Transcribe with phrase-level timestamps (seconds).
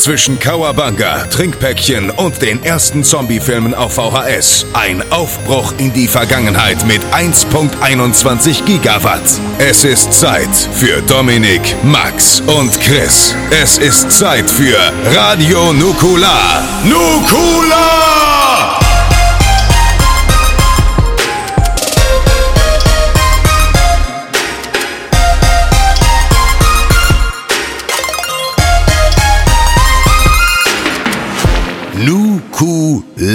[0.00, 4.64] Zwischen Kawabanga, Trinkpäckchen und den ersten Zombie-Filmen auf VHS.
[4.72, 9.20] Ein Aufbruch in die Vergangenheit mit 1.21 Gigawatt.
[9.58, 13.34] Es ist Zeit für Dominik, Max und Chris.
[13.50, 14.78] Es ist Zeit für
[15.14, 16.62] Radio Nukular.
[16.82, 18.29] Nukular!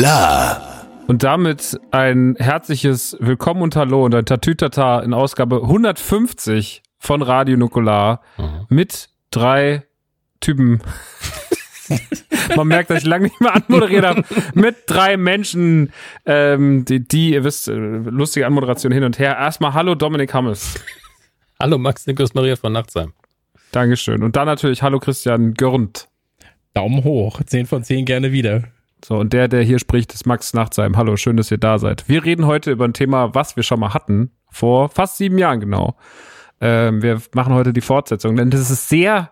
[0.05, 0.85] Nukula.
[1.07, 7.57] Und damit ein herzliches Willkommen und Hallo und ein Tatütata in Ausgabe 150 von Radio
[7.57, 8.21] Nukular
[8.69, 9.83] mit drei
[10.41, 10.81] Typen.
[12.55, 14.23] Man merkt, dass ich lange nicht mehr anmoderiert habe.
[14.53, 15.91] Mit drei Menschen,
[16.25, 19.35] ähm, die, die, ihr wisst, äh, lustige Anmoderation hin und her.
[19.37, 20.75] Erstmal Hallo Dominik Hammes.
[21.59, 23.13] Hallo Max Niklas Maria von Nachtsheim.
[23.71, 24.21] Dankeschön.
[24.21, 26.07] Und dann natürlich Hallo Christian Görnd.
[26.75, 27.41] Daumen hoch.
[27.43, 28.65] 10 von 10 gerne wieder.
[29.05, 30.97] So, und der, der hier spricht, ist Max Nachtsheim.
[30.97, 32.09] Hallo, schön, dass ihr da seid.
[32.09, 35.59] Wir reden heute über ein Thema, was wir schon mal hatten, vor fast sieben Jahren
[35.59, 35.95] genau.
[36.59, 39.29] Ähm, wir machen heute die Fortsetzung, denn es ist sehr,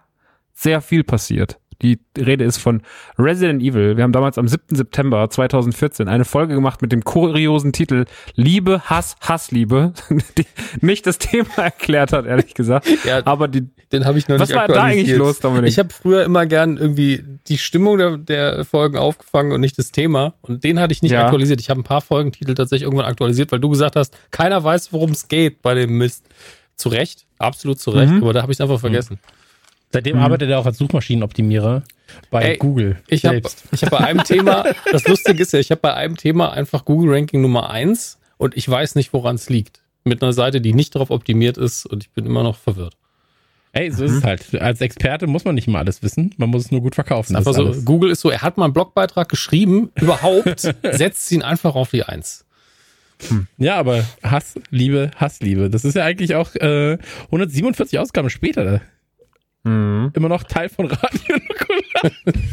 [0.53, 1.59] sehr viel passiert.
[1.81, 2.81] Die Rede ist von
[3.17, 3.97] Resident Evil.
[3.97, 4.75] Wir haben damals am 7.
[4.75, 9.94] September 2014 eine Folge gemacht mit dem kuriosen Titel Liebe, Hass, Hassliebe,
[10.38, 10.45] die
[10.81, 12.88] nicht das Thema erklärt hat, ehrlich gesagt.
[13.05, 15.69] Ja, Aber die, Den habe ich noch was nicht war da eigentlich los, Dominik?
[15.69, 19.91] Ich habe früher immer gern irgendwie die Stimmung der, der Folgen aufgefangen und nicht das
[19.91, 20.35] Thema.
[20.41, 21.23] Und den hatte ich nicht Ja.
[21.25, 21.59] aktualisiert.
[21.59, 25.11] Ich habe ein paar Folgentitel tatsächlich irgendwann aktualisiert, weil du gesagt hast, keiner weiß, worum
[25.11, 26.25] es geht bei dem Mist.
[26.75, 28.23] Zu Recht, absolut zu Recht, Mhm.
[28.23, 29.19] aber da habe ich es einfach vergessen.
[29.94, 31.83] Seitdem arbeitet er auch als Suchmaschinenoptimierer
[32.31, 33.63] bei Ey, Google Ich habe selbst.
[33.72, 36.84] ich hab bei einem Thema, das Lustige ist ja, ich habe bei einem Thema einfach
[36.84, 39.81] Google Ranking Nummer eins und ich weiß nicht, woran es liegt.
[40.03, 42.97] Mit einer Seite, die nicht darauf optimiert ist und ich bin immer noch verwirrt.
[43.72, 44.62] Ey, so ist es halt.
[44.62, 46.34] Als Experte muss man nicht immer alles wissen.
[46.38, 47.35] Man muss es nur gut verkaufen.
[47.35, 47.85] Einfach das so, alles.
[47.85, 50.59] Google ist so, er hat mal einen Blogbeitrag geschrieben, überhaupt,
[50.91, 52.46] setzt ihn einfach auf die Eins.
[53.57, 55.69] Ja, aber Hass, Liebe, Hassliebe.
[55.69, 58.81] Das ist ja eigentlich auch äh, 147 Ausgaben später.
[59.63, 60.12] Mhm.
[60.13, 62.12] Immer noch Teil von Radio Nukular.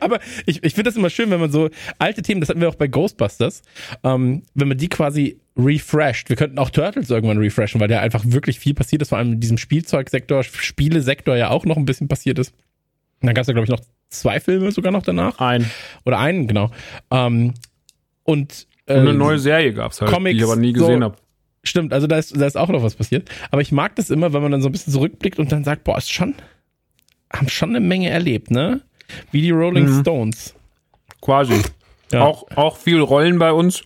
[0.00, 1.68] Aber ich, ich finde das immer schön, wenn man so
[1.98, 3.62] alte Themen, das hatten wir auch bei Ghostbusters,
[4.04, 6.28] ähm, wenn man die quasi refresht.
[6.28, 9.32] Wir könnten auch Turtles irgendwann refreshen, weil da einfach wirklich viel passiert ist, vor allem
[9.34, 12.54] in diesem Spielzeugsektor, Spielesektor ja auch noch ein bisschen passiert ist.
[13.20, 15.38] Und dann gab es ja, glaube ich, noch zwei Filme sogar noch danach.
[15.38, 15.68] Ein.
[16.04, 16.70] Oder einen, genau.
[17.10, 17.54] Ähm,
[18.22, 21.02] und, äh, Und eine neue Serie gab's halt, Comics, die ich aber nie so- gesehen
[21.02, 21.16] habe.
[21.64, 23.28] Stimmt, also da ist, da ist auch noch was passiert.
[23.50, 25.84] Aber ich mag das immer, wenn man dann so ein bisschen zurückblickt und dann sagt,
[25.84, 26.34] boah, ist schon,
[27.32, 28.82] haben schon eine Menge erlebt, ne?
[29.32, 30.00] Wie die Rolling Mhm.
[30.00, 30.54] Stones.
[31.20, 31.60] Quasi.
[32.12, 32.22] Ja.
[32.22, 33.82] Auch, auch viel Rollen bei uns,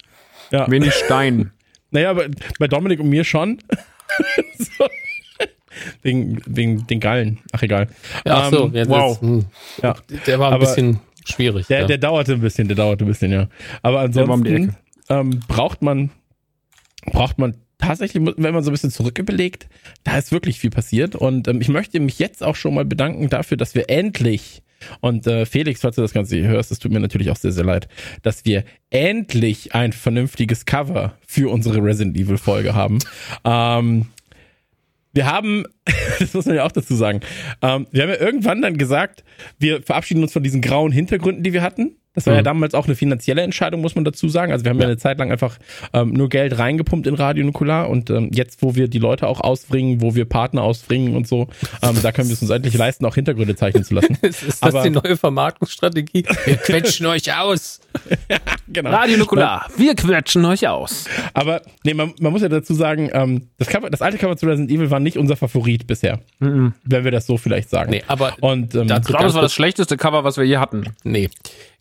[0.51, 0.71] Ja.
[0.71, 1.53] wenig Stein.
[1.91, 2.27] Naja, aber
[2.59, 3.63] bei Dominik und mir schon.
[4.59, 4.87] so.
[6.03, 7.39] Wegen, wegen den Gallen.
[7.53, 7.89] Ach, egal.
[8.27, 9.13] Ja, ach so, Ähm, jetzt, wow.
[9.13, 9.45] jetzt, hm.
[9.83, 9.95] Ja.
[10.27, 11.67] der war ein Aber bisschen schwierig.
[11.69, 11.87] Der, ja.
[11.87, 13.49] der dauerte ein bisschen, der dauerte ein bisschen, ja.
[13.83, 14.77] Aber war um ansonsten
[15.09, 16.11] ähm, braucht man,
[17.07, 19.19] braucht man tatsächlich, wenn man so ein bisschen zurück
[20.05, 21.15] da ist wirklich viel passiert.
[21.15, 24.63] Und ähm, ich möchte mich jetzt auch schon mal bedanken dafür, dass wir endlich,
[25.01, 27.53] und äh, Felix, falls du das Ganze hier hörst, es tut mir natürlich auch sehr,
[27.53, 27.89] sehr leid,
[28.23, 32.99] dass wir endlich ein vernünftiges Cover für unsere Resident Evil Folge haben.
[33.45, 34.07] Ähm,
[35.13, 35.65] wir haben,
[36.19, 37.21] das muss man ja auch dazu sagen,
[37.63, 39.25] ähm, wir haben ja irgendwann dann gesagt,
[39.59, 41.97] wir verabschieden uns von diesen grauen Hintergründen, die wir hatten.
[42.19, 44.53] Das war ja damals auch eine finanzielle Entscheidung, muss man dazu sagen.
[44.53, 45.59] Also wir haben ja, eine Zeit lang einfach
[45.93, 49.41] ähm, nur Geld reingepumpt in Radio Nukular und ähm, jetzt, wo wir die Leute auch
[49.41, 51.49] ausbringen, wo wir Partner ausbringen und so,
[51.83, 54.17] ähm, da können wir es uns endlich leisten, auch Hintergründe zeichnen zu lassen.
[54.23, 56.25] ist, ist das aber- die neue Vermarktungsstrategie?
[56.45, 57.81] Wir quetschen euch aus.
[58.69, 58.91] genau.
[58.91, 61.07] Radio Nukular, wir quetschen euch aus.
[61.35, 64.47] Aber nee, man, man muss ja dazu sagen, ähm, das, Cover, das alte Cover zu
[64.47, 66.73] Resident Evil war nicht unser Favorit bisher, wenn
[67.05, 67.91] wir das so vielleicht sagen.
[67.91, 70.85] Nee, aber Und ähm, das war das schlechteste Cover, was wir je hatten.
[71.05, 71.31] Nee.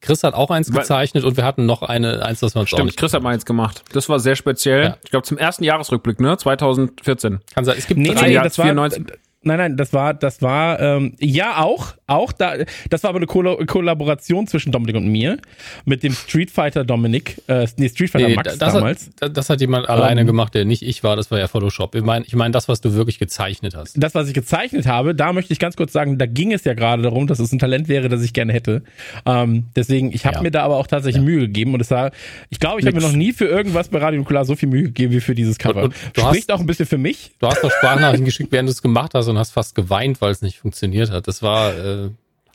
[0.02, 2.78] Chris hat auch eins gezeichnet und wir hatten noch eine, eins, das wir uns auch
[2.78, 3.84] Stimmt, nicht Chris hat mal eins gemacht.
[3.94, 4.84] Das war sehr speziell.
[4.84, 4.98] Ja.
[5.04, 6.38] Ich glaube, zum ersten Jahresrückblick, ne?
[6.38, 7.40] 2014.
[7.54, 7.76] kann sein.
[7.78, 9.06] Es gibt Nee, drei, nee, Jahr das war, 94.
[9.48, 12.54] nein, nein, das war, das war, ähm, ja auch, auch da,
[12.90, 15.38] das war aber eine Kolla Kollaboration zwischen Dominik und mir
[15.86, 19.10] mit dem Street Fighter Dominik, äh, nee, Street Fighter Nee, Max das, damals.
[19.22, 20.28] Hat, das hat jemand alleine Ähm.
[20.28, 21.96] gemacht, der nicht ich war, das war ja Photoshop.
[21.96, 23.96] Ich meine, ich mein, das, was du wirklich gezeichnet hast.
[24.02, 26.74] Das, was ich gezeichnet habe, da möchte ich ganz kurz sagen, da ging es ja
[26.74, 28.84] gerade darum, dass es ein Talent wäre, das ich gerne hätte.
[29.26, 30.42] Ähm, deswegen, ich habe Ja.
[30.44, 32.12] mir da aber auch tatsächlich Mühe gegeben und es war,
[32.50, 34.84] ich glaube, ich habe mir noch nie für irgendwas bei Radio Nukular so viel Mühe
[34.84, 35.84] gegeben wie für dieses Cover.
[35.84, 37.32] Und- und du Spricht hast- auch ein bisschen für mich.
[37.40, 40.32] Du hast doch Sprachnachrichten geschickt, während du es gemacht hast und hast fast geweint, weil
[40.32, 41.28] es nicht funktioniert hat.
[41.28, 42.10] Das war, äh,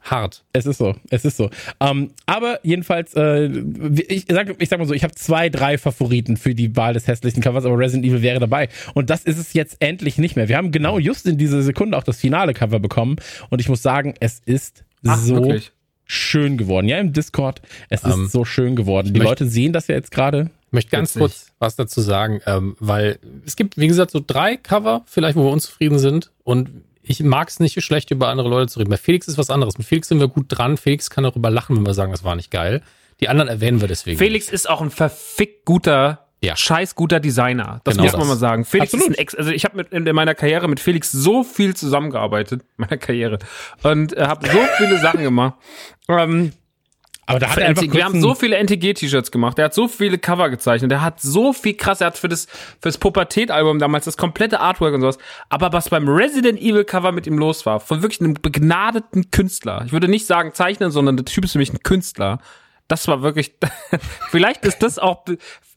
[0.04, 0.42] Hart.
[0.52, 1.48] Es ist so, es ist so.
[1.78, 3.46] Ähm, aber jedenfalls, äh,
[4.08, 7.06] ich, sag, ich sag mal so, ich habe zwei, drei Favoriten für die Wahl des
[7.06, 8.68] hässlichen Covers, aber Resident Evil wäre dabei.
[8.94, 10.48] Und das ist es jetzt endlich nicht mehr.
[10.48, 13.14] Wir haben genau just in dieser Sekunde auch das finale Cover bekommen
[13.50, 15.70] und ich muss sagen, es ist Ach, so wirklich?
[16.04, 16.88] schön geworden.
[16.88, 19.14] Ja, im Discord, es ist Ähm, so schön geworden.
[19.14, 20.50] Die möchte- Leute sehen das ja jetzt gerade.
[20.66, 24.56] Ich möchte ganz kurz was dazu sagen, ähm, weil es gibt, wie gesagt, so drei
[24.56, 26.31] Cover, vielleicht, wo wir unzufrieden sind.
[26.44, 28.90] Und ich mag es nicht, schlecht über andere Leute zu reden.
[28.90, 29.76] Bei Felix ist was anderes.
[29.78, 30.76] Mit Felix sind wir gut dran.
[30.76, 32.82] Felix kann darüber lachen, wenn wir sagen, das war nicht geil.
[33.20, 34.18] Die anderen erwähnen wir deswegen.
[34.18, 36.56] Felix ist auch ein verfickt guter, Ja.
[36.56, 37.80] scheiß guter Designer.
[37.84, 38.28] Das Genau muss man das.
[38.28, 38.64] mal sagen.
[38.64, 39.10] Felix Absolut.
[39.12, 42.62] ist ein Ex, also ich habe mit in meiner Karriere mit Felix so viel zusammengearbeitet,
[42.76, 43.38] meiner Karriere
[43.82, 45.54] und äh, habe so viele Sachen gemacht.
[46.08, 46.52] Ähm,
[47.26, 49.58] Aber da hat für er einfach wir haben so viele NTG-T-Shirts gemacht.
[49.58, 50.90] Er hat so viele Cover gezeichnet.
[50.90, 52.00] Er hat so viel krass.
[52.00, 52.48] Er hat für das
[52.80, 55.18] fürs Pubertät-Album damals das komplette Artwork und sowas.
[55.48, 59.82] Aber was beim Resident Evil Cover mit ihm los war, von wirklich einem begnadeten Künstler.
[59.86, 62.40] Ich würde nicht sagen Zeichnen, sondern der Typ ist für mich ein Künstler.
[62.88, 63.54] Das war wirklich.
[64.30, 65.24] vielleicht ist das auch.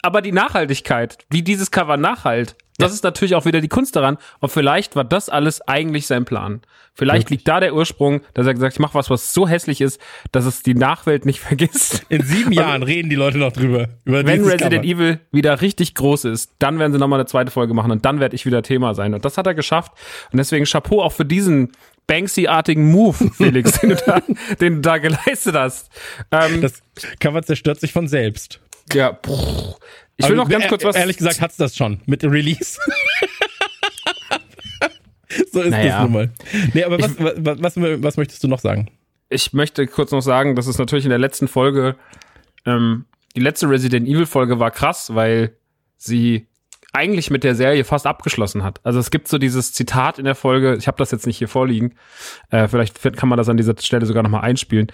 [0.01, 4.17] Aber die Nachhaltigkeit, wie dieses Cover nachhalt, das ist natürlich auch wieder die Kunst daran.
[4.39, 6.61] Und vielleicht war das alles eigentlich sein Plan.
[6.97, 9.81] Vielleicht liegt da der Ursprung, dass er gesagt, hat, ich mache was, was so hässlich
[9.81, 9.99] ist,
[10.31, 12.05] dass es die Nachwelt nicht vergisst.
[12.09, 13.89] in sieben Jahren reden die Leute noch drüber.
[14.05, 14.83] Über Wenn Resident Cover.
[14.85, 18.19] Evil wieder richtig groß ist, dann werden sie nochmal eine zweite Folge machen und dann
[18.21, 19.13] werde ich wieder Thema sein.
[19.13, 19.91] Und das hat er geschafft.
[20.31, 21.71] Und deswegen Chapeau auch für diesen
[22.07, 24.21] Banksy-artigen Move, Felix, den, du da,
[24.61, 25.89] den du da geleistet hast.
[26.31, 26.81] Ähm, Das
[27.19, 28.59] Cover zerstört sich von selbst.
[28.93, 29.75] ja, pff.
[30.17, 30.95] Ich will Aber noch ganz e- kurz was.
[30.95, 32.77] Ehrlich gesagt hat's das schon mit dem Release.
[35.51, 35.91] so ist Naja.
[35.91, 36.31] das nun mal.
[36.73, 38.89] Nee, aber was, was, was, was möchtest du noch sagen?
[39.29, 41.95] ich möchte kurz noch sagen, dass es natürlich in der letzten Folge,
[42.65, 45.55] ähm, die letzte Resident Evil Folge war krass, weil
[45.97, 46.47] sie
[46.93, 48.79] eigentlich mit der Serie fast abgeschlossen hat.
[48.83, 51.47] Also es gibt so dieses Zitat in der Folge, ich habe das jetzt nicht hier
[51.47, 51.95] vorliegen,
[52.51, 54.87] äh, vielleicht kann man das an dieser Stelle sogar nochmal einspielen,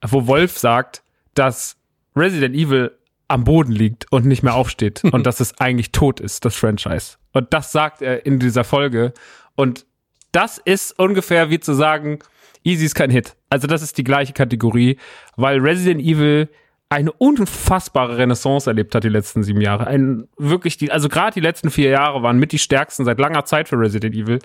[0.00, 1.02] wo Wolf sagt,
[1.34, 1.76] dass
[2.16, 2.92] Resident Evil
[3.32, 7.16] am Boden liegt und nicht mehr aufsteht und dass es eigentlich tot ist, das Franchise.
[7.32, 9.12] Und das sagt er in dieser Folge.
[9.56, 9.86] Und
[10.32, 12.20] das ist ungefähr wie zu sagen,
[12.64, 13.34] Easy ist kein Hit.
[13.50, 14.98] Also das ist die gleiche Kategorie,
[15.36, 16.48] weil Resident Evil
[16.92, 19.86] eine unfassbare Renaissance erlebt hat die letzten sieben Jahre.
[19.86, 23.46] Ein wirklich die, also gerade die letzten vier Jahre waren mit die stärksten seit langer
[23.46, 24.40] Zeit für Resident Evil.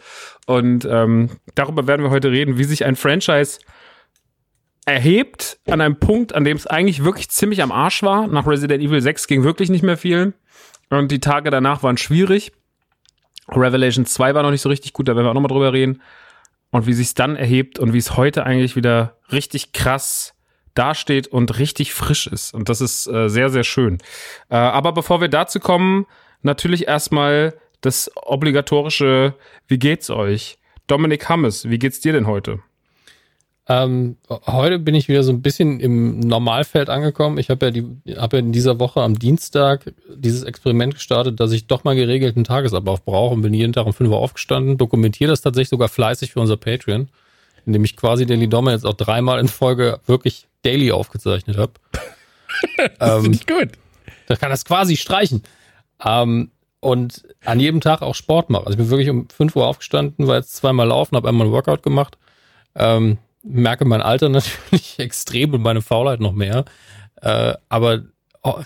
[0.45, 3.59] Und ähm, darüber werden wir heute reden, wie sich ein Franchise
[4.87, 8.25] erhebt an einem Punkt, an dem es eigentlich wirklich ziemlich am Arsch war.
[8.27, 10.33] Nach Resident Evil 6 ging wirklich nicht mehr viel.
[10.89, 12.53] Und die Tage danach waren schwierig.
[13.49, 16.01] Revelation 2 war noch nicht so richtig gut, da werden wir auch nochmal drüber reden.
[16.71, 20.33] Und wie sich dann erhebt und wie es heute eigentlich wieder richtig krass
[20.73, 22.53] dasteht und richtig frisch ist.
[22.53, 23.97] Und das ist äh, sehr, sehr schön.
[24.49, 26.05] Äh, aber bevor wir dazu kommen,
[26.43, 29.33] natürlich erstmal das obligatorische,
[29.67, 30.59] wie geht's euch?
[30.87, 32.59] Dominik Hammes, wie geht's dir denn heute?
[33.69, 37.37] Ähm, heute bin ich wieder so ein bisschen im Normalfeld angekommen.
[37.37, 37.85] Ich habe ja, die,
[38.15, 42.45] hab ja in dieser Woche am Dienstag dieses Experiment gestartet, dass ich doch mal geregelten
[42.45, 46.31] Tagesablauf brauche und bin jeden Tag um 5 Uhr aufgestanden, dokumentiere das tatsächlich sogar fleißig
[46.31, 47.09] für unser Patreon,
[47.65, 51.73] indem ich quasi Daily Dommer jetzt auch dreimal in Folge wirklich daily aufgezeichnet habe.
[52.97, 53.77] Das ähm, finde ich gut.
[54.27, 55.43] da kann das quasi streichen.
[56.03, 56.49] Ähm,
[56.79, 58.65] und an jedem Tag auch Sport mache.
[58.65, 61.51] Also ich bin wirklich um 5 Uhr aufgestanden, war jetzt zweimal laufen, habe einmal ein
[61.51, 62.17] Workout gemacht.
[62.73, 66.65] Ähm, merke mein Alter natürlich extrem und meine Faulheit noch mehr.
[67.21, 68.03] Äh, aber
[68.43, 68.61] oh,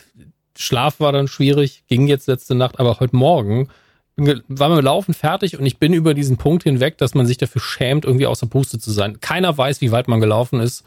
[0.58, 3.70] Schlaf war dann schwierig, ging jetzt letzte Nacht, aber heute Morgen
[4.18, 7.62] war mir Laufen fertig und ich bin über diesen Punkt hinweg, dass man sich dafür
[7.62, 9.20] schämt, irgendwie außer Puste zu sein.
[9.20, 10.84] Keiner weiß, wie weit man gelaufen ist.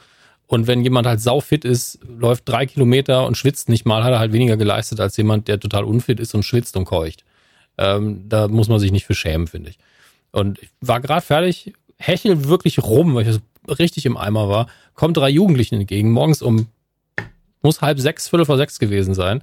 [0.47, 4.19] Und wenn jemand halt saufit ist, läuft drei Kilometer und schwitzt nicht mal, hat er
[4.19, 7.25] halt weniger geleistet als jemand, der total unfit ist und schwitzt und keucht.
[7.79, 9.79] Ähm, da muss man sich nicht für schämen, finde ich.
[10.33, 14.67] Und ich war gerade fertig, hechel wirklich rum, weil ich so richtig im Eimer war,
[14.95, 16.67] kommt drei Jugendlichen entgegen, morgens um,
[17.63, 19.43] muss halb sechs, viertel vor sechs gewesen sein.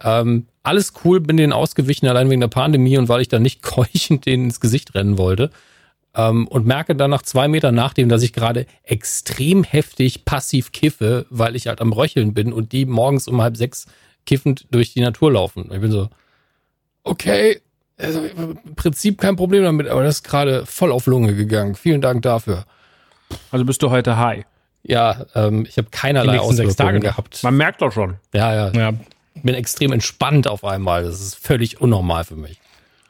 [0.00, 3.62] Ähm, alles cool, bin denen ausgewichen, allein wegen der Pandemie und weil ich dann nicht
[3.62, 5.50] keuchend denen ins Gesicht rennen wollte.
[6.14, 11.26] Ähm, und merke dann nach zwei Metern nachdem, dass ich gerade extrem heftig passiv kiffe,
[11.30, 13.86] weil ich halt am Röcheln bin und die morgens um halb sechs
[14.26, 15.70] kiffend durch die Natur laufen.
[15.72, 16.10] Ich bin so,
[17.02, 17.60] okay,
[17.96, 21.74] also im Prinzip kein Problem damit, aber das ist gerade voll auf Lunge gegangen.
[21.74, 22.64] Vielen Dank dafür.
[23.50, 24.44] Also bist du heute high.
[24.82, 27.42] Ja, ähm, ich habe keinerlei Auswirkungen gehabt.
[27.42, 28.16] Man merkt doch schon.
[28.34, 28.92] Ja, ja, Ja,
[29.34, 31.04] bin extrem entspannt auf einmal.
[31.04, 32.60] Das ist völlig unnormal für mich.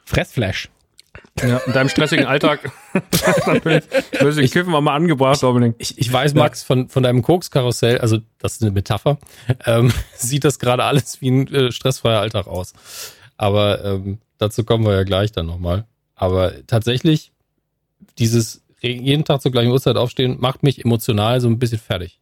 [0.05, 0.69] Fressflash.
[1.41, 2.71] Ja, in deinem stressigen Alltag.
[3.63, 5.75] Deswegen Kiffen wir mal angebracht, Dominik.
[5.79, 9.17] Ich, ich weiß, Max, von, von deinem Koks-Karussell, also das ist eine Metapher,
[9.65, 12.73] ähm, sieht das gerade alles wie ein äh, stressfreier Alltag aus.
[13.35, 15.85] Aber ähm, dazu kommen wir ja gleich dann nochmal.
[16.15, 17.31] Aber tatsächlich,
[18.19, 22.19] dieses jeden Tag zur gleichen Uhrzeit aufstehen, macht mich emotional so ein bisschen fertig.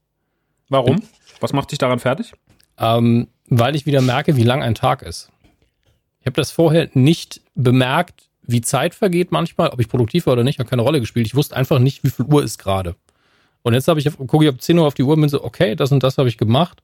[0.70, 1.01] Warum?
[1.39, 2.34] Was macht dich daran fertig?
[2.77, 5.30] Ähm, weil ich wieder merke, wie lang ein Tag ist.
[6.20, 10.44] Ich habe das vorher nicht bemerkt, wie Zeit vergeht manchmal, ob ich produktiv war oder
[10.44, 11.25] nicht, hat keine Rolle gespielt.
[11.25, 12.96] Ich wusste einfach nicht, wie viel Uhr ist gerade.
[13.63, 15.44] Und jetzt habe ich, gucke ich auf 10 Uhr auf die Uhr und bin so,
[15.44, 16.82] okay, das und das habe ich gemacht.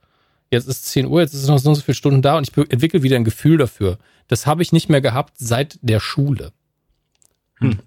[0.49, 3.15] Jetzt ist 10 Uhr, jetzt ist noch so viele Stunden da und ich entwickle wieder
[3.15, 3.97] ein Gefühl dafür.
[4.27, 6.51] Das habe ich nicht mehr gehabt seit der Schule.
[7.55, 7.79] Hm.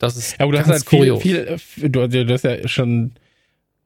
[0.00, 1.22] Das ist Ja, aber du hast ganz halt viel, kurios.
[1.22, 1.36] viel
[1.84, 3.12] äh, du, du hast ja schon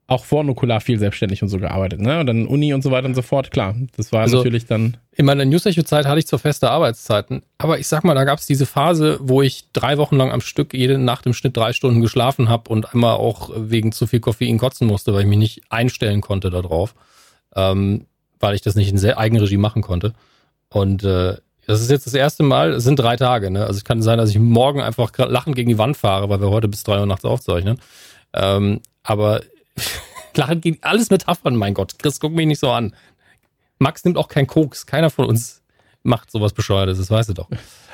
[0.07, 2.19] auch vor Nukular viel selbstständig und so gearbeitet, ne?
[2.19, 3.75] Und dann Uni und so weiter und so fort, klar.
[3.97, 4.97] Das war Also- natürlich dann.
[5.13, 8.45] In meiner Newsecho-Zeit hatte ich zwar feste Arbeitszeiten, aber ich sag mal, da gab es
[8.45, 12.01] diese Phase, wo ich drei Wochen lang am Stück jede Nacht im Schnitt drei Stunden
[12.01, 15.61] geschlafen habe und einmal auch wegen zu viel Koffein kotzen musste, weil ich mich nicht
[15.69, 16.93] einstellen konnte darauf,
[17.55, 18.05] ähm,
[18.39, 20.13] weil ich das nicht in sehr Eigenregie machen konnte.
[20.69, 23.61] Und äh, das ist jetzt das erste Mal, es sind drei Tage, ne?
[23.65, 26.49] Also es kann sein, dass ich morgen einfach lachend gegen die Wand fahre, weil wir
[26.49, 27.79] heute bis drei Uhr nachts aufzeichnen.
[28.33, 29.41] Ähm, aber
[30.35, 31.97] lachend gegen alles Metaphern, mein Gott.
[31.99, 32.95] Chris, guck mich nicht so an.
[33.79, 34.85] Max nimmt auch kein Koks.
[34.85, 35.61] Keiner von uns
[36.03, 37.49] macht sowas Bescheuertes, das weißt du doch.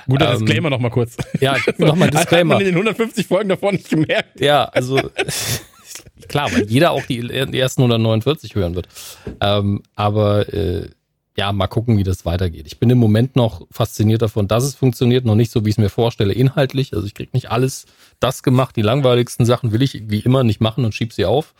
[0.08, 1.16] Guter Ähm, Disclaimer noch mal kurz.
[1.40, 2.60] Ja, nochmal Hat man Disclaimer.
[2.60, 4.40] in den 150 Folgen davor nicht gemerkt.
[4.40, 5.00] Ja, also
[6.28, 8.88] klar, weil jeder auch die, die ersten 149 hören wird.
[9.40, 10.90] Ähm, aber äh,
[11.38, 12.68] ja, mal gucken, wie das weitergeht.
[12.68, 15.76] Ich bin im Moment noch fasziniert davon, dass es funktioniert, noch nicht so, wie ich
[15.76, 16.94] es mir vorstelle, inhaltlich.
[16.94, 17.86] Also ich krieg nicht alles
[18.20, 18.76] das gemacht.
[18.76, 21.54] Die langweiligsten Sachen will ich wie immer nicht machen und schieb sie auf.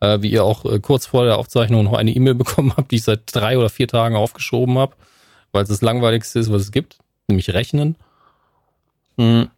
[0.00, 2.96] Äh, wie ihr auch äh, kurz vor der Aufzeichnung noch eine E-Mail bekommen habt, die
[2.96, 4.94] ich seit drei oder vier Tagen aufgeschoben habe,
[5.50, 7.96] weil es das langweiligste ist, was es gibt, nämlich Rechnen.
[9.16, 9.50] Mhm.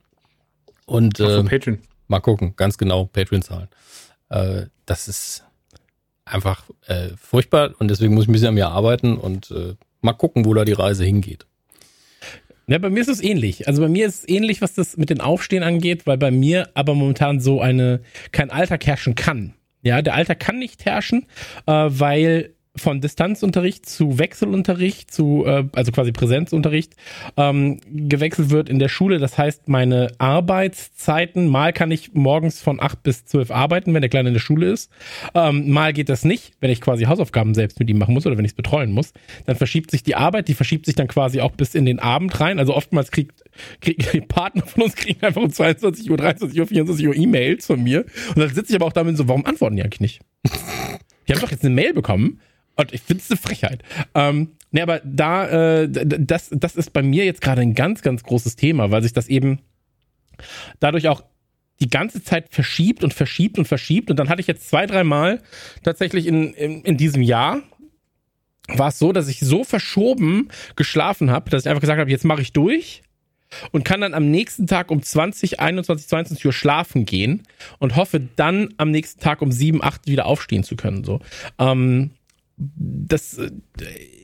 [0.87, 1.81] Und äh, Patreon.
[2.09, 3.69] Mal gucken, ganz genau, Patreon-Zahlen.
[4.31, 5.45] Äh, das ist
[6.33, 10.13] einfach äh, furchtbar und deswegen muss ich ein bisschen an mir arbeiten und äh, mal
[10.13, 11.47] gucken, wo da die Reise hingeht.
[12.67, 13.67] Ja, bei mir ist es ähnlich.
[13.67, 16.69] Also bei mir ist es ähnlich, was das mit den Aufstehen angeht, weil bei mir
[16.75, 19.55] aber momentan so eine kein Alltag herrschen kann.
[19.83, 21.27] Ja, der Alltag kann nicht herrschen,
[21.67, 26.95] äh, weil von Distanzunterricht zu Wechselunterricht zu, äh, also quasi Präsenzunterricht,
[27.37, 29.19] ähm, gewechselt wird in der Schule.
[29.19, 34.09] Das heißt, meine Arbeitszeiten, mal kann ich morgens von 8 bis 12 arbeiten, wenn der
[34.09, 34.91] Kleine in der Schule ist.
[35.35, 38.39] Ähm, mal geht das nicht, wenn ich quasi Hausaufgaben selbst mit ihm machen muss oder
[38.39, 39.13] wenn ich es betreuen muss.
[39.47, 42.39] Dann verschiebt sich die Arbeit, die verschiebt sich dann quasi auch bis in den Abend
[42.41, 42.61] rein.
[42.61, 43.43] Also oftmals kriegt,
[43.81, 47.67] kriegt die Partner von uns kriegen einfach um 22 Uhr, 23 Uhr, 24 Uhr E-Mails
[47.67, 48.05] von mir.
[48.29, 50.21] Und dann sitze ich aber auch damit so, warum antworten die eigentlich nicht?
[51.27, 52.41] Die haben doch jetzt eine Mail bekommen.
[52.77, 53.83] Und ich finde es eine Frechheit.
[54.15, 58.23] Ähm, nee, aber da, äh, das, das ist bei mir jetzt gerade ein ganz, ganz
[58.23, 59.61] großes Thema, weil sich das eben
[60.79, 61.23] dadurch auch
[61.81, 64.11] die ganze Zeit verschiebt und verschiebt und verschiebt.
[64.11, 65.43] Und dann hatte ich jetzt zwei, dreimal
[65.83, 67.63] tatsächlich in, in, in diesem Jahr
[68.69, 72.25] war es so, dass ich so verschoben geschlafen habe, dass ich einfach gesagt habe, jetzt
[72.25, 73.03] mache ich durch
[73.73, 77.43] und kann dann am nächsten Tag um 20, 21, 22 Uhr schlafen gehen
[77.79, 81.03] und hoffe dann am nächsten Tag um 7, 8 wieder aufstehen zu können.
[81.03, 81.21] So.
[81.59, 82.11] Ähm,
[82.77, 83.51] das äh,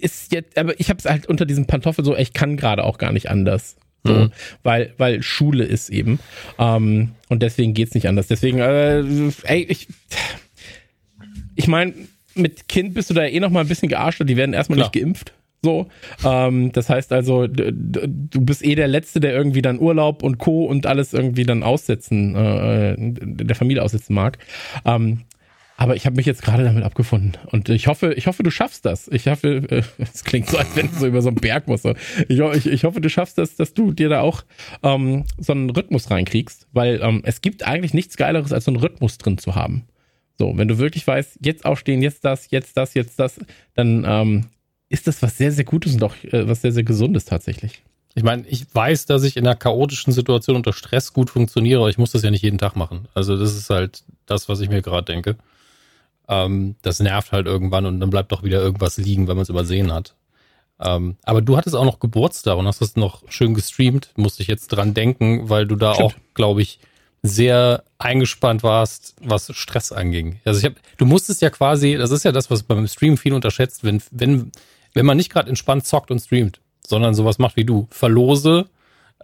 [0.00, 2.98] ist jetzt, aber ich habe es halt unter diesem Pantoffel so, ich kann gerade auch
[2.98, 3.76] gar nicht anders.
[4.06, 4.30] So, Mhm.
[4.62, 6.20] weil, weil Schule ist eben.
[6.58, 8.28] Ähm, und deswegen geht's nicht anders.
[8.28, 9.02] Deswegen, äh,
[9.44, 9.88] ey, ich,
[11.56, 11.92] ich meine,
[12.34, 14.90] mit Kind bist du da eh noch mal ein bisschen gearscht, die werden erstmal Klar.
[14.94, 15.32] nicht geimpft.
[15.62, 15.88] So,
[16.24, 20.64] ähm, das heißt also, du bist eh der Letzte, der irgendwie dann Urlaub und Co.
[20.66, 24.38] und alles irgendwie dann aussetzen, äh, der Familie aussetzen mag.
[24.84, 25.22] Ähm,
[25.76, 28.86] aber ich habe mich jetzt gerade damit abgefunden und ich hoffe, ich hoffe, du schaffst
[28.86, 29.08] das.
[29.08, 31.86] Ich hoffe, äh, es klingt so, als wenn du so über so einen Berg musst.
[32.28, 34.42] Ich, ich, ich hoffe, du schaffst das, dass du dir da auch
[34.82, 38.80] ähm, so einen Rhythmus reinkriegst, weil ähm, es gibt eigentlich nichts Geileres, als so einen
[38.80, 39.84] Rhythmus drin zu haben.
[40.38, 43.38] So, wenn du wirklich weißt, jetzt aufstehen, jetzt das, jetzt das, jetzt das,
[43.74, 44.46] dann ähm,
[44.88, 47.82] ist das was sehr, sehr Gutes und auch äh, was sehr, sehr Gesundes tatsächlich.
[48.14, 51.90] Ich meine, ich weiß, dass ich in einer chaotischen Situation unter Stress gut funktioniere, aber
[51.90, 53.08] ich muss das ja nicht jeden Tag machen.
[53.12, 55.36] Also das ist halt das, was ich mir gerade denke.
[56.28, 59.48] Ähm, das nervt halt irgendwann und dann bleibt doch wieder irgendwas liegen, wenn man es
[59.48, 60.14] übersehen hat.
[60.78, 64.48] Ähm, aber du hattest auch noch Geburtstag und hast das noch schön gestreamt, musste ich
[64.48, 66.12] jetzt dran denken, weil du da Stimmt.
[66.12, 66.80] auch, glaube ich,
[67.22, 70.40] sehr eingespannt warst, was Stress anging.
[70.44, 73.32] Also ich habe, du musstest ja quasi, das ist ja das, was beim Stream viel
[73.32, 74.52] unterschätzt, wenn, wenn,
[74.94, 78.66] wenn man nicht gerade entspannt zockt und streamt, sondern sowas macht wie du, verlose,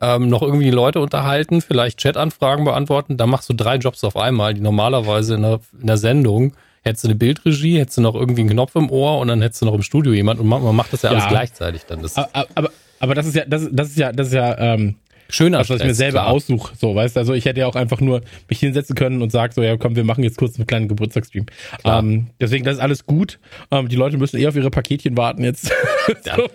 [0.01, 4.55] ähm, noch irgendwie Leute unterhalten, vielleicht Chat-Anfragen beantworten, dann machst du drei Jobs auf einmal,
[4.55, 8.41] die normalerweise in einer, in einer Sendung hättest du eine Bildregie, hättest du noch irgendwie
[8.43, 10.75] einen Knopf im Ohr und dann hättest du noch im Studio jemand und man, man
[10.77, 11.29] macht das ja, alles Ja.
[11.31, 12.03] gleichzeitig dann.
[12.03, 12.71] Das ist Aber, aber,
[13.01, 14.97] aber das ist ja, das, das ist ja, das ist ja ähm,
[15.29, 16.29] schöner was, was ich mir selber klar.
[16.29, 16.77] aussuche.
[16.77, 19.53] So, weißt du, also ich hätte ja auch einfach nur mich hinsetzen können und sagen,
[19.55, 21.47] so, ja, komm, wir machen jetzt kurz einen kleinen Geburtstagsstream.
[21.85, 23.39] Ähm, deswegen, das ist alles gut.
[23.71, 25.73] Ähm, die Leute müssen eher auf ihre Paketchen warten jetzt.
[26.25, 26.49] So,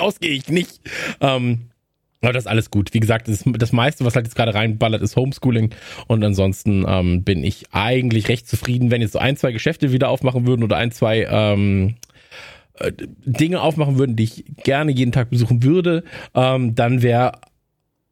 [0.00, 0.80] raus gehe ich nicht.
[1.20, 1.71] Ähm,
[2.22, 2.94] Aber das ist alles gut.
[2.94, 5.70] Wie gesagt, das, das meiste, was halt jetzt gerade reinballert, ist Homeschooling.
[6.06, 10.08] Und ansonsten ähm, bin ich eigentlich recht zufrieden, wenn jetzt so ein, zwei Geschäfte wieder
[10.08, 11.96] aufmachen würden oder ein, zwei ähm,
[12.74, 12.92] äh,
[13.24, 17.32] Dinge aufmachen würden, die ich gerne jeden Tag besuchen würde, ähm, dann wäre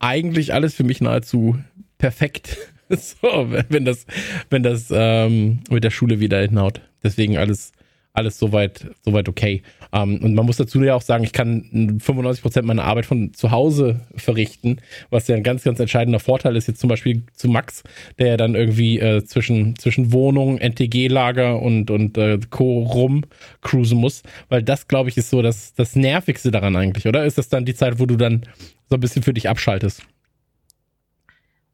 [0.01, 1.57] eigentlich alles für mich nahezu
[1.97, 2.59] perfekt.
[2.89, 4.07] so, wenn das,
[4.51, 6.81] wenn das ähm, mit der Schule wieder hinhaut.
[7.05, 7.73] Deswegen alles
[8.13, 9.63] alles soweit, soweit okay.
[9.93, 13.35] Ähm, und man muss dazu ja auch sagen, ich kann 95 Prozent meiner Arbeit von
[13.35, 14.79] zu Hause verrichten,
[15.11, 17.83] was ja ein ganz, ganz entscheidender Vorteil ist jetzt zum Beispiel zu Max,
[18.19, 22.83] der ja dann irgendwie äh, zwischen, zwischen Wohnung, NTG-Lager und, und äh, Co.
[22.83, 23.25] rum
[23.63, 27.25] cruisen muss, weil das, glaube ich, ist so das, das Nervigste daran eigentlich, oder?
[27.25, 28.43] Ist das dann die Zeit, wo du dann
[28.89, 30.03] so ein bisschen für dich abschaltest?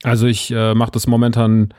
[0.03, 1.73] Also ich äh, mache das momentan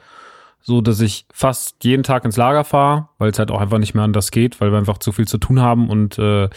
[0.68, 3.94] so dass ich fast jeden Tag ins Lager fahre, weil es halt auch einfach nicht
[3.96, 6.50] mehr anders geht, weil wir einfach zu viel zu tun haben und äh,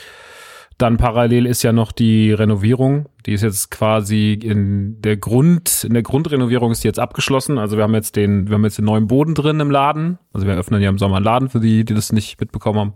[0.78, 3.06] dann parallel ist ja noch die Renovierung.
[3.26, 7.58] Die ist jetzt quasi in der Grund, in der Grundrenovierung ist die jetzt abgeschlossen.
[7.58, 10.18] Also wir haben jetzt den, wir haben jetzt den neuen Boden drin im Laden.
[10.32, 12.94] Also wir öffnen ja im Sommer einen Laden für die, die das nicht mitbekommen haben.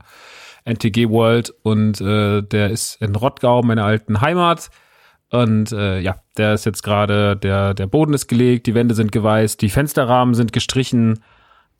[0.64, 4.70] NTG World und äh, der ist in Rottgau, meiner alten Heimat.
[5.34, 9.10] Und äh, ja, der ist jetzt gerade, der, der Boden ist gelegt, die Wände sind
[9.10, 11.24] geweißt, die Fensterrahmen sind gestrichen.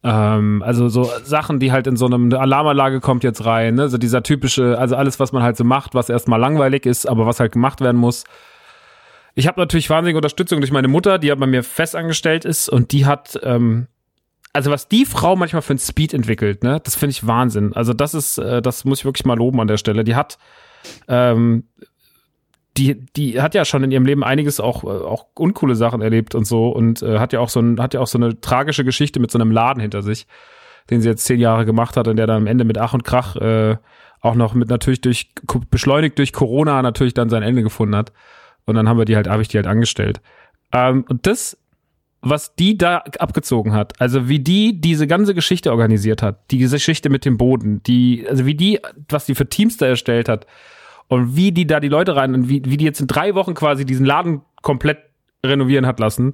[0.02, 3.76] Ähm, also so Sachen, die halt in so einem Alarmanlage kommt jetzt rein.
[3.76, 3.88] Ne?
[3.96, 7.38] Dieser typische, also alles, was man halt so macht, was erstmal langweilig ist, aber was
[7.38, 8.24] halt gemacht werden muss.
[9.36, 12.90] Ich habe natürlich wahnsinnige Unterstützung durch meine Mutter, die bei mir fest angestellt ist und
[12.90, 13.86] die hat, ähm,
[14.52, 17.72] also was die Frau manchmal für ein Speed entwickelt, ne, das finde ich Wahnsinn.
[17.72, 20.02] Also das ist, äh, das muss ich wirklich mal loben an der Stelle.
[20.02, 20.38] Die hat
[21.06, 21.68] ähm,
[22.76, 26.34] die, die hat ja schon in ihrem Leben einiges auch, äh, auch uncoole Sachen erlebt
[26.34, 28.84] und so und äh, hat ja auch so ein, hat ja auch so eine tragische
[28.84, 30.26] Geschichte mit so einem Laden hinter sich,
[30.90, 33.04] den sie jetzt zehn Jahre gemacht hat und der dann am Ende mit Ach und
[33.04, 33.76] Krach äh,
[34.20, 35.30] auch noch mit natürlich durch
[35.70, 38.12] beschleunigt durch Corona natürlich dann sein Ende gefunden hat.
[38.64, 40.22] Und dann haben wir die halt, habe ich die halt angestellt.
[40.72, 41.58] Ähm, und das,
[42.22, 47.10] was die da abgezogen hat, also wie die diese ganze Geschichte organisiert hat, die Geschichte
[47.10, 50.46] mit dem Boden, die, also wie die, was die für Teams da erstellt hat,
[51.14, 53.54] und wie die da die Leute rein und wie, wie die jetzt in drei Wochen
[53.54, 54.98] quasi diesen Laden komplett
[55.46, 56.32] renovieren hat lassen,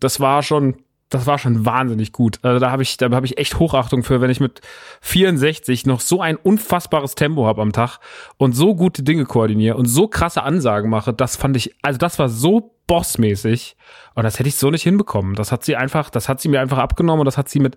[0.00, 0.76] das war schon,
[1.10, 2.38] das war schon wahnsinnig gut.
[2.42, 4.62] Also da habe ich, da habe ich echt Hochachtung für, wenn ich mit
[5.02, 7.98] 64 noch so ein unfassbares Tempo habe am Tag
[8.38, 11.12] und so gute Dinge koordiniere und so krasse Ansagen mache.
[11.12, 13.76] Das fand ich, also das war so bossmäßig
[14.14, 15.34] und das hätte ich so nicht hinbekommen.
[15.34, 17.76] Das hat sie einfach, das hat sie mir einfach abgenommen und das hat sie mit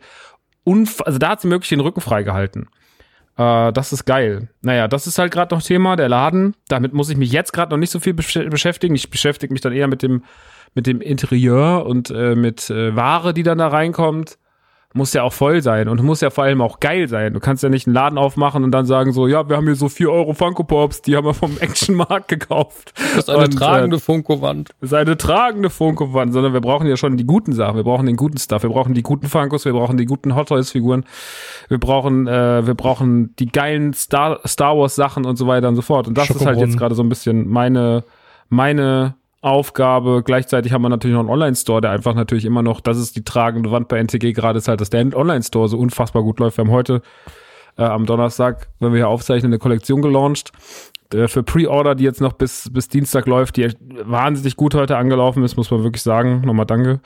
[0.63, 2.69] unf also da hat sie wirklich den Rücken freigehalten.
[3.37, 4.49] Äh, das ist geil.
[4.61, 6.55] Naja, das ist halt gerade noch Thema, der Laden.
[6.67, 8.95] Damit muss ich mich jetzt gerade noch nicht so viel besch beschäftigen.
[8.95, 10.23] Ich beschäftige mich dann eher mit dem,
[10.73, 14.37] mit dem Interieur und äh, mit äh, Ware, die dann da reinkommt
[14.95, 17.33] muss ja auch voll sein und muss ja vor allem auch geil sein.
[17.33, 19.75] Du kannst ja nicht einen Laden aufmachen und dann sagen so, ja, wir haben hier
[19.75, 22.93] so vier Euro Funko Pops, die haben wir vom Action Markt gekauft.
[22.95, 24.69] Das ist eine und, tragende äh, Funko-Wand.
[24.79, 27.75] Das ist eine tragende Funko-Wand, sondern wir brauchen ja schon die guten Sachen.
[27.75, 28.63] Wir brauchen den guten Stuff.
[28.63, 31.03] Wir brauchen die guten Funkos, wir brauchen die guten Hot Toys Figuren.
[31.67, 35.75] Wir brauchen, äh, wir brauchen die geilen Star, Star Wars Sachen und so weiter und
[35.75, 36.07] so fort.
[36.07, 38.05] Und das ist halt jetzt gerade so ein bisschen meine,
[38.47, 40.23] meine Aufgabe.
[40.25, 43.23] Gleichzeitig haben wir natürlich noch einen Online-Store, der einfach natürlich immer noch, das ist die
[43.23, 46.57] tragende Wand bei NTG gerade, ist halt, dass der Online-Store so unfassbar gut läuft.
[46.57, 47.01] Wir haben heute
[47.77, 50.51] äh, am Donnerstag, wenn wir hier aufzeichnen, eine Kollektion gelauncht
[51.13, 53.69] äh, für Pre-Order, die jetzt noch bis, bis Dienstag läuft, die
[54.03, 56.41] wahnsinnig gut heute angelaufen ist, muss man wirklich sagen.
[56.43, 57.01] Nochmal danke.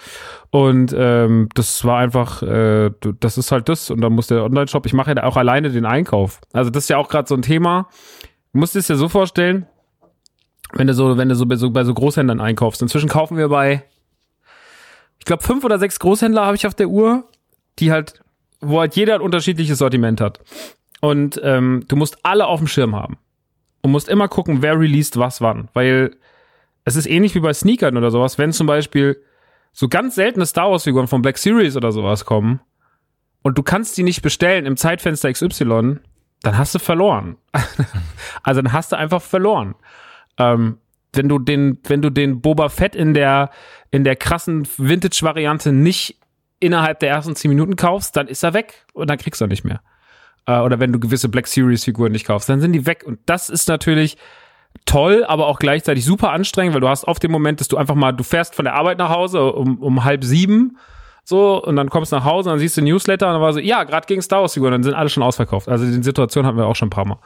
[0.50, 3.92] Und ähm, das war einfach, äh, das ist halt das.
[3.92, 6.40] Und dann muss der Online-Shop, ich mache ja auch alleine den Einkauf.
[6.54, 7.90] Also das ist ja auch gerade so ein Thema.
[8.54, 9.68] Du musst es dir so vorstellen,
[10.74, 12.82] wenn du so, wenn du so bei so, bei so Großhändlern einkaufst.
[12.82, 13.84] Inzwischen kaufen wir bei,
[15.18, 17.26] ich glaube, fünf oder sechs Großhändler habe ich auf der Uhr,
[17.80, 18.22] die halt,
[18.62, 20.40] wo halt jeder ein unterschiedliches Sortiment hat.
[21.02, 23.18] Und ähm, du musst alle auf dem Schirm haben.
[23.82, 25.70] Und musst immer gucken, wer released was wann.
[25.74, 26.16] Weil
[26.84, 29.22] es ist ähnlich wie bei Sneakern oder sowas, wenn zum Beispiel
[29.72, 32.60] so ganz seltene Star Wars-Figuren von Black Series oder sowas kommen
[33.42, 36.00] und du kannst die nicht bestellen im Zeitfenster XY,
[36.42, 37.38] dann hast du verloren.
[38.44, 39.76] also dann hast du einfach verloren.
[40.40, 40.78] Ähm,
[41.14, 43.50] wenn du den, wenn du den Boba Fett in der,
[43.92, 46.18] in der krassen Vintage-Variante nicht
[46.60, 49.50] innerhalb der ersten zehn Minuten kaufst, dann ist er weg und dann kriegst du ihn
[49.50, 49.82] nicht mehr.
[50.46, 53.04] Äh, oder wenn du gewisse Black Series-Figuren nicht kaufst, dann sind die weg.
[53.06, 54.18] Und das ist natürlich
[54.86, 57.96] toll, aber auch gleichzeitig super anstrengend, weil du hast oft den Moment, dass du einfach
[57.96, 60.78] mal, du fährst von der Arbeit nach Hause um, um halb sieben
[61.30, 63.54] so, und dann kommst du nach Hause und dann siehst du Newsletter und dann war
[63.54, 65.70] so, ja, gerade gegen Star Wars Figuren, dann sind alle schon ausverkauft.
[65.70, 67.20] Also die Situation hatten wir auch schon ein paar Mal.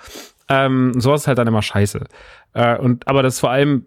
[0.49, 2.05] Ähm, sowas ist halt dann immer scheiße.
[2.53, 3.85] Äh, und, aber das vor allem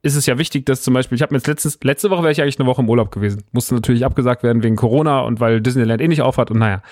[0.00, 2.30] ist es ja wichtig, dass zum Beispiel, ich habe mir jetzt letztens, letzte Woche wäre
[2.30, 3.42] ich eigentlich eine Woche im Urlaub gewesen.
[3.50, 6.82] Musste natürlich abgesagt werden wegen Corona und weil Disneyland eh nicht aufhat und naja.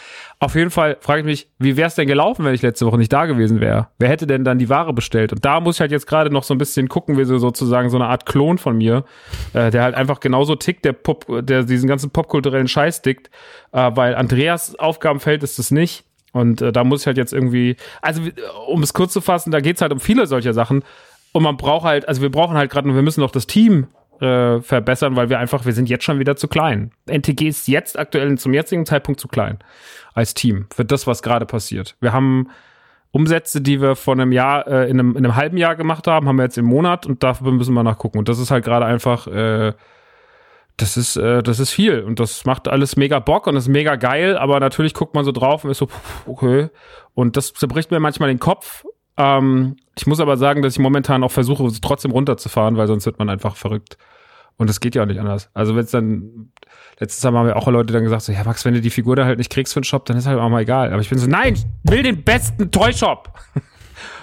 [0.41, 2.99] Auf jeden Fall frage ich mich, wie wäre es denn gelaufen, wenn ich letzte Woche
[2.99, 3.89] nicht da gewesen wäre?
[3.99, 5.33] Wer hätte denn dann die Ware bestellt?
[5.33, 7.91] Und da muss ich halt jetzt gerade noch so ein bisschen gucken, wie so sozusagen
[7.91, 9.05] so eine Art Klon von mir,
[9.53, 13.31] äh, der halt einfach genauso tickt, der Pop, der diesen ganzen popkulturellen Scheiß tickt,
[13.71, 16.05] äh, weil Andreas Aufgabenfeld ist es nicht.
[16.37, 18.21] Und äh, da muss ich halt jetzt irgendwie, also
[18.69, 20.85] um es kurz zu fassen, da geht's halt um viele solcher Sachen.
[21.33, 23.87] Und man braucht halt, also wir brauchen halt gerade, wir müssen noch das Team
[24.21, 26.91] äh, verbessern, weil wir einfach, wir sind jetzt schon wieder zu klein.
[27.07, 29.59] NTG ist jetzt aktuell zum jetzigen Zeitpunkt zu klein
[30.15, 31.97] als Team für das, was gerade passiert.
[32.01, 32.51] Wir haben
[33.13, 36.29] Umsätze, die wir vor einem Jahr, äh, in, einem, in einem halben Jahr gemacht haben,
[36.29, 38.19] haben wir jetzt im Monat und dafür müssen wir nachgucken.
[38.19, 39.73] Und das ist halt gerade einfach, äh,
[40.77, 43.97] das ist, äh, das ist viel und das macht alles mega Bock und ist mega
[43.97, 45.89] geil, aber natürlich guckt man so drauf und ist so,
[46.27, 46.69] okay.
[47.15, 48.85] Und das zerbricht mir manchmal den Kopf
[49.17, 53.19] ähm, ich muss aber sagen, dass ich momentan auch versuche, trotzdem runterzufahren, weil sonst wird
[53.19, 53.97] man einfach verrückt.
[54.59, 55.51] Und das geht ja auch nicht anders.
[55.53, 56.53] Also wenn es dann,
[56.99, 59.17] letztes Mal haben wir auch Leute dann gesagt, so, ja Max, wenn du die Figur
[59.17, 60.93] da halt nicht kriegst für den Shop, dann ist halt auch mal egal.
[60.93, 63.33] Aber ich bin so, nein, ich will den besten Toy-Shop.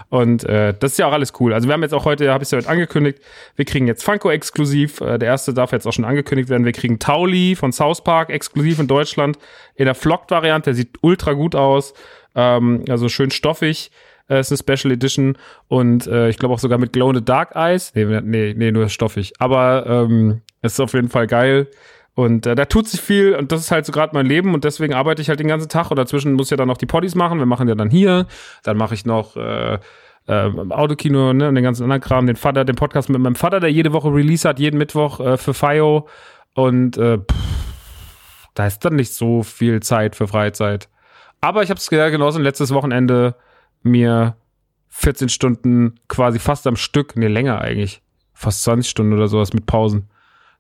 [0.10, 1.54] Und äh, das ist ja auch alles cool.
[1.54, 3.20] Also wir haben jetzt auch heute, habe ich ja heute angekündigt,
[3.56, 5.02] wir kriegen jetzt Funko exklusiv.
[5.02, 6.66] Äh, der erste darf jetzt auch schon angekündigt werden.
[6.66, 9.38] Wir kriegen Tauli von South Park exklusiv in Deutschland
[9.76, 10.72] in der Flocked-Variante.
[10.72, 11.94] Der sieht ultra gut aus.
[12.36, 13.92] Ähm, also schön stoffig.
[14.30, 15.38] Äh, ist eine Special Edition
[15.68, 17.94] und äh, ich glaube auch sogar mit Glow in the Dark Eyes.
[17.94, 19.34] Nee, nee, nee nur stoffig.
[19.40, 21.68] Aber ähm, es ist auf jeden Fall geil.
[22.16, 24.64] Und äh, da tut sich viel und das ist halt so gerade mein Leben und
[24.64, 26.86] deswegen arbeite ich halt den ganzen Tag und dazwischen muss ich ja dann noch die
[26.86, 27.40] Poddies machen.
[27.40, 28.28] Wir machen ja dann hier,
[28.64, 29.80] dann mache ich noch äh,
[30.28, 33.60] äh, Autokino ne, und den ganzen anderen Kram, den Vater, den Podcast mit meinem Vater,
[33.60, 36.08] der jede Woche Release hat, jeden Mittwoch äh, für FIO
[36.54, 40.90] und äh, pff, da ist dann nicht so viel Zeit für Freizeit.
[41.42, 43.36] Aber ich habe es genossen, letztes Wochenende
[43.82, 44.38] mir
[44.90, 48.02] 14 Stunden quasi fast am Stück, nee, länger eigentlich,
[48.34, 50.08] fast 20 Stunden oder sowas mit Pausen,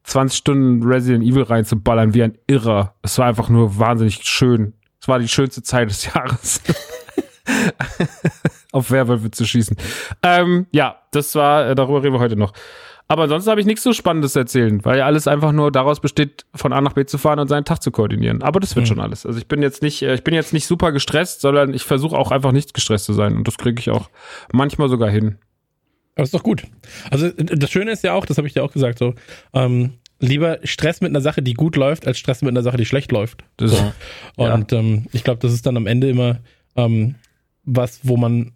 [0.03, 2.95] 20 Stunden Resident Evil reinzuballern wie ein Irrer.
[3.01, 4.73] Es war einfach nur wahnsinnig schön.
[5.01, 6.61] Es war die schönste Zeit des Jahres.
[8.71, 9.77] Auf Werwölfe zu schießen.
[10.23, 12.53] Ähm, ja, das war, äh, darüber reden wir heute noch.
[13.07, 15.99] Aber ansonsten habe ich nichts so Spannendes zu erzählen, weil ja alles einfach nur daraus
[15.99, 18.41] besteht, von A nach B zu fahren und seinen Tag zu koordinieren.
[18.41, 18.87] Aber das wird mhm.
[18.87, 19.25] schon alles.
[19.25, 22.17] Also ich bin jetzt nicht, äh, ich bin jetzt nicht super gestresst, sondern ich versuche
[22.17, 23.35] auch einfach nicht gestresst zu sein.
[23.35, 24.09] Und das kriege ich auch
[24.51, 25.37] manchmal sogar hin.
[26.15, 26.63] Aber ist doch gut.
[27.09, 29.15] Also das Schöne ist ja auch, das habe ich dir auch gesagt, so,
[29.53, 32.85] ähm, lieber Stress mit einer Sache, die gut läuft, als Stress mit einer Sache, die
[32.85, 33.43] schlecht läuft.
[33.59, 33.93] So.
[34.35, 34.79] Und ja.
[34.79, 36.39] ähm, ich glaube, das ist dann am Ende immer
[36.75, 37.15] ähm,
[37.65, 38.53] was, wo man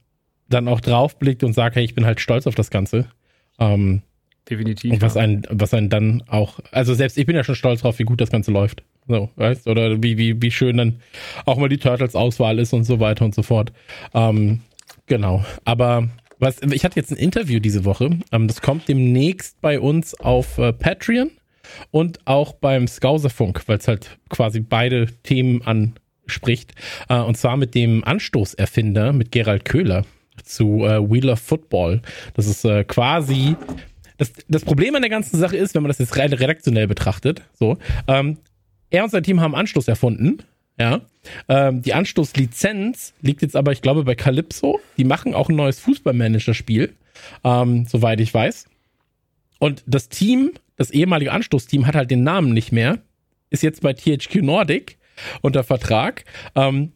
[0.50, 3.08] dann auch draufblickt und sagt, hey, ich bin halt stolz auf das Ganze.
[3.60, 4.02] Ähm,
[4.50, 4.94] Definitiv.
[4.94, 5.22] Und was ja.
[5.22, 8.22] einen, was einen dann auch, also selbst ich bin ja schon stolz drauf, wie gut
[8.22, 8.84] das Ganze läuft.
[9.08, 11.02] So, weißt Oder wie, wie, wie schön dann
[11.46, 13.74] auch mal die Turtles-Auswahl ist und so weiter und so fort.
[14.14, 14.62] Ähm,
[15.06, 15.44] genau.
[15.66, 16.08] Aber
[16.40, 18.10] was, ich hatte jetzt ein Interview diese Woche.
[18.32, 21.32] Ähm, das kommt demnächst bei uns auf äh, Patreon
[21.92, 26.74] und auch beim Skauserfunk, weil es halt quasi beide Themen anspricht.
[27.10, 30.06] Äh, und zwar mit dem Anstoßerfinder, mit Gerald Köhler
[30.44, 32.02] zu äh, Wheeler Football.
[32.36, 33.56] Das ist quasi
[34.18, 37.78] das, das Problem an der ganzen Sache ist, wenn man das jetzt redaktionell betrachtet, so,
[38.08, 38.38] ähm,
[38.90, 40.40] er und sein Team haben Anschluss erfunden,
[40.80, 41.02] ja.
[41.50, 44.80] Ähm, die Anstoßlizenz liegt jetzt aber, ich glaube, bei Calypso.
[44.98, 46.94] Die machen auch ein neues Fußballmanager-Spiel,
[47.44, 48.66] ähm, soweit ich weiß.
[49.60, 53.00] Und das Team, das ehemalige Anstoßteam, hat halt den Namen nicht mehr,
[53.50, 54.98] ist jetzt bei THQ Nordic
[55.42, 56.26] unter Vertrag.
[56.56, 56.94] Ähm,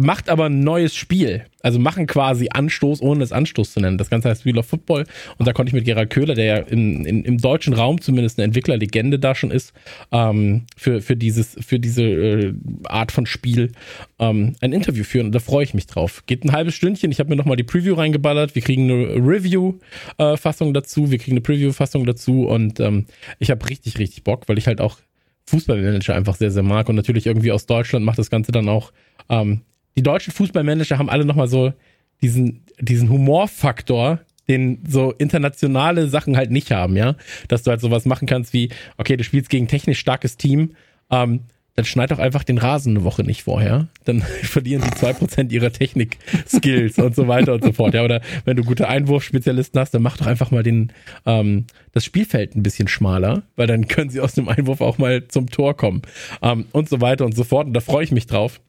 [0.00, 1.44] macht aber ein neues Spiel.
[1.62, 3.98] Also machen quasi Anstoß, ohne es Anstoß zu nennen.
[3.98, 5.04] Das Ganze heißt Wheel of Football.
[5.36, 8.38] Und da konnte ich mit Gerald Köhler, der ja im, in, im deutschen Raum zumindest
[8.38, 9.74] eine Entwicklerlegende da schon ist,
[10.10, 13.72] ähm, für, für, dieses, für diese äh, Art von Spiel
[14.18, 15.26] ähm, ein Interview führen.
[15.26, 16.24] Und da freue ich mich drauf.
[16.24, 17.12] Geht ein halbes Stündchen.
[17.12, 18.54] Ich habe mir nochmal die Preview reingeballert.
[18.54, 21.10] Wir kriegen eine Review-Fassung äh, dazu.
[21.10, 22.46] Wir kriegen eine Preview-Fassung dazu.
[22.46, 23.04] Und ähm,
[23.38, 24.98] ich habe richtig, richtig Bock, weil ich halt auch
[25.44, 26.88] Fußballmanager einfach sehr, sehr mag.
[26.88, 28.92] Und natürlich irgendwie aus Deutschland macht das Ganze dann auch
[29.28, 29.60] ähm,
[30.00, 31.74] die deutschen Fußballmanager haben alle nochmal so
[32.22, 37.16] diesen, diesen Humorfaktor, den so internationale Sachen halt nicht haben, ja.
[37.48, 40.74] Dass du halt sowas machen kannst wie, okay, du spielst gegen technisch starkes Team,
[41.10, 41.40] ähm,
[41.76, 43.88] dann schneid doch einfach den Rasen eine Woche nicht vorher.
[44.06, 47.92] Dann verlieren sie zwei Prozent ihrer Technik-Skills und so weiter und so fort.
[47.92, 50.94] Ja, oder wenn du gute Einwurfspezialisten hast, dann mach doch einfach mal den,
[51.26, 55.28] ähm, das Spielfeld ein bisschen schmaler, weil dann können sie aus dem Einwurf auch mal
[55.28, 56.00] zum Tor kommen.
[56.40, 57.66] Ähm, und so weiter und so fort.
[57.66, 58.62] Und da freue ich mich drauf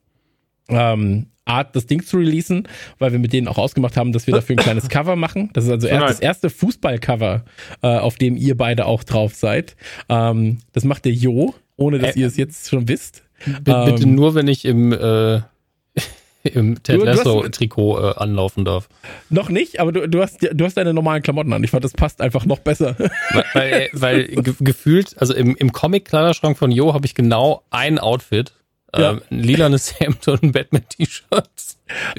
[0.72, 2.68] ähm, Art, das Ding zu releasen,
[3.00, 5.50] weil wir mit denen auch ausgemacht haben, dass wir dafür ein kleines Cover machen.
[5.54, 7.44] Das ist also erst das erste Fußballcover,
[7.82, 9.76] äh, auf dem ihr beide auch drauf seid.
[10.08, 13.24] Ähm, das macht der Jo, ohne dass äh, ihr es jetzt schon wisst.
[13.64, 15.42] Bitte ähm, nur, wenn ich im äh,
[16.44, 18.88] im Ted Lasso-Trikot äh, anlaufen darf.
[19.30, 21.64] Noch nicht, aber du, du, hast, du hast deine normalen Klamotten an.
[21.64, 22.96] Ich fand, das passt einfach noch besser.
[23.32, 28.00] Weil, weil, weil ge gefühlt, also im, im Comic-Kleiderschrank von Jo habe ich genau ein
[28.00, 28.54] Outfit.
[28.96, 29.12] Ja.
[29.12, 31.50] Ähm, ein lilanes Hemd und ein Batman-T-Shirt.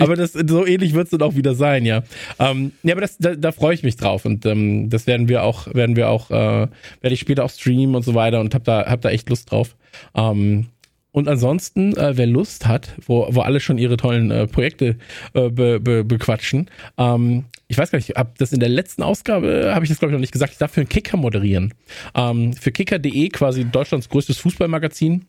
[0.01, 2.03] Aber das, so ähnlich wird es dann auch wieder sein, ja.
[2.39, 5.43] Ähm, ja, aber das, da, da freue ich mich drauf und ähm, das werden wir
[5.45, 8.65] auch, werden wir auch, äh, werde ich später auch streamen und so weiter und hab
[8.65, 9.77] da, hab da echt Lust drauf.
[10.15, 10.67] Ähm,
[11.11, 14.97] und ansonsten, äh, wer Lust hat, wo, wo alle schon ihre tollen äh, Projekte
[15.35, 19.73] äh, be, be, bequatschen, ähm, ich weiß gar nicht, hab das in der letzten Ausgabe,
[19.75, 21.75] habe ich das glaube ich noch nicht gesagt, ich darf für einen Kicker moderieren.
[22.15, 25.27] Ähm, für kicker.de, quasi Deutschlands größtes Fußballmagazin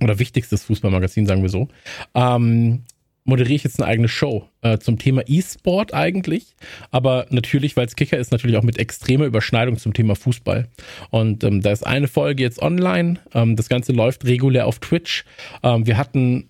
[0.00, 1.68] oder wichtigstes Fußballmagazin, sagen wir so.
[2.14, 2.82] Ähm,
[3.26, 6.54] moderiere ich jetzt eine eigene Show äh, zum Thema E-Sport eigentlich,
[6.90, 10.68] aber natürlich, weil es Kicker ist, natürlich auch mit extremer Überschneidung zum Thema Fußball.
[11.10, 13.18] Und ähm, da ist eine Folge jetzt online.
[13.34, 15.24] Ähm, das Ganze läuft regulär auf Twitch.
[15.62, 16.48] Ähm, wir hatten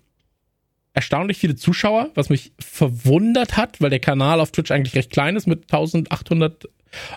[0.92, 5.36] erstaunlich viele Zuschauer, was mich verwundert hat, weil der Kanal auf Twitch eigentlich recht klein
[5.36, 6.68] ist mit 1800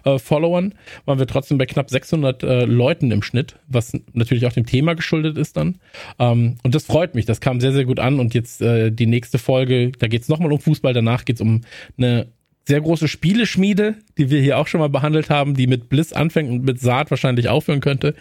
[0.04, 0.74] äh, Followern,
[1.06, 4.96] waren wir trotzdem bei knapp 600 äh, Leuten im Schnitt, was natürlich auch dem Thema
[4.96, 5.80] geschuldet ist dann.
[6.18, 8.20] Ähm, und das freut mich, das kam sehr, sehr gut an.
[8.20, 11.42] Und jetzt äh, die nächste Folge, da geht es nochmal um Fußball, danach geht es
[11.42, 11.62] um
[11.98, 12.28] eine
[12.70, 16.52] sehr große Spieleschmiede, die wir hier auch schon mal behandelt haben, die mit Bliss anfängt
[16.52, 18.14] und mit Saat wahrscheinlich aufhören könnte.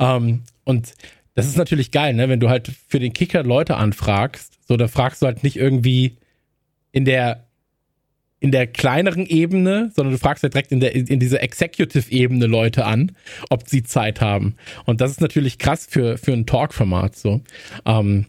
[0.00, 0.94] Ähm, und
[1.34, 2.28] das ist natürlich geil, ne?
[2.28, 6.16] wenn du halt für den Kicker Leute anfragst, so da fragst du halt nicht irgendwie
[6.90, 7.46] in der
[8.42, 12.84] in der kleineren Ebene, sondern du fragst ja direkt in der in dieser Executive-Ebene Leute
[12.84, 13.12] an,
[13.50, 14.56] ob sie Zeit haben.
[14.84, 17.40] Und das ist natürlich krass für für ein Talk-Format so.
[17.86, 18.26] Ähm,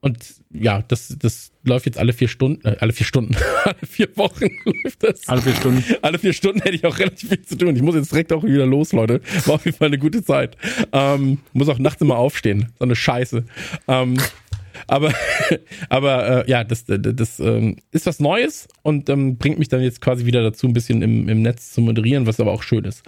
[0.00, 0.18] und
[0.52, 4.44] ja, das das läuft jetzt alle vier Stunden, äh, alle vier Stunden, alle vier Wochen
[4.64, 5.26] läuft das.
[5.26, 5.82] Alle vier Stunden.
[6.02, 7.74] Alle vier Stunden hätte ich auch relativ viel zu tun.
[7.76, 9.22] Ich muss jetzt direkt auch wieder los, Leute.
[9.46, 10.58] War auf jeden Fall eine gute Zeit.
[10.92, 12.74] Ähm, muss auch nachts immer aufstehen.
[12.78, 13.46] So eine Scheiße.
[13.88, 14.18] Ähm,
[14.86, 15.12] aber,
[15.88, 19.82] aber äh, ja, das, das, das ähm, ist was Neues und ähm, bringt mich dann
[19.82, 22.84] jetzt quasi wieder dazu, ein bisschen im, im Netz zu moderieren, was aber auch schön
[22.84, 23.02] ist.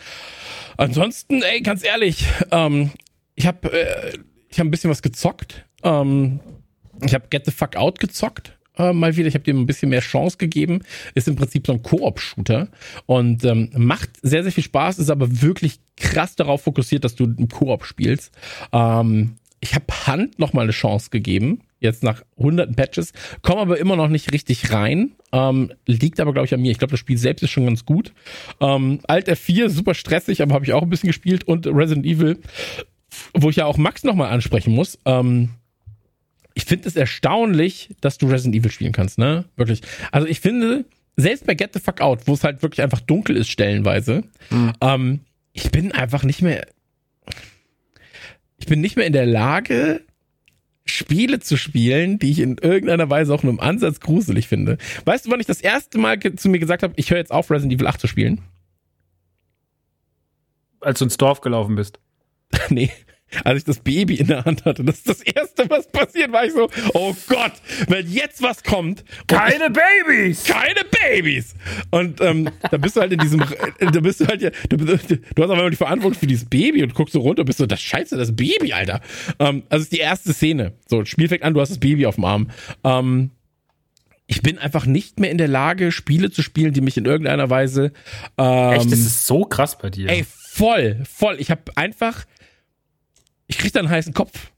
[0.76, 2.90] Ansonsten, ey, ganz ehrlich, ähm,
[3.34, 5.66] ich habe äh, ich hab ein bisschen was gezockt.
[5.82, 6.40] Ähm,
[7.04, 9.28] ich habe Get the Fuck Out gezockt äh, mal wieder.
[9.28, 10.80] Ich habe dem ein bisschen mehr Chance gegeben.
[11.14, 12.68] Ist im Prinzip so ein Koop-Shooter
[13.06, 17.24] und ähm, macht sehr, sehr viel Spaß, ist aber wirklich krass darauf fokussiert, dass du
[17.24, 18.32] im Koop spielst.
[18.72, 23.78] Ähm, ich habe Hand noch mal eine Chance gegeben, jetzt nach hunderten Patches, komme aber
[23.78, 25.12] immer noch nicht richtig rein.
[25.32, 26.70] Ähm, liegt aber, glaube ich, an mir.
[26.70, 28.12] Ich glaube, das Spiel selbst ist schon ganz gut.
[28.60, 31.44] Ähm, Alt F4, super stressig, aber habe ich auch ein bisschen gespielt.
[31.44, 32.38] Und Resident Evil,
[33.34, 34.98] wo ich ja auch Max noch mal ansprechen muss.
[35.04, 35.50] Ähm,
[36.54, 39.44] ich finde es erstaunlich, dass du Resident Evil spielen kannst, ne?
[39.56, 39.82] Wirklich.
[40.10, 43.36] Also ich finde, selbst bei Get the Fuck Out, wo es halt wirklich einfach dunkel
[43.36, 44.72] ist stellenweise, mhm.
[44.80, 45.20] ähm,
[45.52, 46.66] ich bin einfach nicht mehr
[48.68, 50.02] bin nicht mehr in der Lage,
[50.84, 54.78] Spiele zu spielen, die ich in irgendeiner Weise auch nur im Ansatz gruselig finde.
[55.04, 57.50] Weißt du, wann ich das erste Mal zu mir gesagt habe, ich höre jetzt auf,
[57.50, 58.40] Resident Evil 8 zu spielen?
[60.80, 61.98] Als du ins Dorf gelaufen bist.
[62.70, 62.90] nee
[63.44, 64.84] als ich das Baby in der Hand hatte.
[64.84, 67.52] Das ist das Erste, was passiert, war ich so, oh Gott,
[67.88, 69.04] wenn jetzt was kommt.
[69.26, 70.44] Keine Babys!
[70.44, 71.54] Keine Babys!
[71.90, 73.42] Und ähm, da bist du halt in diesem,
[73.80, 76.94] da bist du halt ja, du, du hast aber die Verantwortung für dieses Baby und
[76.94, 79.00] guckst so runter und bist so, das Scheiße, das Baby, Alter.
[79.38, 80.72] Ähm, also ist die erste Szene.
[80.86, 82.50] So, Spiel fängt an, du hast das Baby auf dem Arm.
[82.84, 83.30] Ähm,
[84.26, 87.48] ich bin einfach nicht mehr in der Lage, Spiele zu spielen, die mich in irgendeiner
[87.48, 87.92] Weise.
[88.36, 90.08] Ähm, Echt, das ist so krass bei dir.
[90.08, 91.36] Ey, voll, voll.
[91.38, 92.26] Ich habe einfach
[93.48, 94.52] ich krieg da einen heißen Kopf.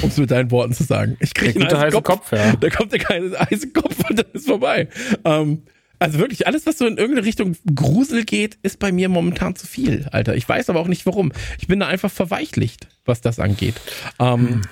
[0.00, 1.16] Um es mit deinen Worten zu sagen.
[1.20, 2.30] Ich krieg einen heißen Kopf.
[2.30, 2.56] Kopf ja.
[2.56, 4.88] Da kommt der keine heiße Kopf und dann ist vorbei.
[5.24, 5.62] Ähm,
[5.98, 9.68] also wirklich, alles, was so in irgendeine Richtung Grusel geht, ist bei mir momentan zu
[9.68, 10.34] viel, Alter.
[10.34, 11.30] Ich weiß aber auch nicht warum.
[11.60, 13.74] Ich bin da einfach verweichlicht, was das angeht.
[14.18, 14.62] Ähm, hm.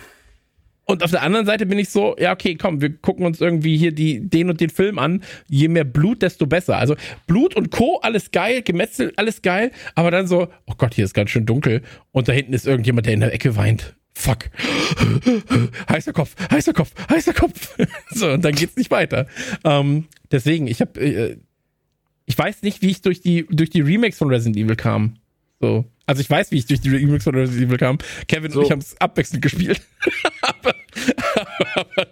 [0.90, 3.76] Und auf der anderen Seite bin ich so, ja, okay, komm, wir gucken uns irgendwie
[3.76, 5.22] hier die, den und den Film an.
[5.48, 6.78] Je mehr Blut, desto besser.
[6.78, 6.96] Also
[7.28, 9.70] Blut und Co., alles geil, Gemetzel, alles geil.
[9.94, 11.82] Aber dann so, oh Gott, hier ist ganz schön dunkel.
[12.10, 13.94] Und da hinten ist irgendjemand, der in der Ecke weint.
[14.14, 14.50] Fuck.
[15.88, 17.76] heißer Kopf, heißer Kopf, heißer Kopf.
[18.10, 19.28] so, und dann geht's nicht weiter.
[19.62, 21.36] Ähm, deswegen, ich habe, äh,
[22.26, 25.14] ich weiß nicht, wie ich durch die, durch die Remakes von Resident Evil kam.
[25.60, 25.84] So.
[26.10, 27.98] Also ich weiß, wie ich durch die Remakes von Resident Evil kam.
[28.26, 28.58] Kevin so.
[28.58, 29.80] und ich haben es abwechselnd gespielt.
[30.42, 30.74] aber,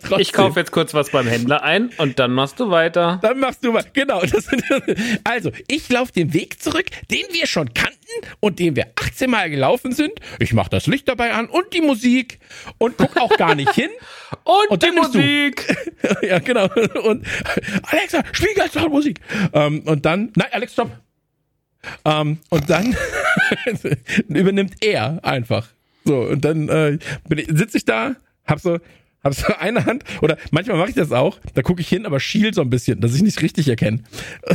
[0.04, 3.18] aber ich kaufe jetzt kurz was beim Händler ein und dann machst du weiter.
[3.22, 3.88] Dann machst du weiter.
[3.92, 4.22] Genau.
[5.24, 7.96] also, ich laufe den Weg zurück, den wir schon kannten
[8.38, 10.12] und den wir 18 Mal gelaufen sind.
[10.38, 12.38] Ich mache das Licht dabei an und die Musik
[12.78, 13.90] und guck auch gar nicht hin.
[14.44, 15.76] und, und die Musik.
[16.22, 16.68] ja, genau.
[17.02, 17.26] Und
[17.82, 19.18] Alexa, spiel ganz laut Musik.
[19.52, 20.92] Ähm, und dann, nein, Alex, stopp.
[22.04, 22.96] Ähm, und dann
[24.28, 25.68] übernimmt er einfach.
[26.04, 26.98] So, und dann äh,
[27.48, 28.78] sitze ich da, hab so,
[29.22, 32.20] hab so eine Hand, oder manchmal mache ich das auch, da gucke ich hin, aber
[32.20, 34.02] schiel so ein bisschen, dass ich nicht richtig erkenne.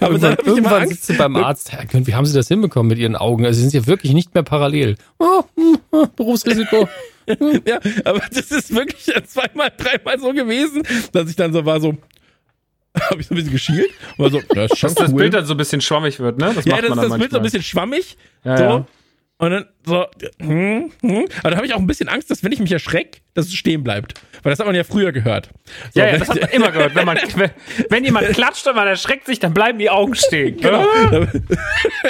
[0.00, 0.90] aber irgendwann, dann hab ich irgendwann immer Angst.
[0.92, 3.44] sitzt du beim Arzt, Herr Könnt, wie haben Sie das hinbekommen mit Ihren Augen?
[3.44, 4.96] Also Sie sind ja wirklich nicht mehr parallel.
[5.18, 5.42] Oh,
[5.90, 6.88] oh, Berufsrisiko.
[7.66, 11.96] ja, aber das ist wirklich zweimal, dreimal so gewesen, dass ich dann so war so,
[13.00, 13.90] habe ich so ein bisschen geschielt.
[14.16, 15.06] War so, das ist schon Dass cool.
[15.06, 16.52] das Bild dann so ein bisschen schwammig wird, ne?
[16.54, 18.16] Das ja, das, das Bild so ein bisschen schwammig.
[18.44, 18.64] Ja, so.
[18.64, 18.86] Ja.
[19.40, 20.04] Und dann so,
[20.38, 21.24] hm, hm.
[21.38, 23.54] Aber da habe ich auch ein bisschen Angst, dass wenn ich mich erschrecke, dass es
[23.54, 24.20] stehen bleibt.
[24.42, 25.48] Weil das hat man ja früher gehört.
[25.94, 26.94] So, ja, ja, das hat man immer gehört.
[26.94, 27.18] Wenn, man,
[27.88, 30.58] wenn jemand klatscht und man erschreckt sich, dann bleiben die Augen stehen.
[30.58, 30.84] Genau.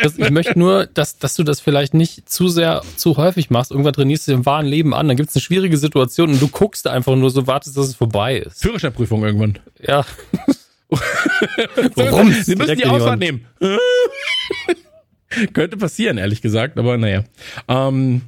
[0.03, 3.71] Das, ich möchte nur, dass, dass du das vielleicht nicht zu sehr, zu häufig machst.
[3.71, 6.49] Irgendwann trainierst du im wahren Leben an, dann gibt es eine schwierige Situation und du
[6.49, 8.63] guckst einfach nur so, wartest, dass es vorbei ist.
[8.63, 9.59] Führerscheinprüfung irgendwann.
[9.81, 10.05] Ja.
[11.95, 12.33] Warum?
[12.33, 13.47] Sie müssen die Ausfahrt nehmen.
[15.53, 17.25] Könnte passieren, ehrlich gesagt, aber naja.
[17.69, 18.23] Ähm,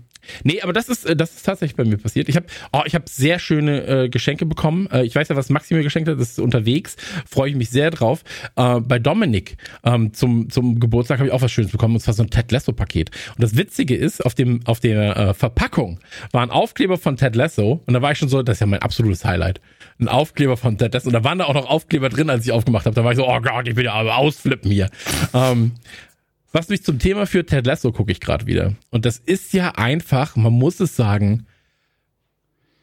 [0.44, 2.28] nee, aber das ist, äh, das ist tatsächlich bei mir passiert.
[2.28, 4.88] Ich habe oh, ich hab sehr schöne äh, Geschenke bekommen.
[4.90, 6.96] Äh, ich weiß ja, was Maxi mir geschenkt hat, das ist unterwegs.
[7.28, 8.22] Freue ich mich sehr drauf.
[8.56, 12.14] Äh, bei Dominik ähm, zum, zum Geburtstag habe ich auch was Schönes bekommen, und zwar
[12.14, 13.10] so ein Ted Lasso-Paket.
[13.36, 16.00] Und das Witzige ist, auf, dem, auf der äh, Verpackung
[16.32, 18.66] war ein Aufkleber von Ted Lasso und da war ich schon so, das ist ja
[18.66, 19.60] mein absolutes Highlight.
[19.98, 21.08] Ein Aufkleber von Ted Lasso.
[21.08, 22.94] Und da waren da auch noch Aufkleber drin, als ich aufgemacht habe.
[22.94, 24.88] Da war ich so, oh Gott, ich will ja ausflippen hier.
[25.34, 25.72] ähm,
[26.52, 28.74] was mich zum Thema führt, Ted Lasso gucke ich gerade wieder.
[28.90, 31.46] Und das ist ja einfach, man muss es sagen,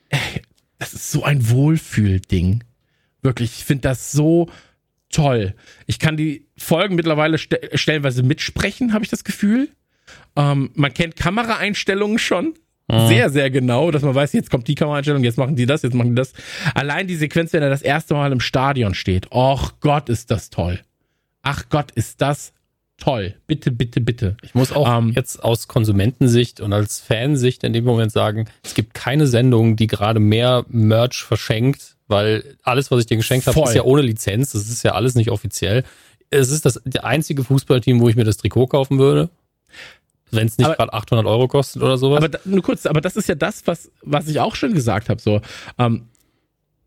[0.10, 0.41] ey,
[0.79, 2.63] das ist so ein Wohlfühlding.
[3.21, 4.49] Wirklich, ich finde das so
[5.10, 5.53] toll.
[5.88, 9.69] Ich kann die Folgen mittlerweile st stellenweise mitsprechen, habe ich das Gefühl.
[10.36, 12.55] Ähm, man kennt Kameraeinstellungen schon.
[12.88, 13.08] Mhm.
[13.08, 15.93] Sehr, sehr genau, dass man weiß, jetzt kommt die Kameraeinstellung, jetzt machen die das, jetzt
[15.93, 16.34] machen die das.
[16.73, 19.32] Allein die Sequenz, wenn er das erste Mal im Stadion steht.
[19.32, 20.79] Och Gott, ist das toll.
[21.43, 22.53] Ach Gott, ist das
[23.00, 23.36] toll.
[23.48, 24.38] Bitte, bitte, bitte.
[24.42, 28.74] Ich muss auch ähm, jetzt aus Konsumentensicht und als Fansicht in dem Moment sagen, es
[28.74, 33.60] gibt keine Sendung, die gerade mehr Merch verschenkt, weil alles, was ich dir geschenkt habe,
[33.62, 34.52] ist ja ohne Lizenz.
[34.52, 35.84] Das ist ja alles nicht offiziell.
[36.30, 39.30] Es ist das einzige Fußballteam, wo ich mir das Trikot kaufen würde.
[40.32, 42.18] Wenn es nicht gerade 800 Euro kostet oder sowas.
[42.18, 45.10] Aber da, nur kurz, aber das ist ja das, was, was ich auch schon gesagt
[45.10, 45.20] habe.
[45.20, 45.42] So,
[45.80, 46.08] ähm,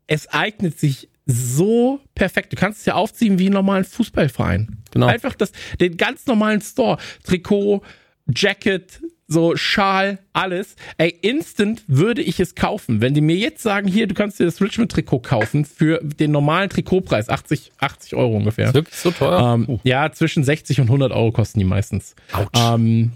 [0.07, 2.51] es eignet sich so perfekt.
[2.51, 4.77] Du kannst es ja aufziehen wie einen normalen Fußballverein.
[4.91, 5.07] Genau.
[5.07, 6.97] Einfach das, den ganz normalen Store.
[7.23, 7.81] Trikot,
[8.27, 10.75] Jacket, so Schal, alles.
[10.97, 13.01] Ey, instant würde ich es kaufen.
[13.01, 16.69] Wenn die mir jetzt sagen, hier, du kannst dir das Richmond-Trikot kaufen für den normalen
[16.69, 18.67] Trikotpreis, 80, 80 Euro ungefähr.
[18.67, 19.55] Ist wirklich so teuer?
[19.55, 19.79] Ähm, uh.
[19.83, 22.15] Ja, zwischen 60 und 100 Euro kosten die meistens.
[22.31, 22.49] Autsch.
[22.55, 23.13] Ähm,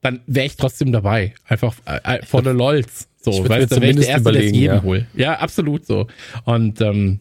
[0.00, 1.34] dann wäre ich trotzdem dabei.
[1.46, 3.08] Einfach äh, for the LOLs.
[3.20, 4.82] So, ich weißt du, wäre ich der Erste, es jedem ja.
[4.82, 5.06] hol.
[5.14, 6.06] Ja, absolut so.
[6.44, 7.20] Und ähm,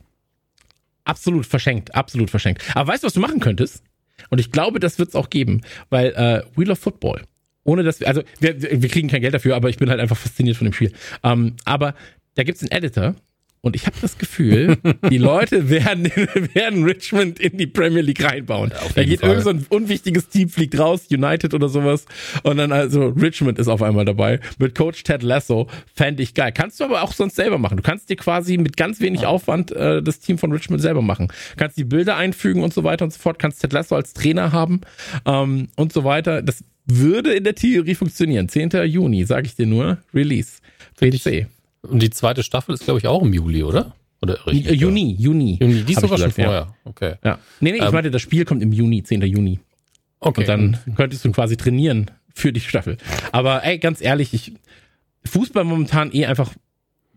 [1.03, 2.63] absolut verschenkt, absolut verschenkt.
[2.75, 3.83] Aber weißt du, was du machen könntest?
[4.29, 7.23] Und ich glaube, das wird es auch geben, weil äh, Wheel of Football,
[7.63, 10.17] ohne dass wir, also wir, wir kriegen kein Geld dafür, aber ich bin halt einfach
[10.17, 10.91] fasziniert von dem Spiel.
[11.23, 11.95] Ähm, aber
[12.35, 13.15] da gibt's einen Editor,
[13.61, 14.77] und ich habe das Gefühl,
[15.09, 16.05] die Leute werden,
[16.53, 18.71] werden Richmond in die Premier League reinbauen.
[18.95, 19.29] Da geht Fall.
[19.29, 22.05] irgend so ein unwichtiges Team, fliegt raus, United oder sowas.
[22.43, 24.39] Und dann also Richmond ist auf einmal dabei.
[24.57, 25.67] Mit Coach Ted Lasso.
[25.93, 26.51] Fände ich geil.
[26.53, 27.77] Kannst du aber auch sonst selber machen.
[27.77, 31.27] Du kannst dir quasi mit ganz wenig Aufwand äh, das Team von Richmond selber machen.
[31.57, 33.39] Kannst die Bilder einfügen und so weiter und so fort.
[33.39, 34.81] Kannst Ted Lasso als Trainer haben
[35.25, 36.41] ähm, und so weiter.
[36.41, 38.47] Das würde in der Theorie funktionieren.
[38.47, 38.69] 10.
[38.85, 39.97] Juni, sage ich dir nur.
[40.13, 40.59] Release.
[40.99, 41.47] PC.
[41.89, 43.95] Und die zweite Staffel ist, glaube ich, auch im Juli, oder?
[44.21, 44.71] Oder richtig?
[44.71, 45.57] Äh, Juni, Juni.
[45.59, 46.51] Juni, die ist sogar schon vorher.
[46.51, 46.75] Ja.
[46.85, 47.15] Okay.
[47.23, 47.39] Ja.
[47.59, 49.21] Nee, nee, ich ähm, meinte, das Spiel kommt im Juni, 10.
[49.21, 49.59] Juni.
[50.19, 50.41] Okay.
[50.41, 52.97] Und dann könntest du quasi trainieren für die Staffel.
[53.31, 54.53] Aber ey, ganz ehrlich, ich,
[55.25, 56.51] Fußball momentan eh einfach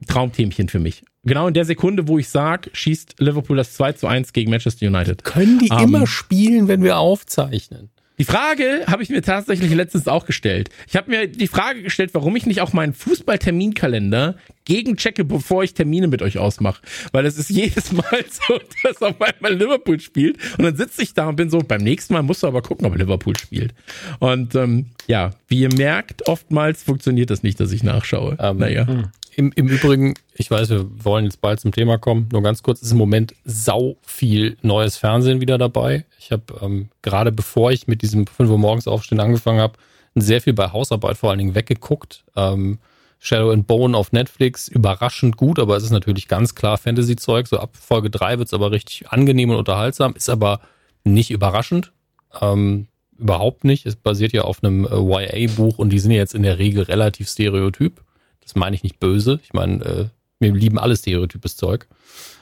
[0.07, 1.03] Traumthemchen für mich.
[1.25, 4.87] Genau in der Sekunde, wo ich sag, schießt Liverpool das 2 zu 1 gegen Manchester
[4.87, 5.25] United.
[5.25, 7.91] Können die um, ähm, immer spielen, wenn wir aufzeichnen?
[8.21, 10.69] Die Frage habe ich mir tatsächlich letztens auch gestellt.
[10.87, 15.73] Ich habe mir die Frage gestellt, warum ich nicht auch meinen Fußballterminkalender gegenchecke, bevor ich
[15.73, 16.83] Termine mit euch ausmache.
[17.13, 20.37] Weil es ist jedes Mal so, dass auf einmal Liverpool spielt.
[20.59, 22.85] Und dann sitze ich da und bin so, beim nächsten Mal musst du aber gucken,
[22.85, 23.73] ob Liverpool spielt.
[24.19, 28.37] Und ähm, ja, wie ihr merkt, oftmals funktioniert das nicht, dass ich nachschaue.
[28.39, 28.87] Ähm, naja.
[28.87, 29.05] Hm.
[29.35, 32.29] Im, Im Übrigen, ich weiß, wir wollen jetzt bald zum Thema kommen.
[32.33, 36.05] Nur ganz kurz, ist im Moment sau viel neues Fernsehen wieder dabei.
[36.21, 39.79] Ich habe ähm, gerade bevor ich mit diesem 5 Uhr morgens aufstehen angefangen habe,
[40.15, 42.25] sehr viel bei Hausarbeit vor allen Dingen weggeguckt.
[42.37, 42.79] Ähm,
[43.19, 47.47] Shadow and Bone auf Netflix, überraschend gut, aber es ist natürlich ganz klar Fantasy-Zeug.
[47.47, 50.61] So ab Folge 3 wird es aber richtig angenehm und unterhaltsam, ist aber
[51.05, 51.93] nicht überraschend.
[52.41, 53.87] Ähm, überhaupt nicht.
[53.87, 56.85] Es basiert ja auf einem äh, YA-Buch und die sind ja jetzt in der Regel
[56.85, 58.03] relativ stereotyp.
[58.41, 59.41] Das meine ich nicht böse.
[59.43, 60.05] Ich meine, äh,
[60.39, 61.87] wir lieben alles stereotypes Zeug.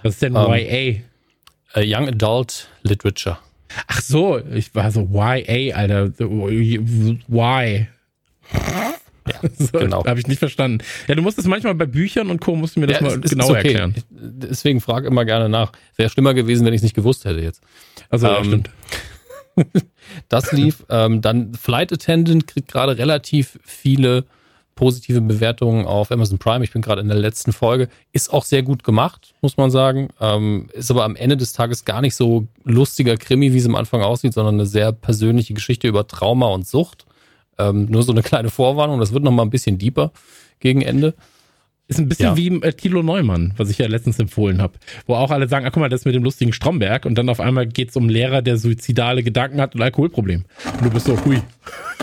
[0.02, 1.02] Was ist denn ähm, YA?
[1.74, 3.38] Äh, Young Adult Literature.
[3.86, 6.10] Ach so, ich war so YA, Alter.
[6.18, 7.86] Why?
[8.52, 10.04] Ja, so, genau.
[10.06, 10.82] Habe ich nicht verstanden.
[11.06, 12.56] Ja, du musst es manchmal bei Büchern und Co.
[12.56, 13.56] musst du mir das Ja, mal ist- ist genauer okay.
[13.68, 13.94] erklären.
[13.96, 15.72] Ich- Deswegen frag immer gerne nach.
[15.96, 17.62] Wäre schlimmer gewesen, wenn ich es nicht gewusst hätte jetzt.
[18.08, 18.70] Also, ja, Ähm, stimmt.
[20.28, 20.84] Das lief.
[20.88, 24.24] ähm, dann Flight Attendant kriegt gerade relativ viele
[24.78, 26.64] positive Bewertungen auf Amazon Prime.
[26.64, 27.88] Ich bin gerade in der letzten Folge.
[28.12, 30.08] Ist auch sehr gut gemacht, muss man sagen.
[30.20, 33.74] Ähm, ist aber am Ende des Tages gar nicht so lustiger Krimi, wie es am
[33.74, 37.06] Anfang aussieht, sondern eine sehr persönliche Geschichte über Trauma und Sucht.
[37.58, 39.00] Ähm, nur so eine kleine Vorwarnung.
[39.00, 40.12] Das wird noch mal ein bisschen deeper
[40.60, 41.14] gegen Ende.
[41.88, 42.36] Ist ein bisschen ja.
[42.36, 44.74] wie äh, Thilo Neumann, was ich ja letztens empfohlen habe.
[45.06, 47.06] Wo auch alle sagen, ah, guck mal, das mit dem lustigen Stromberg.
[47.06, 50.44] Und dann auf einmal geht's um einen Lehrer, der suizidale Gedanken hat und Alkoholproblem.
[50.74, 51.40] Und du bist so, hui.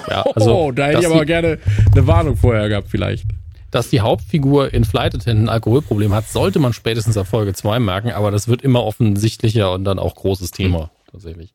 [0.10, 1.60] Ja, oh, da hätte ich aber die- gerne
[1.92, 3.26] eine Warnung vorher gehabt, vielleicht.
[3.70, 7.80] dass die Hauptfigur in Flight Attendant ein Alkoholproblem hat, sollte man spätestens ab Folge 2
[7.80, 11.54] merken, aber das wird immer offensichtlicher und dann auch großes Thema, tatsächlich.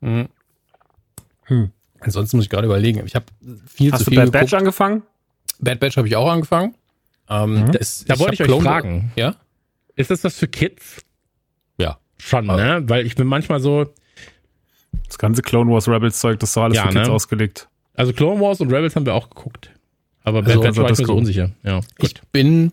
[0.00, 0.26] Mhm.
[1.44, 1.70] Hm.
[2.00, 3.26] Ansonsten muss ich gerade überlegen, ich habe
[3.68, 4.50] viel Hast zu du viel Bad geguckt.
[4.50, 5.02] Batch angefangen?
[5.60, 6.74] Bad Batch habe ich auch angefangen.
[7.28, 7.72] Ähm, Mhm.
[7.72, 9.12] das, Da wollte ich euch Clone- fragen.
[9.16, 9.34] Ja?
[9.96, 11.02] Ist das was für Kids?
[11.78, 11.98] Ja.
[12.18, 12.88] Schon, Also- ne?
[12.88, 13.92] Weil ich bin manchmal so,
[15.08, 17.14] Das ganze Clone Wars Rebels Zeug, das ist doch alles Ja, für Kids ne?
[17.14, 17.68] ausgelegt.
[17.94, 19.70] also Clone Wars und Rebels haben wir auch geguckt.
[20.24, 21.50] Aber Bad Also, Batch also war ich mir so unsicher.
[21.62, 22.22] Ja, Ich gut.
[22.32, 22.72] bin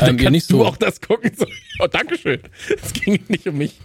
[0.00, 1.30] Dann ähm, kannst nicht du so, auch das gucken.
[1.36, 1.46] So.
[1.80, 2.40] Oh, Dankeschön.
[2.82, 3.78] Es ging nicht um mich.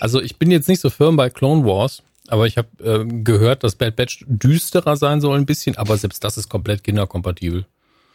[0.00, 3.62] also ich bin jetzt nicht so firm bei Clone Wars, aber ich habe ähm, gehört,
[3.64, 7.66] dass Bad Batch düsterer sein soll ein bisschen, aber selbst das ist komplett kinderkompatibel.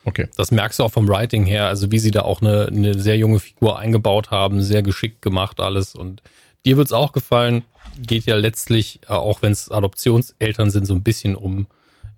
[0.03, 0.27] Okay.
[0.35, 3.17] Das merkst du auch vom Writing her, also wie sie da auch eine, eine sehr
[3.17, 5.93] junge Figur eingebaut haben, sehr geschickt gemacht alles.
[5.95, 6.21] Und
[6.65, 7.63] dir wird's auch gefallen,
[7.99, 11.67] geht ja letztlich, äh, auch wenn es Adoptionseltern sind, so ein bisschen um,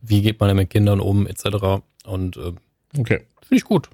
[0.01, 1.84] wie geht man denn mit Kindern um, etc.
[2.05, 2.53] Und äh,
[2.97, 3.21] Okay.
[3.41, 3.89] finde ich gut.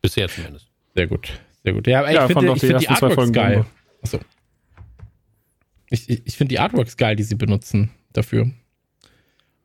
[0.00, 0.68] Bisher zumindest.
[0.94, 1.28] Sehr gut.
[1.64, 1.86] Sehr gut.
[1.86, 3.64] Ja, aber Ja, ich finde ich die find die Artworks Folgen geil.
[4.02, 4.20] Achso.
[5.90, 8.50] Ich, ich, ich finde die Artworks geil, die sie benutzen dafür.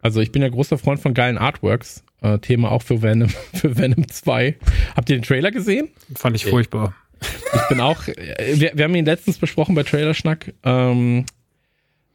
[0.02, 2.04] Also ich bin ja großer Freund von geilen Artworks.
[2.22, 4.58] Äh, Thema auch für Venom, für Venom 2.
[4.96, 5.90] Habt ihr den Trailer gesehen?
[6.16, 6.94] Fand ich furchtbar.
[7.22, 10.54] Ich bin auch, äh, wir, wir haben ihn letztens besprochen bei Trailerschnack.
[10.64, 11.26] Ähm,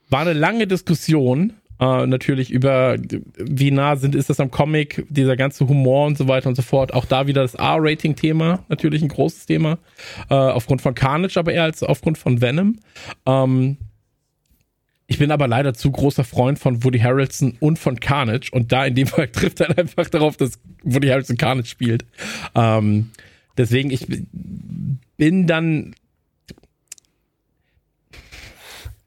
[0.08, 2.96] war eine lange Diskussion, äh, natürlich über,
[3.36, 6.62] wie nah sind, ist das am Comic, dieser ganze Humor und so weiter und so
[6.62, 6.94] fort.
[6.94, 9.78] Auch da wieder das R-Rating-Thema, natürlich ein großes Thema.
[10.30, 12.78] Äh, aufgrund von Carnage, aber eher als aufgrund von Venom.
[13.26, 13.78] Ähm,
[15.06, 18.50] ich bin aber leider zu großer Freund von Woody Harrelson und von Carnage.
[18.52, 22.04] Und da in dem Fall trifft er einfach darauf, dass Woody Harrelson Carnage spielt.
[22.54, 23.10] Ähm,
[23.56, 24.06] deswegen, ich
[25.16, 25.94] bin dann,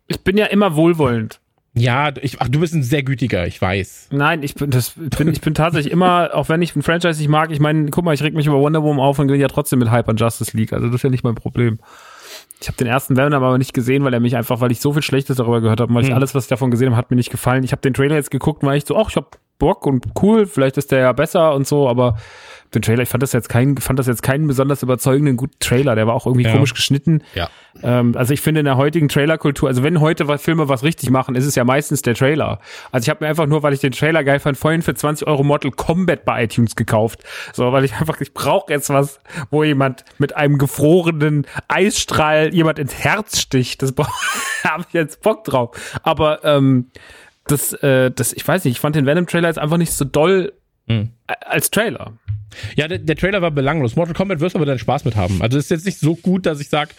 [0.07, 1.39] Ich bin ja immer wohlwollend.
[1.73, 4.09] ja, ich, ach, du bist ein sehr gütiger, ich weiß.
[4.11, 7.27] Nein, ich bin, das, bin, ich bin tatsächlich immer, auch wenn ich ein Franchise nicht
[7.29, 9.47] mag, ich meine, guck mal, ich reg mich über Wonder Woman auf und gewinne ja
[9.47, 10.73] trotzdem mit Hype an Justice League.
[10.73, 11.79] Also das ist ja nicht mein Problem.
[12.59, 14.91] Ich habe den ersten Venom aber nicht gesehen, weil er mich einfach, weil ich so
[14.93, 16.15] viel Schlechtes darüber gehört habe, weil ich Hm.
[16.15, 17.63] alles, was ich davon gesehen habe, hat mir nicht gefallen.
[17.63, 20.45] Ich habe den Trailer jetzt geguckt, war ich so, ach, ich hab Bock und cool,
[20.45, 22.17] vielleicht ist der ja besser und so, aber
[22.73, 25.95] den Trailer, ich fand das jetzt keinen, fand das jetzt keinen besonders überzeugenden guten Trailer.
[25.95, 26.51] Der war auch irgendwie Ja.
[26.53, 27.23] komisch geschnitten.
[27.33, 27.49] Ja.
[27.81, 31.09] Ähm, also ich finde in der heutigen Trailerkultur, also wenn heute was, Filme was richtig
[31.09, 32.59] machen, ist es ja meistens der Trailer.
[32.91, 35.27] Also ich habe mir einfach nur, weil ich den Trailer geil fand, vorhin für 20
[35.27, 37.23] Euro Mortal Kombat bei iTunes gekauft.
[37.53, 42.79] So, weil ich einfach, ich brauche jetzt was, wo jemand mit einem gefrorenen Eisstrahl jemand
[42.79, 43.81] ins Herz sticht.
[43.81, 43.93] Das
[44.63, 45.99] habe ich jetzt Bock drauf.
[46.03, 46.87] Aber ähm,
[47.47, 50.53] das, äh, das, ich weiß nicht, ich fand den Venom-Trailer jetzt einfach nicht so doll
[50.87, 51.09] Hm.
[51.27, 52.13] a- als Trailer.
[52.75, 53.95] Ja, der, der Trailer war belanglos.
[53.95, 55.41] Mortal Kombat wirst du aber deinen Spaß mit haben.
[55.41, 56.89] Also ist jetzt nicht so gut, dass ich sag,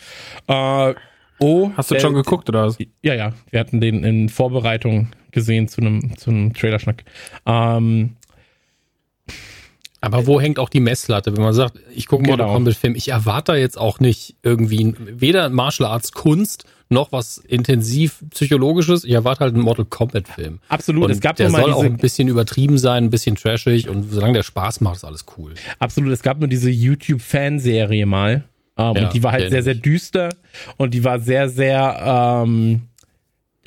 [0.46, 0.94] äh,
[1.38, 1.70] oh.
[1.76, 2.76] Hast du äh, schon geguckt oder was?
[3.02, 3.32] Ja, ja.
[3.50, 7.04] Wir hatten den in Vorbereitung gesehen zu einem zu einem Trailerschnack.
[7.46, 8.16] Ähm,
[10.00, 12.36] Aber wo hängt auch die Messlatte, wenn man sagt, ich gucke Genau.
[12.36, 17.38] Mortal Kombat Film, ich erwarte jetzt auch nicht irgendwie weder Martial Arts Kunst noch was
[17.38, 20.60] intensiv psychologisches, ich erwarte halt einen Mortal Kombat Film.
[20.68, 21.04] absolut.
[21.04, 24.10] Und es gab der soll auch diese, ein bisschen übertrieben sein, ein bisschen trashig und
[24.10, 25.54] solange der Spaß macht, ist alles cool.
[25.78, 26.12] absolut.
[26.12, 28.44] Es gab nur diese YouTube-Fanserie mal.
[28.76, 30.30] Ähm, Ja, und die war halt sehr, sehr düster
[30.76, 32.82] und die war sehr, sehr ähm,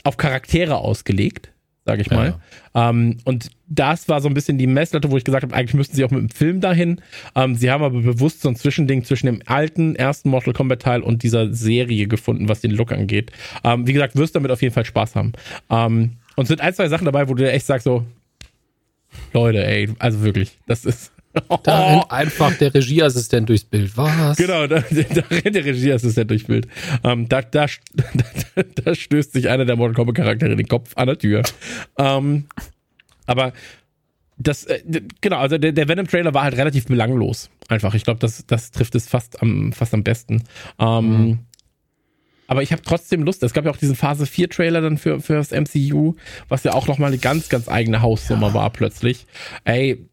[0.04, 1.51] auf Charaktere ausgelegt,
[1.92, 2.36] sage ich Ja, mal.
[2.74, 5.96] Ähm, und das war so ein bisschen die Messlatte, wo ich gesagt habe, eigentlich müssten
[5.96, 7.02] sie auch mit dem Film dahin.
[7.36, 11.02] Ähm, sie haben aber bewusst so ein Zwischending zwischen dem alten ersten Mortal Kombat Teil
[11.02, 13.32] und dieser Serie gefunden, was den Look angeht.
[13.64, 15.34] Ähm, wie gesagt, wirst damit auf jeden Fall Spaß haben.
[15.70, 18.06] Ähm, und es sind ein, zwei Sachen dabei, wo du echt sagst so,
[19.34, 21.12] Leute, ey, also wirklich, das ist.
[21.64, 23.96] Da rennt einfach der Regieassistent durchs Bild.
[23.96, 24.38] Was?
[24.38, 26.68] Genau, da, da rennt der Regieassistent durch Bild.
[27.04, 31.08] Ähm, da, da, da, da stößt sich einer der Mortal Kombat Charaktere den Kopf an
[31.08, 31.44] der Tür.
[31.98, 32.46] Ähm,
[33.26, 33.54] aber
[34.38, 34.82] das, äh,
[35.22, 37.50] genau, also der, der Venom-Trailer war halt relativ belanglos.
[37.68, 37.94] Einfach.
[37.94, 40.44] Ich glaube, das, das trifft es fast am, fast am besten.
[40.80, 41.40] Ähm,
[42.52, 43.41] aber ich habe trotzdem Lust.
[43.43, 46.16] Es gab ja auch diesen Phase 4 Trailer dann für, für das MCU,
[46.49, 48.54] was ja auch nochmal eine ganz, ganz eigene Hausnummer ja.
[48.56, 49.26] war plötzlich.
[49.64, 50.06] Ey,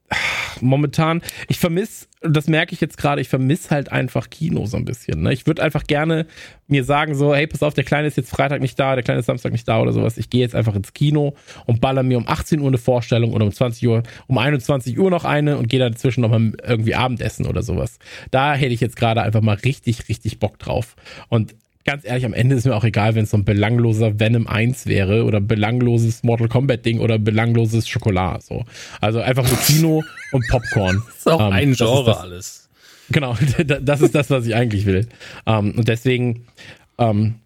[0.61, 4.85] momentan, ich vermisse, das merke ich jetzt gerade, ich vermisse halt einfach Kino so ein
[4.85, 5.23] bisschen.
[5.23, 5.33] Ne?
[5.33, 6.27] Ich würde einfach gerne
[6.69, 9.19] mir sagen, so, hey, pass auf, der Kleine ist jetzt Freitag nicht da, der Kleine
[9.19, 10.17] ist Samstag nicht da oder sowas.
[10.17, 11.35] Ich gehe jetzt einfach ins Kino
[11.67, 15.11] und baller mir um 18 Uhr eine Vorstellung oder um 20 Uhr, um 21 Uhr
[15.11, 17.99] noch eine und gehe dazwischen nochmal irgendwie Abendessen oder sowas.
[18.31, 20.95] Da hätte ich jetzt gerade einfach mal richtig, richtig Bock drauf.
[21.29, 21.57] Und
[21.89, 24.85] ganz ehrlich, am Ende ist mir auch egal, wenn es so ein belangloser Venom 1
[24.85, 28.45] wäre oder belangloses Mortal Kombat Ding oder belangloses Schokolade.
[28.45, 28.67] So.
[29.01, 31.03] Also einfach nur Kino und Popcorn.
[31.07, 32.69] Das ist auch ähm, ein Genre das, alles.
[33.09, 33.39] Genau,
[33.81, 35.09] das ist das, was ich eigentlich will.
[35.47, 36.45] Ähm, und deswegen,
[36.99, 37.37] ähm,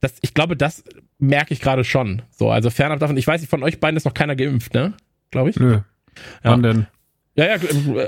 [0.00, 0.84] das, ich glaube, das
[1.18, 2.22] merke ich gerade schon.
[2.30, 4.92] So, also fernab davon, ich weiß nicht, von euch beiden ist noch keiner geimpft, ne?
[5.32, 5.56] Glaube ich.
[5.56, 5.72] Nö.
[5.72, 5.82] Ja.
[6.44, 6.86] Wann denn?
[7.34, 7.56] Ja, ja,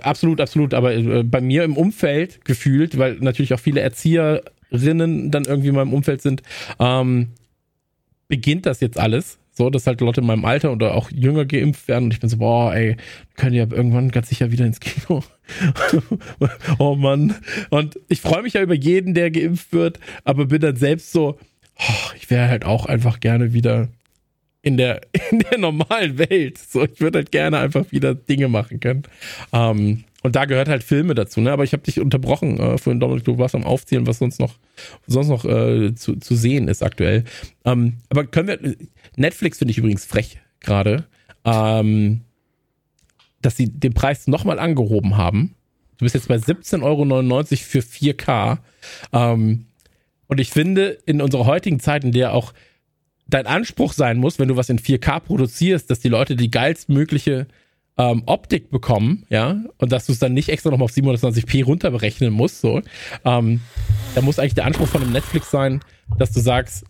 [0.03, 0.73] absolut, absolut.
[0.73, 4.43] Aber äh, bei mir im Umfeld gefühlt, weil natürlich auch viele Erzieher
[4.73, 6.43] Rinnen dann irgendwie in meinem Umfeld sind,
[6.79, 7.29] ähm,
[8.29, 9.39] beginnt das jetzt alles.
[9.53, 12.31] So, dass halt Leute in meinem Alter oder auch jünger geimpft werden und ich bin
[12.31, 12.97] so, boah, ey,
[13.37, 15.23] können ja irgendwann ganz sicher wieder ins Kino.
[16.79, 17.35] oh Mann.
[17.69, 21.39] Und ich freue mich ja über jeden, der geimpft wird, aber bin dann selbst so,
[21.77, 23.89] oh, ich wäre halt auch einfach gerne wieder
[24.63, 25.01] in der,
[25.31, 26.59] in der normalen Welt.
[26.59, 29.03] So, ich würde halt gerne einfach wieder Dinge machen können.
[29.53, 31.51] Ähm, und da gehört halt Filme dazu, ne?
[31.53, 34.55] Aber ich habe dich unterbrochen äh, vorhin, Dominik, du warst am Aufzählen, was sonst noch,
[35.07, 37.25] sonst noch äh, zu, zu sehen ist aktuell.
[37.65, 38.77] Ähm, aber können wir,
[39.17, 41.07] Netflix finde ich übrigens frech gerade,
[41.45, 42.21] ähm,
[43.41, 45.55] dass sie den Preis nochmal angehoben haben.
[45.97, 48.59] Du bist jetzt bei 17,99 Euro für 4K.
[49.13, 49.67] Ähm,
[50.27, 52.53] und ich finde, in unserer heutigen Zeit, in der auch
[53.27, 57.47] dein Anspruch sein muss, wenn du was in 4K produzierst, dass die Leute die geilstmögliche
[58.01, 62.33] ähm, Optik bekommen, ja, und dass du es dann nicht extra nochmal auf 720p runterberechnen
[62.33, 62.81] musst, so,
[63.27, 63.61] ähm,
[64.15, 65.81] da muss eigentlich der Anspruch von einem Netflix sein,
[66.19, 66.85] dass du sagst,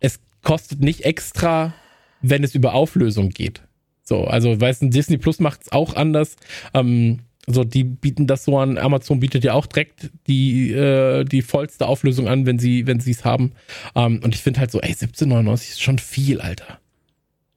[0.00, 1.72] es kostet nicht extra,
[2.20, 3.62] wenn es über Auflösung geht.
[4.02, 6.36] So, also, weißt du, Disney Plus macht es auch anders.
[6.74, 8.76] Ähm, so, die bieten das so an.
[8.76, 13.24] Amazon bietet ja auch direkt die, äh, die vollste Auflösung an, wenn sie, wenn es
[13.24, 13.52] haben.
[13.94, 16.78] Ähm, und ich finde halt so, ey, 17,99 ist schon viel, Alter.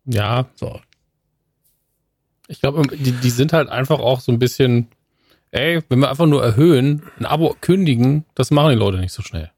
[0.05, 0.49] Ja.
[0.55, 0.79] So,
[2.47, 4.87] ich glaube, die, die sind halt einfach auch so ein bisschen,
[5.51, 9.21] ey, wenn wir einfach nur erhöhen, ein Abo kündigen, das machen die Leute nicht so
[9.21, 9.51] schnell.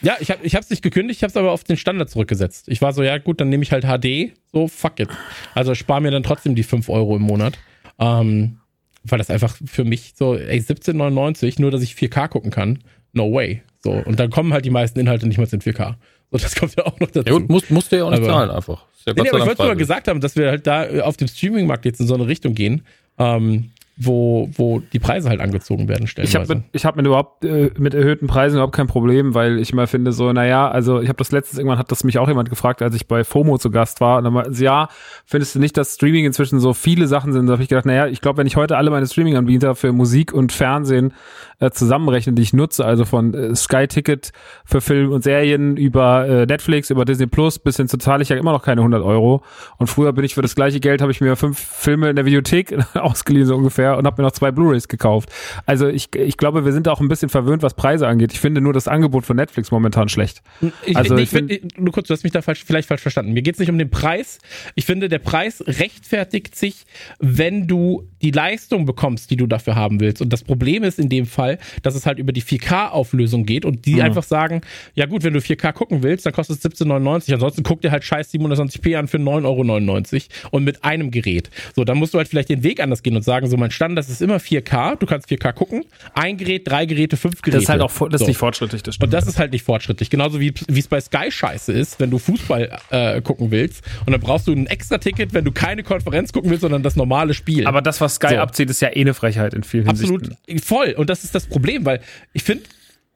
[0.00, 2.68] Ja, ich habe ich hab's nicht gekündigt, ich habe es aber auf den Standard zurückgesetzt.
[2.68, 5.08] Ich war so, ja gut, dann nehme ich halt HD, so fuck it.
[5.54, 7.58] Also spare mir dann trotzdem die 5 Euro im Monat.
[7.98, 8.58] Ähm,
[9.04, 12.80] weil das einfach für mich so, ey, 17,99, nur dass ich 4K gucken kann,
[13.12, 13.62] no way.
[13.80, 15.94] So, und dann kommen halt die meisten Inhalte nicht mehr in 4K.
[16.30, 17.28] So, das kommt ja auch noch dazu.
[17.28, 18.84] Ja gut, musst, musst du ja auch nicht aber, zahlen einfach.
[19.16, 21.84] Ja nee, aber ich wollte nur gesagt haben, dass wir halt da auf dem Streaming-Markt
[21.84, 22.82] jetzt in so eine Richtung gehen.
[23.18, 23.70] Ähm,
[24.00, 26.28] wo, wo die Preise halt angezogen werden stellen.
[26.28, 29.58] Ich habe mit, ich hab mit überhaupt äh, mit erhöhten Preisen überhaupt kein Problem, weil
[29.58, 32.28] ich mal finde so, naja, also ich habe das letztes irgendwann hat das mich auch
[32.28, 34.18] jemand gefragt, als ich bei FOMO zu Gast war.
[34.18, 34.88] Und dann meinte ja,
[35.26, 37.46] findest du nicht, dass Streaming inzwischen so viele Sachen sind?
[37.46, 40.32] Da habe ich gedacht, naja, ich glaube, wenn ich heute alle meine Streaming-Anbieter für Musik
[40.32, 41.12] und Fernsehen
[41.58, 44.30] äh, zusammenrechne, die ich nutze, also von äh, Sky Ticket
[44.64, 48.28] für Film und Serien über äh, Netflix, über Disney Plus bis hin zu zahle ich
[48.28, 49.42] ja immer noch keine 100 Euro.
[49.78, 52.26] Und früher bin ich für das gleiche Geld, habe ich mir fünf Filme in der
[52.26, 55.30] Videothek ausgeliehen so ungefähr und habe mir noch zwei Blu-rays gekauft.
[55.66, 58.32] Also ich, ich glaube, wir sind auch ein bisschen verwöhnt, was Preise angeht.
[58.32, 60.42] Ich finde nur das Angebot von Netflix momentan schlecht.
[60.84, 63.32] Ich, also ich, ich finde, nur kurz, du hast mich da falsch, vielleicht falsch verstanden.
[63.32, 64.38] Mir geht es nicht um den Preis.
[64.74, 66.86] Ich finde, der Preis rechtfertigt sich,
[67.18, 70.20] wenn du die Leistung bekommst, die du dafür haben willst.
[70.22, 73.86] Und das Problem ist in dem Fall, dass es halt über die 4K-Auflösung geht und
[73.86, 74.02] die mhm.
[74.02, 74.62] einfach sagen,
[74.94, 77.34] ja gut, wenn du 4K gucken willst, dann kostet es 17,99.
[77.34, 81.50] Ansonsten guck dir halt scheiß 720p an für 9,99 Euro und mit einem Gerät.
[81.74, 84.08] So, dann musst du halt vielleicht den Weg anders gehen und sagen, so mein Standard
[84.08, 87.58] ist immer 4K, du kannst 4K gucken, ein Gerät, drei Geräte, fünf Geräte.
[87.58, 88.24] Das ist halt auch das so.
[88.24, 89.06] ist nicht fortschrittlich, das stimmt.
[89.06, 90.10] Und das ist halt nicht fortschrittlich.
[90.10, 94.20] Genauso wie es bei Sky scheiße ist, wenn du Fußball äh, gucken willst und dann
[94.20, 97.68] brauchst du ein extra Ticket, wenn du keine Konferenz gucken willst, sondern das normale Spiel.
[97.68, 98.36] Aber das, was Sky so.
[98.38, 100.58] abzieht, ist ja eh eine Frechheit in vielen Absolut, Hinsichten.
[100.58, 100.94] voll.
[100.96, 102.00] Und das ist das Problem, weil
[102.32, 102.64] ich finde,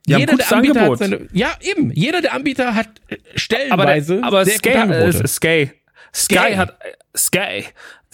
[0.06, 0.90] jeder der Anbieter Angebot.
[0.90, 2.88] hat seine, ja eben, jeder der Anbieter hat
[3.34, 5.26] stellenweise aber, aber sehr Sky, Angebote.
[5.26, 5.70] Sky,
[6.14, 6.78] Sky, Sky hat
[7.16, 7.64] Sky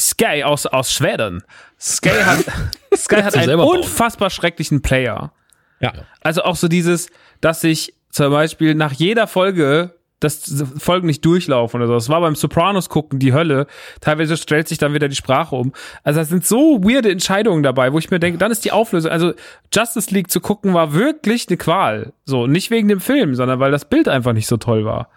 [0.00, 1.42] Sky aus aus Schweden.
[1.80, 2.44] Sky hat
[2.96, 5.32] Sky hat einen unfassbar schrecklichen Player.
[5.80, 5.92] Ja.
[6.20, 7.08] Also auch so dieses,
[7.40, 11.94] dass sich zum Beispiel nach jeder Folge dass Folgen nicht durchlaufen oder so.
[11.94, 13.66] Das war beim Sopranos gucken die Hölle.
[14.00, 15.72] Teilweise stellt sich dann wieder die Sprache um.
[16.02, 19.12] Also das sind so weirde Entscheidungen dabei, wo ich mir denke, dann ist die Auflösung.
[19.12, 19.34] Also
[19.72, 22.12] Justice League zu gucken war wirklich eine Qual.
[22.24, 25.08] So, nicht wegen dem Film, sondern weil das Bild einfach nicht so toll war.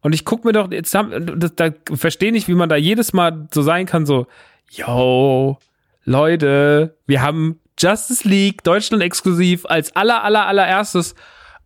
[0.00, 3.12] Und ich guck mir doch, jetzt haben, das, da verstehe ich, wie man da jedes
[3.12, 4.28] Mal so sein kann, so,
[4.70, 5.58] yo,
[6.08, 11.14] Leute, wir haben Justice League Deutschland exklusiv als aller, aller, allererstes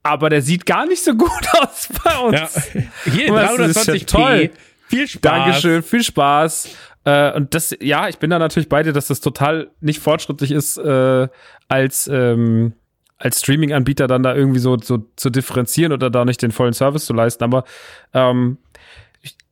[0.03, 1.31] aber der sieht gar nicht so gut
[1.61, 2.71] aus bei uns.
[2.75, 2.83] Ja.
[3.05, 4.07] Hier, Was, das ist ja 320p.
[4.07, 4.51] toll.
[4.89, 5.21] Viel Spaß.
[5.23, 6.69] Dankeschön, viel Spaß.
[7.05, 10.51] Äh, und das, ja, ich bin da natürlich bei dir, dass das total nicht fortschrittlich
[10.51, 11.29] ist, äh,
[11.69, 12.75] als, ähm,
[13.19, 17.07] als Streaming-Anbieter dann da irgendwie so, so zu differenzieren oder da nicht den vollen Service
[17.07, 17.45] zu leisten.
[17.45, 17.65] Aber
[18.13, 18.59] ähm,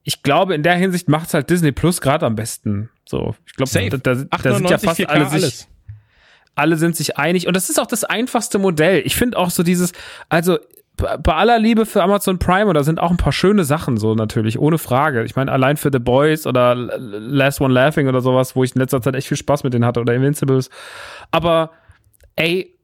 [0.02, 2.90] ich, glaube, in der Hinsicht macht es halt Disney Plus gerade am besten.
[3.04, 5.68] So, ich glaube, da, da, da sind ja 899, fast 4K, alle sich, alles.
[6.54, 7.46] alle sind sich einig.
[7.46, 9.02] Und das ist auch das einfachste Modell.
[9.04, 9.92] Ich finde auch so dieses,
[10.28, 10.58] also
[10.96, 14.14] bei aller Liebe für Amazon Prime, und da sind auch ein paar schöne Sachen so
[14.14, 15.24] natürlich, ohne Frage.
[15.24, 18.80] Ich meine, allein für The Boys oder Last One Laughing oder sowas, wo ich in
[18.80, 20.70] letzter Zeit echt viel Spaß mit denen hatte, oder Invincibles.
[21.30, 21.70] Aber,
[22.36, 22.76] ey,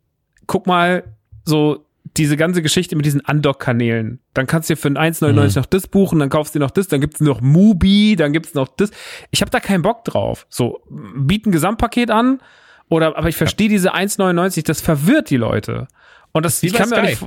[0.46, 1.04] guck mal,
[1.44, 1.85] so
[2.16, 4.20] diese ganze Geschichte mit diesen Undock-Kanälen.
[4.34, 6.70] Dann kannst du dir für ein 1,99 noch das buchen, dann kaufst du dir noch
[6.70, 8.90] das, dann gibt's noch Mubi, dann gibt's noch das.
[9.30, 10.46] Ich habe da keinen Bock drauf.
[10.48, 12.40] So, bieten Gesamtpaket an,
[12.88, 15.88] oder, aber ich verstehe diese 1,99, das verwirrt die Leute.
[16.32, 17.24] Und das, Wie ich kann mir nicht,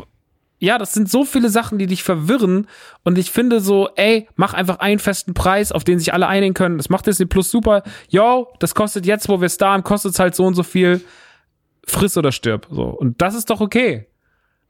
[0.60, 2.68] ja, das sind so viele Sachen, die dich verwirren.
[3.04, 6.54] Und ich finde so, ey, mach einfach einen festen Preis, auf den sich alle einigen
[6.54, 6.78] können.
[6.78, 7.84] Das macht Disney Plus super.
[8.10, 10.64] Yo, das kostet jetzt, wo wir es da haben, kostet es halt so und so
[10.64, 11.02] viel.
[11.86, 12.68] Friss oder stirb.
[12.70, 12.84] So.
[12.84, 14.08] Und das ist doch okay.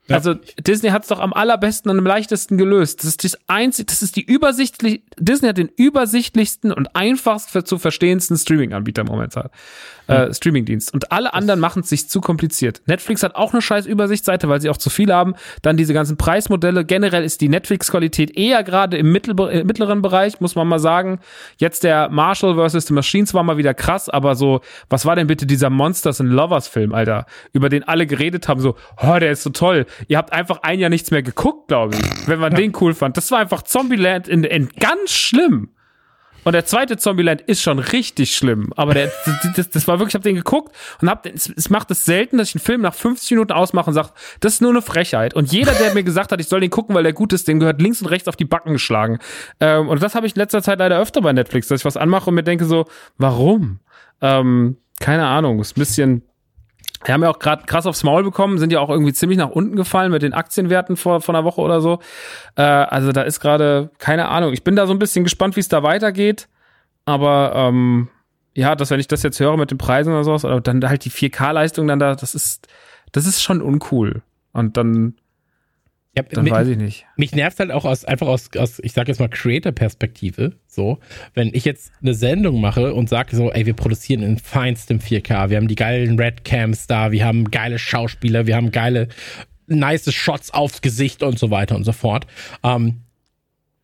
[0.10, 0.16] Ja.
[0.16, 3.00] Also Disney hat es doch am allerbesten und am leichtesten gelöst.
[3.00, 7.64] Das ist das einzige, das ist die übersichtlich, Disney hat den übersichtlichsten und einfachst für,
[7.64, 9.50] zu verstehendsten Streaming-Anbieter momentan.
[10.10, 10.94] Äh, Streaming-Dienst.
[10.94, 12.82] Und alle anderen machen es sich zu kompliziert.
[12.88, 15.36] Netflix hat auch eine scheiß Übersichtsseite, weil sie auch zu viel haben.
[15.62, 16.84] Dann diese ganzen Preismodelle.
[16.84, 21.20] Generell ist die Netflix-Qualität eher gerade im mittel, äh, mittleren Bereich, muss man mal sagen.
[21.58, 22.88] Jetzt der Marshall vs.
[22.88, 26.32] The Machines war mal wieder krass, aber so, was war denn bitte dieser Monsters and
[26.32, 27.28] Lovers Film, Alter?
[27.54, 29.86] Über den alle geredet haben, so, oh, der ist so toll.
[30.08, 33.16] Ihr habt einfach ein Jahr nichts mehr geguckt, glaube ich, wenn man den cool fand.
[33.16, 35.70] Das war einfach Zombieland in, in ganz schlimm.
[36.44, 38.72] Und der zweite Zombieland ist schon richtig schlimm.
[38.76, 39.12] Aber der,
[39.56, 42.38] das, das war wirklich, ich hab den geguckt und hab es, es macht es selten,
[42.38, 44.10] dass ich einen Film nach 50 Minuten ausmache und sage,
[44.40, 45.34] das ist nur eine Frechheit.
[45.34, 47.60] Und jeder, der mir gesagt hat, ich soll den gucken, weil der gut ist, dem
[47.60, 49.20] gehört links und rechts auf die Backen geschlagen.
[49.60, 51.98] Ähm, und das habe ich in letzter Zeit leider öfter bei Netflix, dass ich was
[51.98, 52.86] anmache und mir denke so,
[53.18, 53.80] warum?
[54.22, 56.24] Ähm, keine Ahnung, ist ein bisschen,
[57.06, 59.50] wir haben ja auch gerade krass aufs Maul bekommen, sind ja auch irgendwie ziemlich nach
[59.50, 62.00] unten gefallen mit den Aktienwerten vor, vor einer Woche oder so.
[62.56, 65.62] Äh, also da ist gerade, keine Ahnung, ich bin da so ein bisschen gespannt, wie
[65.62, 66.50] es da weitergeht.
[67.06, 68.10] Aber ähm,
[68.54, 71.06] ja, dass wenn ich das jetzt höre mit den Preisen oder sowas, oder dann halt
[71.06, 72.68] die 4K-Leistung dann da, das ist,
[73.12, 74.22] das ist schon uncool.
[74.52, 75.16] Und dann,
[76.28, 77.06] Ja, dann mich, weiß ich nicht.
[77.16, 81.00] mich nervt halt auch aus, einfach aus, aus ich sag jetzt mal, Creator-Perspektive, so,
[81.34, 85.50] wenn ich jetzt eine Sendung mache und sage so, ey, wir produzieren in feinstem 4K,
[85.50, 89.08] wir haben die geilen Redcams da, wir haben geile Schauspieler, wir haben geile,
[89.68, 92.28] nice Shots aufs Gesicht und so weiter und so fort.
[92.64, 93.02] Ähm,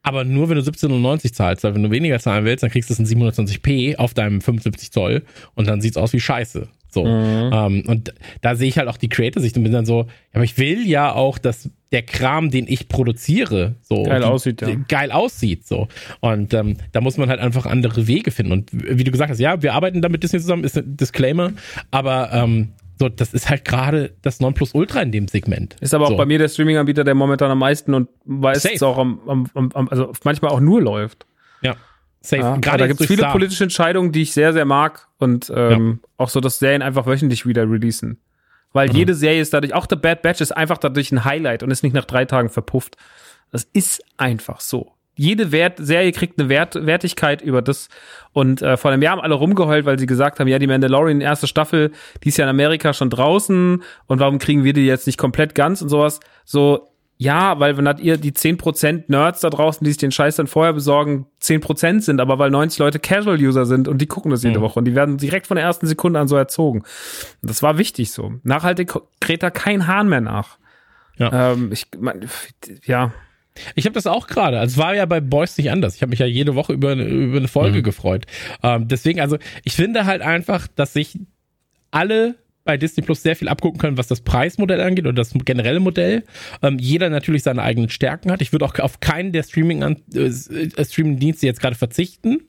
[0.06, 2.94] aber nur wenn du 17,90 zahlst, weil wenn du weniger zahlen willst, dann kriegst du
[2.94, 5.24] es in 720p auf deinem 75 Zoll
[5.56, 6.68] und dann sieht's aus wie Scheiße.
[6.96, 7.06] So.
[7.06, 10.58] Ähm, und da sehe ich halt auch die Creator-Sicht und bin dann so, aber ich
[10.58, 14.76] will ja auch, dass der Kram, den ich produziere, so Geil aussieht, ja.
[14.88, 15.68] geil aussieht.
[15.68, 15.90] So.
[16.22, 18.54] Und ähm, da muss man halt einfach andere Wege finden.
[18.54, 21.52] Und wie du gesagt hast, ja, wir arbeiten da mit Disney zusammen, ist ein Disclaimer,
[21.92, 25.76] aber ähm, so, das ist halt gerade das Nonplusultra in dem Segment.
[25.82, 26.18] Ist aber auch so.
[26.18, 29.20] bei mir der Streaming-Anbieter, der momentan am meisten und weiß es auch am,
[29.54, 31.26] am, am, also manchmal auch nur läuft.
[31.62, 31.76] Ja.
[32.26, 32.42] Safe.
[32.42, 33.32] Ja, Gerade da gibt es viele Star.
[33.32, 35.08] politische Entscheidungen, die ich sehr, sehr mag.
[35.18, 38.18] Und ähm, auch so, dass Serien einfach wöchentlich wieder releasen.
[38.74, 38.96] Weil Mhm.
[38.96, 41.84] jede Serie ist dadurch, auch The Bad Batch ist einfach dadurch ein Highlight und ist
[41.84, 42.98] nicht nach drei Tagen verpufft.
[43.52, 44.92] Das ist einfach so.
[45.18, 47.88] Jede Wert Serie kriegt eine Wert Wertigkeit über das.
[48.34, 51.22] Und äh, vor einem Jahr haben alle rumgeheult, weil sie gesagt haben, ja, die Mandalorian
[51.22, 51.92] erste Staffel,
[52.24, 55.56] die ist ja in Amerika schon draußen und warum kriegen wir die jetzt nicht komplett
[55.56, 56.20] ganz und sowas.
[56.44, 60.36] So, ja, weil wenn hat ihr die 10% Nerds da draußen, die sich den Scheiß
[60.36, 64.44] dann vorher besorgen, 10% sind, aber weil 90 Leute Casual-User sind und die gucken das
[64.44, 64.64] jede Mhm.
[64.64, 66.80] Woche und die werden direkt von der ersten Sekunde an so erzogen.
[67.42, 68.34] Und das war wichtig so.
[68.44, 70.58] Nachhaltig kräht da kein Hahn mehr nach.
[71.18, 71.54] Ja.
[71.54, 72.28] Ähm, ich, mein,
[72.86, 73.14] ja.
[73.76, 74.60] Ich habe das auch gerade.
[74.60, 75.96] Also es war ja bei Boys nicht anders.
[75.96, 77.84] Ich habe mich ja jede Woche über, eine- über eine Folge Mhm.
[77.84, 78.26] gefreut.
[78.62, 81.18] Ähm, deswegen, also ich finde halt einfach, dass sich
[81.92, 82.36] alle
[82.66, 86.24] bei Disney Plus sehr viel abgucken können, was das Preismodell angeht oder das generelle Modell.
[86.62, 88.42] Ähm, jeder natürlich seine eigenen Stärken hat.
[88.42, 89.82] Ich würde auch auf keinen der Streaming
[90.14, 92.42] äh, Streaming-Dienste jetzt gerade verzichten.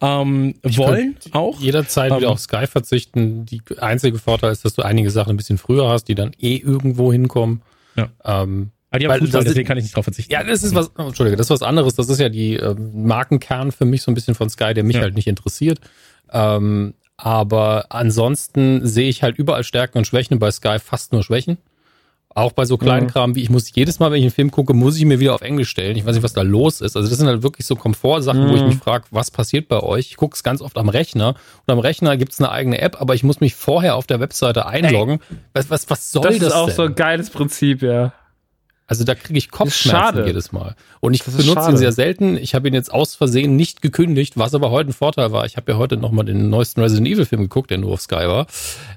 [0.00, 1.60] Ähm, wollen auch.
[1.60, 3.44] Jederzeit Ähm, wieder auf Sky verzichten.
[3.44, 6.56] Die einzige Vorteil ist, dass du einige Sachen ein bisschen früher hast, die dann eh
[6.56, 7.60] irgendwo hinkommen.
[7.94, 8.08] Ja.
[8.24, 10.32] Ähm, Aber die haben weil Fußball, das ist- deswegen kann ich nicht drauf verzichten.
[10.32, 11.94] ja, das ist was, oh, Entschuldige, das ist was anderes.
[11.94, 14.96] Das ist ja die ähm, Markenkern für mich so ein bisschen von Sky, der mich
[14.96, 15.02] Ja.
[15.02, 15.80] halt nicht interessiert.
[16.32, 21.22] Ähm, aber ansonsten sehe ich halt überall Stärken und Schwächen und bei Sky fast nur
[21.22, 21.58] Schwächen.
[22.34, 23.10] Auch bei so kleinen Mhm.
[23.10, 25.34] Kram wie ich muss jedes Mal, wenn ich einen Film gucke, muss ich mir wieder
[25.34, 25.96] auf Englisch stellen.
[25.96, 26.94] Ich weiß nicht, was da los ist.
[26.96, 28.68] Also das sind halt wirklich so Komfortsachen, wo ich Mhm.
[28.68, 30.10] mich frage, was passiert bei euch?
[30.10, 31.34] Ich gucke es ganz oft am Rechner
[31.66, 34.20] und am Rechner gibt es eine eigene App, aber ich muss mich vorher auf der
[34.20, 35.18] Webseite einloggen.
[35.52, 36.76] Was, was, was soll Das das, ist auch denn?
[36.76, 38.12] so ein geiles Prinzip, ja.
[38.88, 40.74] Also da kriege ich Kopfschmerzen jedes Mal.
[41.00, 41.72] Und ich benutze schade.
[41.72, 42.38] ihn sehr selten.
[42.38, 45.44] Ich habe ihn jetzt aus Versehen nicht gekündigt, was aber heute ein Vorteil war.
[45.44, 48.26] Ich habe ja heute nochmal den neuesten Resident Evil Film geguckt, der nur auf Sky
[48.26, 48.46] war.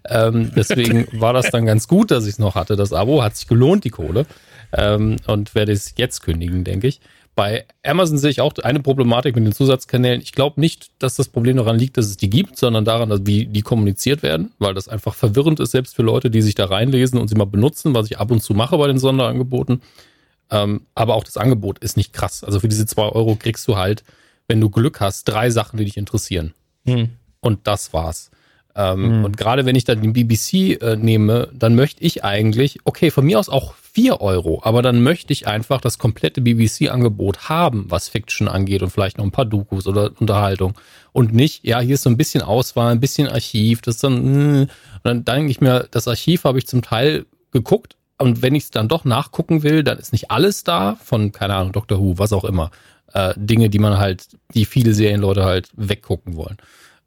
[0.10, 2.78] Ähm, deswegen war das dann ganz gut, dass ich es noch hatte.
[2.78, 4.26] Das Abo hat sich gelohnt, die Kohle.
[4.74, 7.02] Ähm, und werde es jetzt kündigen, denke ich.
[7.34, 10.22] Bei Amazon sehe ich auch eine Problematik mit den Zusatzkanälen.
[10.22, 13.22] Ich glaube nicht, dass das Problem daran liegt, dass es die gibt, sondern daran, dass
[13.26, 16.66] wie die kommuniziert werden, weil das einfach verwirrend ist, selbst für Leute, die sich da
[16.66, 19.82] reinlesen und sie mal benutzen, was ich ab und zu mache bei den Sonderangeboten.
[20.50, 22.44] Ähm, aber auch das Angebot ist nicht krass.
[22.44, 24.04] Also für diese zwei Euro kriegst du halt,
[24.48, 26.54] wenn du Glück hast, drei Sachen, die dich interessieren.
[26.86, 27.12] Hm.
[27.40, 28.32] Und das war's.
[28.76, 33.12] Ähm, Und gerade wenn ich dann den BBC äh, nehme, dann möchte ich eigentlich, okay,
[33.12, 37.86] von mir aus auch vier Euro, aber dann möchte ich einfach das komplette BBC-Angebot haben,
[37.90, 40.76] was Fiction angeht und vielleicht noch ein paar Dokus oder Unterhaltung.
[41.12, 44.14] Und nicht, ja, hier ist so ein bisschen Auswahl, ein bisschen Archiv, das ist dann,
[44.14, 44.62] mh.
[44.62, 44.70] und
[45.04, 48.70] dann denke ich mir, das Archiv habe ich zum Teil geguckt, und wenn ich es
[48.70, 52.34] dann doch nachgucken will, dann ist nicht alles da von, keine Ahnung, Doctor Who, was
[52.34, 52.70] auch immer.
[53.14, 56.58] Äh, Dinge, die man halt, die viele Serienleute halt weggucken wollen.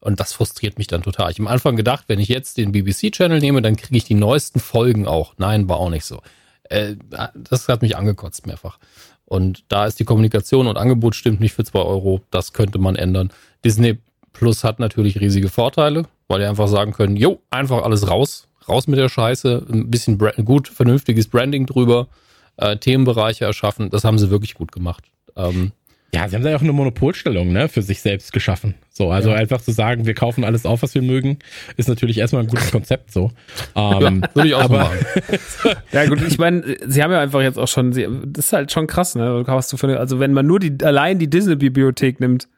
[0.01, 1.31] Und das frustriert mich dann total.
[1.31, 4.15] Ich habe am Anfang gedacht, wenn ich jetzt den BBC-Channel nehme, dann kriege ich die
[4.15, 5.35] neuesten Folgen auch.
[5.39, 6.21] Nein, war auch nicht so.
[6.65, 6.97] Äh,
[7.35, 8.79] das hat mich angekotzt mehrfach.
[9.27, 12.21] Und da ist die Kommunikation und Angebot stimmt nicht für zwei Euro.
[12.31, 13.33] Das könnte man ändern.
[13.65, 13.99] Disney
[14.33, 18.49] Plus hat natürlich riesige Vorteile, weil die einfach sagen können, jo, einfach alles raus.
[18.69, 19.67] Raus mit der Scheiße.
[19.71, 22.09] Ein bisschen Bra gut, vernünftiges Branding drüber.
[22.57, 23.91] Äh, Themenbereiche erschaffen.
[23.91, 25.05] Das haben sie wirklich gut gemacht.
[25.37, 25.73] Ähm,
[26.15, 28.75] Ja, sie haben da ja auch eine Monopolstellung, ne, für sich selbst geschaffen.
[28.91, 29.37] So, also Ja.
[29.37, 31.39] einfach zu sagen, wir kaufen alles auf, was wir mögen,
[31.77, 33.33] ist natürlich erstmal ein gutes Konzept, so.
[33.75, 34.99] Ähm, würde ich auch so aber, machen.
[35.93, 38.71] Ja gut, ich meine, sie haben ja einfach jetzt auch schon, sie, das ist halt
[38.71, 39.43] schon krass, ne?
[39.47, 42.49] Was du für eine, also wenn man nur die allein die Disney-Bibliothek nimmt,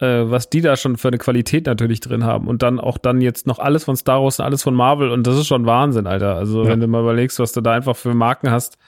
[0.00, 3.20] äh, was die da schon für eine Qualität natürlich drin haben und dann auch dann
[3.20, 6.06] jetzt noch alles von Star Wars und alles von Marvel und das ist schon Wahnsinn,
[6.06, 6.34] Alter.
[6.36, 6.70] Also Ja.
[6.70, 8.78] wenn du mal überlegst, was du da einfach für Marken hast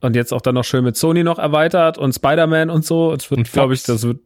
[0.00, 3.30] und jetzt auch dann noch schön mit Sony noch erweitert und Spider-Man und so, es
[3.30, 4.18] Und wird, glaube ich, das wird,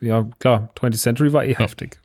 [0.00, 1.98] ja klar, 20th Century war eh heftig.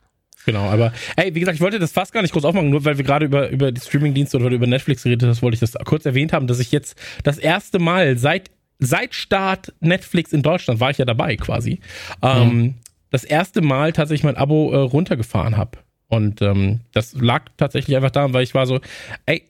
[0.46, 2.98] Genau, aber ey, wie gesagt, ich wollte das fast gar nicht groß aufmachen, nur weil
[2.98, 6.06] wir gerade über, über die Streamingdienste oder über Netflix geredet haben, wollte ich das kurz
[6.06, 8.50] erwähnt haben, dass ich jetzt das erste Mal seit,
[8.80, 11.80] seit Start Netflix in Deutschland war ich ja dabei quasi,
[12.24, 12.76] ähm,
[13.12, 15.78] das erste Mal tatsächlich mein Abo äh, runtergefahren habe.
[16.08, 18.82] Und ähm, das lag tatsächlich einfach daran, weil ich war so,
[19.26, 19.44] ey,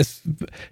[0.00, 0.22] es,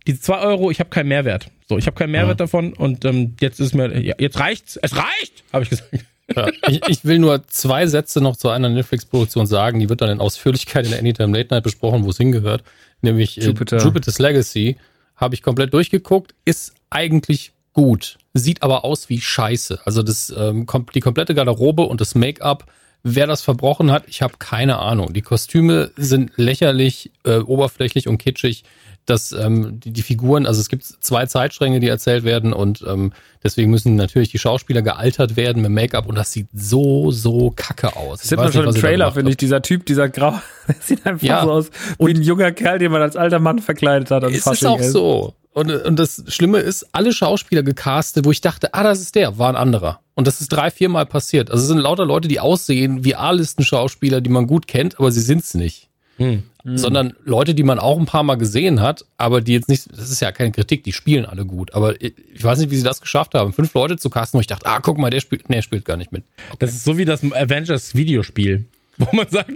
[0.07, 1.51] die zwei Euro, ich habe keinen Mehrwert.
[1.69, 4.97] So, ich habe keinen Mehrwert davon und ähm, jetzt ist mir, ja, jetzt reicht's, es
[4.97, 6.05] reicht, habe ich gesagt.
[6.35, 9.81] Ja, ich, ich will nur zwei Sätze noch zu einer Netflix-Produktion sagen.
[9.81, 12.65] Die wird dann in Ausführlichkeit in der Anytime Late Night besprochen, wo es hingehört.
[13.01, 13.79] Nämlich Jupiter.
[13.79, 14.77] Äh, Jupiter's Legacy.
[15.17, 16.35] Habe ich komplett durchgeguckt.
[16.45, 18.19] Ist eigentlich gut.
[18.35, 19.81] Sieht aber aus wie Scheiße.
[19.85, 22.71] Also das, ähm, die komplette Garderobe und das Make-up.
[23.05, 25.13] Wer das verbrochen hat, ich habe keine Ahnung.
[25.13, 28.65] Die Kostüme sind lächerlich, äh, oberflächlich und kitschig.
[29.09, 33.13] Das, ähm, die, die Figuren, also es gibt zwei Zeitstränge, die erzählt werden und ähm,
[33.43, 37.97] deswegen müssen natürlich die Schauspieler gealtert werden mit Make-up und das sieht so, so kacke
[37.97, 38.19] aus.
[38.21, 40.35] Das sieht man schon im Trailer, finde ich, dieser Typ, dieser Grau,
[40.67, 41.43] das sieht einfach Ja.
[41.45, 44.25] so aus wie ein junger Kerl, den man als alter Mann verkleidet hat.
[44.25, 44.91] Es ist auch ey.
[44.91, 45.35] so.
[45.53, 49.39] Und, und das Schlimme ist, alle Schauspieler gecastet, wo ich dachte, ah, das ist der,
[49.39, 50.01] war ein anderer.
[50.15, 51.51] Und das ist drei, viermal passiert.
[51.51, 55.21] Also es sind lauter Leute, die aussehen wie A-Listen-Schauspieler, die man gut kennt, aber sie
[55.23, 55.89] sind's nicht.
[56.19, 56.45] Hm.
[56.65, 60.11] Sondern Leute, die man auch ein paar Mal gesehen hat, aber die jetzt nicht, das
[60.11, 61.73] ist ja keine Kritik, die spielen alle gut.
[61.73, 64.41] Aber ich, ich weiß nicht, wie sie das geschafft haben, fünf Leute zu casten, wo
[64.41, 66.25] ich dachte, ah, guck mal, der spielt, nee, der spielt gar nicht mit.
[66.59, 68.67] Das ist so wie das Avengers Videospiel.
[68.99, 69.53] Wo man sagt,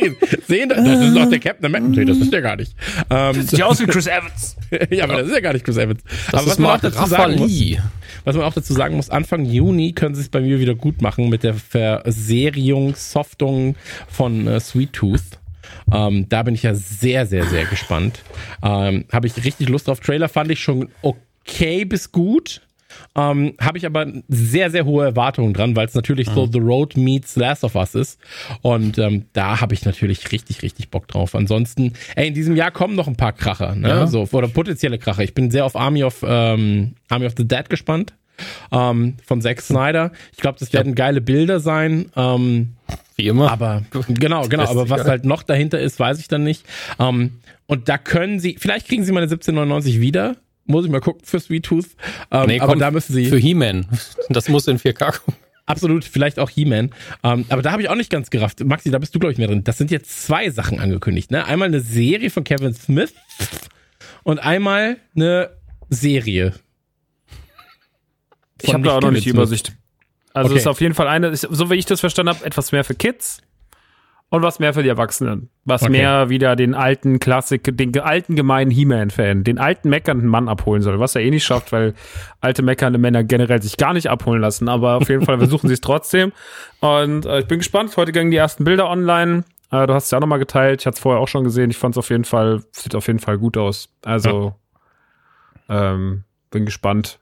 [0.00, 0.16] die
[0.48, 2.00] sehen das, das ist doch der Captain America.
[2.00, 2.74] Nee, das ist der gar nicht.
[3.10, 4.56] Ähm, Sieht aus wie Chris Evans.
[4.90, 6.02] ja, aber das ist ja gar nicht Chris Evans.
[6.02, 7.78] Das aber ist was man, auch dazu sagen muss, Raffali.
[8.24, 11.00] was man auch dazu sagen muss, Anfang Juni können sie es bei mir wieder gut
[11.00, 13.76] machen mit der Verseriung, Softung
[14.08, 15.38] von äh, Sweet Tooth.
[15.92, 18.20] Ähm, da bin ich ja sehr, sehr, sehr gespannt.
[18.62, 20.00] Ähm, Habe ich richtig Lust drauf.
[20.00, 22.62] Trailer fand ich schon okay bis gut.
[23.14, 26.96] Ähm, Habe ich aber sehr, sehr hohe Erwartungen dran, weil es natürlich so The Road
[26.96, 28.20] meets Last of Us ist.
[28.62, 31.34] Und ähm, da habe ich natürlich richtig, richtig Bock drauf.
[31.34, 33.88] Ansonsten, ey, in diesem Jahr kommen noch ein paar Kracher, ne?
[33.88, 34.06] Ja.
[34.06, 35.22] So, oder potenzielle Kracher.
[35.22, 38.14] Ich bin sehr auf Army of, ähm, Army of the Dead gespannt.
[38.72, 40.10] Ähm, von Zack Snyder.
[40.32, 42.10] Ich glaube, das werden geile Bilder sein.
[43.16, 43.50] Wie immer.
[43.50, 44.64] aber genau, genau.
[44.64, 46.64] Aber was halt noch dahinter ist, weiß ich dann nicht.
[46.98, 50.36] Ähm, und da können sie, vielleicht kriegen sie meine 1799 wieder.
[50.64, 51.86] Muss ich mal gucken für Sweet Tooth.
[52.30, 53.86] Ähm, Nee, aber da müssen sie Für He-Man.
[54.28, 55.36] Das muss in 4K kommen.
[55.66, 56.90] absolut, vielleicht auch He-Man.
[57.24, 58.64] Ähm, aber da habe ich auch nicht ganz gerafft.
[58.64, 59.64] Maxi, da bist du, glaube ich, mehr drin.
[59.64, 61.30] Das sind jetzt zwei Sachen angekündigt.
[61.30, 61.44] Ne?
[61.44, 63.12] Einmal eine Serie von Kevin Smith
[64.22, 65.50] und einmal eine
[65.90, 66.54] Serie.
[68.62, 69.30] Ich habe da auch noch nicht die.
[69.30, 69.72] Übersicht.
[70.34, 70.58] Also Okay.
[70.58, 73.40] ist auf jeden Fall eine, so wie ich das verstanden habe, etwas mehr für Kids.
[74.34, 75.50] und was mehr für die Erwachsenen.
[75.66, 75.92] Was Okay.
[75.92, 80.98] mehr wieder den alten Klassik, den alten gemeinen He-Man-Fan, den alten meckernden Mann abholen soll,
[80.98, 81.92] was er eh nicht schafft, weil
[82.40, 84.70] alte meckernde Männer generell sich gar nicht abholen lassen.
[84.70, 86.32] Aber auf jeden Fall versuchen sie es trotzdem.
[86.80, 87.94] Und äh, ich bin gespannt.
[87.98, 89.44] Heute gingen die ersten Bilder online.
[89.70, 90.80] Äh, du hast es ja auch nochmal geteilt.
[90.80, 91.70] Ich hatte es vorher auch schon gesehen.
[91.70, 93.90] Ich fand es auf jeden Fall, sieht auf jeden Fall gut aus.
[94.02, 94.54] Also,
[95.68, 97.18] ähm, bin gespannt.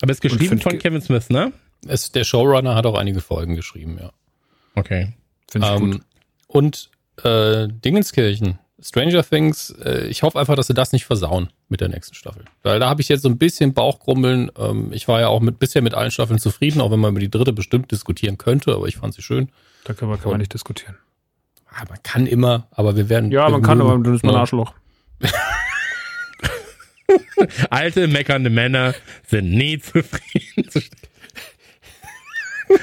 [0.00, 1.52] Aber ist geschrieben von Kevin Smith, ne?
[1.86, 4.10] Es, der Showrunner hat auch einige Folgen geschrieben, ja.
[4.74, 5.12] Okay.
[5.50, 6.00] Finde ich Ähm, gut.
[6.46, 6.90] und
[7.24, 11.88] äh, Dingenskirchen, Stranger Things, äh, ich hoffe einfach, dass sie das nicht versauen mit der
[11.88, 12.44] nächsten Staffel.
[12.62, 14.50] Weil da habe ich jetzt so ein bisschen Bauchgrummeln.
[14.58, 17.20] Ähm, ich war ja auch mit, bisher mit allen Staffeln zufrieden, auch wenn man über
[17.20, 19.50] die dritte bestimmt diskutieren könnte, aber ich fand sie schön.
[19.84, 20.96] Da kann man, kann man nicht diskutieren.
[21.72, 23.30] Ah, man kann immer, aber wir werden.
[23.30, 24.34] Ja, man kann, aber dann ist man.
[24.34, 24.74] Arschloch.
[27.70, 28.94] Alte, meckernde Männer
[29.26, 30.68] sind nie zufrieden.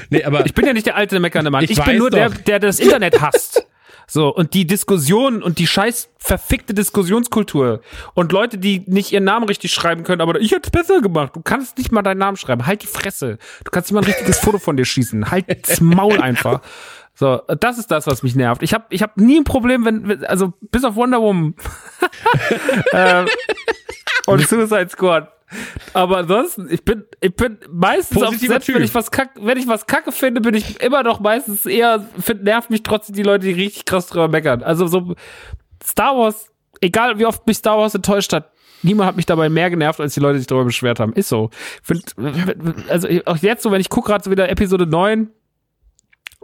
[0.09, 1.63] Nee, aber Ich bin ja nicht der alte meckernde Mann.
[1.63, 2.37] Ich Ich, bin nur der, doch.
[2.37, 3.65] der das Internet hasst.
[4.09, 7.81] So, und die Diskussion und die scheiß verfickte Diskussionskultur
[8.13, 11.35] und Leute, die nicht ihren Namen richtig schreiben können, aber ich hätte es besser gemacht.
[11.35, 12.65] Du kannst nicht mal deinen Namen schreiben.
[12.65, 13.37] Halt die Fresse.
[13.65, 15.29] Du kannst nicht mal ein richtiges Foto von dir schießen.
[15.29, 16.61] Halt's Maul einfach.
[17.15, 18.63] So, das ist das, was mich nervt.
[18.63, 21.55] Ich habe ich hab nie ein Problem, wenn, also bis auf Wonder Woman
[22.93, 23.27] ähm,
[24.27, 25.33] und Suicide Squad.
[25.93, 29.57] Aber ansonsten, ich bin, ich bin meistens auf, Positiver selbst wenn ich was kack, wenn
[29.57, 33.23] ich was kacke finde, bin ich immer noch meistens eher, find, nervt mich trotzdem die
[33.23, 34.61] Leute, die richtig krass drüber meckern.
[34.63, 35.15] Also so
[35.83, 38.51] Star Wars, egal wie oft mich Star Wars enttäuscht hat,
[38.83, 41.13] niemand hat mich dabei mehr genervt, als die Leute sich darüber beschwert haben.
[41.13, 41.49] Ist so.
[41.81, 42.15] Find,
[42.89, 45.29] also auch jetzt so, wenn ich gucke gerade so wieder Episode 9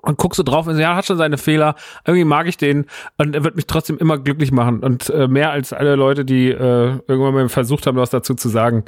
[0.04, 1.76] und guck so drauf und so, ja, hat schon seine Fehler.
[2.06, 2.86] Irgendwie mag ich den
[3.18, 6.50] und er wird mich trotzdem immer glücklich machen und äh, mehr als alle Leute, die
[6.50, 8.84] äh, irgendwann mal versucht haben, was dazu zu sagen.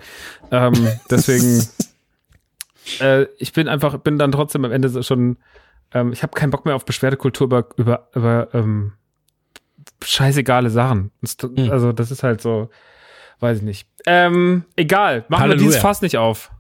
[0.52, 0.74] Ähm,
[1.10, 1.66] deswegen,
[3.00, 5.38] äh, ich bin einfach, bin dann trotzdem am Ende schon,
[5.94, 8.92] ähm, ich habe keinen Bock mehr auf Beschwerdekultur über über über ähm,
[10.04, 11.12] scheißegale Sachen.
[11.42, 11.72] Hm.
[11.72, 12.70] Also das ist halt so,
[13.40, 13.88] weiß ich nicht.
[14.06, 15.62] Ähm, egal, machen Halleluja.
[15.62, 16.52] wir dieses Fass nicht auf.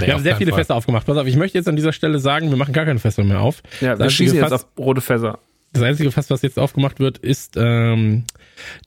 [0.00, 0.60] Nee, wir haben sehr viele Fall.
[0.60, 1.06] Fässer aufgemacht.
[1.06, 3.40] Pass auf, ich möchte jetzt an dieser Stelle sagen, wir machen gar keine Fässer mehr
[3.40, 3.62] auf.
[3.80, 5.38] Ja, Das wir einzige schießen jetzt Fass- auf rote Fässer.
[5.74, 8.24] Das einzige Fass, was jetzt aufgemacht wird, ist ähm,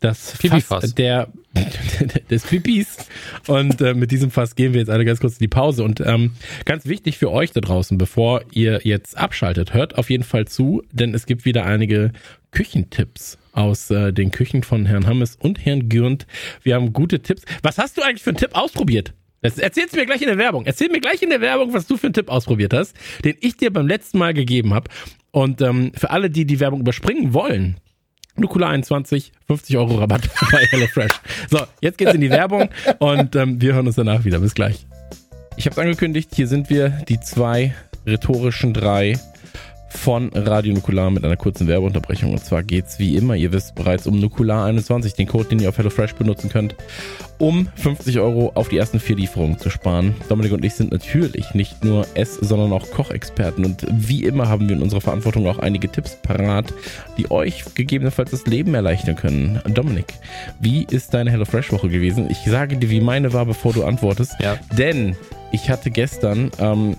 [0.01, 0.83] das Pipi-Fass.
[0.83, 1.29] Fass der
[2.29, 2.97] des Pipis.
[3.47, 5.83] Und äh, mit diesem Fass gehen wir jetzt alle ganz kurz in die Pause.
[5.83, 6.33] Und ähm,
[6.65, 10.83] ganz wichtig für euch da draußen, bevor ihr jetzt abschaltet, hört auf jeden Fall zu,
[10.91, 12.11] denn es gibt wieder einige
[12.51, 16.27] Küchentipps aus äh, den Küchen von Herrn Hammes und Herrn Gürnt.
[16.61, 17.41] Wir haben gute Tipps.
[17.63, 19.13] Was hast du eigentlich für einen Tipp ausprobiert?
[19.45, 20.65] Du mir gleich in der Werbung.
[20.65, 23.57] Erzähl mir gleich in der Werbung, was du für einen Tipp ausprobiert hast, den ich
[23.57, 24.89] dir beim letzten Mal gegeben habe.
[25.31, 27.77] Und ähm, für alle, die die Werbung überspringen wollen,
[28.37, 31.13] Nukula 21, 50 Euro Rabatt bei HelloFresh.
[31.49, 32.69] So, jetzt geht's in die Werbung
[32.99, 34.39] und ähm, wir hören uns danach wieder.
[34.39, 34.85] Bis gleich.
[35.57, 37.73] Ich habe angekündigt, hier sind wir, die zwei
[38.05, 39.17] rhetorischen drei
[39.95, 42.31] von Radio Nukular mit einer kurzen Werbeunterbrechung.
[42.31, 45.69] Und zwar geht's wie immer, ihr wisst bereits, um Nukular 21, den Code, den ihr
[45.69, 46.75] auf HelloFresh benutzen könnt,
[47.37, 50.15] um 50 Euro auf die ersten vier Lieferungen zu sparen.
[50.29, 53.65] Dominik und ich sind natürlich nicht nur Ess-, sondern auch Kochexperten.
[53.65, 56.73] Und wie immer haben wir in unserer Verantwortung auch einige Tipps parat,
[57.17, 59.61] die euch gegebenenfalls das Leben erleichtern können.
[59.73, 60.13] Dominik,
[60.59, 62.29] wie ist deine HelloFresh-Woche gewesen?
[62.29, 64.33] Ich sage dir, wie meine war, bevor du antwortest.
[64.39, 64.57] Ja.
[64.77, 65.15] Denn
[65.51, 66.97] ich hatte gestern, ähm,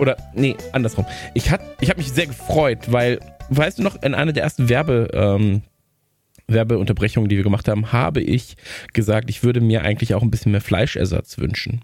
[0.00, 1.04] oder nee, andersrum.
[1.34, 3.20] Ich, hat, ich habe mich sehr gefreut, weil,
[3.50, 5.62] weißt du noch, in einer der ersten Werbe, ähm,
[6.48, 8.56] Werbeunterbrechungen, die wir gemacht haben, habe ich
[8.92, 11.82] gesagt, ich würde mir eigentlich auch ein bisschen mehr Fleischersatz wünschen.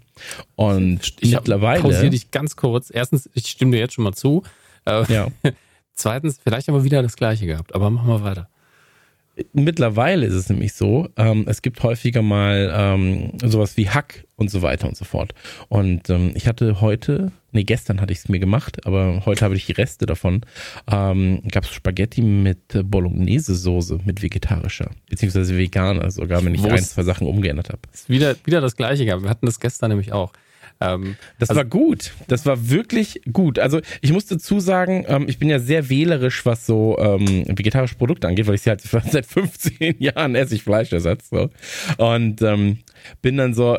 [0.55, 1.81] Und Ich mittlerweile.
[1.81, 2.89] pausiere dich ganz kurz.
[2.93, 4.43] Erstens, ich stimme dir jetzt schon mal zu.
[4.85, 5.27] Äh, Ja.
[5.93, 8.49] Zweitens, vielleicht aber wieder das Gleiche gehabt, aber machen wir weiter.
[9.53, 14.49] Mittlerweile ist es nämlich so, ähm, es gibt häufiger mal ähm, sowas wie Hack und
[14.49, 15.33] so weiter und so fort.
[15.69, 19.55] Und ähm, ich hatte heute, nee, gestern hatte ich es mir gemacht, aber heute habe
[19.55, 20.41] ich die Reste davon.
[20.91, 26.83] Ähm, Gab es Spaghetti mit Bolognese-Soße, mit vegetarischer, beziehungsweise veganer, sogar wenn ich Wo ein,
[26.83, 27.81] zwei Sachen umgeändert habe.
[27.93, 29.23] Ist wieder, wieder das Gleiche gehabt.
[29.23, 30.33] Wir hatten das gestern nämlich auch.
[30.79, 32.13] Ähm, Das Also- war gut.
[32.27, 33.59] Das war wirklich gut.
[33.59, 37.95] Also ich muss dazu sagen, ähm, ich bin ja sehr wählerisch, was so ähm, vegetarische
[37.95, 41.29] Produkte angeht, weil ich sie halt seit 15 Jahren esse ich Fleischersatz.
[41.29, 41.49] So.
[41.97, 42.79] Und ähm,
[43.21, 43.77] bin dann so,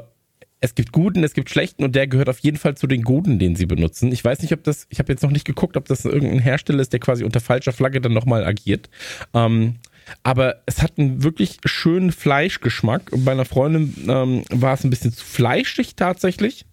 [0.61, 3.39] es gibt guten, es gibt schlechten und der gehört auf jeden Fall zu den guten,
[3.39, 4.11] den sie benutzen.
[4.11, 6.81] Ich weiß nicht, ob das, ich habe jetzt noch nicht geguckt, ob das irgendein Hersteller
[6.81, 8.91] ist, der quasi unter falscher Flagge dann nochmal agiert.
[9.35, 9.77] Ähm,
[10.23, 13.11] aber es hat einen wirklich schönen Fleischgeschmack.
[13.25, 16.65] Bei einer Freundin ähm, war es ein bisschen zu fleischig tatsächlich.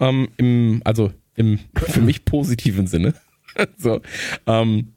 [0.00, 3.14] Ähm, im, also im für mich positiven Sinne.
[3.76, 4.00] so,
[4.46, 4.92] ähm,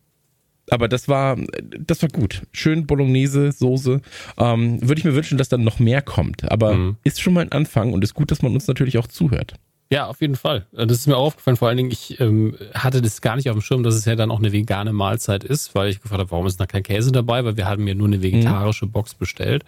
[0.70, 1.38] aber das war,
[1.80, 2.44] das war gut.
[2.52, 4.02] Schön Bolognese, Soße.
[4.38, 6.50] Ähm, Würde ich mir wünschen, dass dann noch mehr kommt.
[6.50, 6.98] Aber Mhm.
[7.04, 9.56] ist schon mal ein Anfang und ist gut, dass man uns natürlich auch zuhört.
[9.92, 10.66] Ja, auf jeden Fall.
[10.72, 11.58] Das ist mir auch aufgefallen.
[11.58, 14.16] Vor allen Dingen, ich ähm, hatte das gar nicht auf dem Schirm, dass es ja
[14.16, 17.12] dann auch eine vegane Mahlzeit ist, weil ich gefragt habe, warum ist da kein Käse
[17.12, 17.46] dabei?
[17.46, 19.64] Weil wir haben mir nur eine vegetarische Box bestellt.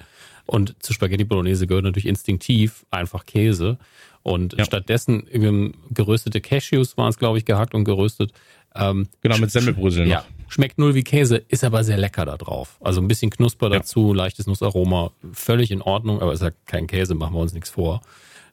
[0.47, 3.77] Und zu Spaghetti Bolognese gehört natürlich instinktiv einfach Käse.
[4.23, 4.65] Und Ja.
[4.65, 8.31] stattdessen ähm, geröstete Cashews waren es, glaube ich, gehackt und geröstet.
[8.73, 12.77] Ähm, Genau, mit Semmelbröseln ja, schmeckt null wie Käse, ist aber sehr lecker da drauf.
[12.81, 13.77] Also ein bisschen Knusper Ja.
[13.79, 17.69] dazu, leichtes Nussaroma, völlig in Ordnung, aber ist ja kein Käse, machen wir uns nichts
[17.69, 18.01] vor.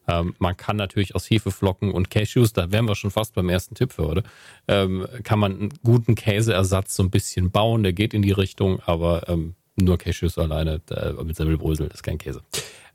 [0.07, 3.75] Ähm, man kann natürlich aus Hefeflocken und Cashews, da wären wir schon fast beim ersten
[3.75, 4.23] Tipp für heute,
[4.67, 8.79] ähm, kann man einen guten Käseersatz so ein bisschen bauen, der geht in die Richtung,
[8.85, 12.41] aber ähm, nur Cashews alleine äh, mit Semmelbrösel, ist kein Käse.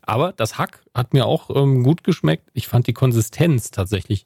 [0.01, 2.49] Aber das Hack hat mir auch ähm, gut geschmeckt.
[2.53, 4.25] Ich fand die Konsistenz tatsächlich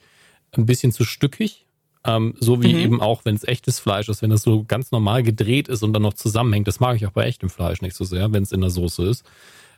[0.52, 1.66] ein bisschen zu stückig.
[2.06, 5.24] Ähm, so wie eben auch, wenn es echtes Fleisch ist, wenn das so ganz normal
[5.24, 6.68] gedreht ist und dann noch zusammenhängt.
[6.68, 9.06] Das mag ich auch bei echtem Fleisch nicht so sehr, wenn es in der Soße
[9.08, 9.26] ist.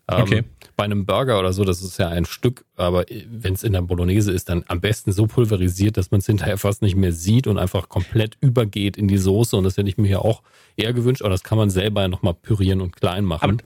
[0.07, 0.43] Ähm, Okay.
[0.77, 3.81] Bei einem Burger oder so, das ist ja ein Stück, aber wenn es in der
[3.81, 7.47] Bolognese ist, dann am besten so pulverisiert, dass man es hinterher fast nicht mehr sieht
[7.47, 9.55] und einfach komplett übergeht in die Soße.
[9.55, 10.41] Und das hätte ich mir hier auch
[10.75, 13.61] eher gewünscht, aber das kann man selber ja nochmal pürieren und klein machen.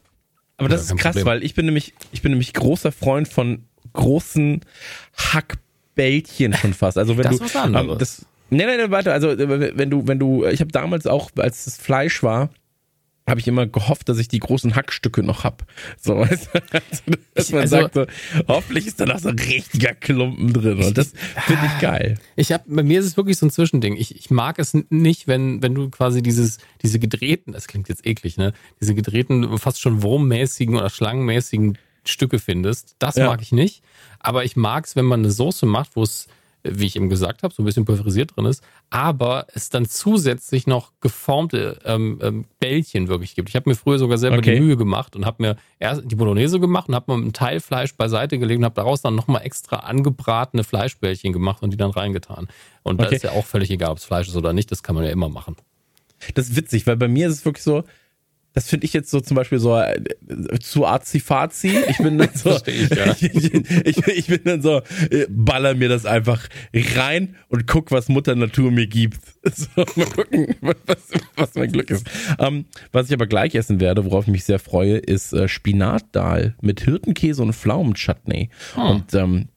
[0.57, 1.25] Aber das Ja, ist krass, Problem.
[1.25, 4.61] weil ich bin nämlich, ich bin nämlich großer Freund von großen
[5.17, 6.97] Hackbällchen schon fast.
[6.97, 7.91] Also wenn Das du was anderes.
[7.91, 11.31] ähm, das, nee, nee, nee, warte, also wenn du, wenn du, ich habe damals auch,
[11.37, 12.49] als das Fleisch war,
[13.29, 15.65] habe ich immer gehofft, dass ich die großen Hackstücke noch hab.
[15.99, 17.13] So, weißt du?
[17.35, 18.05] Dass man Also- sagt so,
[18.47, 20.83] hoffentlich ist da noch so ein richtiger Klumpen drin.
[20.83, 21.13] Und das
[21.45, 22.19] finde ich geil.
[22.35, 23.95] Ich habe, bei mir ist es wirklich so ein Zwischending.
[23.95, 28.05] Ich, ich mag es nicht, wenn, wenn du quasi dieses, diese gedrehten, das klingt jetzt
[28.05, 28.53] eklig, ne?
[28.81, 32.95] Diese gedrehten, fast schon wurmmäßigen oder schlangenmäßigen Stücke findest.
[32.99, 33.27] Das Ja.
[33.27, 33.83] mag ich nicht.
[34.19, 36.27] Aber ich mag es, wenn man eine Soße macht, wo es,
[36.63, 40.67] wie ich eben gesagt habe, so ein bisschen pulverisiert drin ist, aber es dann zusätzlich
[40.67, 43.49] noch geformte ähm, ähm, Bällchen wirklich gibt.
[43.49, 44.55] Ich habe mir früher sogar selber Okay.
[44.55, 47.59] die Mühe gemacht und habe mir erst die Bolognese gemacht und habe mal ein Teil
[47.59, 51.91] Fleisch beiseite gelegt und habe daraus dann nochmal extra angebratene Fleischbällchen gemacht und die dann
[51.91, 52.47] reingetan.
[52.83, 53.15] Und da Okay.
[53.15, 55.11] ist ja auch völlig egal, ob es Fleisch ist oder nicht, das kann man ja
[55.11, 55.55] immer machen.
[56.35, 57.83] Das ist witzig, weil bei mir ist es wirklich so,
[58.53, 60.01] das finde ich jetzt so zum Beispiel so äh,
[60.59, 61.77] zu arzi-fazi.
[61.89, 63.11] Ich bin dann so, ich, ja.
[63.19, 64.81] ich, ich, ich bin dann so,
[65.11, 69.19] äh, baller mir das einfach rein und guck, was Mutter Natur mir gibt.
[69.51, 70.97] So, mal gucken, was,
[71.35, 72.05] was mein Glück ist.
[72.37, 76.55] Ähm, was ich aber gleich essen werde, worauf ich mich sehr freue, ist äh, Spinatdahl
[76.61, 78.49] mit Hirtenkäse und Pflaumenchutney.
[78.75, 79.47] Und ähm,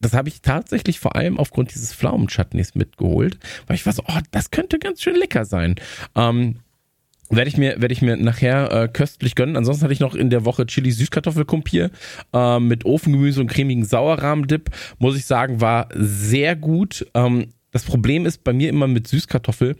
[0.00, 4.18] das habe ich tatsächlich vor allem aufgrund dieses Pflaumenchutneys mitgeholt, weil ich war so, oh,
[4.30, 5.76] das könnte ganz schön lecker sein.
[6.16, 6.56] Ähm,
[7.30, 9.56] werde ich mir werde ich mir nachher äh, köstlich gönnen.
[9.56, 11.90] Ansonsten hatte ich noch in der Woche Chili Süßkartoffelkumpier
[12.32, 14.70] äh, mit Ofengemüse und cremigen Sauerrahmdip.
[14.98, 17.06] Muss ich sagen, war sehr gut.
[17.14, 19.76] Ähm, das Problem ist bei mir immer mit Süßkartoffel.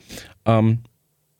[0.47, 0.79] Ähm,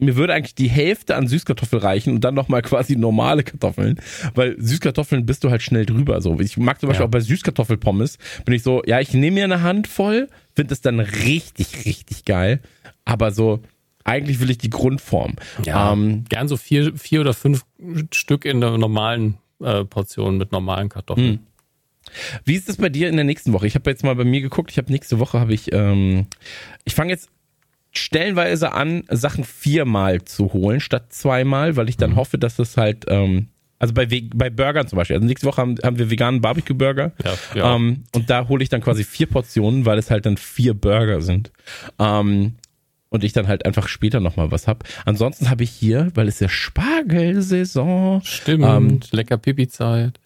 [0.03, 4.01] mir würde eigentlich die Hälfte an Süßkartoffel reichen und dann nochmal quasi normale Kartoffeln,
[4.35, 6.23] weil Süßkartoffeln bist du halt schnell drüber.
[6.23, 7.07] So, ich mag zum Beispiel Ja.
[7.07, 11.01] auch bei Süßkartoffelpommes, bin ich so, ja, ich nehme mir eine Handvoll, finde es dann
[11.01, 12.61] richtig, richtig geil,
[13.05, 13.61] aber so,
[14.11, 15.37] eigentlich will ich die Grundform.
[15.67, 17.65] Ähm, Gern so vier, vier oder fünf
[18.13, 21.33] Stück in der normalen äh, Portion mit normalen Kartoffeln.
[21.33, 21.39] Hm.
[22.45, 23.67] Wie ist es bei dir in der nächsten Woche?
[23.67, 24.71] Ich habe jetzt mal bei mir geguckt.
[24.71, 26.27] Ich habe nächste Woche habe ich, ähm,
[26.85, 27.29] ich fange jetzt
[27.93, 33.07] stellenweise an, Sachen viermal zu holen statt zweimal, weil ich dann hoffe, dass das halt,
[33.09, 33.49] ähm,
[33.79, 35.17] also bei, bei Burgern zum Beispiel.
[35.17, 37.13] Also nächste Woche haben, haben wir veganen Barbecue-Burger.
[37.25, 37.77] Ja, ja.
[37.77, 41.23] Ähm, und da hole ich dann quasi vier Portionen, weil es halt dann vier Burger
[41.23, 41.51] sind.
[41.99, 42.57] Ähm,
[43.11, 44.85] und ich dann halt einfach später nochmal was hab.
[45.05, 50.19] Ansonsten habe ich hier, weil es ja Spargelsaison, Stimmt, Ähm, lecker Pipi-Zeit.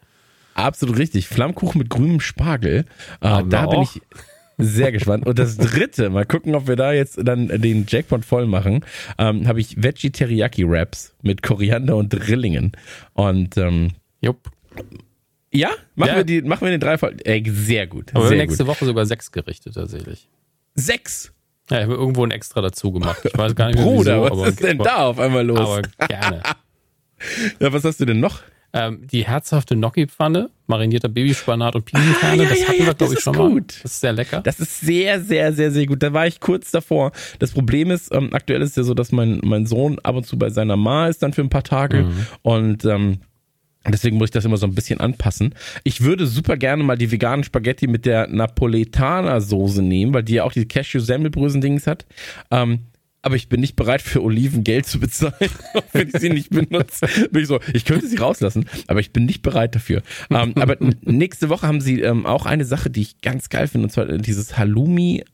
[0.54, 1.26] Absolut richtig.
[1.26, 2.84] Flammkuchen mit grünem Spargel.
[3.20, 4.00] Äh, da bin ich
[4.56, 5.26] sehr gespannt.
[5.26, 8.84] Und das dritte, mal gucken, ob wir da jetzt dann den Jackpot voll machen,
[9.18, 12.70] ähm, habe ich Veggie Teriyaki Wraps mit Koriander und Drillingen.
[13.14, 14.50] Und ähm, Jupp.
[15.52, 16.16] ja, machen Ja.
[16.18, 17.16] wir die, machen wir den drei voll.
[17.24, 18.10] Ey, sehr gut.
[18.10, 18.76] Aber wir haben sehr nächste gut.
[18.76, 20.28] Woche sogar sechs Gerichte tatsächlich.
[20.76, 21.32] Sechs.
[21.70, 23.20] Ja, ich habe irgendwo ein extra dazu gemacht.
[23.24, 25.58] Ich weiß gar nicht, Bruder, wieso, was aber, ist denn da auf einmal los?
[25.60, 26.42] Aber gerne.
[27.60, 28.40] ja, was hast du denn noch?
[28.76, 33.14] Ähm, die herzhafte Gnocchi-Pfanne, marinierter Babyspanat und Pinienkerne, ja, das ja, hatten ja, wir, glaube
[33.14, 33.52] ich, schon gut.
[33.52, 33.60] mal.
[33.82, 34.40] Das ist sehr lecker.
[34.40, 36.02] Das ist sehr, sehr, sehr, sehr gut.
[36.02, 37.12] Da war ich kurz davor.
[37.38, 40.36] Das Problem ist, ähm, aktuell ist ja so, dass mein, mein Sohn ab und zu
[40.36, 42.26] bei seiner Ma ist dann für ein paar Tage Mhm.
[42.42, 43.20] und ähm,
[43.92, 45.54] deswegen muss ich das immer so ein bisschen anpassen.
[45.82, 50.34] Ich würde super gerne mal die veganen Spaghetti mit der Napoletaner Soße nehmen, weil die
[50.34, 52.06] ja auch diese Cashew-Semmelbrösen-Dings hat.
[52.50, 52.80] Ähm,
[53.24, 55.50] aber ich bin nicht bereit für Oliven Geld zu bezahlen,
[55.92, 57.06] wenn ich sie nicht benutze.
[57.30, 60.02] Bin ich so, ich könnte sie rauslassen, aber ich bin nicht bereit dafür.
[60.30, 63.86] Ähm, aber nächste Woche haben sie ähm, auch eine Sache, die ich ganz geil finde,
[63.86, 65.24] und zwar dieses Halloumi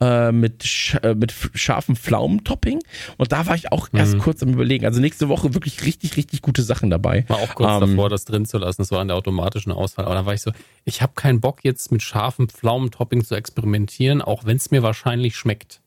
[0.00, 2.80] äh, mit, sch äh, mit scharfem Pflaumentopping.
[3.16, 4.18] Und da war ich auch erst Mhm.
[4.20, 4.84] kurz am überlegen.
[4.86, 7.24] Also nächste Woche wirklich richtig, richtig gute Sachen dabei.
[7.28, 8.82] War auch kurz Ähm, davor, das drin zu lassen.
[8.82, 10.04] Das war an der automatischen Auswahl.
[10.06, 10.52] Aber dann war ich so,
[10.84, 15.36] ich habe keinen Bock jetzt mit scharfem Pflaumentopping zu experimentieren, auch wenn es mir wahrscheinlich
[15.36, 15.80] schmeckt.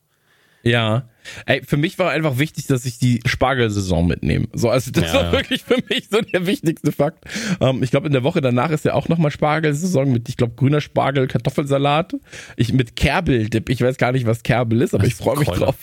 [0.64, 1.10] Ja.
[1.46, 4.48] Ey, für mich war einfach wichtig, dass ich die Spargelsaison mitnehme.
[4.54, 5.32] So, also das Ja, war ja.
[5.34, 7.26] wirklich für mich so der wichtigste Fakt.
[7.62, 10.54] Ähm, ich glaube, in der Woche danach ist ja auch nochmal Spargelsaison mit, ich glaube,
[10.56, 12.16] grüner Spargel, Kartoffelsalat.
[12.56, 13.70] Ich mit Kerbel-Dip.
[13.70, 15.76] Ich weiß gar nicht, was Kerbel ist, aber Das ich freue mich drauf.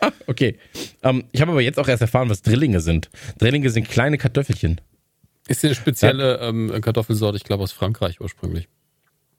[0.00, 0.58] ah, okay.
[1.02, 3.08] Ähm, ich habe aber jetzt auch erst erfahren, was Drillinge sind.
[3.38, 4.80] Drillinge sind kleine Kartoffelchen.
[5.48, 8.68] Ist eine spezielle ähm, Kartoffelsorte, ich glaube aus Frankreich ursprünglich.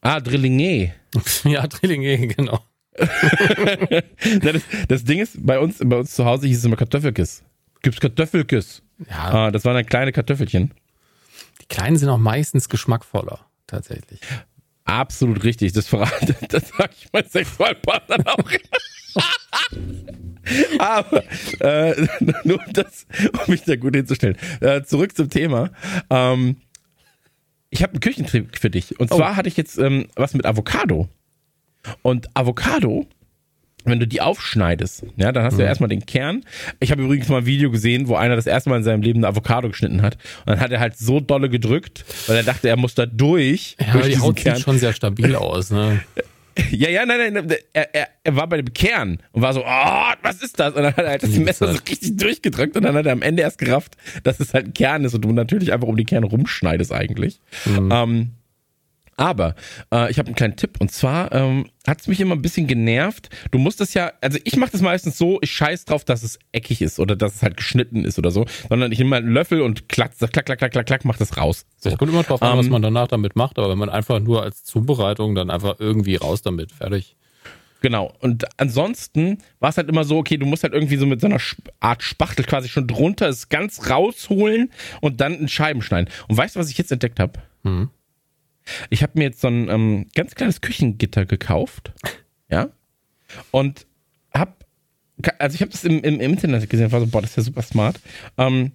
[0.02, 0.94] Ah, Drillinge.
[1.46, 2.60] ja, Drillinge, genau.
[4.42, 7.44] Das, das Ding ist, bei uns, bei uns zu Hause hieß es immer Kartoffelkiss.
[7.82, 8.82] Gibt's Kartoffelkiss?
[9.10, 10.74] Ja, Ah, das waren dann kleine Kartoffelchen.
[11.62, 14.20] die kleinen sind auch meistens geschmackvoller, tatsächlich.
[14.86, 15.74] Absolut richtig.
[15.74, 18.50] Das verrate, das sage ich meinen Sexualpartnern auch.
[20.80, 21.24] Aber
[21.60, 22.08] äh,
[22.44, 24.38] nur um das, um mich da gut hinzustellen.
[24.60, 25.72] Äh, zurück zum Thema.
[26.10, 26.58] Ähm,
[27.70, 29.00] ich habe einen Küchentrick für dich.
[29.00, 31.08] Und zwar hatte ich jetzt ähm, was mit Avocado.
[32.02, 33.06] Und Avocado,
[33.86, 36.44] wenn du die aufschneidest, ja, dann hast du ja erstmal den Kern.
[36.80, 39.20] Ich habe übrigens mal ein Video gesehen, wo einer das erste Mal in seinem Leben
[39.20, 40.18] eine Avocado geschnitten hat.
[40.46, 43.76] Und dann hat er halt so dolle gedrückt, weil er dachte, er muss da durch.
[43.80, 44.56] Ja, durch die Haut Kern.
[44.56, 46.02] sieht schon sehr stabil aus, ne?
[46.70, 50.14] Ja, ja, nein, nein, er, er, er war bei dem Kern und war so, oh,
[50.22, 50.76] was ist das?
[50.76, 53.24] Und dann hat er halt das Messer so richtig durchgedrückt und dann hat er am
[53.24, 56.04] Ende erst gerafft, dass es halt ein Kern ist und du natürlich einfach um die
[56.06, 57.40] Kerne rumschneidest eigentlich.
[57.92, 58.34] Ähm,
[59.18, 59.56] aber
[59.92, 62.68] äh, ich habe einen kleinen Tipp und zwar ähm, hat es mich immer ein bisschen
[62.68, 63.30] genervt.
[63.52, 66.40] Du musst das ja, also ich mache das meistens so, ich scheiß drauf, dass es
[66.52, 69.34] eckig ist oder dass es halt geschnitten ist oder so, sondern ich nehme mal einen
[69.34, 71.66] Löffel und klack, klack, klack, klack, klack, klack, mach das raus.
[71.78, 71.90] So.
[71.90, 74.20] Es kommt immer drauf an, was Ähm, man danach damit macht, aber wenn man einfach
[74.20, 77.16] nur als Zubereitung dann einfach irgendwie raus damit, fertig.
[77.84, 78.14] Genau.
[78.22, 81.28] Und ansonsten war es halt immer so, okay, du musst halt irgendwie so mit so
[81.28, 81.40] einer
[81.82, 86.10] Art Spachtel quasi schon drunter es ganz rausholen und dann in Scheiben schneiden.
[86.30, 87.42] Und weißt du, was ich jetzt entdeckt habe?
[87.64, 87.90] Mhm.
[88.90, 91.92] Ich habe mir jetzt so ein ähm, ganz kleines Küchengitter gekauft.
[92.50, 92.70] Ja.
[93.52, 93.86] Und
[94.34, 94.66] hab,
[95.40, 97.44] also ich habe das im, im, im Internet gesehen, war so, boah, das ist ja
[97.44, 98.00] super smart.
[98.38, 98.72] Ähm,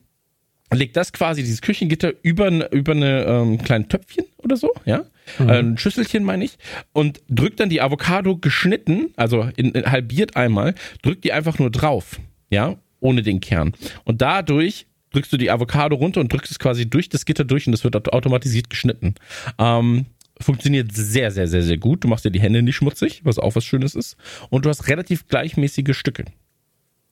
[0.72, 5.04] leg das quasi, dieses Küchengitter, über, über eine ähm, kleinen Töpfchen oder so, ja,
[5.38, 6.58] äh, ein Schüsselchen meine ich,
[6.92, 11.70] und drück dann die Avocado geschnitten, also in, in, halbiert einmal, drück die einfach nur
[11.70, 12.20] drauf,
[12.50, 13.72] ja, ohne den Kern.
[14.04, 17.66] Und dadurch drückst du die Avocado runter und drückst es quasi durch das Gitter durch
[17.66, 19.14] und es wird auto- automatisiert geschnitten.
[19.58, 20.06] Ähm,
[20.40, 22.04] funktioniert sehr, sehr, sehr, sehr gut.
[22.04, 24.16] Du machst dir die Hände nicht schmutzig, was auch was Schönes ist.
[24.50, 26.24] Und du hast relativ gleichmäßige Stücke.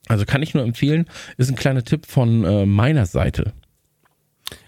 [0.07, 1.05] Also kann ich nur empfehlen,
[1.37, 3.51] ist ein kleiner Tipp von äh, meiner Seite.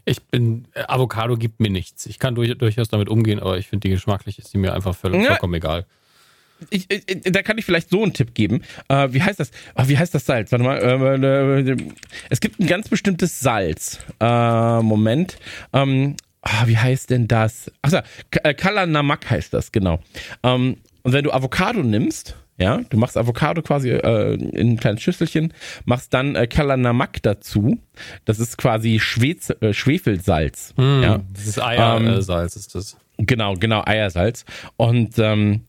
[0.03, 2.05] Ich bin, äh, Avocado gibt mir nichts.
[2.05, 4.95] Ich kann durch, durchaus damit umgehen, aber ich finde die geschmacklich ist die mir einfach
[4.95, 5.27] völlig, Ja.
[5.30, 5.86] vollkommen egal.
[6.70, 8.62] Ich, ich, da kann ich vielleicht so einen Tipp geben.
[8.89, 9.51] Äh, wie heißt das?
[9.76, 10.51] Ah, wie heißt das Salz?
[10.51, 10.78] Warte mal.
[10.78, 11.78] Äh, äh,
[12.30, 13.99] es gibt ein ganz bestimmtes Salz.
[14.20, 15.38] Äh, Moment.
[15.74, 17.72] Ähm, ah, wie heißt denn das?
[17.82, 17.99] Achso,
[18.57, 19.99] Kala Namak heißt das, genau.
[20.43, 25.01] Ähm, und wenn du Avocado nimmst, ja, du machst Avocado quasi äh, in ein kleines
[25.01, 25.53] Schüsselchen,
[25.86, 27.80] machst dann äh, Kala Namak dazu.
[28.26, 30.74] Das ist quasi Schwez, äh, Schwefelsalz.
[30.78, 31.20] Hm, Ja.
[31.38, 32.97] Dieses Ähm, Eiersalz ist das.
[33.18, 34.43] Genau, genau, Eiersalz.
[34.78, 35.62] Und ähm,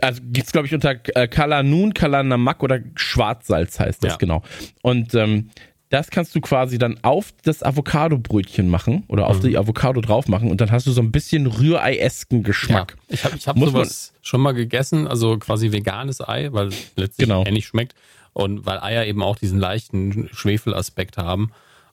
[0.00, 4.16] also gibt's glaube ich unter äh, Kalanun, Kalanamak oder Schwarzsalz heißt das Ja.
[4.18, 4.42] genau.
[4.82, 5.50] Und ähm,
[5.90, 9.30] das kannst du quasi dann auf das Avocado-Brötchen machen oder Mhm.
[9.30, 12.96] auf die Avocado drauf machen und dann hast du so ein bisschen Rührei-esken Geschmack.
[13.08, 16.48] Ja, ich habe ich hab Muss man- sowas schon mal gegessen, also quasi veganes Ei,
[16.52, 17.44] weil es letztlich Genau.
[17.46, 17.94] ähnlich schmeckt
[18.32, 21.52] und weil Eier eben auch diesen leichten Schwefelaspekt haben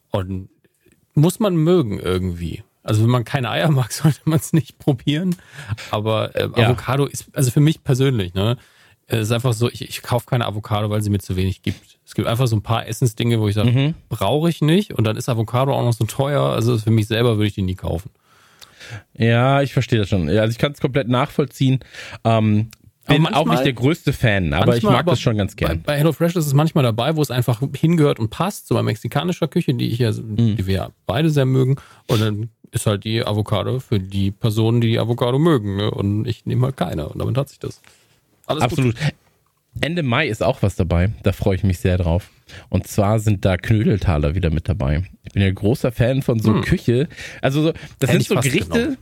[0.09, 0.49] und
[1.13, 2.63] muss man mögen irgendwie.
[2.83, 5.35] Also wenn man keine Eier mag, sollte man es nicht probieren.
[5.91, 6.67] Aber äh, Ja.
[6.67, 8.57] Avocado ist, also für mich persönlich, ne,
[9.07, 11.99] es ist einfach so, ich, ich kaufe keine Avocado, weil sie mir zu wenig gibt.
[12.05, 13.93] Es gibt einfach so ein paar Essensdinge, wo ich sage, Mhm.
[14.09, 14.93] brauche ich nicht.
[14.93, 16.41] Und dann ist Avocado auch noch so teuer.
[16.43, 18.09] Also für mich selber würde ich die nie kaufen.
[19.13, 20.29] Ja, ich verstehe das schon.
[20.29, 21.79] Also ich kann es komplett nachvollziehen.
[22.23, 22.69] Ähm,
[23.07, 25.65] bin auch manchmal- nicht der größte Fan, aber ich mag aber das schon ganz Bei,
[25.67, 25.81] gern.
[25.83, 29.47] bei HelloFresh ist es manchmal dabei, wo es einfach hingehört und passt, so bei mexikanischer
[29.47, 30.55] Küche, die ich ja, Mhm.
[30.55, 31.75] die wir ja beide sehr mögen.
[32.07, 35.75] Und dann ist halt die Avocado für die Personen, die die Avocado mögen.
[35.77, 35.91] Ne?
[35.91, 37.09] Und ich nehme halt keine.
[37.09, 37.81] Und damit hat sich das.
[38.45, 38.95] Alles Absolut.
[39.79, 41.11] Ende Mai ist auch was dabei.
[41.23, 42.29] Da freue ich mich sehr drauf.
[42.69, 45.03] Und zwar sind da Knödeltaler wieder mit dabei.
[45.23, 46.61] Ich bin ja großer Fan von so Hm.
[46.61, 47.07] Küche.
[47.41, 48.69] Also so, das Hätte sind so Gerichte.
[48.69, 48.97] genommen.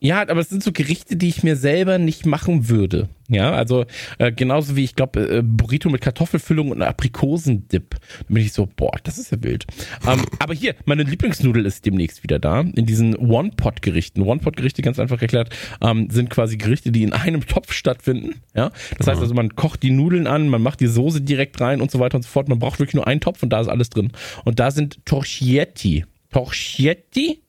[0.00, 3.08] Ja, aber es sind so Gerichte, die ich mir selber nicht machen würde.
[3.28, 3.84] Ja, also
[4.18, 7.90] äh, genauso wie ich glaube äh, Burrito mit Kartoffelfüllung und Aprikosendip.
[7.90, 9.66] Da bin ich so, boah, das ist ja wild.
[10.06, 12.60] Ähm, aber hier, meine Lieblingsnudel ist demnächst wieder da.
[12.60, 14.22] In diesen One-Pot-Gerichten.
[14.22, 18.36] One-Pot-Gerichte, ganz einfach erklärt, ähm, sind quasi Gerichte, die in einem Topf stattfinden.
[18.54, 21.80] Ja, das heißt also, man kocht die Nudeln an, man macht die Soße direkt rein
[21.80, 22.48] und so weiter und so fort.
[22.48, 24.12] Man braucht wirklich nur einen Topf und da ist alles drin.
[24.44, 26.06] Und da sind Torchietti.
[26.30, 27.42] Torchietti?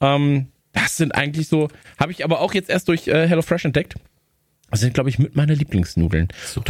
[0.00, 1.68] Ähm, das sind eigentlich so,
[1.98, 3.94] habe ich aber auch jetzt erst durch äh, HelloFresh entdeckt.
[4.70, 6.28] Das sind, glaube ich, mit meiner Lieblingsnudeln.
[6.46, 6.60] So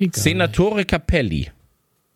[0.00, 1.50] die gar Senatore Capelli.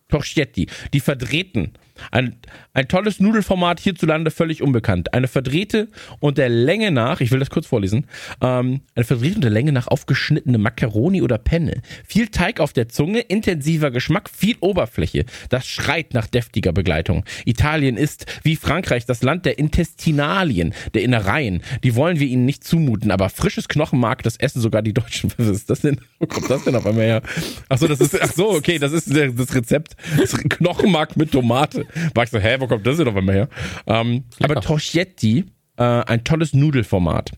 [0.09, 0.67] Torchietti.
[0.93, 1.71] Die verdrehten.
[2.11, 2.35] Ein,
[2.73, 5.13] ein tolles Nudelformat hierzulande völlig unbekannt.
[5.13, 5.89] Eine verdrehte
[6.19, 8.07] und der Länge nach, ich will das kurz vorlesen,
[8.41, 11.81] ähm, eine verdrehte und der Länge nach aufgeschnittene Macaroni oder Penne.
[12.05, 15.25] Viel Teig auf der Zunge, intensiver Geschmack, viel Oberfläche.
[15.49, 17.25] Das schreit nach deftiger Begleitung.
[17.45, 21.61] Italien ist, wie Frankreich, das Land der Intestinalien, der Innereien.
[21.83, 25.31] Die wollen wir ihnen nicht zumuten, aber frisches Knochenmark, das essen sogar die Deutschen.
[25.37, 25.99] Was ist das denn?
[26.19, 27.21] Wo kommt das denn auf einmal her?
[27.69, 29.95] Ach so, das ist, ach so, okay, das ist das Rezept.
[30.17, 31.82] Das Knochenmark mit Tomate.
[32.13, 33.49] War ich so, hä, wo kommt das denn auf einmal her?
[33.87, 35.45] Ähm, aber Torchetti,
[35.77, 37.31] äh, ein tolles Nudelformat.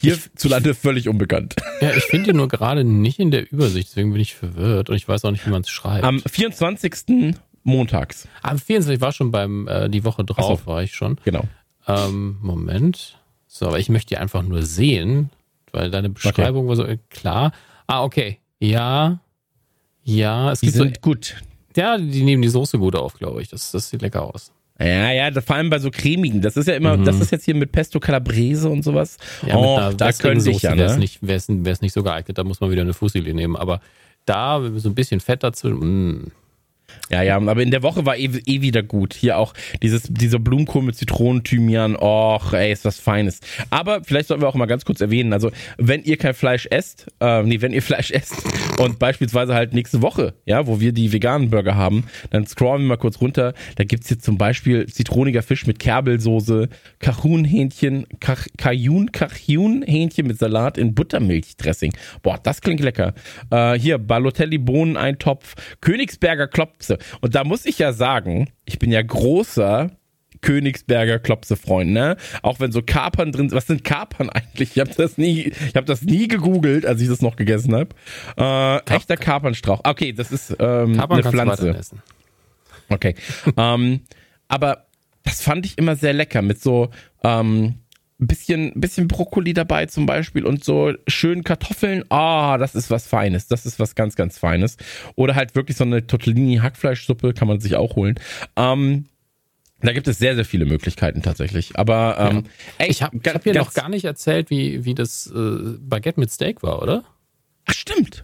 [0.00, 1.56] Hierzulande völlig unbekannt.
[1.80, 4.96] Ja, ich finde die nur gerade nicht in der Übersicht, deswegen bin ich verwirrt und
[4.96, 6.04] ich weiß auch nicht, wie man es schreibt.
[6.04, 7.34] Am 24.
[7.62, 8.26] montags.
[8.42, 10.66] Am 24 war schon beim, äh, die Woche drauf so.
[10.66, 11.18] war ich schon.
[11.24, 11.44] Genau.
[11.86, 13.18] Ähm, Moment.
[13.46, 15.30] So, aber ich möchte die einfach nur sehen,
[15.72, 17.52] weil deine Beschreibung war so äh, klar.
[17.86, 18.38] Ah, okay.
[18.58, 19.20] Ja.
[20.04, 21.36] Ja, es Die gibt so, sind gut.
[21.76, 23.48] Ja, die nehmen die Soße gut auf, glaube ich.
[23.48, 24.52] Das, das sieht lecker aus.
[24.80, 26.40] Ja, ja, vor allem bei so cremigen.
[26.40, 27.04] Das ist ja immer, Mhm.
[27.04, 29.16] das ist jetzt hier mit Pesto Calabrese und sowas.
[29.46, 30.98] Ja, oh, mit einer da könnte ich ja, wäre es ne?
[31.00, 32.38] nicht, wär's, wär's nicht so geeignet.
[32.38, 33.54] Da muss man wieder eine Fusilli nehmen.
[33.56, 33.80] Aber
[34.24, 35.68] da so ein bisschen Fett dazu.
[35.68, 36.10] mm.
[36.24, 36.30] Mh.
[37.12, 39.12] Ja, ja, aber in der Woche war eh, eh wieder gut.
[39.12, 39.52] Hier auch
[39.82, 43.40] dieses, dieser Blumenkohl mit Zitronen, Thymian, och, ey, ist was Feines.
[43.68, 47.08] Aber vielleicht sollten wir auch mal ganz kurz erwähnen, also wenn ihr kein Fleisch esst,
[47.20, 48.34] äh, nee, wenn ihr Fleisch esst
[48.78, 52.88] und beispielsweise halt nächste Woche, ja, wo wir die veganen Burger haben, dann scrollen wir
[52.88, 53.52] mal kurz runter.
[53.76, 56.70] Da gibt's hier zum Beispiel zitroniger Fisch mit Kerbelsoße,
[57.00, 61.92] Cajun-Hähnchen, Kach- Cajun, Cajun-Hähnchen mit Salat in Buttermilchdressing.
[62.22, 63.12] Boah, das klingt lecker.
[63.50, 66.98] Äh, hier, Balotelli-Bohnen-Eintopf, Königsberger Klopse.
[67.20, 69.90] Und da muss ich ja sagen, ich bin ja großer
[70.42, 72.16] Königsberger Klopse-Freund, ne?
[72.42, 73.56] Auch wenn so Kapern drin sind.
[73.56, 74.72] Was sind Kapern eigentlich?
[74.72, 77.90] Ich habe das nie, ich habe das nie gegoogelt, als ich das noch gegessen habe.
[78.36, 79.80] Äh, echter Kapernstrauch.
[79.84, 81.76] Okay, das ist ähm, Kapern eine Pflanze.
[82.88, 83.14] Okay.
[83.56, 84.00] ähm,
[84.48, 84.86] aber
[85.22, 86.90] das fand ich immer sehr lecker mit so
[87.22, 87.76] ähm,
[88.22, 92.04] ein bisschen, bisschen Brokkoli dabei zum Beispiel und so schönen Kartoffeln.
[92.08, 93.48] Ah, das ist was Feines.
[93.48, 94.76] Das ist was ganz, ganz Feines.
[95.16, 98.18] Oder halt wirklich so eine Tortellini-Hackfleischsuppe kann man sich auch holen.
[98.56, 99.06] Ähm,
[99.80, 101.76] da gibt es sehr, sehr viele Möglichkeiten tatsächlich.
[101.76, 102.44] Aber ähm,
[102.78, 106.30] ey, Ich habe hab dir noch gar nicht erzählt, wie, wie das äh, Baguette mit
[106.30, 107.02] Steak war, oder?
[107.66, 108.22] Ach, stimmt.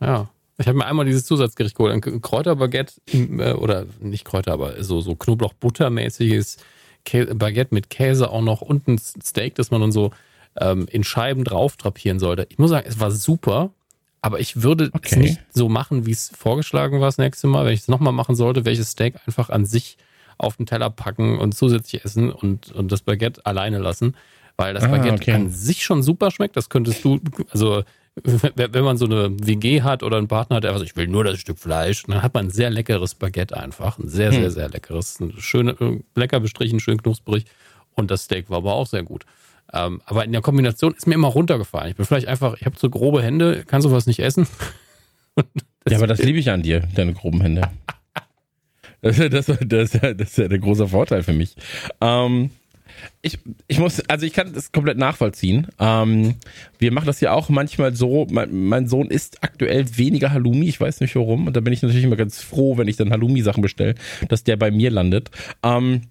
[0.00, 0.28] Ja.
[0.58, 5.00] Ich habe mir einmal dieses Zusatzgericht geholt, ein Kräuterbaguette äh, oder nicht Kräuter, aber so
[5.00, 6.58] so Knoblauch-Buttermäßiges
[7.06, 10.10] Kä Baguette mit Käse auch noch und ein Steak, das man dann so
[10.58, 12.46] ähm, in Scheiben drauf drapieren sollte.
[12.50, 13.70] Ich muss sagen, es war super,
[14.22, 15.18] aber ich würde es Okay.
[15.18, 17.66] nicht so machen, wie es vorgeschlagen war das nächste Mal.
[17.66, 19.98] Wenn ich es nochmal machen sollte, welches Steak einfach an sich
[20.38, 24.16] auf den Teller packen und zusätzlich essen und, und das Baguette alleine lassen.
[24.56, 25.32] Weil das Ah, Baguette okay.
[25.32, 26.56] an sich schon super schmeckt.
[26.56, 27.20] Das könntest du,
[27.50, 27.82] also
[28.22, 31.24] wenn man so eine WG hat oder einen Partner hat, der sagt, ich will nur
[31.24, 33.98] das Stück Fleisch, dann hat man ein sehr leckeres Baguette einfach.
[33.98, 34.40] Ein sehr, Hm.
[34.40, 35.18] sehr, sehr leckeres.
[35.20, 37.44] Ein schön, äh, lecker bestrichen, schön knusprig.
[37.94, 39.24] Und das Steak war aber auch sehr gut.
[39.72, 41.90] Ähm, aber in der Kombination ist mir immer runtergefallen.
[41.90, 44.46] Ich bin vielleicht einfach, ich habe so grobe Hände, kann sowas nicht essen.
[45.90, 47.62] Ja, aber das liebe ich an dir, deine groben Hände.
[49.02, 51.56] Das, das, das, das, ist ja- das ist ja der große Vorteil für mich.
[52.00, 52.50] Ähm,
[53.22, 53.38] ich,
[53.68, 55.68] ich muss, also ich kann das komplett nachvollziehen.
[55.78, 56.34] Ähm,
[56.78, 60.80] wir machen das ja auch manchmal so, mein, mein Sohn isst aktuell weniger Halloumi, ich
[60.80, 61.46] weiß nicht warum.
[61.46, 63.94] Und da bin ich natürlich immer ganz froh, wenn ich dann Halloumi-Sachen bestelle,
[64.28, 65.30] dass der bei mir landet.
[65.62, 66.02] Ähm,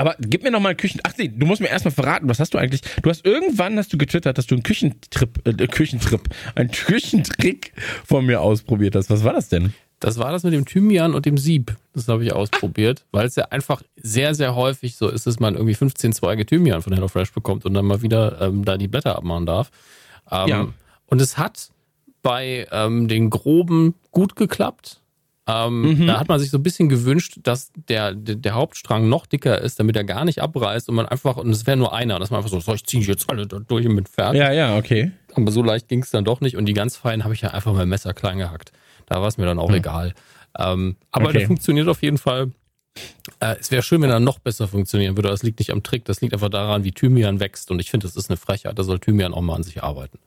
[0.00, 1.00] aber gib mir noch mal einen Küchen.
[1.04, 2.80] Ach nee, du musst mir erstmal verraten, was hast du eigentlich?
[3.02, 6.22] Du hast irgendwann hast du getwittert, dass du einen Küchentrip, äh, Küchentrip,
[6.54, 7.74] einen Küchentrick
[8.06, 9.10] von mir ausprobiert hast.
[9.10, 9.74] Was war das denn?
[10.00, 11.76] Das war das mit dem Thymian und dem Sieb.
[11.94, 15.54] Das habe ich ausprobiert, weil es ja einfach sehr, sehr häufig so ist, dass man
[15.54, 19.16] irgendwie 15 Zweige Thymian von HelloFresh bekommt und dann mal wieder ähm, da die Blätter
[19.16, 19.70] abmachen darf.
[20.30, 20.68] Ähm, Ja.
[21.06, 21.68] Und es hat
[22.22, 25.00] bei ähm, den groben gut geklappt.
[25.46, 29.26] Ähm, Da hat man sich so ein bisschen gewünscht, dass der, der, der Hauptstrang noch
[29.26, 32.18] dicker ist, damit er gar nicht abreißt und man einfach, und es wäre nur einer,
[32.20, 34.40] dass man einfach so, so, ich ziehe jetzt alle durch und bin fertig.
[34.40, 35.10] Ja, ja, okay.
[35.34, 36.56] Aber so leicht ging es dann doch nicht.
[36.56, 38.70] Und die ganz feinen habe ich ja einfach mit dem Messer klein gehackt.
[39.10, 40.14] Da war es mir dann auch egal.
[40.58, 41.38] Ähm, aber Okay.
[41.38, 42.52] der funktioniert auf jeden Fall.
[43.40, 45.28] Äh, es wäre schön, wenn er noch besser funktionieren würde.
[45.28, 47.70] Das liegt nicht am Trick, das liegt einfach daran, wie Thymian wächst.
[47.70, 48.78] Und ich finde, das ist eine Frechheit.
[48.78, 50.18] Da soll Thymian auch mal an sich arbeiten.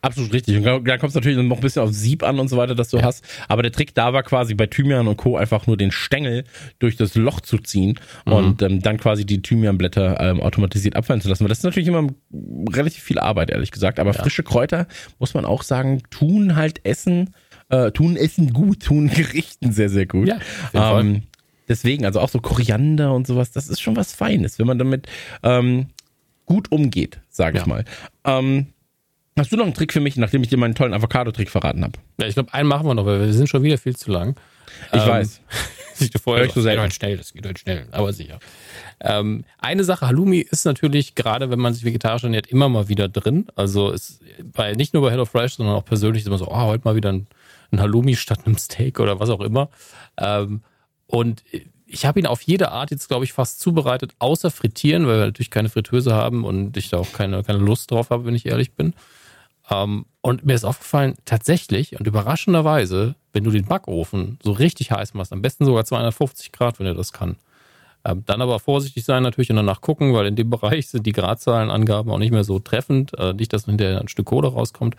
[0.00, 0.56] Absolut richtig.
[0.56, 2.90] Und da kommt es natürlich noch ein bisschen auf Sieb an und so weiter, dass
[2.90, 3.02] du ja.
[3.02, 3.24] hast.
[3.48, 5.36] Aber der Trick da war quasi bei Thymian und Co.
[5.36, 6.44] einfach nur den Stängel
[6.78, 8.32] durch das Loch zu ziehen mhm.
[8.32, 11.42] und ähm, dann quasi die Thymianblätter ähm, automatisiert abfallen zu lassen.
[11.44, 12.06] Weil das ist natürlich immer
[12.72, 13.98] relativ viel Arbeit, ehrlich gesagt.
[13.98, 14.22] Aber ja.
[14.22, 14.86] frische Kräuter,
[15.18, 17.34] muss man auch sagen, tun halt Essen,
[17.68, 20.28] äh, tun Essen gut, tun Gerichten sehr, sehr gut.
[20.28, 21.22] Ja, ähm,
[21.68, 25.08] deswegen, also auch so Koriander und sowas, das ist schon was Feines, wenn man damit
[25.42, 25.88] ähm,
[26.46, 27.84] gut umgeht, sage ich mal.
[28.24, 28.68] Ähm,
[29.38, 31.92] Hast du noch einen Trick für mich, nachdem ich dir meinen tollen Avocado-Trick verraten habe?
[32.20, 34.36] Ja, ich glaube, einen machen wir noch, weil wir sind schon wieder viel zu lang.
[34.92, 35.40] Ich ähm, weiß.
[36.00, 38.38] Ich vorher so, das geht halt schnell, das geht halt schnell, aber sicher.
[39.00, 43.08] Ähm, eine Sache, Halloumi ist natürlich, gerade wenn man sich vegetarisch ernährt, immer mal wieder
[43.08, 43.48] drin.
[43.56, 44.20] Also ist
[44.52, 47.10] bei, nicht nur bei HelloFresh, sondern auch persönlich ist immer so, oh, heute mal wieder
[47.10, 47.26] ein,
[47.72, 49.70] ein Halloumi statt einem Steak oder was auch immer.
[50.18, 50.60] Ähm,
[51.08, 51.42] und
[51.84, 55.26] ich habe ihn auf jede Art jetzt, glaube ich, fast zubereitet, außer frittieren, weil wir
[55.26, 58.46] natürlich keine Fritteuse haben und ich da auch keine, keine Lust drauf habe, wenn ich
[58.46, 58.94] ehrlich bin.
[59.70, 65.14] Ähm, und mir ist aufgefallen, tatsächlich und überraschenderweise, wenn du den Backofen so richtig heiß
[65.14, 67.36] machst, am besten sogar 250 Grad, wenn er das kann.
[68.04, 71.12] Ähm, dann aber vorsichtig sein natürlich und danach gucken, weil in dem Bereich sind die
[71.12, 73.18] Gradzahlenangaben auch nicht mehr so treffend.
[73.18, 74.96] Äh, nicht, dass hinterher ein Stück Kohle rauskommt.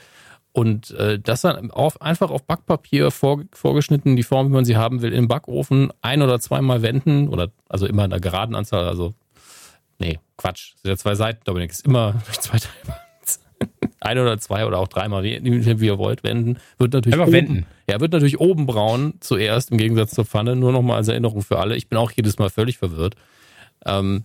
[0.52, 4.78] Und äh, das dann auf, einfach auf Backpapier vor, vorgeschnitten, die Form, wie man sie
[4.78, 8.88] haben will, im Backofen ein oder zweimal wenden oder also immer in der geraden Anzahl,
[8.88, 9.14] also
[10.00, 13.09] nee, Quatsch, sind ja zwei Seiten, Dominik, ist immer zwei Teile
[14.02, 16.58] ein oder zwei oder auch dreimal, wie, wie ihr wollt, wenden.
[16.78, 17.66] Wird natürlich Einfach oben, wenden.
[17.90, 20.56] Ja, wird natürlich oben braun zuerst, im Gegensatz zur Pfanne.
[20.56, 21.76] Nur nochmal als Erinnerung für alle.
[21.76, 23.16] Ich bin auch jedes Mal völlig verwirrt.
[23.86, 24.24] Ähm,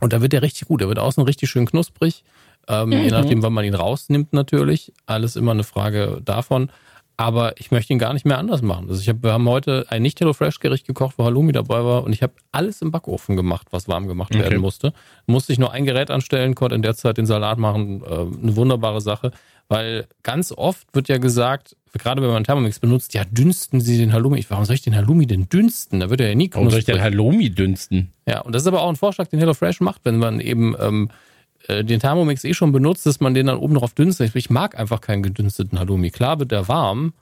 [0.00, 0.80] und da wird der richtig gut.
[0.80, 2.24] Der wird außen richtig schön knusprig.
[2.68, 2.92] Ähm, mhm.
[2.92, 4.92] Je nachdem, wann man ihn rausnimmt natürlich.
[5.06, 6.70] Alles immer eine Frage davon.
[7.16, 8.88] Aber ich möchte ihn gar nicht mehr anders machen.
[8.88, 12.02] Also ich hab, wir haben heute ein nicht Fresh Gericht gekocht, wo Halloumi dabei war
[12.02, 14.92] und ich habe alles im Backofen gemacht, was warm gemacht werden musste.
[15.26, 18.02] Musste ich nur ein Gerät anstellen, konnte in der Zeit den Salat machen.
[18.02, 19.30] Äh, eine wunderbare Sache,
[19.68, 24.12] weil ganz oft wird ja gesagt, gerade wenn man Thermomix benutzt, ja, dünsten Sie den
[24.12, 24.38] Halloumi.
[24.38, 26.00] Ich, warum soll ich den Halloumi denn dünsten?
[26.00, 26.50] Da wird er ja nie.
[26.52, 28.12] Warum soll ich den Halloumi dünsten?
[28.26, 31.10] Ja, und das ist aber auch ein Vorschlag, den HelloFresh macht, wenn man eben ähm,
[31.68, 34.34] äh, den Thermomix eh schon benutzt, dass man den dann oben drauf dünstet.
[34.34, 36.10] Ich mag einfach keinen gedünsteten Halloumi.
[36.10, 37.12] Klar wird der warm.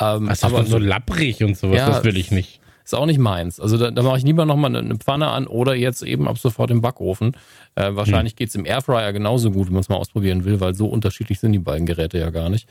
[0.00, 2.60] Ähm, Was aber so lapprig und sowas, ja, das will ich nicht.
[2.84, 3.60] Ist auch nicht meins.
[3.60, 6.70] Also da, da mache ich lieber nochmal eine Pfanne an oder jetzt eben ab sofort
[6.70, 7.36] im Backofen.
[7.74, 8.36] Äh, wahrscheinlich hm.
[8.36, 11.52] geht's im Airfryer genauso gut, wenn man es mal ausprobieren will, weil so unterschiedlich sind
[11.52, 12.68] die beiden Geräte ja gar nicht.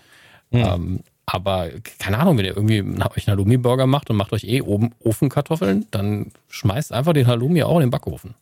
[0.52, 0.60] Hm.
[0.60, 1.70] Ähm, aber
[2.00, 5.86] keine Ahnung, wenn ihr irgendwie euch einen Halloumi-Burger macht und macht euch eh oben Ofenkartoffeln,
[5.92, 8.36] dann schmeißt einfach den Halloumi auch in den Backofen.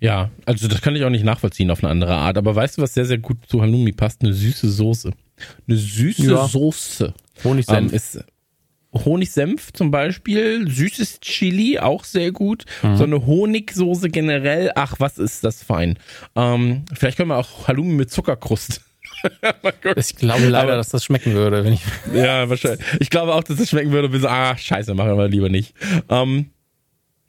[0.00, 2.38] Ja, also das kann ich auch nicht nachvollziehen auf eine andere Art.
[2.38, 4.22] Aber weißt du, was sehr, sehr gut zu Halloumi passt?
[4.22, 5.12] Eine süße Soße.
[5.66, 6.46] Eine süße ja.
[6.46, 7.14] Soße.
[7.42, 7.90] Honigsenf.
[7.90, 8.24] Ähm, ist
[8.94, 12.64] Honigsenf zum Beispiel, süßes Chili auch sehr gut.
[12.82, 12.96] Mhm.
[12.96, 15.98] So eine Honigsoße generell, ach, was ist das fein.
[16.36, 18.80] Ähm, vielleicht können wir auch Halloumi mit Zuckerkruste.
[19.96, 21.82] ich glaube leider, Aber, dass das schmecken würde, wenn ich.
[22.14, 22.80] ja, wahrscheinlich.
[23.00, 24.12] Ich glaube auch, dass das schmecken würde.
[24.12, 25.74] Wir so, ah, scheiße, machen wir lieber nicht.
[26.08, 26.50] Ähm,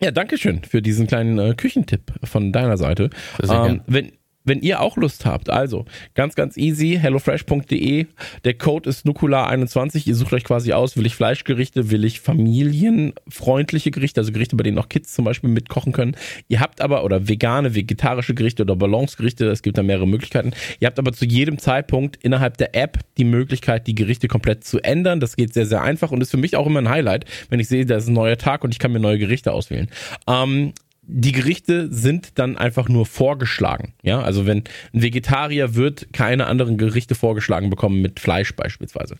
[0.01, 3.09] ja, danke schön für diesen kleinen äh, Küchentipp von deiner Seite.
[3.41, 4.11] Ähm, wenn,
[4.45, 8.05] wenn ihr auch Lust habt, also ganz, ganz easy, hellofresh.de.
[8.43, 10.07] Der Code ist Nukular21.
[10.07, 14.63] Ihr sucht euch quasi aus, will ich Fleischgerichte, will ich familienfreundliche Gerichte, also Gerichte, bei
[14.63, 16.15] denen auch Kids zum Beispiel mitkochen können.
[16.47, 20.51] Ihr habt aber, oder vegane, vegetarische Gerichte oder Balancegerichte, es gibt da mehrere Möglichkeiten.
[20.80, 24.80] Ihr habt aber zu jedem Zeitpunkt innerhalb der App die Möglichkeit, die Gerichte komplett zu
[24.80, 25.19] ändern.
[25.19, 27.67] Das geht sehr, sehr einfach und ist für mich auch immer ein Highlight, wenn ich
[27.67, 29.89] sehe, da ist ein neuer Tag und ich kann mir neue Gerichte auswählen.
[30.27, 30.73] Ähm,
[31.07, 33.94] die Gerichte sind dann einfach nur vorgeschlagen.
[34.02, 34.64] Ja, also wenn
[34.94, 39.18] ein Vegetarier wird keine anderen Gerichte vorgeschlagen bekommen mit Fleisch beispielsweise.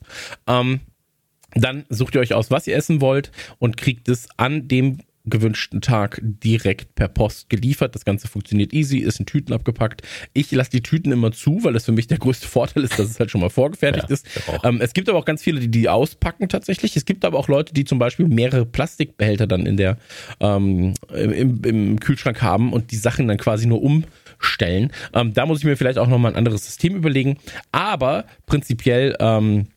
[0.48, 0.82] Ähm,
[1.53, 5.81] dann sucht ihr euch aus, was ihr essen wollt und kriegt es an dem gewünschten
[5.81, 7.95] Tag direkt per Post geliefert.
[7.95, 10.02] Das Ganze funktioniert easy, ist in Tüten abgepackt.
[10.34, 13.10] Ich lasse die Tüten immer zu, weil das für mich der größte Vorteil ist, dass
[13.10, 14.27] es halt schon mal vorgefertigt ja, ist.
[14.64, 16.95] Ähm, es gibt aber auch ganz viele, die die auspacken tatsächlich.
[16.95, 19.97] Es gibt aber auch Leute, die zum Beispiel mehrere Plastikbehälter dann in der
[20.39, 24.91] ähm, im, im Kühlschrank haben und die Sachen dann quasi nur umstellen.
[25.14, 27.38] Ähm, da muss ich mir vielleicht auch nochmal ein anderes System überlegen.
[27.72, 29.68] Aber prinzipiell ähm,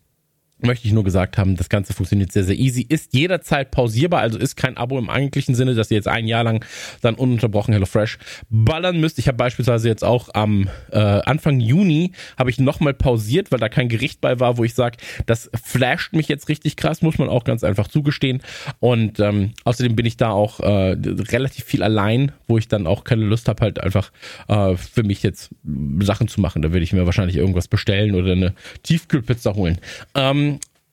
[0.60, 4.38] möchte ich nur gesagt haben, das Ganze funktioniert sehr, sehr easy, ist jederzeit pausierbar, also
[4.38, 6.64] ist kein Abo im eigentlichen Sinne, dass ihr jetzt ein Jahr lang
[7.00, 8.18] dann ununterbrochen HelloFresh
[8.50, 9.18] ballern müsst.
[9.18, 13.68] Ich habe beispielsweise jetzt auch am äh, Anfang Juni habe ich nochmal pausiert, weil da
[13.68, 17.28] kein Gericht bei war, wo ich sage, das flasht mich jetzt richtig krass, muss man
[17.28, 18.42] auch ganz einfach zugestehen.
[18.80, 20.96] Und ähm, außerdem bin ich da auch äh,
[21.30, 24.10] relativ viel allein, wo ich dann auch keine Lust habe, halt einfach
[24.48, 25.50] äh, für mich jetzt
[26.00, 26.62] Sachen zu machen.
[26.62, 29.78] Da würde ich mir wahrscheinlich irgendwas bestellen oder eine Tiefkühlpizza holen.
[30.14, 30.47] Ähm,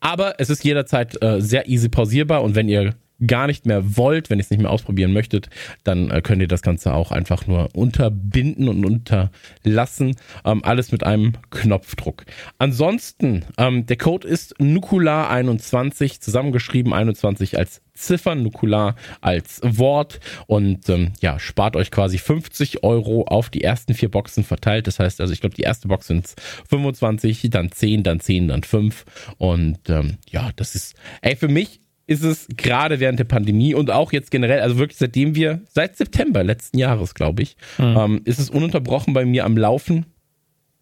[0.05, 2.93] aber es ist jederzeit äh, sehr easy pausierbar und wenn ihr
[3.25, 5.49] gar nicht mehr wollt, wenn ihr es nicht mehr ausprobieren möchtet,
[5.83, 10.15] dann äh, könnt ihr das Ganze auch einfach nur unterbinden und unterlassen.
[10.43, 12.25] Ähm, alles mit einem Knopfdruck.
[12.57, 21.13] Ansonsten, ähm, der Code ist Nukular21, zusammengeschrieben 21 als Ziffern, Nukular als Wort und ähm,
[21.21, 24.87] ja, spart euch quasi 50 Euro auf die ersten vier Boxen verteilt.
[24.87, 26.33] Das heißt also, ich glaube, die erste Box sind
[26.69, 29.05] 25, dann 10, dann 10, dann 5
[29.37, 33.89] und ähm, ja, das ist, ey, für mich ist es gerade während der Pandemie und
[33.89, 37.95] auch jetzt generell, also wirklich seitdem wir, seit September letzten Jahres, glaube ich, mhm.
[37.97, 40.05] ähm, ist es ununterbrochen bei mir am Laufen.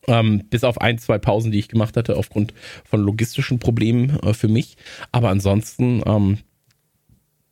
[0.06, 4.34] Ähm, bis auf ein, zwei Pausen, die ich gemacht hatte, aufgrund von logistischen Problemen äh,
[4.34, 4.76] für mich.
[5.14, 6.40] Aber ansonsten, ähm,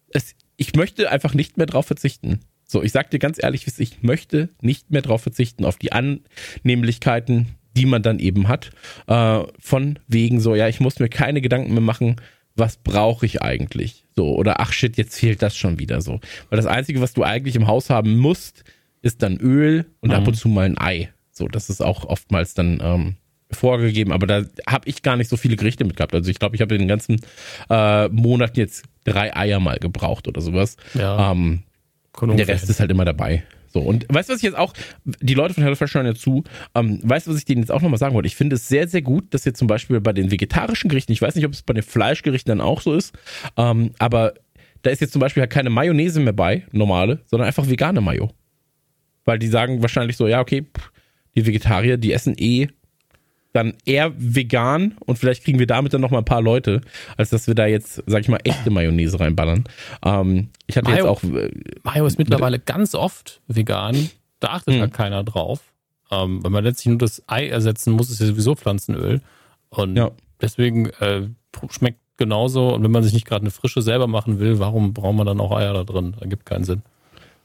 [0.09, 2.41] es, ich möchte einfach nicht mehr drauf verzichten.
[2.65, 7.55] So, ich sag dir ganz ehrlich, ich möchte nicht mehr drauf verzichten, auf die Annehmlichkeiten,
[7.77, 8.71] die man dann eben hat.
[9.07, 12.17] Äh, von wegen so, ja, ich muss mir keine Gedanken mehr machen,
[12.55, 14.05] was brauche ich eigentlich?
[14.15, 16.19] So, oder ach shit, jetzt fehlt das schon wieder so.
[16.49, 18.63] Weil das Einzige, was du eigentlich im Haus haben musst,
[19.01, 20.15] ist dann Öl und mhm.
[20.15, 21.09] ab und zu mal ein Ei.
[21.31, 23.15] So, das ist auch oftmals dann ähm,
[23.49, 26.13] vorgegeben, aber da habe ich gar nicht so viele Gerichte mit gehabt.
[26.13, 27.21] Also ich glaube, ich habe in den ganzen
[27.69, 30.77] äh, Monaten jetzt drei Eier mal gebraucht oder sowas.
[30.93, 31.31] Ja.
[31.31, 31.63] Ähm,
[32.21, 33.43] der Rest ist halt immer dabei.
[33.73, 34.73] So, und weißt du, was ich jetzt auch,
[35.05, 36.43] die Leute von HelloFresh hören ja zu,
[36.75, 38.27] ähm, weißt du, was ich denen jetzt auch nochmal sagen wollte?
[38.27, 41.21] Ich finde es sehr, sehr gut, dass jetzt zum Beispiel bei den vegetarischen Gerichten, ich
[41.21, 43.13] weiß nicht, ob es bei den Fleischgerichten dann auch so ist,
[43.57, 44.33] ähm, aber
[44.81, 48.31] da ist jetzt zum Beispiel halt keine Mayonnaise mehr bei, normale, sondern einfach vegane Mayo.
[49.25, 50.91] Weil die sagen wahrscheinlich so, ja, okay, pff,
[51.35, 52.67] die Vegetarier, die essen eh
[53.53, 56.81] dann eher vegan und vielleicht kriegen wir damit dann noch mal ein paar Leute,
[57.17, 59.65] als dass wir da jetzt, sag ich mal, echte Mayonnaise reinballern.
[60.03, 61.23] Ähm, ich hatte Mayo, jetzt auch.
[61.23, 61.51] Äh,
[61.83, 62.73] Mayo ist mittlerweile bitte?
[62.73, 64.09] ganz oft vegan.
[64.39, 64.81] Da achtet mhm.
[64.81, 65.61] halt keiner drauf.
[66.11, 69.21] Ähm, wenn man letztlich nur das Ei ersetzen muss, ist ja sowieso Pflanzenöl.
[69.69, 70.11] Und ja.
[70.41, 71.27] deswegen äh,
[71.69, 72.73] schmeckt genauso.
[72.73, 75.39] Und wenn man sich nicht gerade eine frische selber machen will, warum braucht man dann
[75.39, 76.15] auch Eier da drin?
[76.19, 76.83] Da gibt keinen Sinn.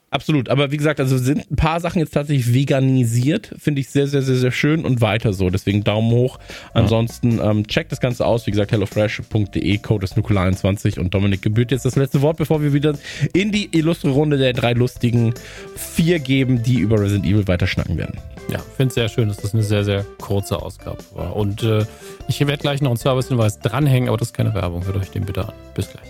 [0.08, 4.06] Absolut, aber wie gesagt, also sind ein paar Sachen jetzt tatsächlich veganisiert, finde ich sehr,
[4.06, 5.50] sehr, sehr, sehr schön und weiter so.
[5.50, 6.38] Deswegen Daumen hoch.
[6.74, 8.46] Ansonsten ähm, checkt das Ganze aus.
[8.46, 12.72] Wie gesagt, hellofresh.de, Code ist Nukular21 und Dominik gebührt jetzt das letzte Wort, bevor wir
[12.72, 12.94] wieder
[13.32, 15.34] in die illustre Runde der drei lustigen
[15.74, 18.20] vier geben, die über Resident Evil weiter schnacken werden.
[18.48, 21.34] Ja, finde es sehr schön, dass das eine sehr, sehr kurze Ausgabe war.
[21.34, 21.84] Und äh,
[22.28, 24.86] ich werde gleich noch einen Service-Hinweis dranhängen, aber das ist keine Werbung.
[24.86, 25.52] Hört euch den bitte an.
[25.74, 26.06] Bis gleich.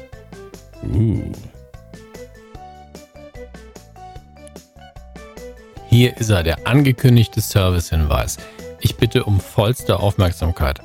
[0.94, 1.32] Uh.
[5.88, 8.38] Hier ist er, der angekündigte Servicehinweis.
[8.80, 10.80] Ich bitte um vollste Aufmerksamkeit.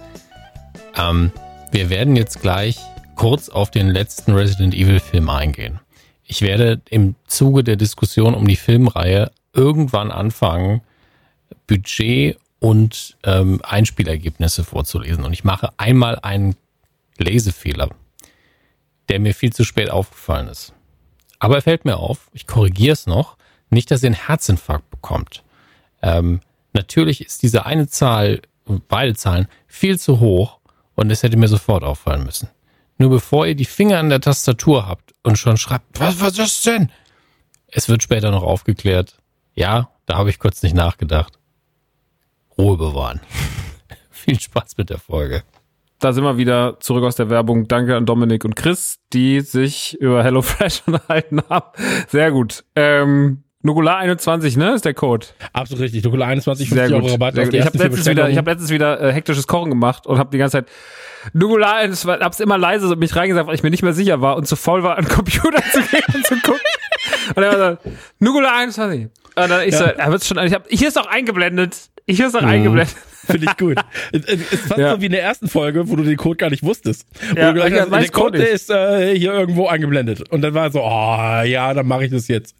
[0.95, 1.31] Ähm,
[1.71, 2.79] wir werden jetzt gleich
[3.15, 5.79] kurz auf den letzten Resident Evil Film eingehen.
[6.23, 10.81] Ich werde im Zuge der Diskussion um die Filmreihe irgendwann anfangen,
[11.67, 15.25] Budget und ähm, Einspielergebnisse vorzulesen.
[15.25, 16.55] Und ich mache einmal einen
[17.17, 17.89] Lesefehler,
[19.09, 20.73] der mir viel zu spät aufgefallen ist.
[21.39, 23.35] Aber er fällt mir auf, ich korrigiere es noch.
[23.71, 25.43] Nicht, dass ihr einen Herzinfarkt bekommt.
[26.03, 26.41] Ähm,
[26.73, 28.41] natürlich ist diese eine Zahl,
[28.87, 30.59] beide Zahlen, viel zu hoch
[30.95, 32.49] und es hätte mir sofort auffallen müssen.
[32.97, 36.61] Nur bevor ihr die Finger an der Tastatur habt und schon schreibt, was war das
[36.61, 36.91] denn?
[37.67, 39.17] Es wird später noch aufgeklärt.
[39.53, 41.39] Ja, da habe ich kurz nicht nachgedacht.
[42.57, 43.21] Ruhe bewahren.
[44.11, 45.43] Viel Spaß mit der Folge.
[45.99, 47.67] Da sind wir wieder zurück aus der Werbung.
[47.67, 51.71] Danke an Dominik und Chris, die sich über HelloFresh unterhalten haben.
[52.07, 52.65] Sehr gut.
[52.75, 55.27] Ähm, Nukular 21, ne, ist der Code.
[55.53, 56.03] Absolut richtig.
[56.03, 57.35] Nukular 21, 50 Sehr Euro Rabatt.
[57.35, 57.53] Sehr gut.
[57.53, 60.37] Ich habe letztens wieder, ich habe letztens wieder äh, hektisches Kochen gemacht und habe die
[60.37, 60.69] ganze Zeit
[61.33, 64.47] Nukular, hab's immer leise so mich reingesagt, weil ich mir nicht mehr sicher war und
[64.47, 66.59] zu voll war, an den Computer zu gehen und zu gucken.
[67.35, 69.03] Und er war so, Nukular 21.
[69.03, 69.77] Und dann ich ja.
[69.77, 71.90] so, er wird's schon, ich hab, hier ist doch eingeblendet.
[72.07, 72.47] Hier ist doch mhm.
[72.47, 72.95] eingeblendet.
[73.25, 73.77] Finde ich gut.
[74.11, 74.95] es ist fast ja.
[74.95, 77.07] so wie in der ersten Folge, wo du den Code gar nicht wusstest.
[77.29, 78.49] Wo ja, du gesagt hast, der Code nicht.
[78.49, 80.29] ist äh, hier irgendwo eingeblendet.
[80.29, 82.55] Und dann war so, oh ja, dann mache ich das jetzt.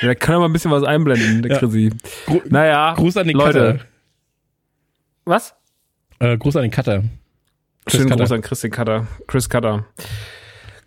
[0.00, 1.58] ja, kann er mal ein bisschen was einblenden, der ja.
[1.58, 1.90] Chrissy.
[2.26, 3.72] Gru naja, Gruß an den Leute.
[3.72, 3.84] Cutter.
[5.24, 5.54] Was?
[6.20, 7.04] Äh, Gruß an den Cutter.
[7.84, 8.24] Chris Schönen Cutter.
[8.24, 9.06] Gruß an Chris den Cutter.
[9.26, 9.86] Chris Cutter.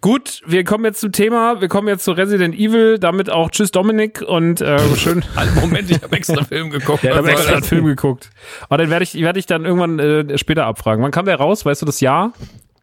[0.02, 1.62] Gut, wir kommen jetzt zum Thema.
[1.62, 2.98] Wir kommen jetzt zu Resident Evil.
[2.98, 5.24] Damit auch Tschüss Dominik und äh, schön.
[5.62, 7.04] Moment, ich habe extra Film geguckt.
[7.04, 8.32] Ja, ich habe extra einen Film geguckt.
[8.68, 11.04] Aber den werde ich, werde ich dann irgendwann äh, später abfragen.
[11.04, 11.66] Wann kam der raus?
[11.66, 12.34] Weißt du das Jahr?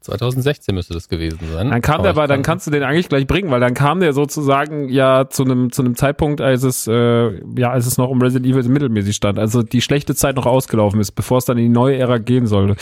[0.08, 1.70] 2016 müsste das gewesen sein.
[1.70, 4.12] Dann kam der aber, dann kannst du den eigentlich gleich bringen, weil dann kam der
[4.12, 8.20] sozusagen ja zu einem zu einem Zeitpunkt, als es äh, ja als es noch um
[8.20, 11.64] Resident Evil mittelmäßig stand, also die schlechte Zeit noch ausgelaufen ist, bevor es dann in
[11.64, 12.76] die neue Ära gehen sollte.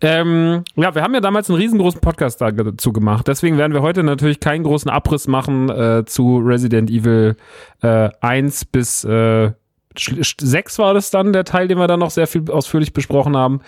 [0.00, 4.02] Ähm, ja, wir haben ja damals einen riesengroßen Podcast dazu gemacht, deswegen werden wir heute
[4.02, 7.36] natürlich keinen großen Abriss machen äh, zu Resident Evil
[7.82, 9.52] äh, 1 bis äh,
[9.98, 13.60] 6 war das dann, der Teil, den wir dann noch sehr viel ausführlich besprochen haben.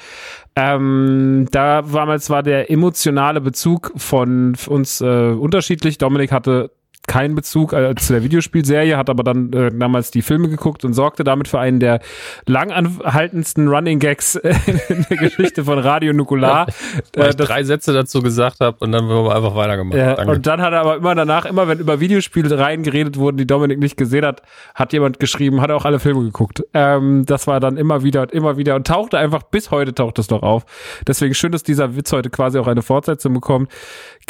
[0.57, 5.99] Ähm, da war mal zwar der emotionale Bezug von uns äh, unterschiedlich.
[5.99, 6.71] Dominik hatte
[7.07, 10.93] keinen Bezug äh, zu der Videospielserie, hat aber dann äh, damals die Filme geguckt und
[10.93, 12.01] sorgte damit für einen der
[12.47, 14.55] langanhaltendsten Running Gags äh,
[14.89, 16.67] in der Geschichte von Radio Nukular.
[17.15, 19.99] Weil äh, ich drei Sätze dazu gesagt habe und dann haben wir einfach weitergemacht.
[19.99, 23.39] Ja, und dann hat er aber immer danach, immer wenn über Videospiele rein geredet wurden,
[23.39, 24.43] die Dominik nicht gesehen hat,
[24.75, 26.63] hat jemand geschrieben, hat auch alle Filme geguckt.
[26.75, 30.19] Ähm, das war dann immer wieder und immer wieder und tauchte einfach, bis heute taucht
[30.19, 30.65] es noch auf.
[31.07, 33.73] Deswegen schön, dass dieser Witz heute quasi auch eine Fortsetzung bekommt.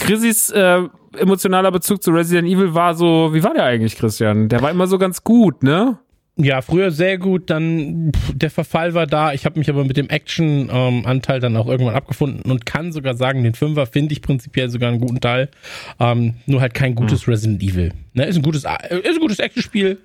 [0.01, 0.83] Chrissys äh,
[1.19, 4.49] emotionaler Bezug zu Resident Evil war so, wie war der eigentlich, Christian?
[4.49, 5.99] Der war immer so ganz gut, ne?
[6.37, 9.33] Ja, früher sehr gut, dann pff, der Verfall war da.
[9.35, 13.15] Ich habe mich aber mit dem Action-Anteil ähm, dann auch irgendwann abgefunden und kann sogar
[13.15, 15.51] sagen, den Fünfer finde ich prinzipiell sogar einen guten Teil.
[15.99, 17.33] Ähm, nur halt kein gutes hm.
[17.33, 17.93] Resident Evil.
[18.15, 19.99] Ne, ist ein gutes, äh, ist ein gutes Actionspiel.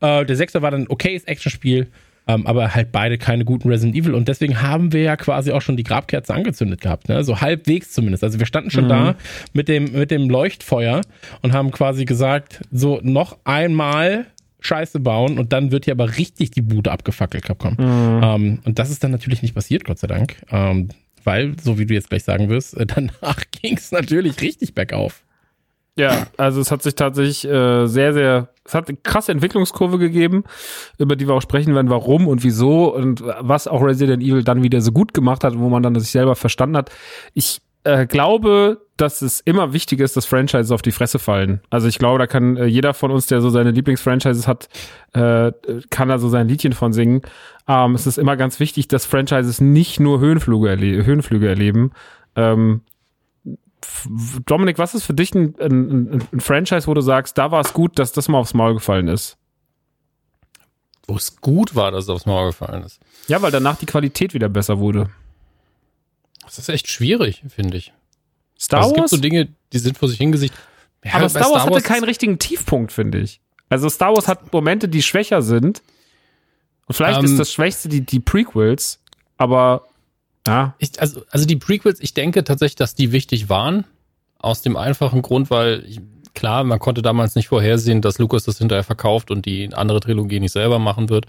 [0.00, 1.88] Äh, der Sechser war dann ein okayes Actionspiel.
[2.26, 4.14] Ähm, aber halt beide keine guten Resident Evil.
[4.14, 7.22] Und deswegen haben wir ja quasi auch schon die Grabkerze angezündet gehabt, ne?
[7.22, 8.24] So halbwegs zumindest.
[8.24, 8.88] Also wir standen schon mhm.
[8.88, 9.14] da
[9.52, 11.02] mit dem, mit dem Leuchtfeuer
[11.42, 14.26] und haben quasi gesagt, so noch einmal
[14.60, 17.74] Scheiße bauen und dann wird hier aber richtig die Bude abgefackelt, Capcom.
[17.74, 18.20] Mhm.
[18.22, 20.36] Ähm, und das ist dann natürlich nicht passiert, Gott sei Dank.
[20.50, 20.88] Ähm,
[21.24, 25.24] weil, so wie du jetzt gleich sagen wirst, äh, danach ging es natürlich richtig bergauf.
[25.96, 30.44] Ja, also es hat sich tatsächlich äh, sehr, sehr, es hat eine krasse Entwicklungskurve gegeben,
[30.98, 34.62] über die wir auch sprechen werden, warum und wieso und was auch Resident Evil dann
[34.62, 36.90] wieder so gut gemacht hat, wo man dann sich selber verstanden hat.
[37.34, 41.60] Ich äh, glaube, dass es immer wichtig ist, dass Franchises auf die Fresse fallen.
[41.68, 44.68] Also ich glaube, da kann äh, jeder von uns, der so seine Lieblingsfranchises hat,
[45.12, 45.52] äh,
[45.90, 47.20] kann da so sein Liedchen von singen.
[47.68, 51.92] Ähm, es ist immer ganz wichtig, dass Franchises nicht nur Höhenflüge, erle Höhenflüge erleben.
[52.36, 52.80] Ähm,
[54.46, 57.72] Dominik, was ist für dich ein, ein, ein Franchise, wo du sagst, da war es
[57.72, 59.36] gut, dass das mal aufs Maul gefallen ist?
[61.06, 63.00] Wo es gut war, dass es aufs Maul gefallen ist.
[63.28, 65.10] Ja, weil danach die Qualität wieder besser wurde.
[66.44, 67.92] Das ist echt schwierig, finde ich.
[68.58, 68.86] Star Wars?
[68.86, 70.54] Also es gibt so Dinge, die sind vor sich hingesicht.
[71.04, 73.40] Ja, aber Star Wars, Star Wars hatte keinen richtigen Tiefpunkt, finde ich.
[73.68, 75.82] Also Star Wars hat Momente, die schwächer sind.
[76.86, 79.00] Und vielleicht ähm, ist das Schwächste die, die Prequels,
[79.36, 79.86] aber
[80.46, 80.74] ja.
[80.78, 83.84] Ich, also, also die Prequels, ich denke tatsächlich, dass die wichtig waren.
[84.38, 86.00] Aus dem einfachen Grund, weil ich,
[86.34, 90.40] klar, man konnte damals nicht vorhersehen, dass Lucas das hinterher verkauft und die andere Trilogie
[90.40, 91.26] nicht selber machen wird.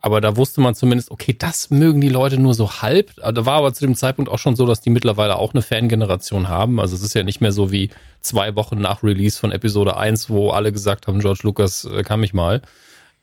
[0.00, 3.14] Aber da wusste man zumindest, okay, das mögen die Leute nur so halb.
[3.16, 6.48] Da war aber zu dem Zeitpunkt auch schon so, dass die mittlerweile auch eine Fangeneration
[6.48, 6.78] haben.
[6.78, 7.90] Also es ist ja nicht mehr so wie
[8.20, 12.20] zwei Wochen nach Release von Episode 1, wo alle gesagt haben, George Lucas äh, kann
[12.20, 12.62] mich mal.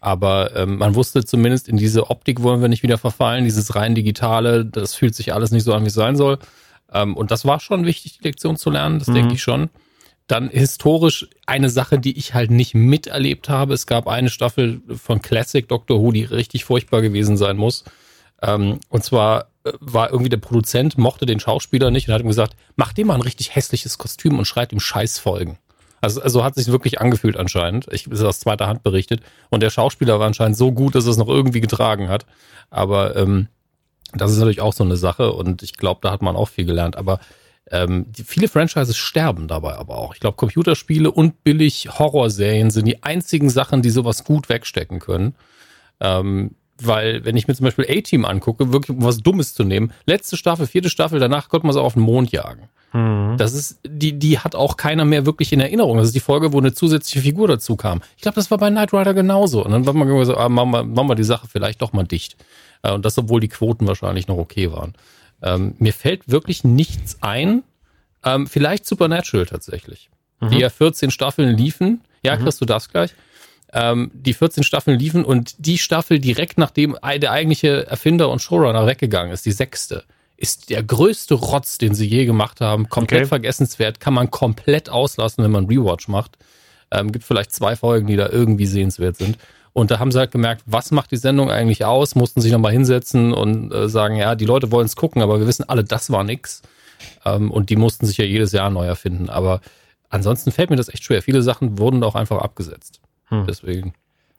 [0.06, 3.96] Aber ähm, man wusste zumindest, in diese Optik wollen wir nicht wieder verfallen, dieses rein
[3.96, 6.38] digitale, das fühlt sich alles nicht so an, wie es sein soll.
[6.94, 9.16] Ähm, und das war schon wichtig, die Lektion zu lernen, das mhm.
[9.16, 9.72] denke ich schon.
[10.28, 13.74] Dann historisch eine Sache, die ich halt nicht miterlebt habe.
[13.74, 17.84] Es gab eine Staffel von Classic Doctor Who, die richtig furchtbar gewesen sein muss.
[18.44, 22.28] Ähm, und zwar äh, war irgendwie der Produzent, mochte den Schauspieler nicht und hat ihm
[22.28, 25.58] gesagt, mach dem mal ein richtig hässliches Kostüm und schreibt ihm Scheißfolgen.
[26.06, 27.88] Also, also hat sich wirklich angefühlt anscheinend.
[27.92, 29.22] Ich ist aus zweiter Hand berichtet.
[29.50, 32.28] Und der Schauspieler war anscheinend so gut, dass es noch irgendwie getragen hat.
[32.70, 33.48] Aber ähm,
[34.14, 36.66] das ist natürlich auch so eine Sache und ich glaube, da hat man auch viel
[36.66, 36.96] gelernt.
[36.96, 37.20] Aber
[37.72, 40.14] ähm, die, viele Franchises sterben dabei aber auch.
[40.14, 45.34] Ich glaube, Computerspiele und billig Horrorserien sind die einzigen Sachen, die sowas gut wegstecken können.
[46.00, 49.92] Ähm, weil, wenn ich mir zum Beispiel A-Team angucke, wirklich um was Dummes zu nehmen,
[50.06, 52.70] letzte Staffel, vierte Staffel, danach konnte man es auch auf den Mond jagen.
[52.96, 53.36] Mhm.
[53.38, 55.98] Das ist, die, die hat auch keiner mehr wirklich in Erinnerung.
[55.98, 58.02] Das ist die Folge, wo eine zusätzliche Figur dazu kam.
[58.16, 59.66] Ich glaube, das war bei Knight Rider genauso.
[59.66, 62.06] Und dann war man so, ah, machen wir, machen wir die Sache vielleicht doch mal
[62.06, 62.38] dicht.
[62.84, 64.94] Äh, und das, obwohl die Quoten wahrscheinlich noch okay waren.
[65.42, 67.64] Ähm, mir fällt wirklich nichts ein.
[68.24, 70.10] Ähm, vielleicht Supernatural tatsächlich.
[70.40, 70.52] Mhm.
[70.52, 72.00] Die ja 14 Staffeln liefen.
[72.24, 72.68] Ja, kriegst mhm.
[72.68, 73.14] du das gleich?
[73.74, 78.88] Ähm, die 14 Staffeln liefen und die Staffel direkt nachdem der eigentliche Erfinder und Showrunner
[78.88, 80.06] weggegangen ist, die sechste,
[80.38, 82.90] ist der größte Rotz, den sie je gemacht haben.
[82.90, 83.30] Komplett okay.
[83.30, 86.38] vergessenswert, kann man komplett auslassen, wenn man Rewatch macht.
[86.92, 89.38] Ähm, gibt vielleicht zwei Folgen, die da irgendwie sehenswert sind.
[89.74, 92.16] Und da haben sie halt gemerkt, was macht die Sendung eigentlich aus?
[92.16, 95.48] Mussten sich nochmal hinsetzen und äh, sagen, ja, die Leute wollen es gucken, aber wir
[95.48, 96.62] wissen alle, das war nix.
[97.26, 99.30] Ähm, und die mussten sich ja jedes Jahr neu erfinden.
[99.30, 99.62] Aber
[100.10, 101.22] ansonsten fällt mir das echt schwer.
[101.22, 103.02] Viele Sachen wurden auch einfach abgesetzt.
[103.26, 103.46] Hm.
[103.48, 103.94] Deswegen.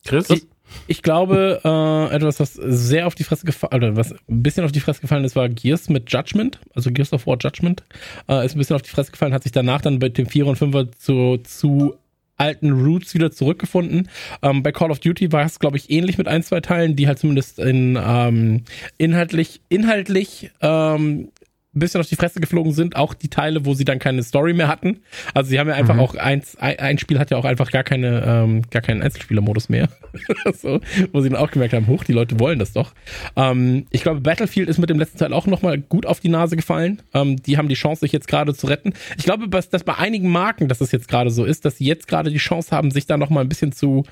[0.05, 0.31] Chris?
[0.31, 0.47] Ich,
[0.87, 4.73] ich glaube, äh, etwas, was sehr auf die Fresse gefallen, oder was ein bisschen auf
[4.73, 7.83] die Fresse gefallen ist, war Gears mit Judgment, also Gears of War Judgment,
[8.29, 10.47] äh, ist ein bisschen auf die Fresse gefallen, hat sich danach dann bei dem 4
[10.47, 11.97] und 5er zu, zu
[12.37, 14.09] alten Roots wieder zurückgefunden.
[14.43, 17.07] Ähm, bei Call of Duty war es, glaube ich, ähnlich mit ein, zwei Teilen, die
[17.07, 18.65] halt zumindest in ähm,
[18.99, 21.31] inhaltlich, inhaltlich ähm,
[21.77, 24.55] ein bisschen auf die Fresse geflogen sind, auch die Teile, wo sie dann keine Story
[24.55, 25.01] mehr hatten.
[25.35, 26.01] Also sie haben ja einfach mhm.
[26.01, 29.69] auch eins, ein, ein, Spiel hat ja auch einfach gar keine, ähm, gar keinen Einzelspielermodus
[29.69, 29.89] mehr.
[30.55, 30.81] so,
[31.13, 32.93] wo sie dann auch gemerkt haben, hoch, die Leute wollen das doch.
[33.37, 36.57] Ähm, ich glaube, Battlefield ist mit dem letzten Teil auch nochmal gut auf die Nase
[36.57, 37.03] gefallen.
[37.13, 38.95] Ähm, die haben die Chance, sich jetzt gerade zu retten.
[39.19, 41.85] Ich glaube, dass, dass bei einigen Marken, dass es jetzt gerade so ist, dass sie
[41.85, 44.05] jetzt gerade die Chance haben, sich da nochmal ein bisschen zu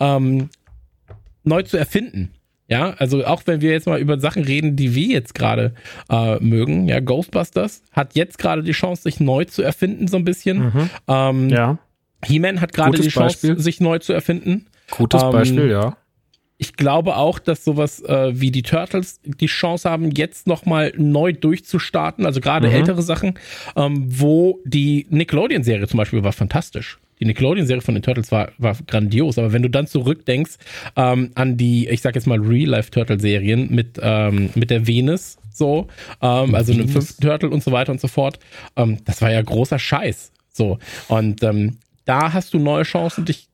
[0.00, 0.50] ähm,
[1.44, 2.30] neu zu erfinden.
[2.72, 5.74] Ja, also auch wenn wir jetzt mal über Sachen reden, die wir jetzt gerade
[6.08, 10.24] äh, mögen, ja, Ghostbusters hat jetzt gerade die Chance, sich neu zu erfinden, so ein
[10.24, 10.58] bisschen.
[10.58, 10.90] Mhm.
[11.06, 11.78] Ähm, ja.
[12.24, 13.58] He-Man hat gerade die Chance, Beispiel.
[13.58, 14.68] sich neu zu erfinden.
[14.90, 15.98] Gutes ähm, Beispiel, ja.
[16.56, 21.34] Ich glaube auch, dass sowas äh, wie die Turtles die Chance haben, jetzt nochmal neu
[21.34, 22.74] durchzustarten, also gerade mhm.
[22.74, 23.34] ältere Sachen,
[23.76, 28.76] ähm, wo die Nickelodeon-Serie zum Beispiel war fantastisch die Nickelodeon-Serie von den Turtles war, war
[28.86, 30.56] grandios, aber wenn du dann zurückdenkst
[30.96, 35.86] ähm, an die, ich sag jetzt mal Real-Life-Turtle-Serien mit, ähm, mit der Venus, so,
[36.20, 38.40] ähm, also einem fünften Turtle und so weiter und so fort,
[38.76, 40.32] ähm, das war ja großer Scheiß.
[40.52, 40.78] So,
[41.08, 43.48] und ähm, da hast du neue Chancen, dich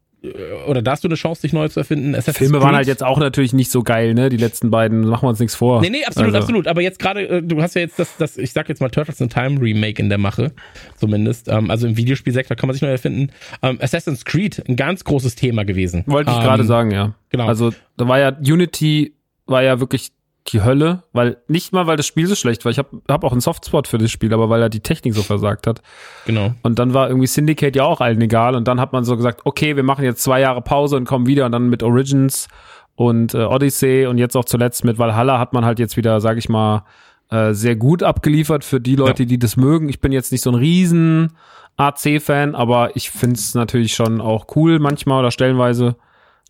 [0.67, 2.15] oder da hast du eine Chance, dich neu zu erfinden.
[2.15, 2.67] Assassin's Filme Creed.
[2.67, 4.29] waren halt jetzt auch natürlich nicht so geil, ne?
[4.29, 5.81] Die letzten beiden, machen wir uns nichts vor.
[5.81, 6.39] Nee, nee, absolut, also.
[6.39, 6.67] absolut.
[6.67, 9.21] Aber jetzt gerade, äh, du hast ja jetzt das, das, ich sag jetzt mal Turtles
[9.21, 10.53] in Time Remake in der Mache,
[10.97, 11.49] zumindest.
[11.49, 13.31] Ähm, also im Videospielsektor kann man sich neu erfinden.
[13.63, 16.03] Ähm, Assassin's Creed, ein ganz großes Thema gewesen.
[16.07, 17.15] Wollte ich ähm, gerade sagen, ja.
[17.31, 17.47] Genau.
[17.47, 19.15] Also da war ja Unity
[19.47, 20.11] war ja wirklich
[20.53, 22.71] die Hölle, weil nicht mal, weil das Spiel so schlecht war.
[22.71, 25.23] Ich habe hab auch einen Softspot für das Spiel, aber weil er die Technik so
[25.23, 25.83] versagt hat.
[26.27, 26.55] Genau.
[26.63, 28.55] Und dann war irgendwie Syndicate ja auch allen egal.
[28.55, 31.27] Und dann hat man so gesagt, okay, wir machen jetzt zwei Jahre Pause und kommen
[31.27, 31.47] wieder.
[31.47, 32.49] Und dann mit Origins
[32.95, 36.37] und äh, Odyssey und jetzt auch zuletzt mit Valhalla hat man halt jetzt wieder, sag
[36.37, 36.85] ich mal,
[37.31, 39.29] äh, sehr gut abgeliefert für die Leute, ja.
[39.29, 39.89] die das mögen.
[39.89, 41.33] Ich bin jetzt nicht so ein riesen
[41.77, 45.97] AC-Fan, aber ich find's natürlich schon auch cool manchmal oder stellenweise.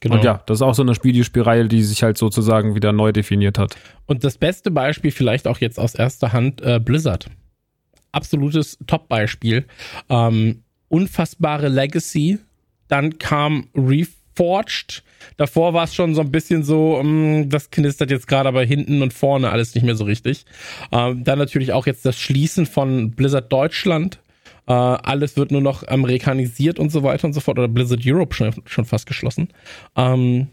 [0.01, 0.15] Genau.
[0.15, 3.59] Und ja, das ist auch so eine Videospielreihe, die sich halt sozusagen wieder neu definiert
[3.59, 3.77] hat.
[4.07, 7.27] Und das beste Beispiel vielleicht auch jetzt aus erster Hand äh, Blizzard.
[8.12, 9.66] Absolutes Top-Beispiel.
[10.09, 12.39] Ähm, unfassbare Legacy.
[12.87, 15.03] Dann kam Reforged.
[15.37, 18.65] Davor war es schon so ein bisschen so, um, mm, das knistert jetzt gerade aber
[18.65, 20.47] hinten und vorne alles nicht mehr so richtig.
[20.93, 24.20] Ähm, dann natürlich auch jetzt das Schließen von Blizzard Deutschland
[24.69, 27.59] äh, alles wird nur noch amerikanisiert und so weiter und so fort.
[27.59, 29.49] Oder Blizzard Europe schon, schon fast geschlossen.
[29.97, 30.49] Ähm,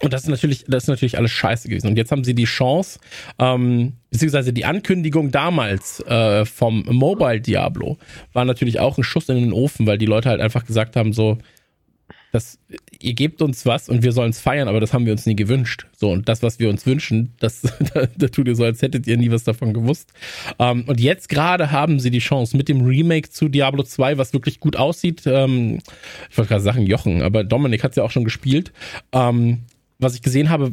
[0.00, 1.88] und das ist natürlich, das ist natürlich alles scheiße gewesen.
[1.88, 3.00] Und jetzt haben sie die Chance,
[3.38, 7.98] ähm, beziehungsweise die Ankündigung damals äh, vom Mobile Diablo
[8.32, 11.12] war natürlich auch ein Schuss in den Ofen, weil die Leute halt einfach gesagt haben,
[11.12, 11.38] so,
[12.32, 12.58] das,
[13.00, 15.36] ihr gebt uns was und wir sollen es feiern, aber das haben wir uns nie
[15.36, 15.86] gewünscht.
[15.96, 17.62] So, und das, was wir uns wünschen, das,
[17.94, 20.12] da, da tut ihr so, als hättet ihr nie was davon gewusst.
[20.58, 24.32] Ähm, und jetzt gerade haben sie die Chance mit dem Remake zu Diablo 2, was
[24.32, 25.22] wirklich gut aussieht.
[25.26, 25.78] Ähm,
[26.30, 28.72] ich wollte gerade sagen Jochen, aber Dominik hat es ja auch schon gespielt.
[29.12, 29.62] Ähm,
[30.00, 30.72] was ich gesehen habe,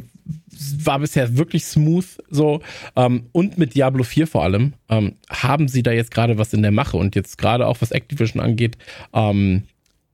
[0.84, 2.60] war bisher wirklich smooth so.
[2.94, 6.62] Ähm, und mit Diablo 4 vor allem ähm, haben sie da jetzt gerade was in
[6.62, 6.96] der Mache.
[6.96, 8.78] Und jetzt gerade auch was Activision angeht,
[9.12, 9.64] ähm,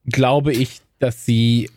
[0.06, 1.68] glaube ich, dass sie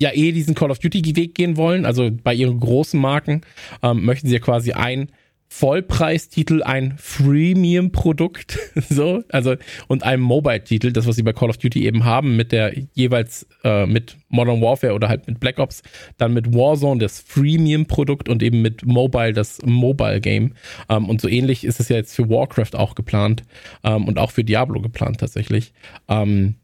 [0.00, 1.84] ja eh diesen Call of Duty Weg gehen wollen.
[1.84, 3.42] Also bei ihren großen Marken
[3.82, 5.10] ähm, möchten sie ja quasi ein
[5.52, 8.56] Vollpreistitel, ein Freemium-Produkt,
[8.88, 9.56] so, also
[9.88, 13.48] und ein Mobile-Titel, das was sie bei Call of Duty eben haben, mit der jeweils
[13.64, 15.82] äh, mit Modern Warfare oder halt mit Black Ops,
[16.18, 20.54] dann mit Warzone das Freemium-Produkt und eben mit Mobile das Mobile-Game.
[20.88, 23.42] Ähm, und so ähnlich ist es ja jetzt für Warcraft auch geplant
[23.82, 25.72] ähm, und auch für Diablo geplant tatsächlich.
[26.08, 26.54] Ähm,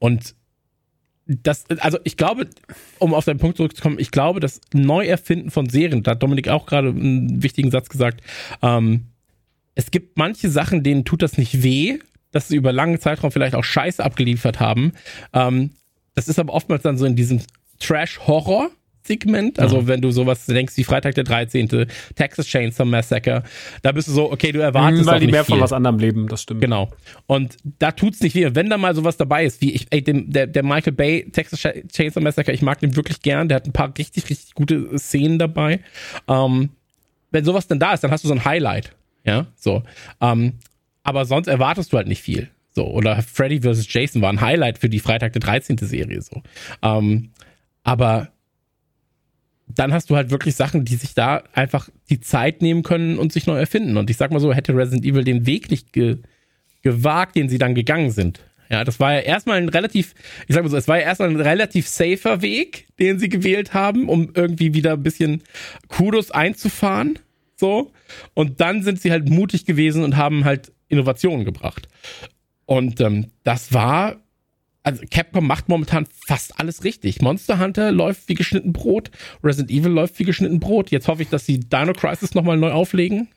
[0.00, 0.34] und
[1.42, 2.48] das, also ich glaube,
[2.98, 6.66] um auf deinen Punkt zurückzukommen, ich glaube, das Neuerfinden von Serien, da hat Dominik auch
[6.66, 8.22] gerade einen wichtigen Satz gesagt,
[8.62, 9.06] ähm,
[9.74, 11.98] es gibt manche Sachen, denen tut das nicht weh,
[12.30, 14.92] dass sie über langen Zeitraum vielleicht auch Scheiße abgeliefert haben.
[15.32, 15.70] Ähm,
[16.14, 17.40] das ist aber oftmals dann so in diesem
[17.78, 18.70] Trash-Horror,
[19.04, 19.58] Segment.
[19.58, 19.86] Also mhm.
[19.88, 23.42] wenn du sowas denkst wie Freitag der 13., Texas Chainsaw Massacre,
[23.82, 25.54] da bist du so, okay, du erwartest mhm, Weil die mehr viel.
[25.54, 26.60] von was anderem leben, das stimmt.
[26.60, 26.90] Genau.
[27.26, 28.48] Und da tut's nicht weh.
[28.52, 31.60] Wenn da mal sowas dabei ist, wie ich, ey, dem, der, der Michael Bay Texas
[31.60, 35.38] Chainsaw Massacre, ich mag den wirklich gern, der hat ein paar richtig, richtig gute Szenen
[35.38, 35.80] dabei.
[36.28, 36.70] Ähm,
[37.30, 38.94] wenn sowas dann da ist, dann hast du so ein Highlight.
[39.24, 39.82] Ja, so.
[40.20, 40.54] Ähm,
[41.02, 42.50] aber sonst erwartest du halt nicht viel.
[42.70, 43.92] So, oder Freddy vs.
[43.92, 45.76] Jason war ein Highlight für die Freitag der 13.
[45.78, 46.42] Serie, so.
[46.82, 47.30] Ähm,
[47.84, 48.28] aber
[49.78, 53.32] dann hast du halt wirklich Sachen, die sich da einfach die Zeit nehmen können und
[53.32, 53.96] sich neu erfinden.
[53.96, 56.18] Und ich sag mal so, hätte Resident Evil den Weg nicht ge
[56.82, 58.40] gewagt, den sie dann gegangen sind.
[58.68, 60.14] Ja, das war ja erstmal ein relativ,
[60.48, 63.72] ich sag mal so, es war ja erstmal ein relativ safer Weg, den sie gewählt
[63.74, 65.42] haben, um irgendwie wieder ein bisschen
[65.86, 67.18] Kudos einzufahren.
[67.54, 67.92] So.
[68.34, 71.86] Und dann sind sie halt mutig gewesen und haben halt Innovationen gebracht.
[72.64, 74.21] Und ähm, das war
[74.84, 77.20] also Capcom macht momentan fast alles richtig.
[77.22, 79.10] Monster Hunter läuft wie geschnitten Brot,
[79.44, 80.90] Resident Evil läuft wie geschnitten Brot.
[80.90, 83.28] Jetzt hoffe ich, dass sie Dino Crisis nochmal neu auflegen.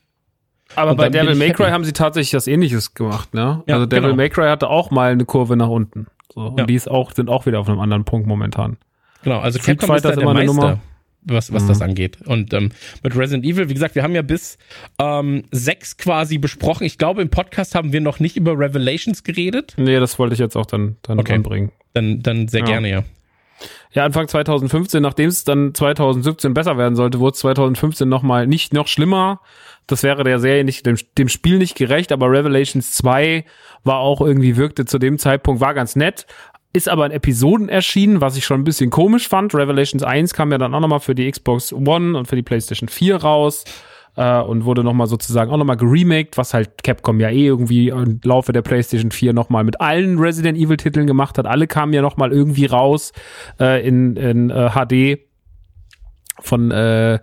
[0.75, 1.71] Aber Und bei Devil May Cry happy.
[1.73, 3.61] haben sie tatsächlich das ähnliches gemacht, ne?
[3.67, 4.15] Ja, also Devil genau.
[4.15, 6.07] May Cry hatte auch mal eine Kurve nach unten.
[6.33, 6.65] So, und Ja.
[6.65, 8.77] die ist auch, sind auch wieder auf einem anderen Punkt momentan.
[9.23, 10.79] Genau, also Street Capcom ist Fighter da ist der immer eine Meister, Nummer.
[11.25, 11.67] Was, was Mhm.
[11.67, 12.17] das angeht.
[12.25, 12.71] Und ähm,
[13.03, 14.57] mit Resident Evil, wie gesagt, wir haben ja bis
[14.99, 16.83] ähm, sechs quasi besprochen.
[16.85, 19.73] Ich glaube, im Podcast haben wir noch nicht über Revelations geredet.
[19.77, 21.33] Nee, das wollte ich jetzt auch dann, dann Okay.
[21.33, 21.71] anbringen.
[21.93, 22.65] Dann, dann sehr Ja.
[22.65, 23.03] gerne, ja.
[23.93, 28.73] Ja, Anfang 2015, nachdem es dann 2017 besser werden sollte, wurde es 2015 nochmal nicht
[28.73, 29.39] noch schlimmer.
[29.87, 33.45] Das wäre der Serie nicht, dem, dem Spiel nicht gerecht, aber Revelations 2
[33.85, 36.25] war auch irgendwie, wirkte zu dem Zeitpunkt, war ganz nett,
[36.75, 39.55] ist aber in Episoden erschienen, was ich schon ein bisschen komisch fand.
[39.55, 42.89] Revelations 1 kam ja dann auch nochmal für die Xbox One und für die PlayStation
[42.89, 43.63] 4 raus
[44.17, 48.19] äh, und wurde nochmal sozusagen auch nochmal geremaked, was halt Capcom ja eh irgendwie im
[48.23, 51.45] Laufe der PlayStation 4 nochmal mit allen Resident Evil Titeln gemacht hat.
[51.45, 53.13] Alle kamen ja nochmal irgendwie raus
[53.59, 55.19] äh, in, in äh, HD
[56.41, 57.19] von äh,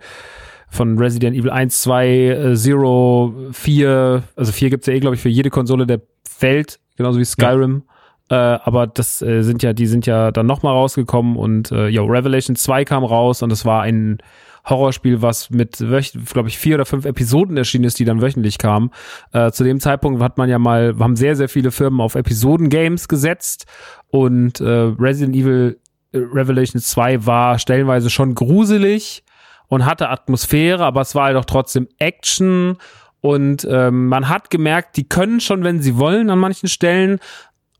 [0.69, 5.21] von Resident Evil 1, 2, äh, 0, 4, also 4 gibt's ja eh, glaube ich,
[5.21, 6.01] für jede Konsole der
[6.39, 7.83] Welt, genauso wie Skyrim.
[8.29, 12.05] Äh, aber das äh, sind ja, die sind ja dann nochmal rausgekommen und äh, yo,
[12.05, 14.19] Revelation 2 kam raus und es war ein
[14.65, 18.91] Horrorspiel, was mit, glaube ich, vier oder fünf Episoden erschienen ist, die dann wöchentlich kamen.
[19.33, 23.09] Äh, zu dem Zeitpunkt hat man ja mal, haben sehr, sehr viele Firmen auf Episoden-Games
[23.09, 23.65] gesetzt
[24.07, 25.79] und äh, Resident Evil
[26.13, 29.23] äh, Revelation 2 war stellenweise schon gruselig
[29.67, 32.77] und hatte Atmosphäre, aber es war halt auch trotzdem Action
[33.19, 37.19] und ähm, man hat gemerkt, die können schon, wenn sie wollen, an manchen Stellen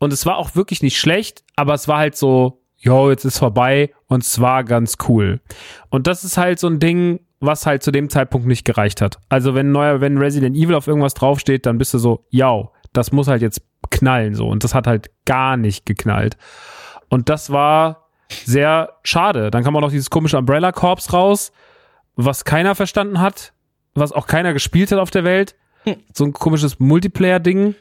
[0.03, 3.39] und es war auch wirklich nicht schlecht, aber es war halt so, jo, jetzt ist
[3.39, 5.41] vorbei und es war ganz cool.
[5.89, 9.19] Und das ist halt so ein Ding, was halt zu dem Zeitpunkt nicht gereicht hat.
[9.29, 13.11] Also wenn neuer, wenn Resident Evil auf irgendwas draufsteht, dann bist du so, ja, das
[13.11, 16.37] muss halt jetzt knallen so und das hat halt gar nicht geknallt.
[17.09, 19.51] Und das war sehr schade.
[19.51, 21.51] Dann kam auch noch dieses komische Umbrella Corps raus,
[22.15, 23.53] was keiner verstanden hat,
[23.93, 25.55] was auch keiner gespielt hat auf der Welt.
[26.13, 27.75] So ein komisches Multiplayer-Ding.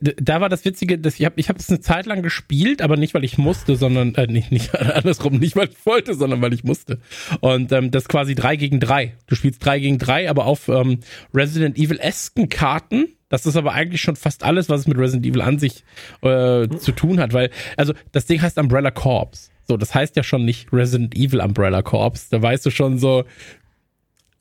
[0.00, 2.96] Da- war das Witzige, dass ich habe ich hab es eine Zeit lang gespielt, aber
[2.96, 6.52] nicht, weil ich musste, sondern äh, nicht, nicht andersrum, nicht weil ich wollte, sondern weil
[6.52, 6.98] ich musste.
[7.40, 9.14] Und ähm, das ist quasi drei gegen drei.
[9.26, 10.98] Du spielst drei gegen drei, aber auf ähm,
[11.32, 13.08] Resident Evil-esken Karten.
[13.28, 15.84] Das ist aber eigentlich schon fast alles, was es mit Resident Evil an sich
[16.22, 19.50] äh, zu tun hat, weil, also das Ding heißt Umbrella Corps.
[19.68, 22.28] So, das heißt ja schon nicht Resident Evil Umbrella Corps.
[22.30, 23.24] Da weißt du schon so,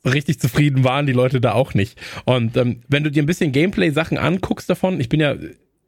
[0.06, 2.00] richtig zufrieden waren die Leute da auch nicht.
[2.26, 5.36] Und ähm, wenn du dir ein bisschen Gameplay-Sachen anguckst davon, ich bin ja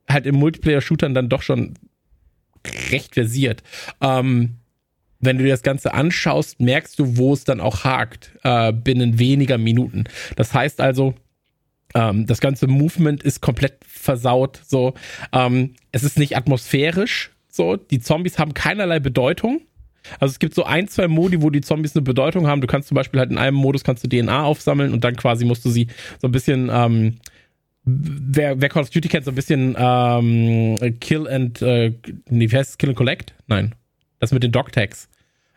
[0.10, 1.76] halt im Multiplayer-Shootern dann doch schon
[2.92, 3.64] recht versiert.
[4.02, 4.56] Ähm,
[5.20, 9.20] wenn du dir das Ganze anschaust, merkst du, wo es dann auch hakt, äh, binnen
[9.20, 10.06] weniger Minuten.
[10.36, 11.16] Das heißt also,
[11.96, 14.62] ähm, das ganze Movement ist komplett versaut.
[14.66, 14.94] So,
[15.32, 17.32] ähm, es ist nicht atmosphärisch.
[17.50, 19.62] So, die Zombies haben keinerlei Bedeutung.
[20.20, 22.62] Also es gibt so ein, zwei Modi, wo die Zombies eine Bedeutung haben.
[22.62, 25.46] Du kannst zum Beispiel halt in einem Modus kannst du DNA aufsammeln und dann quasi
[25.46, 25.88] musst du sie
[26.20, 27.18] so ein bisschen, ähm,
[27.84, 31.94] wer, wer Call of Duty kennt, so ein bisschen ähm, Kill and, äh,
[32.30, 32.78] nee, wie heißt es?
[32.78, 33.34] Kill and Collect?
[33.48, 33.76] Nein.
[34.20, 35.10] Das mit den Dog-Tags.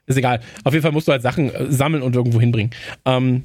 [0.06, 0.40] Ist egal.
[0.64, 2.72] Auf jeden Fall musst du halt Sachen äh, sammeln und irgendwo hinbringen.
[3.05, 3.44] Ähm,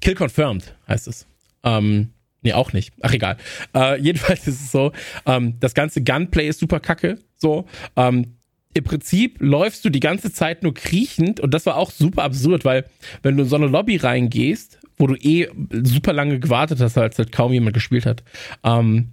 [0.00, 1.26] Kill Confirmed heißt es.
[1.64, 2.10] Ähm,
[2.42, 2.92] nee, auch nicht.
[3.02, 3.36] Ach, egal.
[3.74, 4.92] Äh, jedenfalls ist es so,
[5.26, 7.18] ähm, das ganze Gunplay ist super kacke.
[7.36, 7.66] So,
[7.96, 8.37] ähm,
[8.74, 12.64] im Prinzip läufst du die ganze Zeit nur kriechend und das war auch super absurd,
[12.64, 12.84] weil
[13.22, 15.48] wenn du in so eine Lobby reingehst, wo du eh
[15.82, 18.22] super lange gewartet hast, als halt kaum jemand gespielt hat,
[18.64, 19.12] ähm,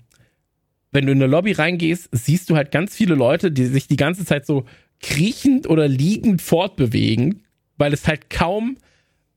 [0.91, 3.98] wenn du in eine Lobby reingehst, siehst du halt ganz viele Leute, die sich die
[3.98, 4.65] ganze Zeit so
[5.02, 7.44] kriechend oder liegend fortbewegen,
[7.77, 8.77] weil es halt kaum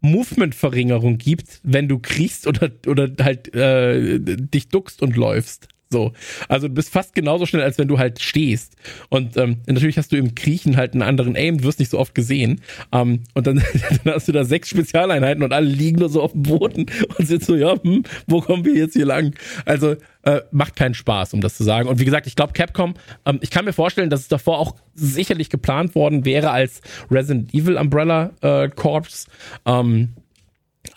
[0.01, 5.69] Movement-Verringerung gibt, wenn du kriechst oder, oder halt äh, dich duckst und läufst.
[5.91, 6.13] So.
[6.49, 8.77] Also du bist fast genauso schnell, als wenn du halt stehst.
[9.09, 11.99] Und ähm, natürlich hast du im Kriechen halt einen anderen Aim, du wirst nicht so
[11.99, 12.61] oft gesehen.
[12.93, 13.63] Ähm, und dann,
[14.05, 16.87] dann hast du da sechs Spezialeinheiten und alle liegen nur so auf dem Boden
[17.17, 19.35] und sind so, ja, hm, wo kommen wir jetzt hier lang?
[19.65, 21.89] Also äh, macht keinen Spaß, um das zu sagen.
[21.89, 22.93] Und wie gesagt, ich glaube, Capcom,
[23.25, 27.55] ähm, ich kann mir vorstellen, dass es davor auch sicherlich geplant worden wäre als Resident
[27.55, 29.27] Evil Umbrella äh, Corps.
[29.65, 30.11] Ähm,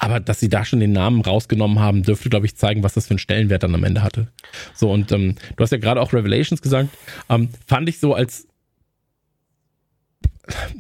[0.03, 3.05] aber dass sie da schon den Namen rausgenommen haben, dürfte, glaube ich, zeigen, was das
[3.05, 4.29] für einen Stellenwert dann am Ende hatte.
[4.73, 6.89] So, und ähm, du hast ja gerade auch Revelations gesagt,
[7.29, 8.47] ähm, fand ich so als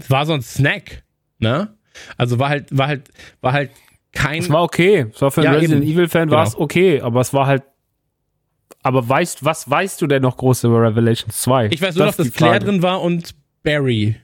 [0.09, 1.03] war so ein Snack,
[1.37, 1.75] ne?
[2.17, 3.09] Also war halt, war halt,
[3.41, 3.69] war halt
[4.11, 4.41] kein.
[4.41, 5.05] Es war okay.
[5.13, 5.93] Es war für einen Ja, Resident eben.
[5.93, 6.63] Evil Fan war es Genau.
[6.63, 7.63] okay, aber es war halt.
[8.81, 11.67] Aber weißt, was weißt du denn noch groß über Revelations 2?
[11.67, 12.65] ich weiß nur die dass Claire Frage.
[12.65, 14.15] drin war und Barry.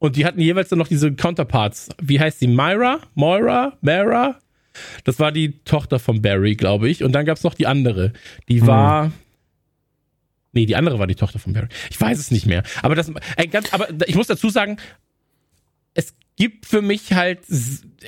[0.00, 1.90] Und die hatten jeweils dann noch diese Counterparts.
[2.00, 2.48] Wie heißt die?
[2.48, 3.00] Myra?
[3.14, 3.74] Moira?
[3.82, 4.38] Mara?
[5.04, 7.04] Das war die Tochter von Barry, glaube ich.
[7.04, 8.14] Und dann gab es noch die andere.
[8.48, 9.12] Die war.
[10.52, 11.68] Nee, die andere war die Tochter von Barry.
[11.90, 12.62] Ich weiß es nicht mehr.
[12.82, 14.78] Aber das, ey, ganz, aber ich muss dazu sagen,
[15.92, 17.40] es gibt für mich halt,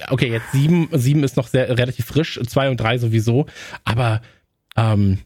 [0.08, 3.46] okay, jetzt sieben, sieben ist noch sehr relativ frisch, zwei und drei sowieso,
[3.84, 4.22] aber
[4.76, 5.18] ähm,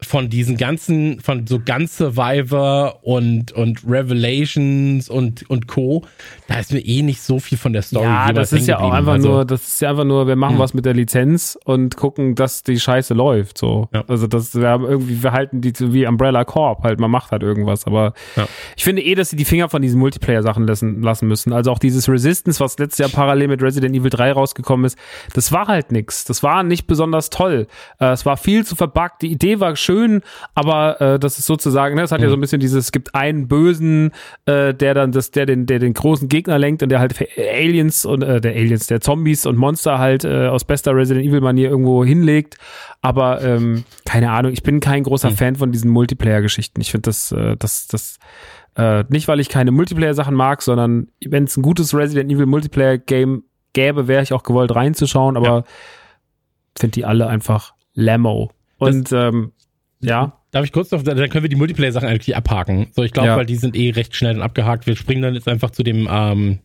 [0.00, 6.04] von diesen ganzen, von so ganz Survivor und, und Revelations und, und Co.,
[6.48, 8.92] da ist mir eh nicht so viel von der Story Ja, das ist ja auch
[8.92, 9.34] einfach geblieben.
[9.34, 10.58] nur, das ist ja einfach nur, wir machen Hm.
[10.60, 13.58] was mit der Lizenz und gucken, dass die Scheiße läuft.
[13.58, 13.88] So.
[13.92, 14.04] Ja.
[14.08, 17.42] Also das, wir haben irgendwie, wir halten die wie Umbrella Corp, halt, man macht halt
[17.42, 17.86] irgendwas.
[17.86, 18.46] Aber Ja.
[18.76, 21.52] ich finde eh, dass sie die Finger von diesen Multiplayer-Sachen lassen, lassen müssen.
[21.52, 24.96] Also auch dieses Resistance, was letztes Jahr parallel mit Resident Evil 3 rausgekommen ist,
[25.34, 26.24] das war halt nix.
[26.24, 27.66] Das war nicht besonders toll.
[27.98, 29.22] Äh, es war viel zu verbuggt.
[29.22, 30.22] Die Idee war schön,
[30.54, 33.14] aber äh, das ist sozusagen, ne, es hat ja so ein bisschen dieses, es gibt
[33.14, 34.12] einen Bösen,
[34.46, 38.04] äh, der dann das, der den, der den großen Gegner lenkt und der halt Aliens
[38.04, 41.70] und äh, der Aliens, der Zombies und Monster halt äh, aus bester Resident Evil Manier
[41.70, 42.58] irgendwo hinlegt.
[43.00, 46.80] Aber ähm, keine Ahnung, ich bin kein großer Fan von diesen Multiplayer-Geschichten.
[46.80, 48.18] Ich finde das, äh, das, das
[48.76, 53.44] äh, nicht, weil ich keine Multiplayer-Sachen mag, sondern wenn es ein gutes Resident Evil Multiplayer-Game
[53.72, 55.64] gäbe, wäre ich auch gewollt reinzuschauen, aber
[56.78, 58.50] finde die alle einfach Lamo.
[58.78, 59.52] Und ähm,
[60.00, 62.86] ja, Darf ich kurz noch, dann können wir die Multiplayer-Sachen eigentlich abhaken.
[62.96, 63.36] So, ich glaube, Ja.
[63.36, 64.86] weil die sind eh recht schnell dann abgehakt.
[64.86, 66.60] Wir springen dann jetzt einfach zu dem, ähm,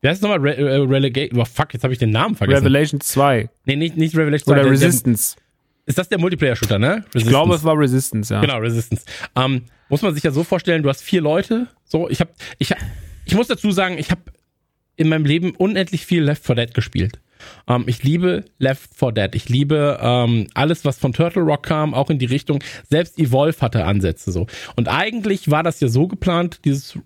[0.00, 0.38] wie heißt es nochmal?
[0.40, 2.62] Re äh, Relegate, oh fuck, jetzt habe ich den Namen vergessen.
[2.64, 4.54] Revelation 2 nee, nicht, nicht Revelation.
[4.54, 5.36] oder der- der- Resistance.
[5.84, 6.88] Ist das der Multiplayer-Shooter, ne?
[6.88, 7.18] Resistance.
[7.18, 8.40] Ich glaube, es war Resistance, ja.
[8.40, 9.04] Genau, Resistance.
[9.36, 11.66] Ähm, muss man sich ja so vorstellen, du hast vier Leute.
[11.84, 12.78] So, ich habe, ich, hab-
[13.26, 14.22] ich muss dazu sagen, ich habe
[14.96, 17.20] in meinem Leben unendlich viel Left 4 Dead gespielt.
[17.68, 19.34] Ähm, ich liebe Left 4 Dead.
[19.34, 22.62] Ich liebe ähm, alles, was von Turtle Rock kam, auch in die Richtung.
[22.88, 24.46] Selbst Evolve hatte Ansätze so.
[24.76, 26.98] Und eigentlich war das ja so geplant, dieses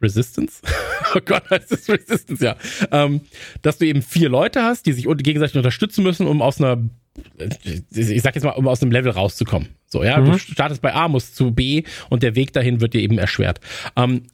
[0.00, 0.62] Resistance?
[1.14, 2.56] oh Gott, heißt das Resistance, ja.
[2.92, 3.22] Ähm,
[3.62, 6.78] dass du eben vier Leute hast, die sich gegenseitig unterstützen müssen, um aus einer,
[7.90, 9.68] ich sag jetzt mal, um aus einem Level rauszukommen.
[9.86, 13.00] So, ja, du startest bei A, musst zu B und der Weg dahin wird dir
[13.00, 13.60] eben erschwert.
[13.96, 14.24] Ähm,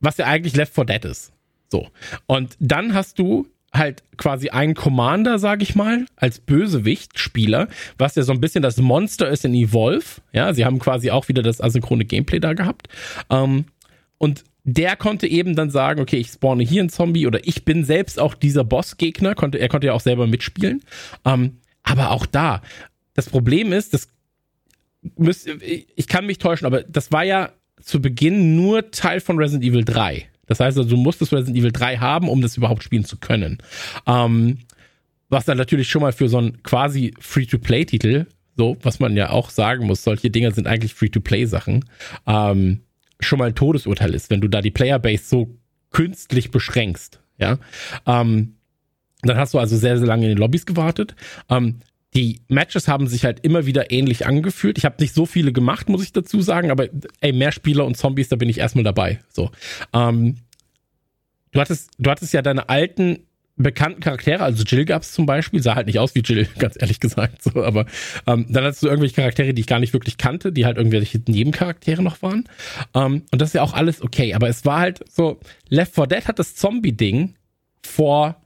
[0.00, 1.32] was ja eigentlich Left 4 Dead ist.
[1.68, 1.88] So.
[2.26, 7.68] Und dann hast du halt quasi einen Commander, sag ich mal, als Bösewicht-Spieler,
[7.98, 10.20] was ja so ein bisschen das Monster ist in Evolve.
[10.32, 12.88] Ja, sie haben quasi auch wieder das asynchrone Gameplay da gehabt.
[13.30, 13.64] Ähm,
[14.18, 17.84] und der konnte eben dann sagen, okay, ich spawne hier einen Zombie oder ich bin
[17.84, 19.34] selbst auch dieser Bossgegner.
[19.34, 20.82] Konnte, er konnte ja auch selber mitspielen.
[21.24, 22.62] Ähm, aber auch da,
[23.14, 24.08] das Problem ist, das
[25.16, 27.50] müsst, ich kann mich täuschen, aber das war ja
[27.80, 30.28] zu Beginn nur Teil von Resident Evil 3.
[30.46, 33.58] Das heißt also, du musstest Resident Evil 3 haben, um das überhaupt spielen zu können.
[34.06, 34.58] Ähm,
[35.28, 39.50] was dann natürlich schon mal für so einen quasi Free-to-Play-Titel, so, was man ja auch
[39.50, 41.84] sagen muss, solche Dinger sind eigentlich Free-to-Play-Sachen,
[42.26, 42.80] ähm,
[43.20, 45.56] schon mal ein Todesurteil ist, wenn du da die Playerbase so
[45.90, 47.58] künstlich beschränkst, ja.
[48.06, 48.56] Ähm,
[49.22, 51.14] dann hast du also sehr, sehr lange in den Lobbys gewartet.
[51.48, 51.76] Ähm,
[52.14, 54.76] die Matches haben sich halt immer wieder ähnlich angefühlt.
[54.76, 56.88] Ich habe nicht so viele gemacht, muss ich dazu sagen, aber
[57.20, 59.20] ey, mehr Spieler und Zombies, da bin ich erstmal dabei.
[59.30, 59.50] So.
[59.94, 60.36] Ähm,
[61.52, 63.20] du hattest, du hattest ja deine alten
[63.56, 67.00] bekannten Charaktere, also Jill gab's zum Beispiel, sah halt nicht aus wie Jill, ganz ehrlich
[67.00, 67.42] gesagt.
[67.42, 67.86] So, aber
[68.26, 71.20] ähm, dann hattest du irgendwelche Charaktere, die ich gar nicht wirklich kannte, die halt irgendwelche
[71.26, 72.44] Nebencharaktere noch waren.
[72.94, 74.34] Ähm, und das ist ja auch alles okay.
[74.34, 77.36] Aber es war halt so, Left 4 Dead hat das Zombie-Ding
[77.82, 78.36] vor,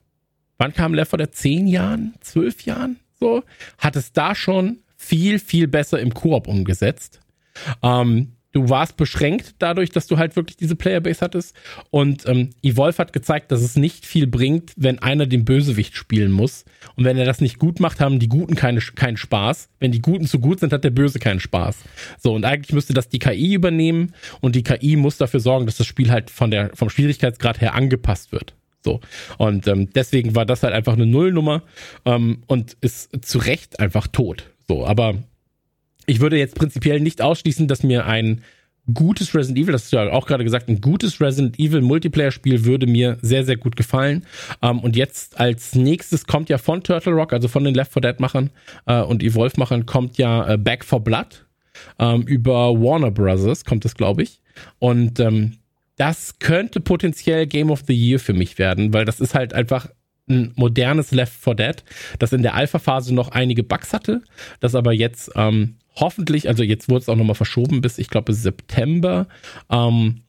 [0.58, 1.34] wann kam Left 4 Dead?
[1.34, 2.14] Zehn Jahren?
[2.20, 2.98] Zwölf Jahren?
[3.18, 3.42] So,
[3.78, 7.20] hat es da schon viel, viel besser im Koop umgesetzt.
[7.82, 11.54] Ähm, du warst beschränkt dadurch, dass du halt wirklich diese Playerbase hattest.
[11.90, 16.32] Und ähm, Evolve hat gezeigt, dass es nicht viel bringt, wenn einer den Bösewicht spielen
[16.32, 16.64] muss.
[16.96, 19.68] Und wenn er das nicht gut macht, haben die Guten keine, keinen Spaß.
[19.78, 21.76] Wenn die Guten zu gut sind, hat der Böse keinen Spaß.
[22.18, 24.14] So, und eigentlich müsste das die KI übernehmen.
[24.40, 27.74] Und die KI muss dafür sorgen, dass das Spiel halt von der, vom Schwierigkeitsgrad her
[27.74, 28.55] angepasst wird.
[28.86, 29.00] So.
[29.36, 31.64] Und ähm, deswegen war das halt einfach eine Nullnummer
[32.04, 34.44] ähm, und ist zu Recht einfach tot.
[34.68, 35.16] So, aber
[36.06, 38.42] ich würde jetzt prinzipiell nicht ausschließen, dass mir ein
[38.94, 42.64] gutes Resident Evil, das hast du ja auch gerade gesagt, ein gutes Resident Evil Multiplayer-Spiel
[42.64, 44.24] würde mir sehr, sehr gut gefallen.
[44.62, 48.02] Ähm, und jetzt als nächstes kommt ja von Turtle Rock, also von den Left 4
[48.02, 48.50] Dead-Machern
[48.86, 51.44] äh, und Evolve-Machern, kommt ja äh, Back for Blood.
[51.98, 54.40] Ähm, über Warner Brothers kommt es, glaube ich.
[54.78, 55.54] Und ähm,
[55.96, 59.88] das könnte potenziell Game of the Year für mich werden, weil das ist halt einfach
[60.28, 61.84] ein modernes Left 4 Dead,
[62.18, 64.22] das in der Alpha-Phase noch einige Bugs hatte,
[64.60, 68.32] das aber jetzt ähm, hoffentlich, also jetzt wurde es auch nochmal verschoben bis, ich glaube,
[68.32, 69.28] September,
[69.70, 70.22] ähm,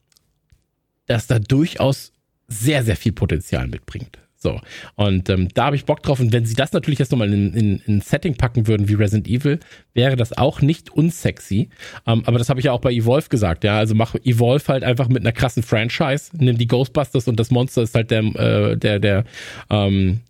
[1.06, 2.12] dass da durchaus
[2.46, 4.18] sehr, sehr viel Potenzial mitbringt.
[4.40, 4.60] So,
[4.94, 6.20] und ähm, da habe ich Bock drauf.
[6.20, 8.94] Und wenn sie das natürlich jetzt nochmal in, in, in ein Setting packen würden wie
[8.94, 9.58] Resident Evil,
[9.94, 11.70] wäre das auch nicht unsexy.
[12.06, 13.76] Ähm, aber das habe ich ja auch bei Evolve gesagt, ja.
[13.76, 16.30] Also mach Evolve halt einfach mit einer krassen Franchise.
[16.38, 19.24] Nimm die Ghostbusters und das Monster ist halt der, äh, der, der,
[19.70, 20.20] ähm,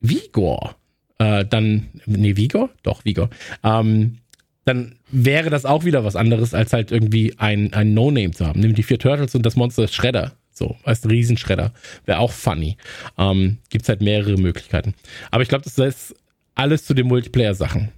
[0.00, 0.76] Vigor.
[1.18, 2.70] Äh, dann, nee, Vigor?
[2.82, 3.30] Doch, Vigor.
[3.62, 4.18] Ähm,
[4.64, 8.60] dann wäre das auch wieder was anderes, als halt irgendwie ein, ein No-Name zu haben.
[8.60, 10.32] Nimm die vier Turtles und das Monster ist Shredder.
[10.60, 11.72] So, als Riesenschredder.
[12.04, 12.76] Wäre auch funny.
[13.16, 14.92] Ähm, Gibt halt mehrere Möglichkeiten.
[15.30, 16.14] Aber ich glaube, das ist
[16.54, 17.88] alles zu den Multiplayer-Sachen,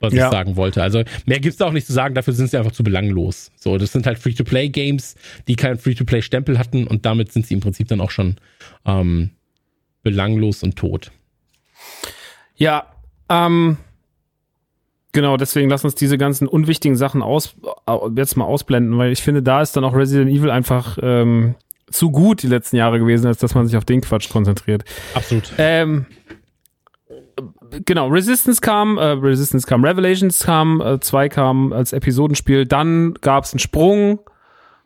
[0.00, 0.26] was ja.
[0.26, 0.82] ich sagen wollte.
[0.82, 3.52] Also mehr gibt's da auch nicht zu sagen, dafür sind sie einfach zu belanglos.
[3.54, 5.14] So, das sind halt Free-to-Play-Games,
[5.46, 8.34] die keinen Free-to-Play-Stempel hatten und damit sind sie im Prinzip dann auch schon
[8.84, 9.30] ähm,
[10.02, 11.12] belanglos und tot.
[12.56, 12.96] Ja,
[13.28, 13.76] ähm,
[15.12, 17.54] genau, deswegen lass uns diese ganzen unwichtigen Sachen aus,
[18.16, 21.54] jetzt mal ausblenden, weil ich finde, da ist dann auch Resident Evil einfach ähm,
[21.90, 24.84] zu gut die letzten Jahre gewesen, als dass man sich auf den Quatsch konzentriert.
[25.14, 25.52] Absolut.
[25.58, 26.06] Ähm,
[27.84, 33.44] genau, Resistance kam, äh, Resistance kam, Revelations kam, äh, zwei kam als Episodenspiel, dann gab
[33.44, 34.20] es einen Sprung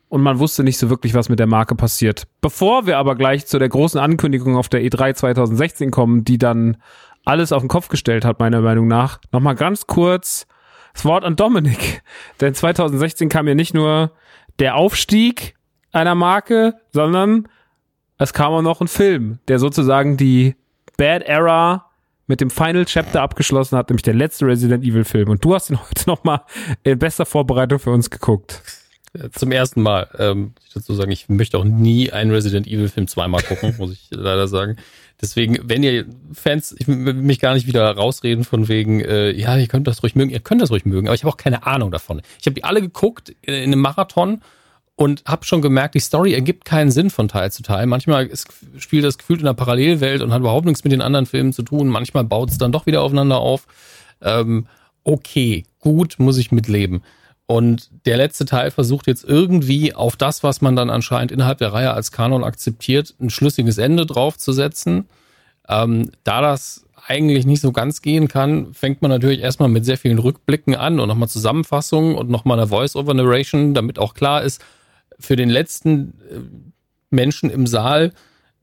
[0.09, 2.25] und man wusste nicht so wirklich, was mit der Marke passiert.
[2.41, 6.77] Bevor wir aber gleich zu der großen Ankündigung auf der E3 2016 kommen, die dann
[7.25, 10.47] alles auf den Kopf gestellt hat, meiner Meinung nach, nochmal ganz kurz
[10.93, 12.03] das Wort an Dominik.
[12.41, 14.13] Denn 2016 kam ja nicht nur
[14.59, 15.55] der Aufstieg
[15.93, 17.49] einer Marke, sondern
[18.19, 20.57] es kam auch noch ein Film, der sozusagen die
[20.97, 21.87] Bad Era
[22.27, 25.29] mit dem Final Chapter abgeschlossen hat, nämlich der letzte Resident Evil Film.
[25.29, 26.43] Und du hast ihn heute nochmal
[26.83, 28.63] in bester Vorbereitung für uns geguckt.
[29.33, 30.09] Zum ersten Mal.
[30.19, 33.93] Ähm, ich dazu sagen, ich möchte auch nie einen Resident Evil Film zweimal gucken, muss
[33.93, 34.77] ich leider sagen.
[35.21, 39.57] Deswegen, wenn ihr Fans, ich will mich gar nicht wieder rausreden von wegen, äh, ja,
[39.59, 41.67] ihr könnt das ruhig mögen, ihr könnt das ruhig mögen, aber ich habe auch keine
[41.67, 42.23] Ahnung davon.
[42.41, 44.41] Ich habe die alle geguckt in einem Marathon
[44.97, 47.87] und habe schon gemerkt, die Story ergibt keinen Sinn von Teil zu Teil.
[47.87, 48.49] Manchmal ist,
[48.79, 51.63] spielt das gefühlt in einer Parallelwelt und hat überhaupt nichts mit den anderen Filmen zu
[51.63, 51.89] tun.
[51.89, 53.67] Manchmal baut es dann doch wieder aufeinander auf.
[54.21, 54.67] Ähm,
[55.03, 57.03] okay, gut, muss ich mitleben.
[57.47, 61.73] Und der letzte Teil versucht jetzt irgendwie auf das, was man dann anscheinend innerhalb der
[61.73, 65.07] Reihe als Kanon akzeptiert, ein schlüssiges Ende draufzusetzen.
[65.69, 69.99] Ähm, da das eigentlich nicht so ganz gehen kann, fängt man natürlich erstmal mit sehr
[69.99, 74.63] vielen Rückblicken an und nochmal Zusammenfassungen und nochmal eine Voice-Over-Narration, damit auch klar ist,
[75.23, 76.41] für den letzten äh,
[77.11, 78.13] Menschen im Saal,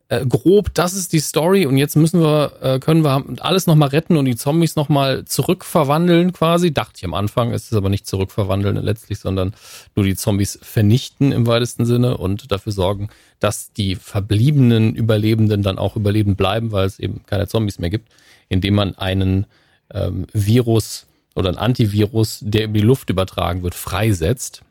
[0.10, 3.90] äh, grob, das ist die Story und jetzt müssen wir, äh, können wir alles nochmal
[3.90, 6.74] retten und die Zombies nochmal zurückverwandeln quasi.
[6.74, 9.54] Dachte ich am Anfang, es ist aber nicht zurückverwandeln letztlich, sondern
[9.96, 13.10] nur die Zombies vernichten im weitesten Sinne und dafür sorgen,
[13.40, 18.10] dass die verbliebenen Überlebenden dann auch überleben bleiben, weil es eben keine Zombies mehr gibt,
[18.50, 19.46] indem man einen
[19.94, 21.06] ähm, Virus
[21.36, 24.64] oder ein Antivirus, der über die Luft übertragen wird, freisetzt.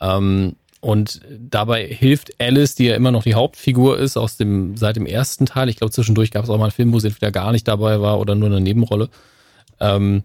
[0.00, 4.96] Ähm, und dabei hilft Alice, die ja immer noch die Hauptfigur ist, aus dem, seit
[4.96, 5.70] dem ersten Teil.
[5.70, 8.02] Ich glaube, zwischendurch gab es auch mal einen Film, wo sie entweder gar nicht dabei
[8.02, 9.08] war oder nur eine Nebenrolle.
[9.80, 10.24] Ähm,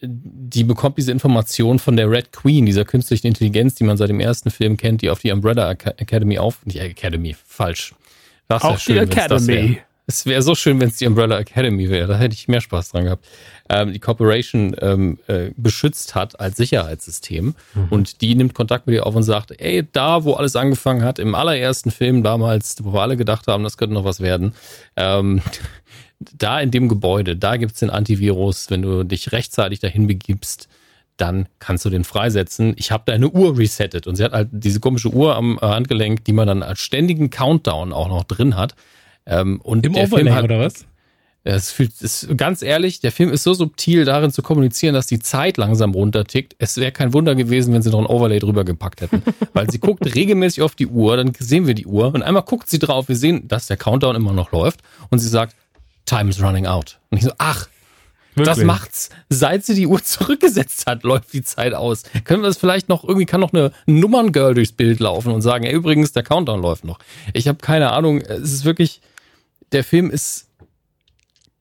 [0.00, 4.20] die bekommt diese Information von der Red Queen, dieser künstlichen Intelligenz, die man seit dem
[4.20, 7.94] ersten Film kennt, die auf die Umbrella Academy auf, nicht Academy, falsch.
[8.48, 9.78] Das auch schön, die Academy.
[10.10, 12.08] Es wäre so schön, wenn es die Umbrella Academy wäre.
[12.08, 13.24] Da hätte ich mehr Spaß dran gehabt.
[13.68, 17.54] Ähm, die Corporation ähm, äh, beschützt hat als Sicherheitssystem.
[17.74, 17.86] Mhm.
[17.90, 21.20] Und die nimmt Kontakt mit ihr auf und sagt, ey, da, wo alles angefangen hat,
[21.20, 24.54] im allerersten Film damals, wo wir alle gedacht haben, das könnte noch was werden,
[24.96, 25.42] ähm,
[26.18, 30.68] da in dem Gebäude, da gibt's den Antivirus, wenn du dich rechtzeitig dahin begibst,
[31.18, 32.74] dann kannst du den freisetzen.
[32.76, 36.32] Ich habe deine Uhr resettet und sie hat halt diese komische Uhr am Handgelenk, die
[36.32, 38.74] man dann als ständigen Countdown auch noch drin hat.
[39.30, 40.86] Ähm, und Im der Overlay Film hat, oder was?
[41.42, 45.20] Es fühlt, es, ganz ehrlich, der Film ist so subtil darin zu kommunizieren, dass die
[45.20, 46.54] Zeit langsam runtertickt.
[46.58, 49.22] Es wäre kein Wunder gewesen, wenn sie noch ein Overlay drüber gepackt hätten.
[49.54, 52.68] Weil sie guckt regelmäßig auf die Uhr, dann sehen wir die Uhr und einmal guckt
[52.68, 55.56] sie drauf, wir sehen, dass der Countdown immer noch läuft und sie sagt,
[56.04, 56.98] Time is running out.
[57.10, 57.68] Und ich so, ach,
[58.34, 58.56] Wirklich?
[58.56, 59.10] Das macht's.
[59.28, 62.04] Seit sie die Uhr zurückgesetzt hat, läuft die Zeit aus.
[62.24, 65.64] Können wir das vielleicht noch, irgendwie kann noch eine Nummerngirl durchs Bild laufen und sagen,
[65.64, 66.98] ey, übrigens, der Countdown läuft noch.
[67.32, 68.20] Ich habe keine Ahnung.
[68.20, 69.00] Es ist wirklich,
[69.72, 70.48] der Film ist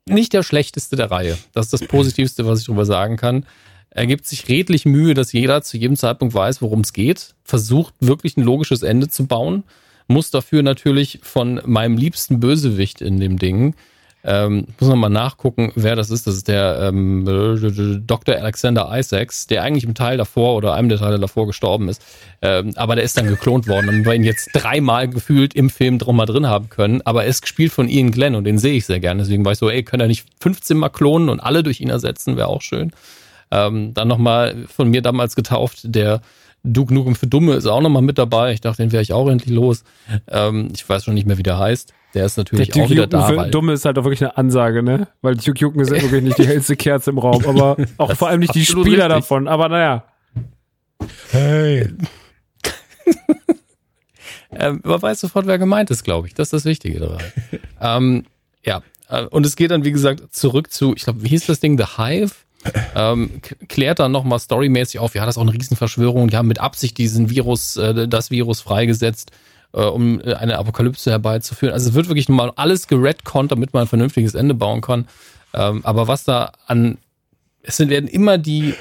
[0.06, 1.38] nicht der schlechteste der Reihe.
[1.53, 3.45] Das ist das Positivste, was ich darüber sagen kann.
[3.91, 7.94] Er gibt sich redlich Mühe, dass jeder zu jedem Zeitpunkt weiß, worum es geht, versucht
[7.99, 9.64] wirklich ein logisches Ende zu bauen,
[10.07, 13.76] muss dafür natürlich von meinem liebsten Bösewicht in dem Ding,
[14.24, 16.28] ähm, muss man mal nachgucken, wer das ist.
[16.28, 18.36] Das ist der ähm, Dr.
[18.36, 22.02] Alexander Isaacs, der eigentlich im Teil davor oder einem der Teile davor gestorben ist.
[22.41, 26.00] Ähm, aber der ist dann geklont worden und wir ihn jetzt dreimal gefühlt im Film
[26.00, 27.02] drum mal drin haben können.
[27.06, 29.24] Aber er ist gespielt von Ian Glenn und den sehe ich sehr gerne.
[29.24, 31.90] Deswegen war ich so, ey, können er nicht 15 mal klonen und alle durch ihn
[31.90, 32.36] ersetzen?
[32.36, 32.91] Wäre auch schön.
[33.52, 36.22] Ähm, dann nochmal von mir damals getauft, der
[36.64, 38.53] Duke Nukem für Dumme ist auch nochmal mit dabei.
[38.53, 39.84] Ich dachte, den wäre ich auch endlich los.
[40.27, 41.94] Ähm, ich weiß schon nicht mehr, wie der heißt.
[42.14, 43.36] Der ist natürlich der auch wieder da.
[43.36, 45.07] Weil Dumme ist halt auch wirklich eine Ansage, ne?
[45.22, 48.30] Weil Duke Nukem ist ja wirklich nicht die hellste Kerze im Raum, aber auch vor
[48.30, 49.07] allem nicht die Spieler richtig.
[49.07, 49.48] davon.
[49.48, 50.06] Aber naja.
[51.31, 51.88] Hey.
[54.52, 56.34] ähm, man weiß sofort, wer gemeint ist, glaube ich.
[56.34, 57.23] Das ist das Wichtige dabei.
[57.81, 58.26] ähm,
[58.65, 61.60] ja, äh, und es geht dann, wie gesagt, zurück zu, ich glaube, wie hieß das
[61.60, 61.77] Ding?
[61.77, 62.34] The Hive?
[62.95, 66.60] Ähm, klärt dann nochmal storymäßig auf, ja, das ist auch eine Riesenverschwörung, die haben mit
[66.60, 69.31] Absicht diesen Virus, äh, das Virus freigesetzt
[69.73, 71.73] äh, um äh, eine Apokalypse herbeizuführen.
[71.73, 75.07] Also es wird wirklich mal alles geredconnt, damit man ein vernünftiges Ende bauen kann.
[75.53, 76.98] Ähm, aber was da an,
[77.61, 78.73] es sind, werden immer die,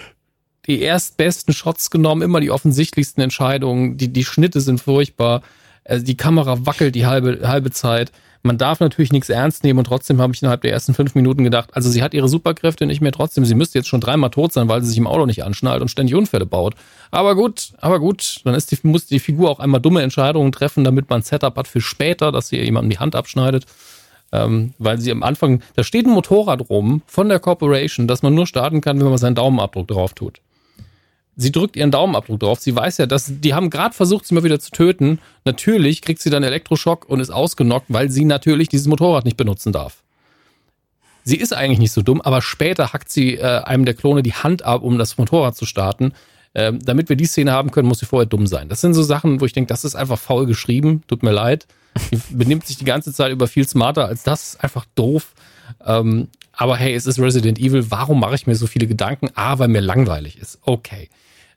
[0.67, 5.43] die erstbesten Shots genommen, immer die offensichtlichsten Entscheidungen, die, die Schnitte sind furchtbar,
[5.85, 8.13] also die Kamera wackelt die halbe, halbe Zeit.
[8.43, 11.45] Man darf natürlich nichts ernst nehmen und trotzdem habe ich innerhalb der ersten fünf Minuten
[11.45, 14.53] gedacht, also sie hat ihre Superkräfte nicht mehr trotzdem, sie müsste jetzt schon dreimal tot
[14.53, 16.75] sein, weil sie sich im Auto nicht anschnallt und ständig Unfälle baut.
[17.11, 20.85] Aber gut, aber gut, dann ist die, muss die Figur auch einmal dumme Entscheidungen treffen,
[20.85, 23.67] damit man ein Setup hat für später, dass sie jemandem die Hand abschneidet.
[24.31, 28.35] Ähm, weil sie am Anfang, da steht ein Motorrad rum von der Corporation, das man
[28.35, 30.43] nur starten kann, wenn man seinen Daumenabdruck drauf tut
[31.39, 32.61] sie drückt ihren Daumenabdruck drauf.
[32.61, 35.21] Sie weiß ja, dass die haben gerade versucht, sie mal wieder zu töten.
[35.45, 39.73] Natürlich kriegt sie dann Elektroschock und ist ausgenockt, weil sie natürlich dieses Motorrad nicht benutzen
[39.73, 40.03] darf.
[41.25, 44.35] Sie ist eigentlich nicht so dumm, aber später hackt sie äh, einem der Klone die
[44.35, 46.13] Hand ab, um das Motorrad zu starten.
[46.55, 48.69] Ähm, damit wir die Szene haben können, muss sie vorher dumm sein.
[48.69, 51.03] Das sind so Sachen, wo ich denke, das ist einfach faul geschrieben.
[51.07, 51.67] Tut mir leid.
[52.11, 54.57] Die benimmt sich die ganze Zeit über viel smarter als das.
[54.59, 55.35] Einfach doof.
[55.85, 57.91] Ähm, aber hey, es ist Resident Evil.
[57.91, 59.29] Warum mache ich mir so viele Gedanken?
[59.35, 60.59] A, weil mir langweilig ist.
[60.63, 61.11] Okay.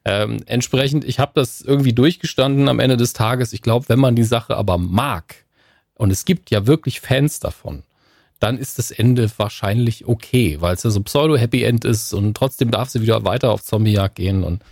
[0.04, 3.54] Ähm, entsprechend, ich habe das irgendwie durchgestanden am Ende des Tages.
[3.54, 5.46] Ich glaube, wenn man die Sache aber mag,
[5.96, 7.84] und es gibt ja wirklich Fans davon,
[8.40, 12.72] dann ist das Ende wahrscheinlich okay, weil es ja so Pseudo-Happy End ist und trotzdem
[12.72, 14.64] darf sie wieder weiter auf Zombiejagd gehen und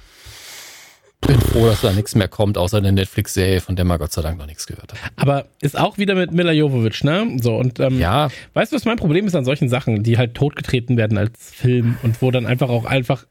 [1.21, 4.23] bin froh, dass da nichts mehr kommt, außer eine Netflix-Serie, von der man Gott sei
[4.23, 4.99] Dank noch nichts gehört hat.
[5.17, 7.37] Aber ist auch wieder mit Mila Jovovich, ne?
[7.41, 8.29] So, und ähm, ja.
[8.53, 11.97] weißt du, was mein Problem ist an solchen Sachen, die halt totgetreten werden als Film
[12.01, 13.25] und wo dann einfach auch einfach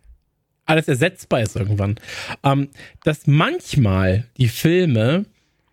[0.69, 1.97] alles ersetzbar ist irgendwann.
[2.45, 2.69] Ähm,
[3.05, 5.25] dass manchmal die Filme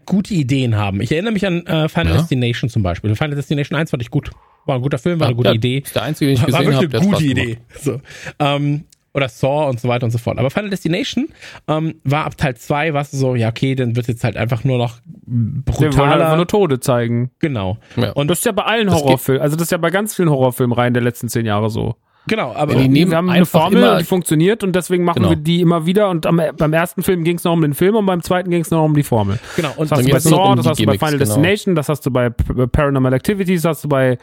[0.06, 1.02] gute Ideen haben.
[1.02, 2.18] Ich erinnere mich an äh, Final ja.
[2.20, 3.16] Destination zum Beispiel.
[3.16, 4.32] Final Destination 1 fand ich gut.
[4.66, 5.80] War ein guter Film, war eine gute ja, Idee.
[5.80, 6.74] Ist der einzige, den ich gesehen habe.
[6.76, 7.58] War wirklich eine gute Idee.
[7.82, 8.02] So.
[8.40, 10.38] Ähm, oder Saw und so weiter und so fort.
[10.38, 11.30] Aber Final Destination
[11.70, 14.66] ähm, war ab Teil 2, war es so, ja, okay, dann wird jetzt halt einfach
[14.66, 15.92] nur noch brutaler.
[15.92, 17.32] Wir wollen einfach nur Tode zeigen.
[17.40, 17.78] Genau.
[17.96, 18.12] Ja.
[18.12, 20.94] Und das ist ja bei allen Horrorfilmen, also das ist ja bei ganz vielen Horrorfilmreihen
[20.94, 21.96] der letzten zehn Jahre so.
[22.28, 25.30] Genau, aber die nehmen wir haben eine Formel, immer, die funktioniert und deswegen machen genau.
[25.30, 26.10] wir die immer wieder.
[26.10, 28.62] Und am, beim ersten Film ging es noch um den Film und beim zweiten ging
[28.62, 29.40] es noch um die Formel.
[29.56, 29.74] Genau.
[29.76, 31.26] Und das hast du bei Saw, um das hast du bei Final genau.
[31.26, 34.18] Destination, das hast du bei Paranormal Activities, das hast du bei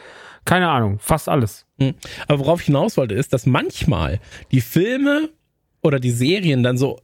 [0.45, 1.65] keine Ahnung, fast alles.
[1.79, 1.93] Hm.
[2.27, 4.19] Aber worauf ich hinaus wollte, ist, dass manchmal
[4.51, 5.29] die Filme
[5.81, 6.99] oder die Serien dann so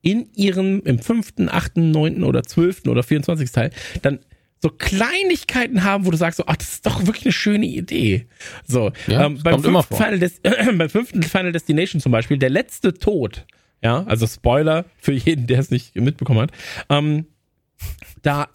[0.00, 3.50] in ihrem im fünften, achten, neunten oder zwölften oder 24.
[3.52, 3.70] Teil
[4.02, 4.20] dann
[4.60, 8.26] so Kleinigkeiten haben, wo du sagst, so, ach, das ist doch wirklich eine schöne Idee.
[8.66, 12.50] So, ja, ähm, beim, fünften Final Des äh, beim fünften Final Destination zum Beispiel, der
[12.50, 13.46] letzte Tod,
[13.82, 16.52] ja, also Spoiler für jeden, der es nicht mitbekommen hat,
[16.88, 17.26] ähm,
[18.22, 18.48] da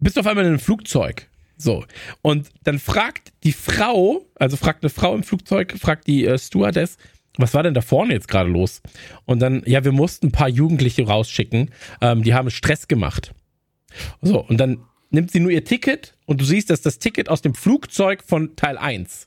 [0.00, 1.28] bist du auf einmal in einem Flugzeug.
[1.56, 1.84] So.
[2.20, 6.98] Und dann fragt die Frau, also fragt eine Frau im Flugzeug, fragt die äh, Stewardess,
[7.36, 8.82] was war denn da vorne jetzt gerade los?
[9.24, 11.70] Und dann, ja, wir mussten ein paar Jugendliche rausschicken,
[12.00, 13.34] ähm, die haben Stress gemacht.
[14.20, 14.84] So, und dann
[15.14, 18.56] nimmt sie nur ihr Ticket und du siehst, dass das Ticket aus dem Flugzeug von
[18.56, 19.26] Teil 1.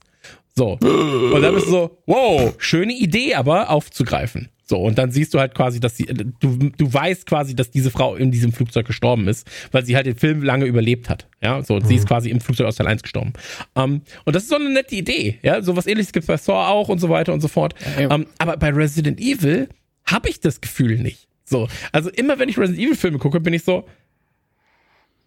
[0.56, 0.78] So.
[0.82, 4.50] Und dann bist du so, wow, schöne Idee, aber aufzugreifen.
[4.70, 7.90] So, und dann siehst du halt quasi, dass sie, du, du weißt quasi, dass diese
[7.90, 11.28] Frau in diesem Flugzeug gestorben ist, weil sie halt den Film lange überlebt hat.
[11.42, 11.88] Ja, so, und mhm.
[11.88, 12.08] sie ist mhm.
[12.08, 13.32] quasi im Flugzeug aus Teil 1 gestorben.
[13.76, 15.40] Um, ähm, und das ist so eine nette Idee.
[15.42, 17.76] Ja, so was ähnliches gibt es bei Saw auch und so weiter und so fort.
[17.98, 19.70] Ja, um, ähm, aber bei Resident Evil
[20.06, 21.28] habe ich das Gefühl nicht.
[21.46, 23.86] So, also immer wenn ich Resident Evil Filme gucke, bin ich so,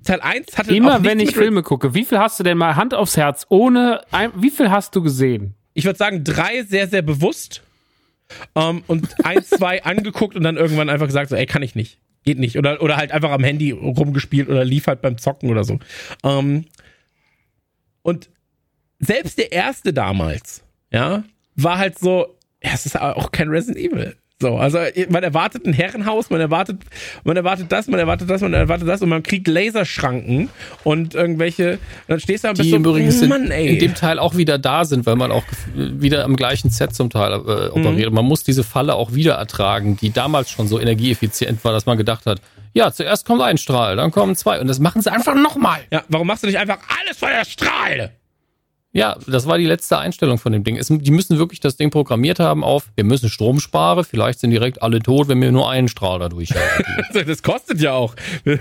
[0.05, 2.95] Teil 1 hatte Immer wenn ich Filme gucke, wie viel hast du denn mal Hand
[2.95, 5.55] aufs Herz, ohne, ein, wie viel hast du gesehen?
[5.75, 7.63] Ich würde sagen, drei sehr, sehr bewusst.
[8.55, 11.75] Um, ähm, und eins, zwei angeguckt und dann irgendwann einfach gesagt, so, ey, kann ich
[11.75, 11.99] nicht.
[12.25, 12.57] Geht nicht.
[12.57, 15.75] Oder, oder halt einfach am Handy rumgespielt oder lief halt beim Zocken oder so.
[16.23, 16.65] Um, ähm,
[18.03, 18.31] und
[18.99, 21.25] selbst der erste damals, ja,
[21.57, 24.17] war halt so, ja, es ist auch kein Resident Evil.
[24.43, 24.79] So, also
[25.11, 26.81] man erwartet ein Herrenhaus, man erwartet,
[27.25, 30.49] man erwartet das, man erwartet das, man erwartet das und man kriegt Laserschranken
[30.83, 33.75] und irgendwelche, dann stehst du da und bist Die so, übrigens Mann, ey.
[33.75, 35.45] in dem Teil auch wieder da sind, weil man auch
[35.75, 38.09] wieder am gleichen Set zum Teil äh, operiert.
[38.09, 38.15] Mhm.
[38.15, 41.99] Man muss diese Falle auch wieder ertragen, die damals schon so energieeffizient war, dass man
[41.99, 42.41] gedacht hat,
[42.73, 45.81] ja, zuerst kommt ein Strahl, dann kommen zwei und das machen sie einfach nochmal.
[45.91, 48.13] Ja, warum machst du nicht einfach alles vor der Strahl?
[48.93, 50.77] Ja, das war die letzte Einstellung von dem Ding.
[50.77, 54.51] Es, die müssen wirklich das Ding programmiert haben auf, wir müssen Strom sparen, vielleicht sind
[54.51, 57.05] direkt alle tot, wenn wir nur einen Strahl dadurch haben.
[57.27, 58.17] das kostet ja auch.
[58.45, 58.59] Das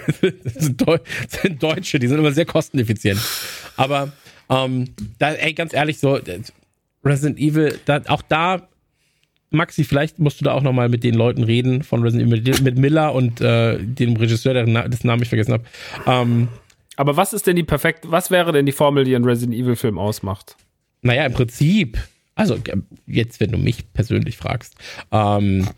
[0.66, 3.20] sind, das sind Deutsche, die sind immer sehr kosteneffizient.
[3.76, 4.12] Aber
[4.50, 6.20] ähm, da, ey, ganz ehrlich, so
[7.04, 8.68] Resident Evil, da, auch da,
[9.52, 12.78] Maxi, vielleicht musst du da auch nochmal mit den Leuten reden von Resident Evil, mit
[12.78, 15.64] Miller und äh, dem Regisseur, dessen Namen ich vergessen habe.
[16.06, 16.50] Ähm,
[17.00, 19.78] aber was ist denn die perfekt, was wäre denn die Formel, die einen Resident Evil
[19.78, 20.58] Film ausmacht?
[21.02, 21.98] Naja, im Prinzip,
[22.36, 22.58] also
[23.08, 24.76] jetzt, wenn du mich persönlich fragst,
[25.10, 25.70] ähm,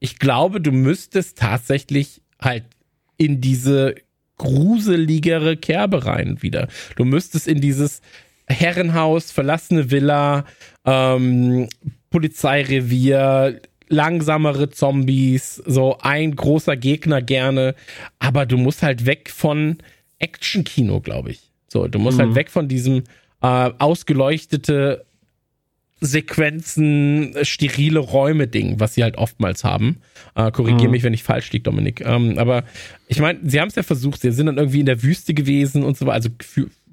[0.00, 2.64] ich glaube, du müsstest tatsächlich halt
[3.16, 3.94] in diese
[4.36, 6.68] gruseligere Kerbe rein wieder.
[6.96, 8.02] Du müsstest in dieses
[8.48, 10.44] Herrenhaus, verlassene Villa,
[10.84, 11.70] ähm,
[12.10, 17.74] Polizeirevier, langsamere Zombies, so ein großer Gegner gerne,
[18.18, 19.78] aber du musst halt weg von
[20.18, 21.50] Action-Kino, glaube ich.
[21.68, 22.34] So, du musst halt mhm.
[22.34, 23.04] halt weg von diesem
[23.42, 25.04] äh, ausgeleuchtete
[26.00, 30.00] Sequenzen, sterile Räume-Ding, was sie halt oftmals haben.
[30.34, 30.90] Äh, Korrigiere mhm.
[30.90, 32.00] mich, wenn ich falsch liege, Dominik.
[32.04, 32.64] Ähm, aber
[33.08, 35.82] ich meine, sie haben es ja versucht, sie sind dann irgendwie in der Wüste gewesen
[35.82, 36.16] und so weiter.
[36.16, 36.30] Also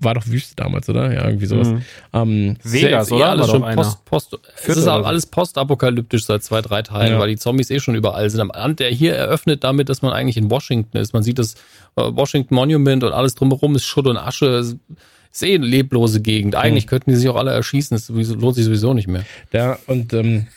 [0.03, 1.13] war doch Wüste damals, oder?
[1.13, 1.69] Ja, irgendwie sowas.
[1.69, 1.81] Mhm.
[2.13, 3.29] Ähm, Vegas, ja, oder?
[3.29, 7.19] Alles schon Post, Post, es ist auch alles postapokalyptisch seit zwei, drei Teilen, ja.
[7.19, 8.41] weil die Zombies eh schon überall sind.
[8.41, 11.13] Am Rand, der hier eröffnet damit, dass man eigentlich in Washington ist.
[11.13, 11.53] Man sieht das
[11.95, 14.77] äh, Washington Monument und alles drumherum ist Schutt und Asche
[15.31, 16.55] ist eh eine leblose Gegend.
[16.55, 16.89] Eigentlich mhm.
[16.89, 17.95] könnten die sich auch alle erschießen.
[17.95, 19.23] Das lohnt sich sowieso nicht mehr.
[19.53, 20.47] Ja, und ähm,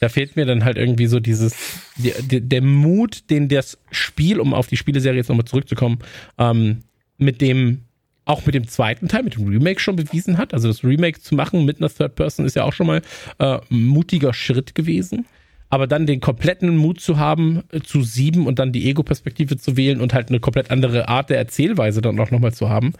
[0.00, 1.54] da fehlt mir dann halt irgendwie so dieses,
[1.96, 5.98] der, der Mut, den das Spiel, um auf die Spieleserie jetzt nochmal zurückzukommen,
[6.38, 6.82] ähm,
[7.18, 7.82] mit dem,
[8.30, 10.54] auch mit dem zweiten Teil, mit dem Remake schon bewiesen hat.
[10.54, 13.02] Also das Remake zu machen mit einer Third Person ist ja auch schon mal
[13.38, 15.26] äh, ein mutiger Schritt gewesen.
[15.68, 19.76] Aber dann den kompletten Mut zu haben, äh, zu sieben und dann die Ego-Perspektive zu
[19.76, 22.92] wählen und halt eine komplett andere Art der Erzählweise dann auch nochmal zu haben,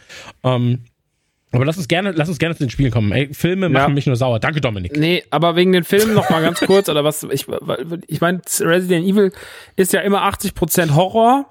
[0.44, 0.80] ähm,
[1.52, 3.10] aber lass uns gerne, lass uns gerne zu den Spielen kommen.
[3.10, 3.94] Ey, Filme machen ja.
[3.94, 4.38] mich nur sauer.
[4.38, 4.96] Danke, Dominik.
[4.96, 7.24] Nee, aber wegen den Filmen noch mal ganz kurz oder was?
[7.24, 7.46] Ich,
[8.06, 9.32] ich meine, Resident Evil
[9.74, 11.46] ist ja immer 80% Horror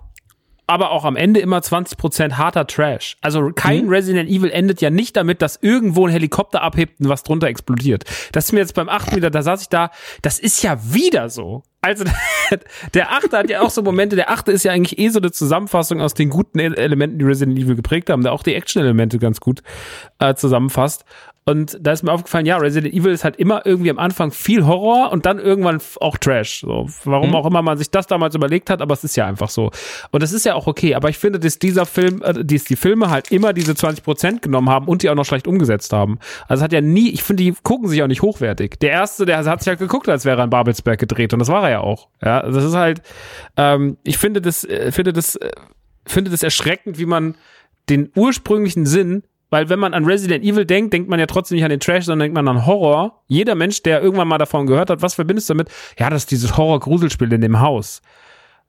[0.70, 3.18] aber auch am Ende immer 20% harter Trash.
[3.22, 3.90] Also kein mhm.
[3.90, 8.06] Resident Evil endet ja nicht damit, dass irgendwo ein Helikopter abhebt und was drunter explodiert.
[8.32, 9.92] Das ist mir jetzt beim achten wieder, da saß ich da,
[10.22, 11.64] das ist ja wieder so.
[11.82, 12.04] Also
[12.94, 15.32] der achte hat ja auch so Momente, der achte ist ja eigentlich eh so eine
[15.32, 19.40] Zusammenfassung aus den guten Elementen, die Resident Evil geprägt haben, der auch die Action-Elemente ganz
[19.40, 19.64] gut
[20.20, 21.06] äh, zusammenfasst.
[21.50, 24.68] Und da ist mir aufgefallen, ja, Resident Evil ist halt immer irgendwie am Anfang viel
[24.68, 26.60] Horror und dann irgendwann auch Trash.
[26.60, 27.36] So, warum mhm.
[27.36, 29.72] auch immer man sich das damals überlegt hat, aber es ist ja einfach so.
[30.12, 30.94] Und das ist ja auch okay.
[30.94, 34.42] Aber ich finde, dass dieser Film, äh, dass die Filme halt immer diese 20 Prozent
[34.44, 36.20] genommen haben und die auch noch schlecht umgesetzt haben.
[36.48, 38.80] Also es hat ja nie, ich finde, die gucken sich auch nicht hochwertig.
[38.80, 41.48] Der erste, der hat sich halt geguckt, als wäre er in Babelsberg gedreht und das
[41.48, 42.10] war er ja auch.
[42.24, 43.02] Ja, das ist halt,
[43.58, 45.50] ähm, ich finde das, äh, finde das, äh,
[46.06, 47.34] finde das erschreckend, wie man
[47.90, 51.64] den ursprünglichen Sinn weil wenn man an Resident Evil denkt, denkt man ja trotzdem nicht
[51.64, 53.24] an den Trash, sondern denkt man an Horror.
[53.28, 55.70] Jeder Mensch, der irgendwann mal davon gehört hat, was verbindest du damit?
[55.98, 58.02] Ja, das ist dieses Horror-Gruselspiel in dem Haus.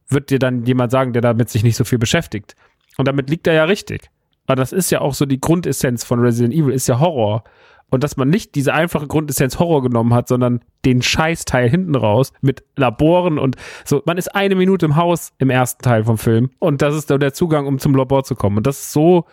[0.09, 2.57] Wird dir dann jemand sagen, der damit sich nicht so viel beschäftigt.
[2.97, 4.11] Und damit liegt er ja richtig.
[4.47, 7.45] Weil das ist ja auch so die Grundessenz von Resident Evil, ist ja Horror.
[7.91, 12.33] Und dass man nicht diese einfache Grundessenz Horror genommen hat, sondern den Scheißteil hinten raus
[12.41, 14.01] mit Laboren und so.
[14.07, 17.21] Man ist eine Minute im Haus im ersten Teil vom Film und das ist dann
[17.21, 18.59] der Zugang, um zum Labor zu kommen.
[18.59, 19.27] Und das ist so,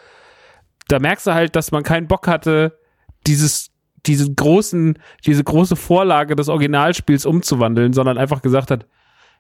[0.87, 2.77] da merkst du halt, dass man keinen Bock hatte,
[3.25, 3.71] dieses,
[4.05, 8.85] diese großen, diese große Vorlage des Originalspiels umzuwandeln, sondern einfach gesagt hat,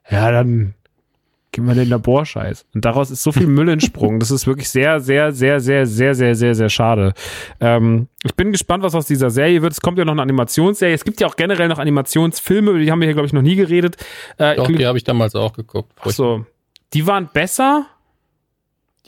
[0.09, 0.73] ja, dann
[1.51, 2.65] gehen wir den Laborscheiß.
[2.73, 4.19] Und daraus ist so viel Müll entsprungen.
[4.19, 7.13] Das ist wirklich sehr, sehr, sehr, sehr, sehr, sehr, sehr, sehr schade.
[7.59, 9.73] Ähm, ich bin gespannt, was aus dieser Serie wird.
[9.73, 10.93] Es kommt ja noch eine Animationsserie.
[10.93, 13.41] Es gibt ja auch generell noch Animationsfilme, über die haben wir hier, glaube ich, noch
[13.41, 13.97] nie geredet.
[14.37, 15.93] Äh, Doch, die habe ich damals auch geguckt.
[16.01, 16.45] Ach so.
[16.93, 17.87] Die waren besser,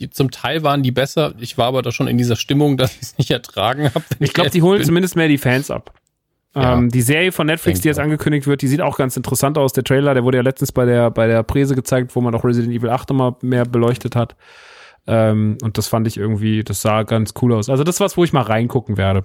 [0.00, 1.34] die, zum Teil waren die besser.
[1.38, 4.04] Ich war aber da schon in dieser Stimmung, dass ich es nicht ertragen habe.
[4.18, 4.86] Ich glaube, die holen bin.
[4.86, 5.92] zumindest mehr die Fans ab.
[6.54, 6.78] Ja.
[6.78, 9.72] Ähm, die Serie von Netflix, die jetzt angekündigt wird, die sieht auch ganz interessant aus.
[9.72, 12.44] Der Trailer, der wurde ja letztens bei der, bei der Präse gezeigt, wo man auch
[12.44, 14.34] Resident Evil 8 nochmal mehr beleuchtet hat.
[15.06, 17.68] Ähm, und das fand ich irgendwie, das sah ganz cool aus.
[17.68, 19.24] Also das ist was, wo ich mal reingucken werde.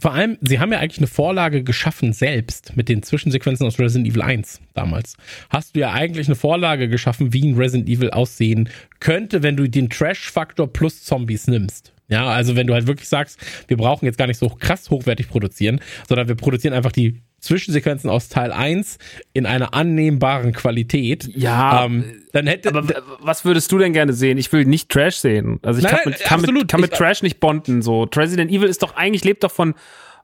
[0.00, 4.08] Vor allem, sie haben ja eigentlich eine Vorlage geschaffen selbst mit den Zwischensequenzen aus Resident
[4.08, 5.16] Evil 1 damals.
[5.50, 8.68] Hast du ja eigentlich eine Vorlage geschaffen, wie ein Resident Evil aussehen
[9.00, 11.92] könnte, wenn du den Trash-Faktor plus Zombies nimmst.
[12.08, 15.28] Ja, also wenn du halt wirklich sagst, wir brauchen jetzt gar nicht so krass hochwertig
[15.28, 18.98] produzieren, sondern wir produzieren einfach die Zwischensequenzen aus Teil 1
[19.32, 21.28] in einer annehmbaren Qualität.
[21.34, 22.70] Ja, ähm, dann hätte.
[22.70, 22.84] Aber
[23.20, 24.38] was würdest du denn gerne sehen?
[24.38, 25.60] Ich will nicht Trash sehen.
[25.62, 27.82] Also ich nein, kann, mit, kann, mit, kann mit Trash nicht bonden.
[27.82, 29.74] So Resident Evil ist doch eigentlich lebt doch von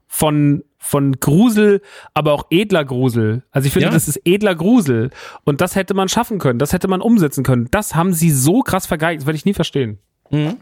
[0.06, 1.80] von von Grusel,
[2.12, 3.42] aber auch edler Grusel.
[3.50, 3.92] Also ich finde, ja.
[3.92, 5.10] das ist edler Grusel
[5.44, 6.58] und das hätte man schaffen können.
[6.58, 7.68] Das hätte man umsetzen können.
[7.70, 9.22] Das haben sie so krass vergeigt.
[9.22, 9.98] Das werde ich nie verstehen.
[10.30, 10.56] Mhm.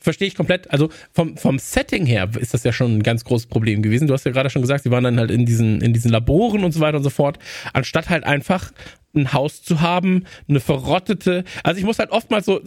[0.00, 0.70] Verstehe ich komplett.
[0.70, 4.08] Also vom, vom Setting her ist das ja schon ein ganz großes Problem gewesen.
[4.08, 6.64] Du hast ja gerade schon gesagt, sie waren dann halt in diesen, in diesen Laboren
[6.64, 7.38] und so weiter und so fort.
[7.72, 8.72] Anstatt halt einfach
[9.14, 11.44] ein Haus zu haben, eine verrottete.
[11.62, 12.60] Also ich muss halt oftmals so,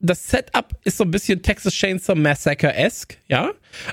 [0.00, 3.50] das Setup ist so ein bisschen Texas Chainsaw Massacre-esque, ja.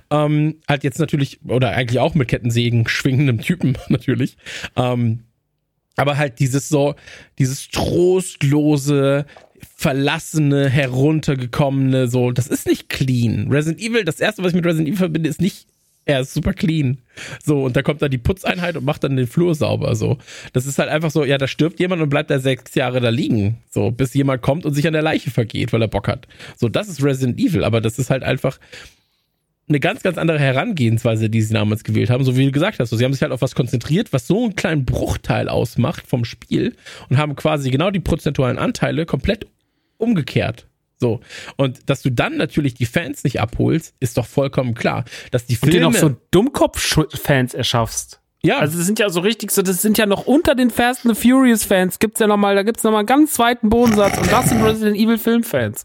[0.10, 4.38] Ähm, halt jetzt natürlich, oder eigentlich auch mit Kettensägen schwingendem Typen natürlich.
[4.76, 5.24] Ähm,
[5.96, 6.96] aber halt dieses so,
[7.38, 9.26] dieses trostlose,
[9.76, 13.48] verlassene, heruntergekommene, so, das ist nicht clean.
[13.52, 15.68] Resident Evil, das erste, was ich mit Resident Evil verbinde, ist nicht
[16.06, 16.98] Er ist super clean.
[17.44, 19.96] So, und da kommt dann die Putzeinheit und macht dann den Flur sauber.
[19.96, 20.18] So.
[20.52, 23.10] Das ist halt einfach so, ja, da stirbt jemand und bleibt da sechs Jahre da
[23.10, 23.58] liegen.
[23.70, 26.28] So, bis jemand kommt und sich an der Leiche vergeht, weil er Bock hat.
[26.58, 28.60] So, das ist Resident Evil, aber das ist halt einfach
[29.70, 32.26] eine ganz, ganz andere Herangehensweise, die sie damals gewählt haben.
[32.26, 34.44] So wie du gesagt hast, so, sie haben sich halt auf was konzentriert, was so
[34.44, 36.76] einen kleinen Bruchteil ausmacht vom Spiel
[37.08, 39.48] und haben quasi genau die prozentualen Anteile komplett
[40.04, 40.68] umgekehrt.
[41.00, 41.20] So.
[41.58, 45.04] Und dass du dann natürlich die Fans nicht abholst, ist doch vollkommen klar.
[45.32, 45.88] Dass die Filme.
[45.88, 48.22] Und den auch so Dummkopf-Fans erschaffst.
[48.44, 51.06] ja, Also das sind ja so richtig so, das sind ja noch unter den Fast
[51.06, 53.70] and the Furious Fans, gibt's ja noch mal, da gibt's noch mal einen ganz zweiten
[53.70, 55.84] Bodensatz und das sind Resident Evil Filmfans.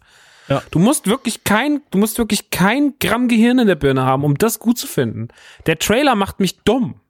[0.48, 0.62] Ja.
[0.70, 4.38] Du musst wirklich kein, du musst wirklich kein Gramm Gehirn in der Birne haben, um
[4.38, 5.28] das gut zu finden.
[5.66, 7.00] Der Trailer macht mich dumm.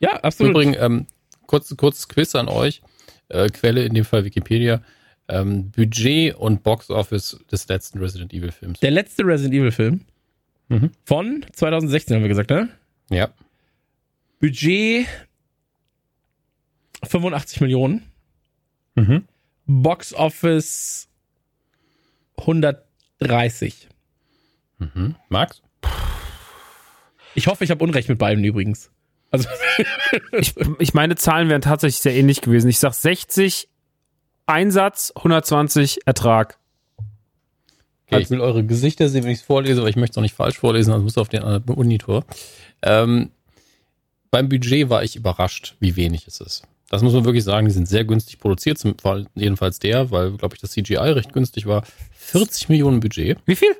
[0.00, 0.52] ja, absolut.
[0.52, 1.06] Übrigens, ähm,
[1.46, 2.82] kurz, kurzes Quiz an euch.
[3.28, 4.80] Äh, Quelle in dem Fall Wikipedia.
[5.28, 8.78] Ähm, Budget und Box Office des letzten Resident Evil Films.
[8.80, 10.00] Der letzte Resident Evil Film
[10.68, 10.90] Mhm.
[11.04, 12.68] von 2016 haben wir gesagt, ne?
[13.10, 13.28] Ja.
[14.40, 15.06] Budget
[17.04, 18.02] 85 Millionen.
[18.96, 19.24] Mhm.
[19.66, 21.08] Box Office
[22.38, 23.88] 130.
[24.78, 25.14] Mhm.
[25.28, 25.62] Max?
[27.34, 28.90] Ich hoffe, ich habe Unrecht mit beiden übrigens.
[29.30, 29.48] Also,
[30.38, 32.68] Ich, ich meine Zahlen wären tatsächlich sehr ähnlich gewesen.
[32.68, 33.68] Ich sag 60
[34.46, 36.58] Einsatz, 120 Ertrag.
[38.08, 40.22] Okay, ich will eure Gesichter sehen, wenn ich es vorlese, aber ich möchte es auch
[40.22, 42.24] nicht falsch vorlesen, sonst muss auf den anderen Monitor.
[42.82, 43.30] Ähm,
[44.30, 46.62] beim Budget war ich überrascht, wie wenig es ist.
[46.88, 50.32] Das muss man wirklich sagen, die sind sehr günstig produziert, zum Fall jedenfalls der, weil,
[50.32, 51.84] glaube ich, das CGI recht günstig war.
[52.12, 53.38] 40 Millionen Budget.
[53.44, 53.74] Wie viel?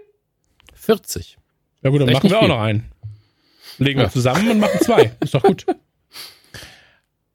[0.75, 1.39] 40.
[1.83, 2.49] ja gut, dann machen wir nicht auch viel.
[2.49, 2.91] noch einen.
[3.79, 4.11] Legen wir Ja.
[4.11, 5.13] zusammen und machen zwei.
[5.21, 5.67] Ist doch gut.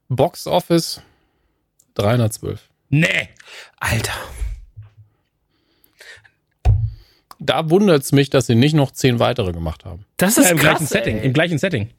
[0.09, 1.01] Box Office
[1.95, 2.69] 312.
[2.91, 3.29] Nee.
[3.79, 4.13] Alter.
[7.39, 10.05] Da wundert es mich, dass sie nicht noch zehn weitere gemacht haben.
[10.17, 10.69] Das Ja, ist Im krass.
[10.77, 11.17] gleichen Setting.
[11.19, 11.25] ey.
[11.25, 11.89] Im gleichen Setting.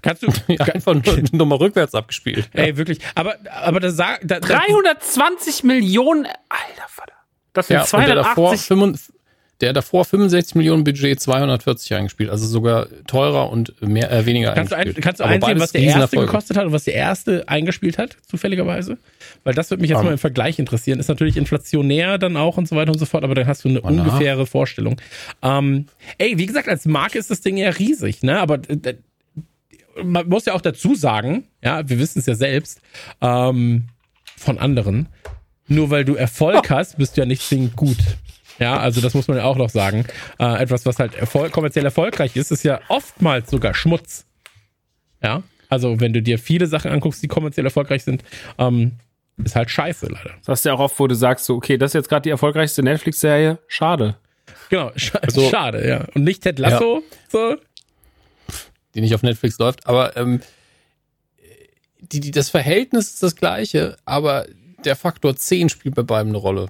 [0.00, 0.28] Kannst du.
[0.58, 2.48] Einfach nur nochmal rückwärts abgespielt.
[2.54, 2.98] Ey, wirklich.
[3.14, 4.22] Aber, aber das sagt.
[4.22, 6.24] Da, da, 320 Millionen.
[6.26, 7.12] Alter Vater.
[7.52, 8.66] Das sind Ja, und der davor, 280.
[8.66, 9.14] 65,
[9.62, 14.72] der davor 65 Millionen Budget 240 eingespielt, also sogar teurer und mehr, äh, weniger Kannst
[14.72, 15.04] du, ein, eingespielt.
[15.04, 18.16] kannst du Aber einsehen, was der erste gekostet hat und was der erste eingespielt hat,
[18.28, 18.98] zufälligerweise?
[19.44, 20.06] Weil das würde mich jetzt Um.
[20.06, 20.98] mal im Vergleich interessieren.
[20.98, 23.68] Ist natürlich inflationär dann auch und so weiter und so fort, aber dann hast du
[23.68, 23.88] eine nach.
[23.88, 25.00] ungefähre Vorstellung.
[25.42, 25.86] Ähm,
[26.18, 28.40] ey, wie gesagt, als Marke ist das Ding ja riesig, ne?
[28.40, 28.94] Aber äh,
[30.02, 32.80] man muss ja auch dazu sagen, ja, wir wissen es ja selbst,
[33.20, 33.84] ähm,
[34.36, 35.08] von anderen,
[35.68, 37.96] nur weil du Erfolg hast, bist du ja nicht zwingend gut.
[38.62, 40.06] Ja, also das muss man ja auch noch sagen.
[40.38, 44.24] Äh, etwas, was halt erfol kommerziell erfolgreich ist, ist ja oftmals sogar Schmutz.
[45.22, 48.22] Ja, also wenn du dir viele Sachen anguckst, die kommerziell erfolgreich sind,
[48.58, 48.92] ähm,
[49.42, 50.30] ist halt scheiße leider.
[50.40, 52.22] Das hast du ja auch oft, wo du sagst, so, okay, das ist jetzt gerade
[52.22, 53.58] die erfolgreichste Netflix-Serie.
[53.66, 54.16] Schade.
[54.70, 56.04] Genau, sch Also- schade, ja.
[56.14, 57.56] Und nicht Ted Lasso, so.
[58.94, 60.40] die nicht auf Netflix läuft, aber ähm,
[61.98, 64.46] die, die, das Verhältnis ist das gleiche, aber
[64.84, 66.66] der Faktor 10 spielt bei beiden eine Rolle.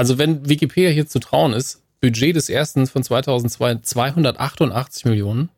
[0.00, 5.50] Also wenn Wikipedia hier zu trauen ist, Budget des ersten von 2002 288 Millionen,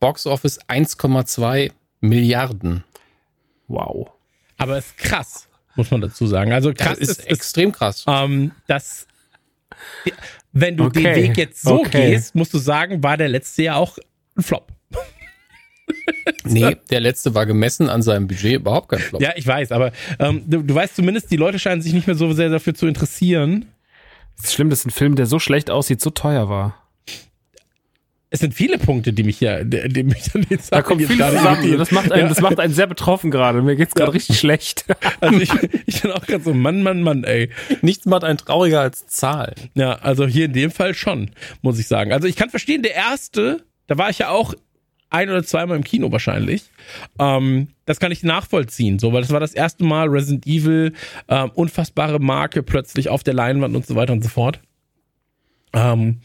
[0.00, 1.70] Box Office 1,2
[2.00, 2.82] Milliarden.
[3.68, 4.10] Wow.
[4.56, 5.46] Aber ist krass,
[5.76, 6.52] muss man dazu sagen.
[6.52, 8.04] Also Das krass ist, ist, ist extrem krass.
[8.08, 9.06] ähm, dass
[10.52, 12.10] wenn du den Okay, Weg jetzt so okay.
[12.10, 13.96] gehst, musst du sagen, war der letzte ja auch
[14.36, 14.72] ein Flop.
[16.44, 19.20] Nee, der letzte war gemessen an seinem Budget überhaupt kein Flop.
[19.20, 22.16] Ja, ich weiß, aber ähm, du, du weißt zumindest, die Leute scheinen sich nicht mehr
[22.16, 23.66] so sehr dafür zu interessieren.
[24.38, 26.88] Es ist schlimm, dass ein Film, der so schlecht aussieht, so teuer war.
[28.30, 31.08] Es sind viele Punkte, die mich hier, die, die mich an den Da kommt jetzt
[31.08, 31.78] viel gerade zusammen.
[31.78, 32.28] Das macht, einen, Ja.
[32.28, 33.62] das macht einen sehr betroffen gerade.
[33.62, 34.84] Mir geht's gerade richtig schlecht.
[35.20, 35.50] Also ich,
[35.86, 37.50] ich bin auch gerade so, Mann, Mann, Mann, ey.
[37.82, 39.54] Nichts macht einen trauriger als Zahlen.
[39.74, 41.30] Ja, also hier in dem Fall schon,
[41.62, 42.12] muss ich sagen.
[42.12, 44.54] Also ich kann verstehen, der erste, da war ich ja auch
[45.10, 46.70] ein oder zweimal im Kino wahrscheinlich.
[47.18, 50.92] Ähm, das kann ich nachvollziehen, so, weil das war das erste Mal Resident Evil,
[51.28, 54.60] ähm, unfassbare Marke plötzlich auf der Leinwand und so weiter und so fort.
[55.72, 56.20] Ähm,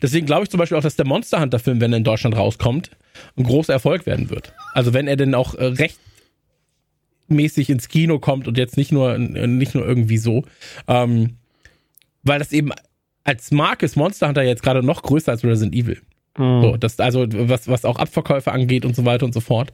[0.00, 2.36] deswegen glaube ich zum Beispiel auch, dass der Monster Hunter Film, wenn er in Deutschland
[2.36, 2.90] rauskommt,
[3.36, 4.54] ein großer Erfolg werden wird.
[4.74, 5.74] Also wenn er denn auch äh,
[7.28, 10.44] rechtmäßig ins Kino kommt und jetzt nicht nur äh, nicht nur irgendwie so,
[10.86, 11.36] ähm,
[12.22, 12.70] weil das eben
[13.24, 16.00] als Marke ist Monster Hunter jetzt gerade noch größer als Resident Evil.
[16.36, 19.72] So, das also was was auch Abverkäufe angeht und so weiter und so fort.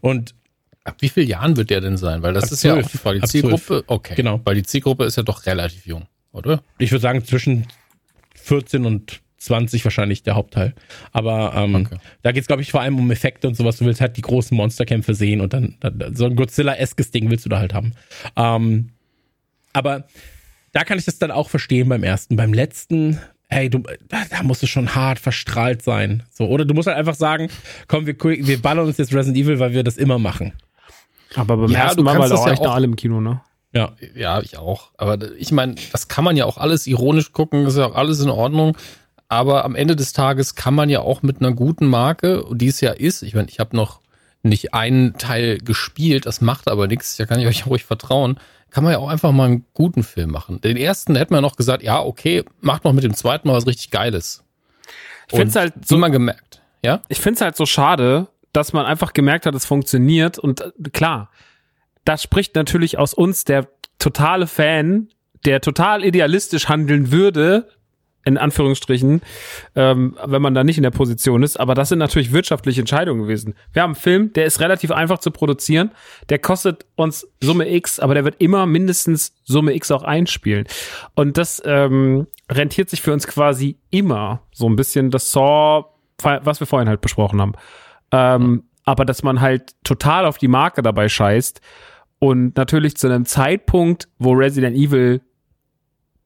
[0.00, 0.34] Und
[0.82, 2.22] Ab wie vielen Jahren wird der denn sein?
[2.22, 2.86] Weil das Ab ist ja zwölf.
[2.86, 3.20] auch die Frage.
[3.20, 3.26] Die.
[3.28, 4.14] Zielgruppe, okay.
[4.16, 4.40] Genau.
[4.44, 6.62] Weil die Zielgruppe ist ja doch relativ jung, oder?
[6.78, 7.66] ich würde sagen zwischen
[8.34, 10.74] 14 und 20 wahrscheinlich der Hauptteil.
[11.12, 11.96] Aber ähm, Okay.
[12.22, 13.76] da geht's glaube ich vor allem um Effekte und sowas.
[13.76, 17.44] Du willst halt die großen Monsterkämpfe sehen und dann, dann so ein Godzilla-eskes Ding willst
[17.44, 17.92] du da halt haben.
[18.36, 18.90] Ähm,
[19.72, 20.06] aber
[20.72, 22.36] da kann ich das dann auch verstehen beim ersten.
[22.36, 23.18] Beim letzten,
[23.50, 26.22] ey, du, da, musst du schon hart verstrahlt sein.
[26.32, 27.48] So, oder du musst halt einfach sagen,
[27.88, 30.52] komm, wir, wir ballern uns jetzt Resident Evil, weil wir das immer machen.
[31.36, 33.20] Aber beim Ja, ersten Mal war das auch ja echt noch auch- alle im Kino,
[33.20, 33.40] ne?
[33.72, 33.92] Ja.
[34.16, 34.90] Ja, ich auch.
[34.96, 38.18] Aber ich meine, das kann man ja auch alles ironisch gucken, ist ja auch alles
[38.20, 38.76] in Ordnung.
[39.28, 42.80] Aber am Ende des Tages kann man ja auch mit einer guten Marke, die es
[42.80, 44.00] ja ist, ich meine, ich habe noch
[44.42, 48.40] nicht einen Teil gespielt, das macht aber nichts, da kann ich euch ruhig vertrauen,
[48.70, 50.60] kann man ja auch einfach mal einen guten Film machen.
[50.60, 53.66] Den ersten hätte man noch gesagt, ja, okay, macht noch mit dem zweiten Mal was
[53.66, 54.44] richtig Geiles.
[55.28, 57.02] Ich find's Und halt so mal gemerkt, ja?
[57.08, 61.30] ich find's halt so schade, dass man einfach gemerkt hat, es funktioniert und äh, klar,
[62.04, 63.68] das spricht natürlich aus uns, der
[63.98, 65.08] totale Fan,
[65.44, 67.68] der total idealistisch handeln würde,
[68.24, 69.22] in Anführungsstrichen,
[69.74, 71.58] ähm, wenn man da nicht in der Position ist.
[71.58, 73.54] Aber das sind natürlich wirtschaftliche Entscheidungen gewesen.
[73.72, 75.90] Wir haben einen Film, der ist relativ einfach zu produzieren.
[76.28, 80.66] Der kostet uns Summe X, aber der wird immer mindestens Summe X auch einspielen.
[81.14, 85.86] Und das ähm, rentiert sich für uns quasi immer so ein bisschen das Saw,
[86.22, 87.52] was wir vorhin halt besprochen haben.
[88.12, 91.60] Ähm, aber dass man halt total auf die Marke dabei scheißt
[92.18, 95.22] und natürlich zu einem Zeitpunkt, wo Resident Evil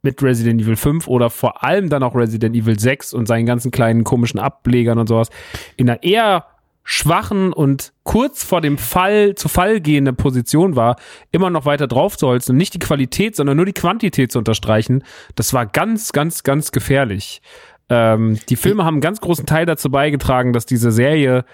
[0.05, 3.71] mit Resident Evil 5 oder vor allem dann auch Resident Evil 6 und seinen ganzen
[3.71, 5.31] kleinen komischen Ablegern und sowas
[5.77, 6.47] in einer eher
[6.85, 10.97] schwachen und kurz vor dem Fall zu Fall gehende Position war,
[11.33, 14.39] immer noch weiter drauf zu holzen und nicht die Qualität, sondern nur die Quantität zu
[14.39, 15.03] unterstreichen,
[15.35, 17.41] das war ganz, ganz, ganz gefährlich.
[17.89, 21.47] Ähm, die Filme haben einen ganz großen Teil dazu beigetragen, dass diese Serie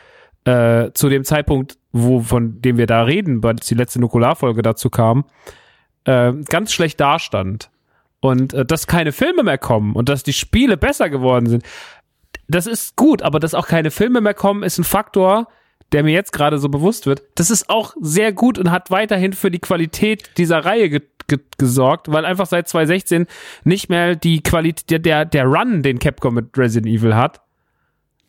[0.44, 4.90] äh, zu dem Zeitpunkt, wo von dem wir da reden, weil die letzte Nukularfolge dazu
[4.90, 5.24] kam,
[6.04, 7.70] äh, ganz schlecht dastand.
[8.20, 11.64] Und äh, dass keine Filme mehr kommen und dass die Spiele besser geworden sind,
[12.48, 15.48] das ist gut, aber dass auch keine Filme mehr kommen, ist ein Faktor,
[15.92, 17.22] der mir jetzt gerade so bewusst wird.
[17.34, 21.38] Das ist auch sehr gut und hat weiterhin für die Qualität dieser Reihe ge ge
[21.58, 23.26] gesorgt, weil einfach seit 2016
[23.62, 27.40] nicht mehr die Qualität, der, der, Run, den Capcom mit Resident Evil hat,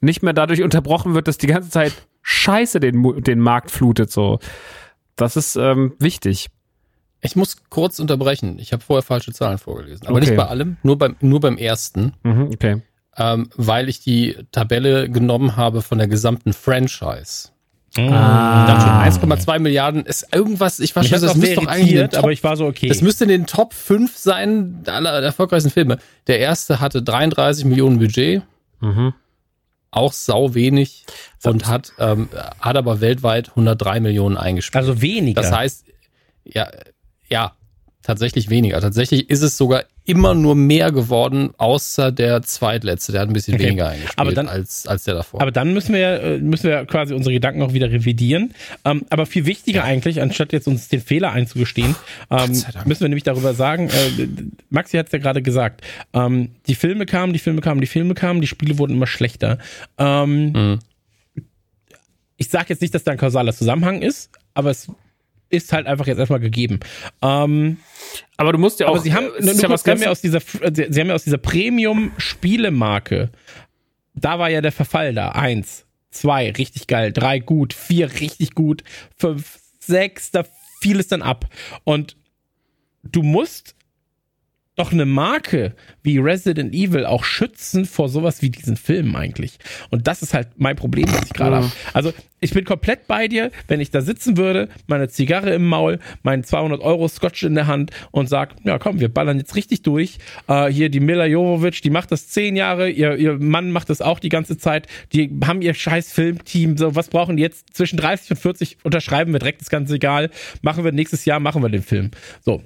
[0.01, 4.11] nicht mehr dadurch unterbrochen wird, dass die ganze Zeit Scheiße den, den Markt flutet.
[4.11, 4.39] So,
[5.15, 6.49] das ist ähm, wichtig.
[7.21, 8.57] Ich muss kurz unterbrechen.
[8.59, 10.07] Ich habe vorher falsche Zahlen vorgelesen.
[10.07, 10.25] Aber Okay.
[10.27, 12.81] nicht bei allem, nur beim, nur beim ersten, Mhm, okay.
[13.17, 17.49] ähm, weil ich die Tabelle genommen habe von der gesamten Franchise.
[17.97, 18.65] Ah.
[18.67, 21.95] Dann schon 1,2 Milliarden ist irgendwas, ich war schon, das müsste doch eigentlich in den
[21.97, 22.87] irritiert, Top, aber ich war so, okay.
[22.87, 25.97] das müsste in den Top 5 sein aller erfolgreichsten Filme.
[26.27, 28.43] Der erste hatte 33 Millionen Budget,
[28.79, 29.13] Mhm.
[29.91, 31.05] auch sau wenig
[31.43, 32.29] und hat, ähm,
[32.61, 34.77] hat aber weltweit 103 Millionen eingespielt.
[34.77, 35.41] also weniger.
[35.41, 35.85] Das heißt,
[36.45, 36.69] ja,
[37.31, 37.53] ja,
[38.03, 38.81] tatsächlich weniger.
[38.81, 43.11] Tatsächlich ist es sogar immer nur mehr geworden, außer der zweitletzte.
[43.11, 43.65] Der hat ein bisschen Okay.
[43.67, 45.39] weniger eingespielt Aber dann- als, als der davor.
[45.41, 48.55] Aber dann müssen wir, äh, müssen wir quasi unsere Gedanken auch wieder revidieren.
[48.83, 51.95] Ähm, aber viel wichtiger eigentlich, anstatt jetzt uns den Fehler einzugestehen,
[52.31, 52.51] ähm,
[52.85, 54.27] müssen wir nämlich darüber sagen, äh,
[54.71, 55.81] Maxi hat es ja gerade gesagt,
[56.13, 59.59] ähm, die Filme kamen, die Filme kamen, die Filme kamen, die Spiele wurden immer schlechter.
[59.99, 60.79] Ähm, Mhm.
[62.37, 64.87] Ich sage jetzt nicht, dass da ein kausaler Zusammenhang ist, aber es
[65.51, 66.79] ist halt einfach jetzt erstmal gegeben.
[67.21, 67.77] Ähm,
[68.37, 68.91] Aber du musst ja auch.
[68.91, 71.07] aber sie haben, äh, nur ja kurz, sie haben ja aus dieser, sie sie haben
[71.07, 73.29] ja aus dieser Premium-Spielemarke,
[74.13, 75.29] da war ja der Verfall da.
[75.29, 78.83] Eins, zwei, richtig geil, drei gut, vier, richtig gut,
[79.17, 80.45] fünf, sechs, da
[80.81, 81.45] fiel es dann ab.
[81.83, 82.17] Und
[83.03, 83.75] du musst
[84.77, 89.57] doch eine Marke wie Resident Evil auch schützen vor sowas wie diesen Filmen eigentlich.
[89.89, 91.61] Und das ist halt mein Problem, was ich gerade Ja.
[91.63, 91.71] habe.
[91.93, 95.99] Also ich bin komplett bei dir, wenn ich da sitzen würde, meine Zigarre im Maul,
[96.23, 99.81] meinen 200 Euro Scotch in der Hand und sag, ja komm, wir ballern jetzt richtig
[99.83, 100.17] durch.
[100.47, 104.01] Äh, hier die Mila Jovovich, die macht das zehn Jahre, ihr, ihr Mann macht das
[104.01, 104.87] auch die ganze Zeit.
[105.13, 106.77] Die haben ihr scheiß Filmteam.
[106.77, 107.75] So, was brauchen die jetzt?
[107.75, 110.29] Zwischen 30 und 40 unterschreiben wir direkt, ist ganz egal.
[110.61, 112.11] Machen wir nächstes Jahr, machen wir den Film.
[112.43, 112.63] So,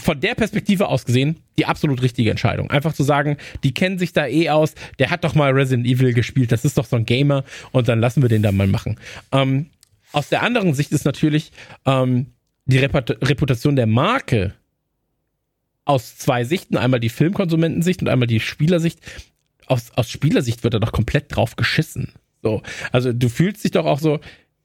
[0.00, 2.70] von der Perspektive aus gesehen, die absolut richtige Entscheidung.
[2.70, 6.12] Einfach zu sagen, die kennen sich da eh aus, der hat doch mal Resident Evil
[6.12, 8.98] gespielt, das ist doch so ein Gamer und dann lassen wir den da mal machen.
[9.32, 9.70] Ähm,
[10.12, 11.52] aus der anderen Sicht ist natürlich
[11.84, 12.26] ähm,
[12.66, 14.54] die Reput Reputation der Marke
[15.84, 19.00] aus zwei Sichten, einmal die Filmkonsumentensicht und einmal die Spielersicht.
[19.66, 22.12] Aus, aus Spielersicht wird da doch komplett drauf geschissen.
[22.42, 22.62] So,
[22.92, 24.20] also du fühlst dich doch auch so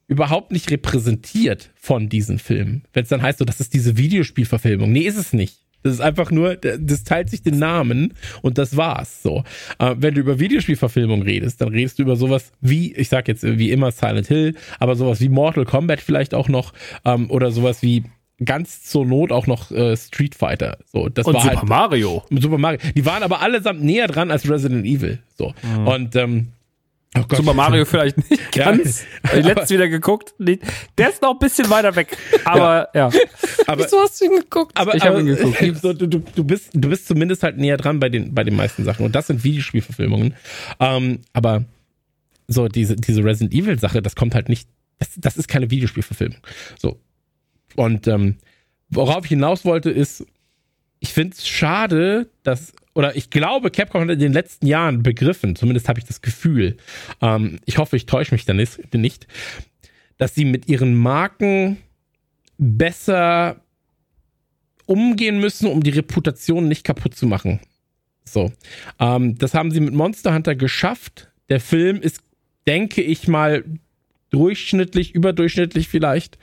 [0.07, 2.84] überhaupt nicht repräsentiert von diesen Filmen.
[2.93, 4.91] Wenn es dann heißt, so, das ist diese Videospielverfilmung.
[4.91, 5.63] Nee, ist es nicht.
[5.84, 9.21] Das ist einfach nur, das teilt sich den Namen und das war's.
[9.21, 9.43] So,
[9.80, 13.43] äh, wenn du über Videospielverfilmung redest, dann redest du über sowas wie, ich sag jetzt
[13.43, 16.73] wie immer Silent Hill, aber sowas wie Mortal Kombat vielleicht auch noch
[17.03, 18.05] ähm, oder sowas wie
[18.43, 20.77] ganz zur Not auch noch äh, Street Fighter.
[20.85, 22.23] So, das und war Super halt Mario.
[22.30, 22.80] Super Mario.
[22.95, 25.19] Die waren aber allesamt näher dran als Resident Evil.
[25.38, 25.53] So.
[25.85, 26.47] Und ähm,
[27.15, 27.38] Oh Gott.
[27.38, 29.03] Super Mario vielleicht nicht ganz.
[29.23, 30.34] Ja, letztens wieder geguckt.
[30.40, 32.18] Der ist noch ein bisschen weiter weg.
[32.44, 33.10] Aber ja.
[33.10, 33.19] ja.
[33.68, 34.72] Aber, Wieso hast du ihn geguckt?
[34.76, 35.57] Aber, ich habe ihn geguckt.
[35.81, 38.84] So, du, du, bist, du bist zumindest halt näher dran bei den, bei den meisten
[38.84, 39.06] Sachen.
[39.06, 40.34] Und das sind Videospielverfilmungen.
[40.80, 41.65] Ähm, aber
[42.48, 44.68] so diese, diese Resident Evil Sache, das kommt halt nicht,
[44.99, 46.40] das, das ist keine Videospielverfilmung.
[46.80, 46.99] So.
[47.76, 48.38] Und ähm,
[48.90, 50.26] worauf ich hinaus wollte, ist,
[50.99, 55.56] ich finde es schade, dass oder ich glaube, Capcom hat in den letzten Jahren begriffen,
[55.56, 56.78] zumindest habe ich das Gefühl,
[57.22, 59.28] ähm, ich hoffe, ich täusche mich da nicht,
[60.18, 61.78] dass sie mit ihren Marken
[62.57, 63.61] besser
[64.86, 67.60] umgehen müssen, um die Reputation nicht kaputt zu machen.
[68.26, 68.52] So.
[68.99, 71.32] Ähm, das haben sie mit Monster Hunter geschafft.
[71.49, 72.22] Der Film ist,
[72.68, 73.64] denke ich mal,
[74.30, 76.38] durchschnittlich, überdurchschnittlich vielleicht.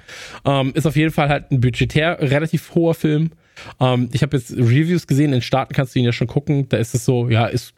[0.45, 3.31] Ähm, ist auf jeden Fall halt ein budgetär relativ hoher Film.
[3.81, 6.69] Ähm, ich habe jetzt Reviews gesehen, in Staaten kannst du ihn ja schon gucken.
[6.69, 7.75] Da ist es so, ja, ist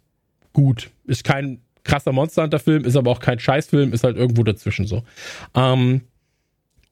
[0.52, 0.90] gut.
[1.06, 4.86] Ist kein krasser Monster Hunter Film, ist aber auch kein Scheißfilm, ist halt irgendwo dazwischen
[4.86, 5.02] so.
[5.54, 6.02] Ähm,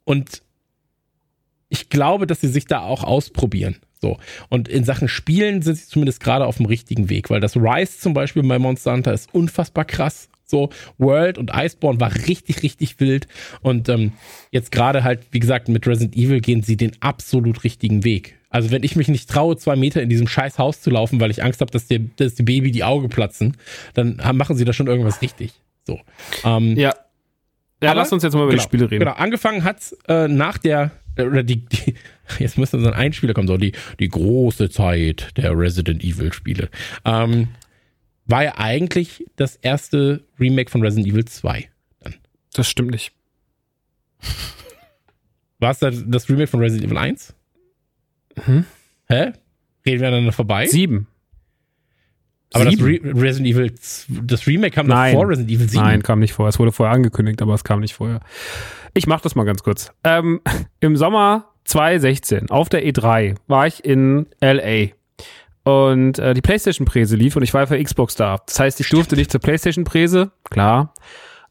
[0.04, 0.42] und
[1.68, 3.76] ich glaube, dass sie sich da auch ausprobieren.
[4.00, 4.18] So.
[4.48, 7.98] Und in Sachen Spielen sind sie zumindest gerade auf dem richtigen Weg, weil das Rise
[7.98, 10.28] zum Beispiel bei Monster Hunter ist unfassbar krass.
[10.44, 13.28] So, World und Iceborne war richtig, richtig wild.
[13.62, 14.12] Und ähm,
[14.50, 18.39] jetzt gerade halt, wie gesagt, mit Resident Evil gehen sie den absolut richtigen Weg.
[18.50, 21.30] Also wenn ich mich nicht traue, zwei Meter in diesem scheiß Haus zu laufen, weil
[21.30, 23.56] ich Angst habe, dass, der, dass die Baby die Augen platzen,
[23.94, 25.52] dann machen sie da schon irgendwas richtig.
[25.86, 26.00] So.
[26.44, 26.92] Ähm, ja.
[27.82, 29.00] Ja, aber, lass uns jetzt mal über genau, die Spiele reden.
[29.00, 31.94] Genau, angefangen hat's äh, nach der, äh, oder die, die
[32.38, 36.68] jetzt müsste so ein Einspieler kommen, so die, die große Zeit der Resident Evil Spiele.
[37.06, 37.48] Ähm,
[38.26, 41.68] war ja eigentlich das erste Remake von Resident Evil 2.
[42.00, 42.14] Dann.
[42.52, 43.12] Das stimmt nicht.
[45.58, 47.34] War es das, das Remake von Resident Evil 1?
[48.44, 48.64] Hm?
[49.08, 49.32] Hä?
[49.86, 50.66] Reden wir aneinander vorbei?
[50.66, 51.06] Sieben.
[52.52, 53.72] Aber das Re Resident Evil,
[54.24, 55.12] das Remake kam Nein.
[55.12, 55.82] noch vor Resident Evil 7.
[55.82, 56.48] Nein, kam nicht vor.
[56.48, 58.20] Es wurde vorher angekündigt, aber es kam nicht vorher.
[58.92, 59.92] Ich mach das mal ganz kurz.
[60.02, 60.40] Ähm,
[60.80, 64.88] Im Sommer 2016 auf der E3 war ich in LA
[65.62, 68.38] und äh, die PlayStation-Präse lief und ich war für Xbox da.
[68.46, 70.94] Das heißt, ich durfte nicht zur PlayStation-Präse, klar,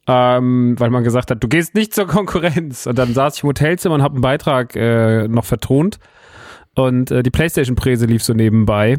[0.07, 2.87] ähm, weil man gesagt hat, du gehst nicht zur Konkurrenz.
[2.87, 5.99] Und dann saß ich im Hotelzimmer und habe einen Beitrag äh, noch vertont
[6.75, 8.97] und äh, die PlayStation-Präse lief so nebenbei.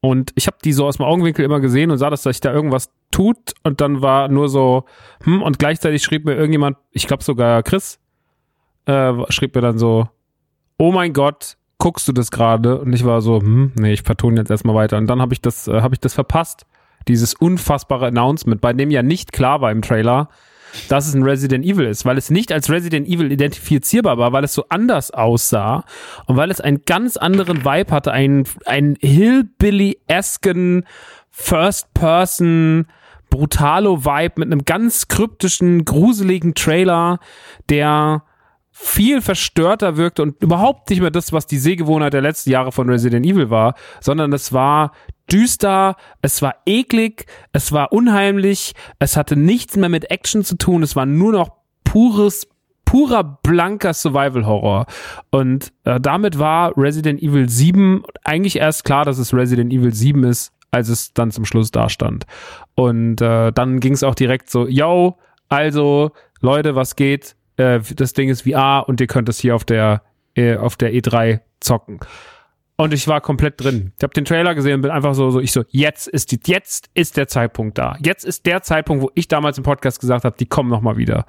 [0.00, 2.52] Und ich habe die so aus dem Augenwinkel immer gesehen und sah, dass sich da
[2.52, 3.54] irgendwas tut.
[3.64, 4.84] Und dann war nur so,
[5.24, 7.98] hm, und gleichzeitig schrieb mir irgendjemand, ich glaube sogar Chris,
[8.84, 10.08] äh, schrieb mir dann so,
[10.78, 12.78] oh mein Gott, guckst du das gerade?
[12.78, 14.96] Und ich war so, hm, nee, ich vertone jetzt erstmal weiter.
[14.98, 16.66] Und dann habe ich das, äh, habe ich das verpasst.
[17.08, 20.28] Dieses unfassbare Announcement, bei dem ja nicht klar war im Trailer,
[20.88, 24.44] dass es ein Resident Evil ist, weil es nicht als Resident Evil identifizierbar war, weil
[24.44, 25.84] es so anders aussah
[26.26, 28.44] und weil es einen ganz anderen Vibe hatte, einen,
[29.00, 30.84] Hillbilly-esken
[31.30, 32.86] First-Person
[33.30, 37.18] Brutalo-Vibe mit einem ganz kryptischen, gruseligen Trailer,
[37.68, 38.22] der
[38.70, 42.88] viel verstörter wirkte und überhaupt nicht mehr das, was die Sehgewohnheit der letzten Jahre von
[42.88, 44.92] Resident Evil war, sondern es war
[45.30, 50.82] düster, es war eklig, es war unheimlich, es hatte nichts mehr mit Action zu tun,
[50.82, 51.50] es war nur noch
[51.84, 52.48] pures
[52.84, 54.86] purer blanker Survival Horror.
[55.30, 60.22] Und äh, damit war Resident Evil 7 eigentlich erst klar, dass es Resident Evil 7
[60.22, 62.26] ist, als es dann zum Schluss da stand.
[62.76, 67.34] Und äh, dann ging es auch direkt so, yo, also Leute, was geht?
[67.56, 70.02] äh, das Ding ist VR und ihr könnt es hier auf der,
[70.34, 72.00] äh, auf der E3 zocken.
[72.78, 73.92] Und ich war komplett drin.
[73.96, 76.38] Ich habe den Trailer gesehen und bin einfach so, so ich so, jetzt ist die,
[76.44, 77.96] jetzt ist der Zeitpunkt da.
[78.02, 80.98] Jetzt ist der Zeitpunkt, wo ich damals im Podcast gesagt habe, die kommen noch mal
[80.98, 81.24] wieder.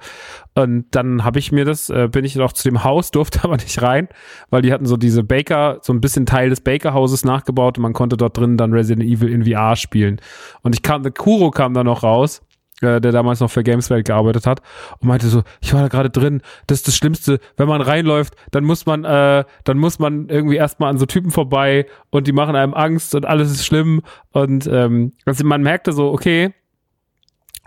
[0.54, 3.56] Und dann habe ich mir das, äh, bin ich noch zu dem Haus, durfte aber
[3.56, 4.08] nicht rein,
[4.50, 7.94] weil die hatten so diese Baker, so ein bisschen Teil des Baker-Hauses nachgebaut und man
[7.94, 10.20] konnte dort drin dann Resident Evil in VR spielen.
[10.62, 12.42] Und ich kam, Kuro kam da noch raus
[12.80, 14.60] der damals noch für Gameswelt gearbeitet hat
[15.00, 18.34] und meinte so, ich war da gerade drin, das ist das Schlimmste, wenn man reinläuft,
[18.50, 22.32] dann muss man, äh, dann muss man irgendwie erstmal an so Typen vorbei und die
[22.32, 26.54] machen einem Angst und alles ist schlimm und ähm, also man merkte so, okay,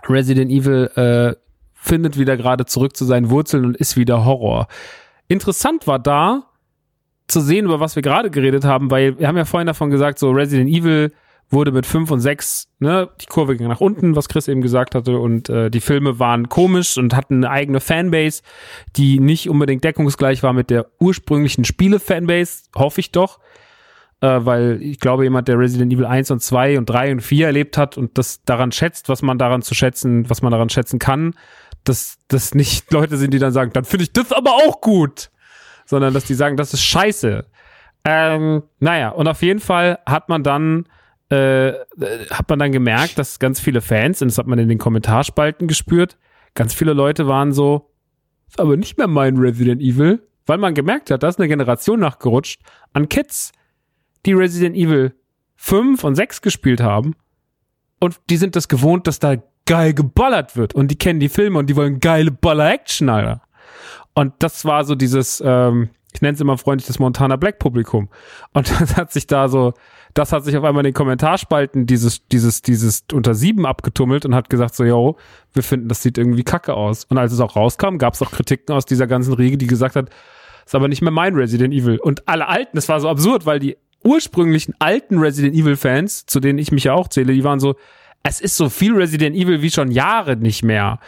[0.08, 1.36] Resident Evil äh,
[1.74, 4.68] findet wieder gerade zurück zu seinen Wurzeln und ist wieder Horror.
[5.28, 6.44] Interessant war da
[7.28, 10.18] zu sehen, über was wir gerade geredet haben, weil wir haben ja vorhin davon gesagt,
[10.18, 11.12] so Resident Evil
[11.52, 14.94] wurde mit 5 und 6, ne, die Kurve ging nach unten, was Chris eben gesagt
[14.94, 18.42] hatte, und äh, die Filme waren komisch und hatten eine eigene Fanbase,
[18.96, 23.38] die nicht unbedingt deckungsgleich war mit der ursprünglichen Spiele-Fanbase, hoffe ich doch.
[24.22, 27.46] Äh, weil ich glaube, jemand, der Resident Evil 1 und 2 und 3 und 4
[27.46, 30.98] erlebt hat und das daran schätzt, was man daran zu schätzen, was man daran schätzen
[30.98, 31.34] kann,
[31.84, 35.30] dass das nicht Leute sind, die dann sagen, dann finde ich das aber auch gut.
[35.84, 37.44] Sondern dass die sagen, das ist scheiße.
[38.04, 40.86] Ähm, naja, und auf jeden Fall hat man dann
[41.32, 41.72] äh,
[42.30, 45.66] hat man dann gemerkt, dass ganz viele Fans, und das hat man in den Kommentarspalten
[45.66, 46.18] gespürt,
[46.54, 47.90] ganz viele Leute waren so,
[48.48, 52.00] ist aber nicht mehr mein Resident Evil, weil man gemerkt hat, da ist eine Generation
[52.00, 52.60] nachgerutscht
[52.92, 53.52] an Kids,
[54.26, 55.14] die Resident Evil
[55.56, 57.14] 5 und 6 gespielt haben.
[57.98, 60.74] Und die sind das gewohnt, dass da geil geballert wird.
[60.74, 63.42] Und die kennen die Filme und die wollen geile Baller-Action, Alter.
[64.14, 68.08] Und das war so dieses, ähm, ich nenne es immer freundlich das Montana Black Publikum.
[68.52, 69.74] Und das hat sich da so,
[70.14, 74.34] das hat sich auf einmal in den Kommentarspalten dieses, dieses, dieses unter sieben abgetummelt und
[74.34, 75.16] hat gesagt so, yo,
[75.52, 77.04] wir finden, das sieht irgendwie kacke aus.
[77.04, 79.96] Und als es auch rauskam, gab es auch Kritiken aus dieser ganzen Riege, die gesagt
[79.96, 80.10] hat,
[80.64, 81.98] ist aber nicht mehr mein Resident Evil.
[81.98, 86.40] Und alle Alten, das war so absurd, weil die ursprünglichen alten Resident Evil Fans, zu
[86.40, 87.76] denen ich mich ja auch zähle, die waren so,
[88.22, 91.00] es ist so viel Resident Evil wie schon Jahre nicht mehr.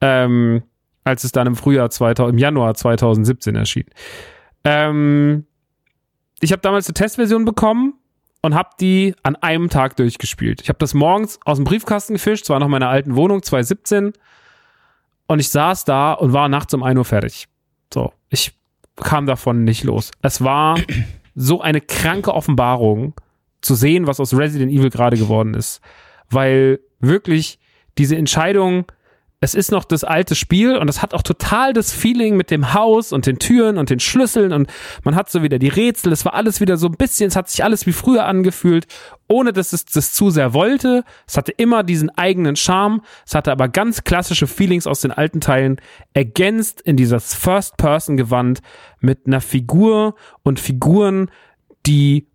[0.00, 0.62] Ähm,
[1.04, 3.86] als es dann im Frühjahr 2000, im Januar 2017 erschien.
[4.64, 5.46] Ähm,
[6.40, 7.94] ich habe damals eine Testversion bekommen
[8.42, 10.60] und habe die an einem Tag durchgespielt.
[10.62, 14.12] Ich habe das morgens aus dem Briefkasten gefischt, zwar noch meiner alten Wohnung 2017
[15.26, 17.48] und ich saß da und war nachts um 1 Uhr fertig.
[17.92, 18.52] So, ich
[18.96, 20.10] kam davon nicht los.
[20.20, 20.78] Es war
[21.34, 23.14] so eine kranke Offenbarung
[23.60, 25.80] zu sehen, was aus Resident Evil gerade geworden ist,
[26.28, 27.58] weil wirklich
[27.98, 28.86] diese Entscheidung
[29.42, 32.74] es ist noch das alte Spiel und es hat auch total das Feeling mit dem
[32.74, 36.12] Haus und den Türen und den Schlüsseln und man hat so wieder die Rätsel.
[36.12, 38.86] Es war alles wieder so ein bisschen, es hat sich alles wie früher angefühlt,
[39.26, 41.02] ohne dass es das zu sehr wollte.
[41.26, 43.02] Es hatte immer diesen eigenen Charme.
[43.26, 45.80] Es hatte aber ganz klassische Feelings aus den alten Teilen
[46.14, 48.60] ergänzt in dieses First-Person-Gewand
[49.00, 50.14] mit einer Figur
[50.44, 51.32] und Figuren,
[51.84, 52.28] die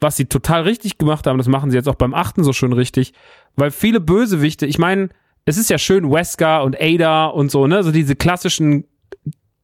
[0.00, 2.72] was sie total richtig gemacht haben, das machen sie jetzt auch beim achten so schön
[2.72, 3.14] richtig,
[3.56, 5.08] weil viele Bösewichte, ich meine,
[5.48, 8.84] es ist ja schön, Wesker und Ada und so, ne, so diese klassischen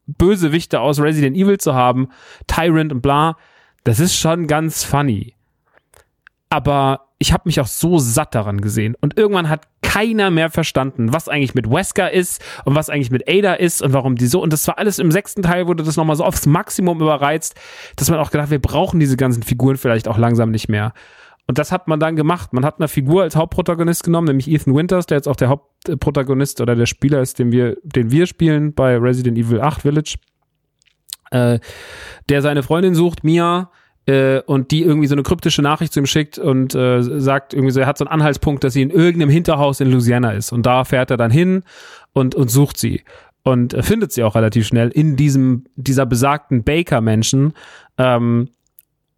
[0.06, 2.08] Bösewichte aus Resident Evil zu haben,
[2.46, 3.36] Tyrant und bla,
[3.84, 5.34] das ist schon ganz funny.
[6.48, 8.96] Aber ich habe mich auch so satt daran gesehen.
[9.00, 13.28] Und irgendwann hat keiner mehr verstanden, was eigentlich mit Wesker ist und was eigentlich mit
[13.28, 14.42] Ada ist und warum die so.
[14.42, 17.54] Und das war alles im sechsten Teil wurde das nochmal so aufs Maximum überreizt,
[17.96, 20.94] dass man auch gedacht, wir brauchen diese ganzen Figuren vielleicht auch langsam nicht mehr.
[21.46, 22.52] Und das hat man dann gemacht.
[22.52, 26.60] Man hat eine Figur als Hauptprotagonist genommen, nämlich Ethan Winters, der jetzt auch der Hauptprotagonist
[26.60, 30.16] oder der Spieler ist, den wir, den wir spielen bei Resident Evil 8 Village,
[31.30, 31.58] äh,
[32.28, 33.70] der seine Freundin sucht, Mia,
[34.06, 37.72] äh, und die irgendwie so eine kryptische Nachricht zu ihm schickt und äh, sagt irgendwie
[37.72, 40.52] so, er hat so einen Anhaltspunkt, dass sie in irgendeinem Hinterhaus in Louisiana ist.
[40.52, 41.62] Und da fährt er dann hin
[42.12, 43.02] und, und sucht sie.
[43.42, 47.52] Und findet sie auch relativ schnell in diesem, dieser besagten Baker-Menschen,
[47.98, 48.48] ähm,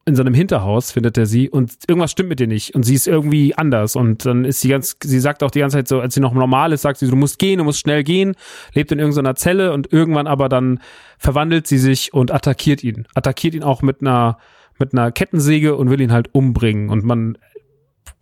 [0.07, 2.95] in so einem Hinterhaus findet er sie und irgendwas stimmt mit ihr nicht und sie
[2.95, 6.01] ist irgendwie anders und dann ist sie ganz, sie sagt auch die ganze Zeit so,
[6.01, 8.37] als sie noch normal ist, sagt sie, du musst gehen, du musst schnell gehen,
[8.73, 10.79] lebt in irgendeiner Zelle und irgendwann aber dann
[11.19, 14.39] verwandelt sie sich und attackiert ihn, attackiert ihn auch mit einer
[14.79, 17.37] mit einer Kettensäge und will ihn halt umbringen und man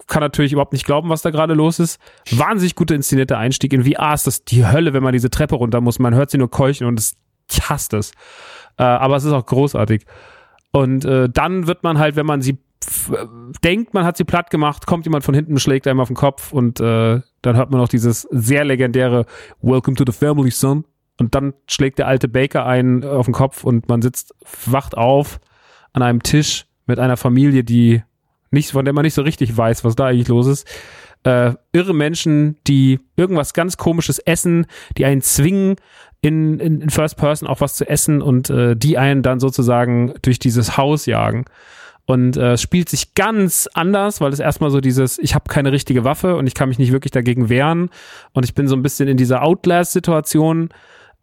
[0.06, 1.98] kann natürlich überhaupt nicht glauben, was da gerade los ist.
[2.30, 5.80] Wahnsinnig guter inszenierter Einstieg in VR ist das die Hölle, wenn man diese Treppe runter
[5.80, 5.98] muss.
[5.98, 7.16] Man hört sie nur keuchen und es,
[7.50, 8.12] ich hasse das.
[8.78, 10.04] Äh, aber es ist auch großartig.
[10.74, 12.58] Und äh, dann wird man halt, wenn man sie
[13.62, 16.52] denkt, man hat sie platt gemacht, kommt jemand von hinten, schlägt einem auf den Kopf
[16.52, 19.24] und äh, dann hört man noch dieses sehr legendäre
[19.62, 20.84] Welcome to the Family, Son.
[21.16, 24.34] Und dann schlägt der alte Baker einen auf den Kopf und man sitzt,
[24.66, 25.38] wacht auf
[25.92, 28.02] an einem Tisch mit einer Familie, die
[28.50, 30.66] nicht, von der man nicht so richtig weiß, was da eigentlich los ist.
[31.24, 35.76] Äh, irre Menschen, die irgendwas ganz komisches essen, die einen zwingen,
[36.20, 40.14] in, in, in First Person auch was zu essen und äh, die einen dann sozusagen
[40.22, 41.44] durch dieses Haus jagen.
[42.06, 46.04] Und äh, spielt sich ganz anders, weil es erstmal so dieses, ich habe keine richtige
[46.04, 47.88] Waffe und ich kann mich nicht wirklich dagegen wehren.
[48.32, 50.68] Und ich bin so ein bisschen in dieser Outlast-Situation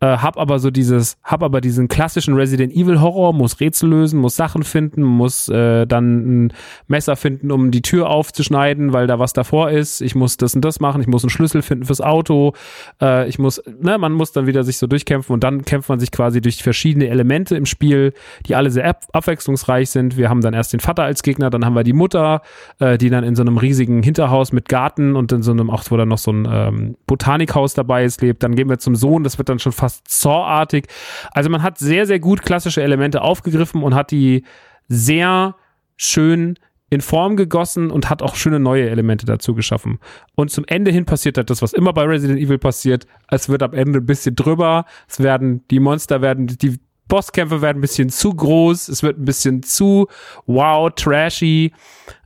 [0.01, 4.19] äh, hab aber so dieses, hab aber diesen klassischen Resident Evil Horror, muss Rätsel lösen,
[4.19, 6.53] muss Sachen finden, muss äh, dann ein
[6.87, 10.01] Messer finden, um die Tür aufzuschneiden, weil da was davor ist.
[10.01, 12.53] Ich muss das und das machen, ich muss einen Schlüssel finden fürs Auto.
[12.99, 15.99] Äh, ich muss, ne, man muss dann wieder sich so durchkämpfen und dann kämpft man
[15.99, 18.13] sich quasi durch verschiedene Elemente im Spiel,
[18.47, 20.17] die alle sehr ab abwechslungsreich sind.
[20.17, 22.41] Wir haben dann erst den Vater als Gegner, dann haben wir die Mutter,
[22.79, 25.83] äh, die dann in so einem riesigen Hinterhaus mit Garten und in so einem, auch
[25.89, 28.41] wo dann noch so ein ähm, Botanikhaus dabei ist, lebt.
[28.41, 30.87] Dann gehen wir zum Sohn, das wird dann schon fast fast Saw-artig.
[31.31, 34.43] Also man hat sehr, sehr gut klassische Elemente aufgegriffen und hat die
[34.87, 35.55] sehr
[35.97, 36.57] schön
[36.89, 39.99] in Form gegossen und hat auch schöne neue Elemente dazu geschaffen.
[40.35, 43.07] Und zum Ende hin passiert halt das, was immer bei Resident Evil passiert.
[43.29, 44.85] Es wird am Ende ein bisschen drüber.
[45.07, 48.89] Es werden, die Monster werden, die Bosskämpfe werden ein bisschen zu groß.
[48.89, 50.07] Es wird ein bisschen zu
[50.47, 51.71] wow, trashy,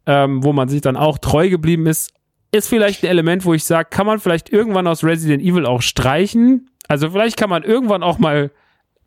[0.07, 2.11] ähm, wo man sich dann auch treu geblieben ist.
[2.51, 5.83] Ist vielleicht ein Element, wo ich sage, kann man vielleicht irgendwann aus Resident Evil auch
[5.83, 8.51] streichen, also vielleicht kann man irgendwann auch mal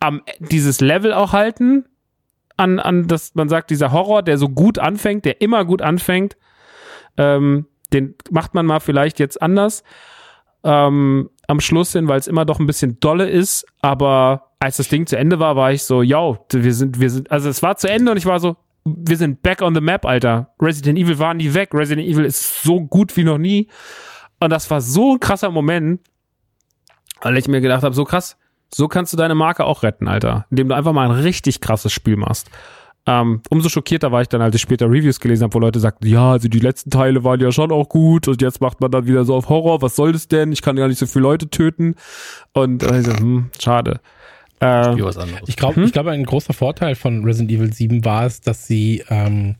[0.00, 1.84] am, dieses Level auch halten,
[2.56, 6.36] an, an das, man sagt, dieser Horror, der so gut anfängt, der immer gut anfängt,
[7.18, 9.82] Ähm, den macht man mal vielleicht jetzt anders
[10.62, 13.66] ähm, am Schluss hin, weil es immer doch ein bisschen dolle ist.
[13.80, 17.30] Aber als das Ding zu Ende war, war ich so, yo, wir sind, wir sind,
[17.30, 20.04] also es war zu Ende und ich war so, wir sind back on the map,
[20.04, 20.54] Alter.
[20.60, 21.70] Resident Evil war nie weg.
[21.74, 23.68] Resident Evil ist so gut wie noch nie.
[24.38, 26.00] Und das war so ein krasser Moment,
[27.22, 28.36] weil ich mir gedacht habe, so krass,
[28.72, 30.46] so kannst du deine Marke auch retten, Alter.
[30.50, 32.50] Indem du einfach mal ein richtig krasses Spiel machst.
[33.06, 36.06] Ähm, umso schockierter war ich dann, als ich später Reviews gelesen habe, wo Leute sagten,
[36.06, 39.06] ja, also die letzten Teile waren ja schon auch gut und jetzt macht man dann
[39.06, 40.52] wieder so auf Horror, was soll das denn?
[40.52, 41.94] Ich kann ja nicht so viele Leute töten.
[42.52, 44.00] Und also, hm, schade.
[44.60, 44.92] Äh.
[45.46, 45.84] Ich glaube, hm?
[45.84, 49.56] ich glaube, ein großer Vorteil von Resident Evil 7 war es, dass sie ähm,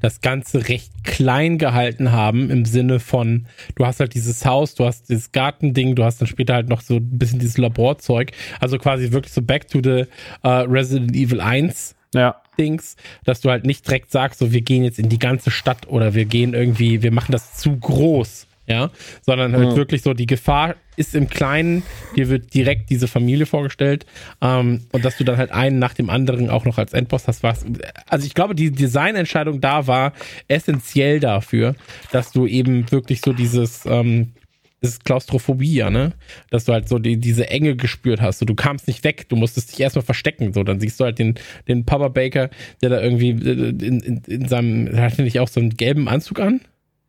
[0.00, 4.84] das Ganze recht klein gehalten haben im Sinne von, du hast halt dieses Haus, du
[4.84, 8.32] hast dieses Gartending, du hast dann später halt noch so ein bisschen dieses Laborzeug.
[8.60, 10.04] Also quasi wirklich so back to the
[10.44, 12.40] uh, Resident Evil 1 ja.
[12.58, 15.88] Dings, dass du halt nicht direkt sagst, so wir gehen jetzt in die ganze Stadt
[15.88, 18.90] oder wir gehen irgendwie, wir machen das zu groß, ja,
[19.22, 19.76] sondern halt ja.
[19.76, 21.82] wirklich so die Gefahr ist im Kleinen,
[22.14, 24.06] dir wird direkt diese Familie vorgestellt
[24.40, 27.42] ähm, und dass du dann halt einen nach dem anderen auch noch als Endboss hast,
[27.42, 27.66] was,
[28.08, 30.12] also ich glaube, die Designentscheidung da war
[30.46, 31.74] essentiell dafür,
[32.12, 34.34] dass du eben wirklich so dieses ähm,
[34.82, 36.12] ist Klaustrophobie, ja, ne?
[36.48, 38.38] Dass du halt so die, diese Enge gespürt hast.
[38.38, 40.54] So, du kamst nicht weg, du musstest dich erstmal verstecken.
[40.54, 41.34] So, dann siehst du halt den,
[41.68, 42.48] den Papa Baker,
[42.80, 46.08] der da irgendwie äh, in, in, in seinem, hat er nicht auch so einen gelben
[46.08, 46.62] Anzug an?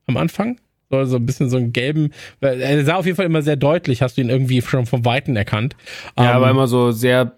[0.05, 0.59] Am Anfang?
[0.91, 2.11] So, so ein bisschen so einen gelben,
[2.41, 5.35] er sah auf jeden Fall immer sehr deutlich, hast du ihn irgendwie schon vom Weiten
[5.35, 5.75] erkannt.
[6.17, 7.33] Ja, um, aber ähm, immer so sehr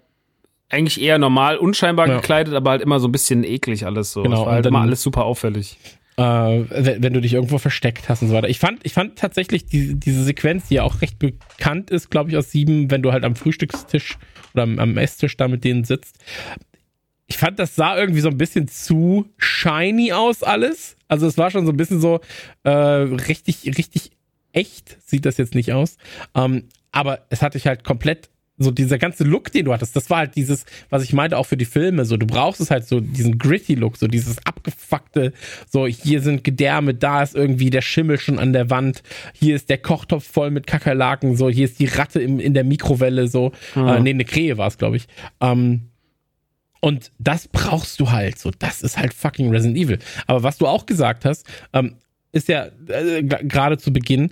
[0.70, 2.16] eigentlich eher normal, unscheinbar ja.
[2.16, 4.22] gekleidet, aber halt immer so ein bisschen eklig alles so.
[4.22, 4.46] Genau.
[4.46, 5.78] War halt immer alles super auffällig
[6.16, 8.48] äh, wenn, wenn, du dich irgendwo versteckt hast und so weiter.
[8.48, 12.30] Ich fand, ich fand tatsächlich die, diese Sequenz, die ja auch recht bekannt ist, glaube
[12.30, 14.18] ich, aus sieben, wenn du halt am Frühstückstisch
[14.52, 16.18] oder am, am Esstisch da mit denen sitzt.
[17.26, 20.96] Ich fand, das sah irgendwie so ein bisschen zu shiny aus, alles.
[21.08, 22.20] Also es war schon so ein bisschen so
[22.64, 24.10] äh, richtig, richtig
[24.52, 25.96] echt, sieht das jetzt nicht aus.
[26.34, 30.10] Ähm, aber es hatte ich halt komplett so dieser ganze Look, den du hattest, das
[30.10, 32.86] war halt dieses, was ich meinte auch für die Filme, so du brauchst es halt
[32.86, 35.32] so diesen gritty Look, so dieses abgefuckte,
[35.68, 39.70] so hier sind Gedärme, da ist irgendwie der Schimmel schon an der Wand, hier ist
[39.70, 43.50] der Kochtopf voll mit Kakerlaken, so hier ist die Ratte im, in der Mikrowelle, so,
[43.74, 43.88] mhm.
[43.88, 45.08] äh, nee, eine Krähe war es, glaube ich.
[45.40, 45.90] Ähm,
[46.84, 49.98] und das brauchst du halt, so das ist halt fucking Resident Evil.
[50.26, 51.94] Aber was du auch gesagt hast, ähm,
[52.30, 54.28] ist ja äh, gerade zu Beginn,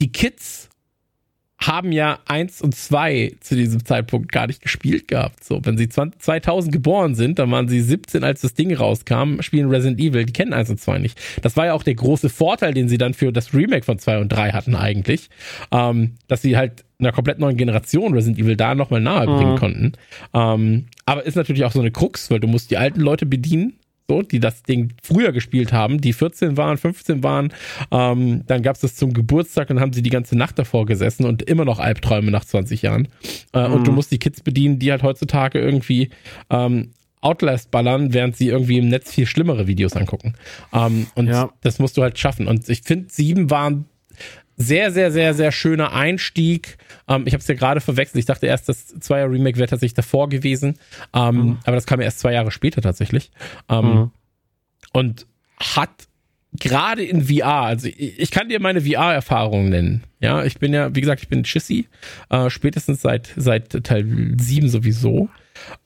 [0.00, 0.68] die Kids
[1.60, 5.44] haben ja eins und zwei zu diesem Zeitpunkt gar nicht gespielt gehabt.
[5.44, 9.40] So, wenn sie 20, 2000 geboren sind, dann waren sie 17, als das Ding rauskam,
[9.40, 11.20] spielen Resident Evil, die kennen eins und zwei nicht.
[11.42, 14.18] Das war ja auch der große Vorteil, den sie dann für das Remake von zwei
[14.18, 15.30] und drei hatten eigentlich,
[15.70, 19.58] ähm, dass sie halt einer komplett neuen Generation Resident Evil da nochmal nahe bringen mhm.
[19.58, 19.92] konnten.
[20.34, 23.72] Ähm, aber ist natürlich auch so eine Krux, weil du musst die alten Leute bedienen,
[24.08, 27.52] so, die das Ding früher gespielt haben, die 14 waren, 15 waren.
[27.90, 31.26] Ähm, dann gab es das zum Geburtstag und haben sie die ganze Nacht davor gesessen
[31.26, 33.08] und immer noch Albträume nach 20 Jahren.
[33.52, 33.74] Äh, mhm.
[33.74, 36.10] Und du musst die Kids bedienen, die halt heutzutage irgendwie
[36.48, 40.34] ähm, Outlast ballern, während sie irgendwie im Netz viel schlimmere Videos angucken.
[40.72, 41.50] Ähm, und ja.
[41.62, 42.46] das musst du halt schaffen.
[42.46, 43.86] Und ich finde, sieben waren
[44.60, 46.76] sehr, sehr, sehr, sehr schöner Einstieg.
[47.08, 48.18] Ähm, ich habe es ja gerade verwechselt.
[48.18, 50.78] Ich dachte erst, das Zweier Remake wäre tatsächlich davor gewesen.
[51.14, 51.58] Ähm, mhm.
[51.64, 53.30] Aber das kam ja erst zwei Jahre später tatsächlich.
[53.70, 54.10] Ähm, mhm.
[54.92, 55.26] Und
[55.58, 56.08] hat
[56.52, 60.04] gerade in VR, also ich, ich kann dir meine VR-Erfahrungen nennen.
[60.20, 61.88] Ja, ich bin ja, wie gesagt, ich bin Chissy,
[62.28, 65.30] äh, spätestens seit, seit Teil 7 sowieso.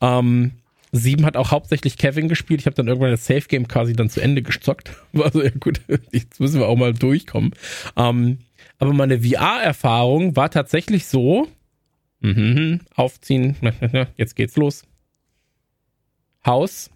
[0.01, 0.51] Ähm,
[0.91, 2.61] 7 hat auch hauptsächlich Kevin gespielt.
[2.61, 4.91] Ich habe dann irgendwann das Safe Game quasi dann zu Ende gezockt.
[5.23, 5.81] Also ja gut,
[6.13, 7.53] jetzt müssen wir auch mal durchkommen.
[7.97, 8.39] Ähm,
[8.79, 11.49] aber meine VR-Erfahrung war tatsächlich so,
[12.21, 13.57] mhm, aufziehen,
[14.17, 14.85] jetzt geht's los.
[16.45, 16.91] Haus.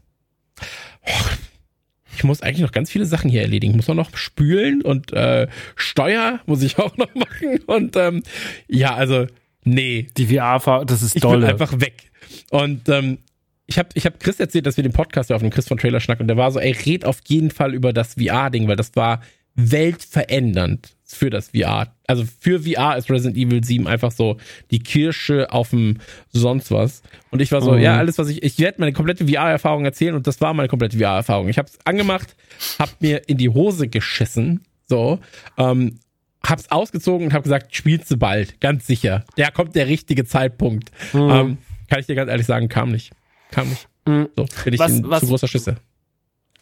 [2.16, 3.73] Ich muss eigentlich noch ganz viele Sachen hier erledigen.
[3.73, 7.60] Ich muss auch noch spülen und äh, Steuer muss ich auch noch machen.
[7.66, 8.23] Und ähm,
[8.66, 9.26] ja, also,
[9.65, 10.08] nee.
[10.16, 11.47] Die VR, das ist dolle.
[11.47, 12.10] Ich bin einfach weg.
[12.50, 13.18] Und ähm,
[13.66, 16.00] ich habe ich hab Chris erzählt, dass wir den Podcast auf dem Chris von Trailer
[16.00, 18.97] schnacken und der war so, ey, red auf jeden Fall über das VR-Ding, weil das
[18.97, 19.20] war
[19.59, 21.93] weltverändernd für das VR.
[22.07, 24.37] Also für VR ist Resident Evil 7 einfach so
[24.70, 25.99] die Kirsche auf dem
[26.33, 27.03] sonst was.
[27.31, 27.81] Und ich war so, mhm.
[27.81, 30.99] ja, alles, was ich, ich werde meine komplette VR-Erfahrung erzählen und das war meine komplette
[30.99, 31.49] VR-Erfahrung.
[31.49, 32.37] Ich habe es angemacht,
[32.78, 35.19] hab mir in die Hose geschissen, so,
[35.57, 35.99] ähm,
[36.47, 39.25] hab's ausgezogen und hab gesagt, spielst du bald, ganz sicher.
[39.37, 40.91] Da kommt der richtige Zeitpunkt.
[41.12, 41.31] Mhm.
[41.31, 43.12] Ähm, kann ich dir ganz ehrlich sagen, kam nicht.
[43.51, 43.89] Kam nicht.
[44.07, 44.28] Mhm.
[44.37, 45.78] So, bin ich was, ein was, zu großer Schüsse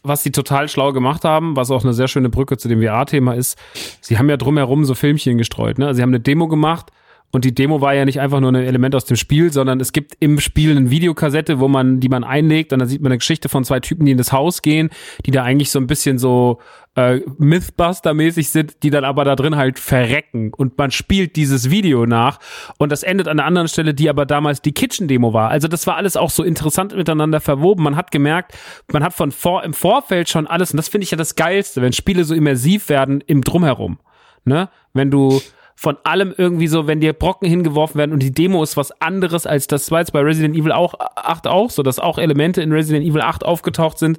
[0.07, 3.35] was sie total schlau gemacht haben, was auch eine sehr schöne Brücke zu dem VR-Thema
[3.35, 3.59] ist,
[4.01, 5.79] sie haben ja drumherum so Filmchen gestreut.
[5.79, 5.87] Ne?
[5.87, 6.91] Also sie haben eine Demo gemacht
[7.33, 9.93] und die Demo war ja nicht einfach nur ein Element aus dem Spiel, sondern es
[9.93, 13.19] gibt im Spiel eine Videokassette, wo man, die man einlegt und dann sieht man eine
[13.19, 14.91] Geschichte von zwei Typen, die in das Haus gehen,
[15.25, 16.61] die da eigentlich so ein bisschen so
[16.97, 22.07] äh, Mythbuster-mäßig sind, die dann aber da drin halt verrecken und man spielt dieses Video
[22.07, 22.41] nach
[22.79, 25.51] und das endet an einer anderen Stelle, die aber damals die Kitchen-Demo war.
[25.51, 27.85] Also das war alles auch so interessant miteinander verwoben.
[27.85, 28.57] Man hat gemerkt,
[28.91, 31.83] man hat von vor, im Vorfeld schon alles und das finde ich ja das Geilste,
[31.83, 33.99] wenn Spiele so immersiv werden im Drumherum.
[34.45, 34.69] Ne?
[34.95, 35.43] Wenn du
[35.79, 39.47] von allem irgendwie so, wenn dir Brocken hingeworfen werden und die Demo ist was anderes
[39.47, 43.07] als das war bei Resident Evil auch 8 auch so, dass auch Elemente in Resident
[43.07, 44.19] Evil 8 aufgetaucht sind,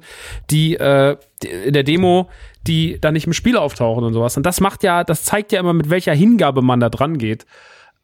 [0.50, 1.16] die äh,
[1.64, 2.28] in der Demo,
[2.66, 4.36] die dann nicht im Spiel auftauchen und sowas.
[4.36, 7.44] Und das macht ja, das zeigt ja immer, mit welcher Hingabe man da dran geht.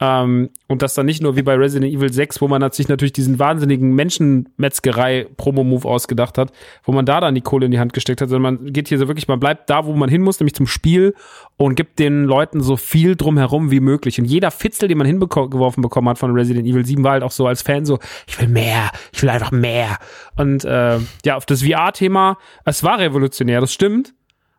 [0.01, 3.13] Ähm, und das dann nicht nur wie bei Resident Evil 6, wo man sich natürlich
[3.13, 8.21] diesen wahnsinnigen Menschenmetzgerei-Promo-Move ausgedacht hat, wo man da dann die Kohle in die Hand gesteckt
[8.21, 10.55] hat, sondern man geht hier so wirklich, man bleibt da, wo man hin muss, nämlich
[10.55, 11.15] zum Spiel
[11.57, 14.19] und gibt den Leuten so viel drumherum wie möglich.
[14.19, 17.31] Und jeder Fitzel, den man hingeworfen bekommen hat von Resident Evil 7, war halt auch
[17.31, 19.99] so als Fan so, ich will mehr, ich will einfach mehr.
[20.37, 24.13] Und äh, ja, auf das VR-Thema, es war revolutionär, das stimmt,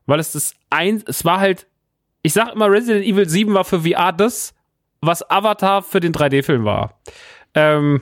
[0.06, 1.68] weil es das ein, es war halt,
[2.22, 4.56] ich sag immer, Resident Evil 7 war für VR das,
[5.02, 7.00] was Avatar für den 3D-Film war.
[7.54, 8.02] Ähm,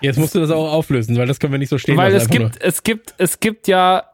[0.00, 2.24] Jetzt musst du das auch auflösen, weil das können wir nicht so stehen weil lassen.
[2.24, 4.04] es gibt, es gibt, es gibt ja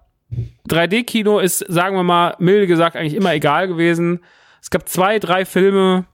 [0.69, 4.21] 3D-Kino ist, sagen wir mal, milde gesagt, eigentlich immer egal gewesen.
[4.61, 6.07] Es gab zwei, drei Filme,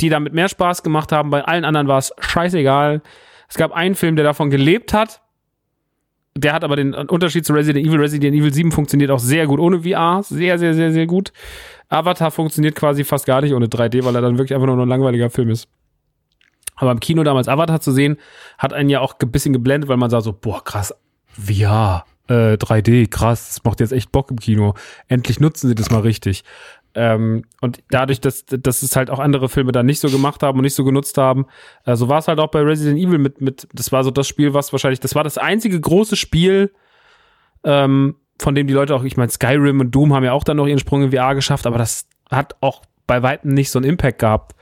[0.00, 1.30] die damit mehr Spaß gemacht haben.
[1.30, 3.02] Bei allen anderen war es scheißegal.
[3.48, 5.20] Es gab einen Film, der davon gelebt hat.
[6.36, 7.98] Der hat aber den Unterschied zu Resident Evil.
[7.98, 10.22] Resident Evil 7 funktioniert auch sehr gut ohne VR.
[10.22, 11.32] Sehr, sehr, sehr, sehr gut.
[11.88, 14.88] Avatar funktioniert quasi fast gar nicht ohne 3D, weil er dann wirklich einfach nur ein
[14.88, 15.68] langweiliger Film ist.
[16.74, 18.18] Aber im Kino damals Avatar zu sehen,
[18.58, 20.94] hat einen ja auch ein bisschen geblendet, weil man sah so, boah, krass,
[21.28, 24.74] VR, äh, 3D, krass, das macht jetzt echt Bock im Kino.
[25.08, 26.44] Endlich nutzen sie das mal richtig.
[26.98, 30.58] Ähm, und dadurch, dass, dass es halt auch andere Filme dann nicht so gemacht haben
[30.58, 31.44] und nicht so genutzt haben,
[31.84, 34.26] äh, so war es halt auch bei Resident Evil mit, mit, das war so das
[34.26, 36.72] Spiel, was wahrscheinlich, das war das einzige große Spiel,
[37.64, 40.56] ähm, von dem die Leute auch, ich meine, Skyrim und Doom haben ja auch dann
[40.56, 43.90] noch ihren Sprung in VR geschafft, aber das hat auch bei weitem nicht so einen
[43.90, 44.56] Impact gehabt,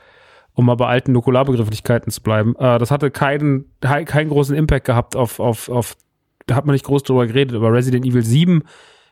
[0.53, 2.53] um mal bei alten Nukularbegrifflichkeiten zu bleiben.
[2.57, 5.95] Äh, das hatte keinen, keinen großen Impact gehabt auf, auf, auf,
[6.47, 8.63] da hat man nicht groß drüber geredet, aber Resident Evil 7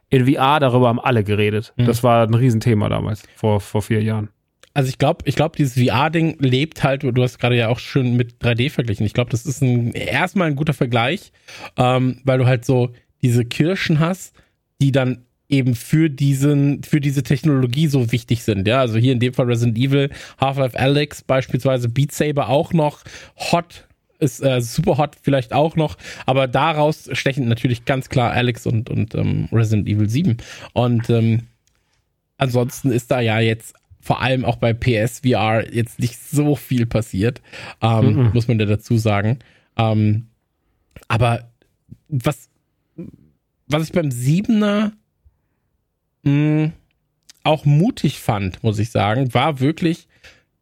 [0.09, 1.73] in VR, darüber haben alle geredet.
[1.77, 1.85] Mhm.
[1.85, 4.29] Das war ein Riesenthema damals, vor, vor vier Jahren.
[4.75, 8.15] Also ich glaube, ich glaube, dieses VR-Ding lebt halt, du hast gerade ja auch schön
[8.15, 9.05] mit 3D verglichen.
[9.05, 11.31] Ich glaube, das ist ein, erstmal ein guter Vergleich,
[11.77, 12.91] ähm, weil du halt so
[13.21, 14.33] diese Kirschen hast,
[14.81, 18.67] die dann eben für diesen, für diese Technologie so wichtig sind.
[18.67, 20.09] Ja, also hier in dem Fall Resident Evil,
[20.41, 23.03] Half-Life Alex beispielsweise, Beat Saber auch noch,
[23.51, 23.87] Hot
[24.23, 28.89] ist äh, super hot vielleicht auch noch, aber daraus stechen natürlich ganz klar Alex und,
[28.89, 30.37] und ähm, Resident Evil 7.
[30.73, 31.41] Und ähm,
[32.37, 37.41] ansonsten ist da ja jetzt vor allem auch bei PSVR jetzt nicht so viel passiert,
[37.81, 38.29] ähm, Mhm.
[38.33, 39.39] muss man ja dazu sagen.
[39.77, 40.27] Ähm,
[41.07, 41.49] aber
[42.09, 42.49] was,
[43.67, 44.91] was ich beim Siebener
[46.23, 46.71] mh,
[47.43, 50.07] auch mutig fand, muss ich sagen, war wirklich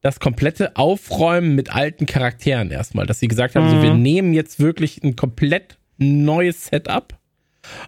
[0.01, 3.81] das komplette Aufräumen mit alten Charakteren erstmal, dass sie gesagt haben, so, Mhm.
[3.83, 7.13] wir nehmen jetzt wirklich ein komplett neues Setup.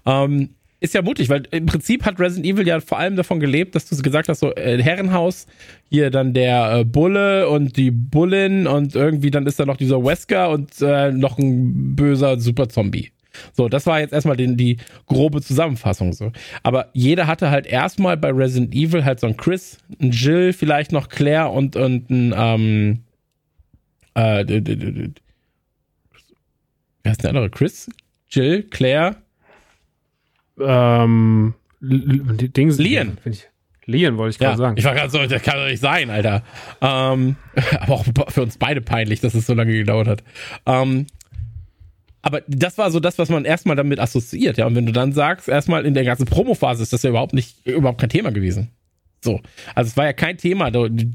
[0.05, 3.73] Ähm, ist ja mutig, weil im Prinzip hat Resident Evil ja vor allem davon gelebt,
[3.73, 5.47] dass du gesagt hast, so äh, Herrenhaus,
[5.89, 10.03] hier dann der äh, Bulle und die Bullin und irgendwie dann ist da noch dieser
[10.03, 13.11] Wesker und äh, noch ein böser Super-Zombie.
[13.53, 16.31] So, das war jetzt erstmal den, die grobe Zusammenfassung so.
[16.63, 20.91] Aber jeder hatte halt erstmal bei Resident Evil halt so ein Chris, ein Jill, vielleicht
[20.91, 22.99] noch Claire und, und ein, ähm,
[24.15, 24.45] äh,
[27.03, 27.49] wer ist der andere?
[27.49, 27.89] Chris?
[28.29, 29.15] Jill, Claire,
[30.59, 33.17] Ähm, Dings, Lian.
[33.85, 34.77] Lian wollte ich gerade sagen.
[34.77, 36.43] Ich war gerade so, das kann doch nicht sein, Alter.
[36.81, 37.35] Ähm,
[37.79, 40.23] aber auch für uns beide peinlich, dass es so lange gedauert hat.
[40.65, 41.07] Ähm,
[42.23, 44.65] aber das war so das, was man erstmal damit assoziiert, ja.
[44.65, 47.67] Und wenn du dann sagst, erstmal in der ganzen Promophase ist das ja überhaupt nicht,
[47.67, 48.69] überhaupt kein Thema gewesen.
[49.21, 49.39] So.
[49.75, 50.69] Also es war ja kein Thema.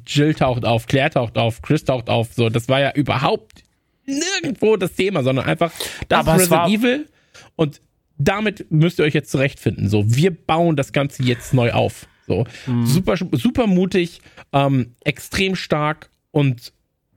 [0.07, 2.33] Jill taucht auf, Claire taucht auf, Chris taucht auf.
[2.35, 3.65] So, das war ja überhaupt
[4.07, 5.73] nirgendwo das Thema, sondern einfach
[6.09, 7.09] das Aber war- Resident Evil
[7.57, 7.81] und
[8.19, 9.89] damit müsst ihr euch jetzt zurechtfinden.
[9.89, 12.07] So, wir bauen das Ganze jetzt neu auf.
[12.27, 12.45] So,
[12.85, 14.21] super, super mutig,
[14.53, 16.73] ähm, extrem stark und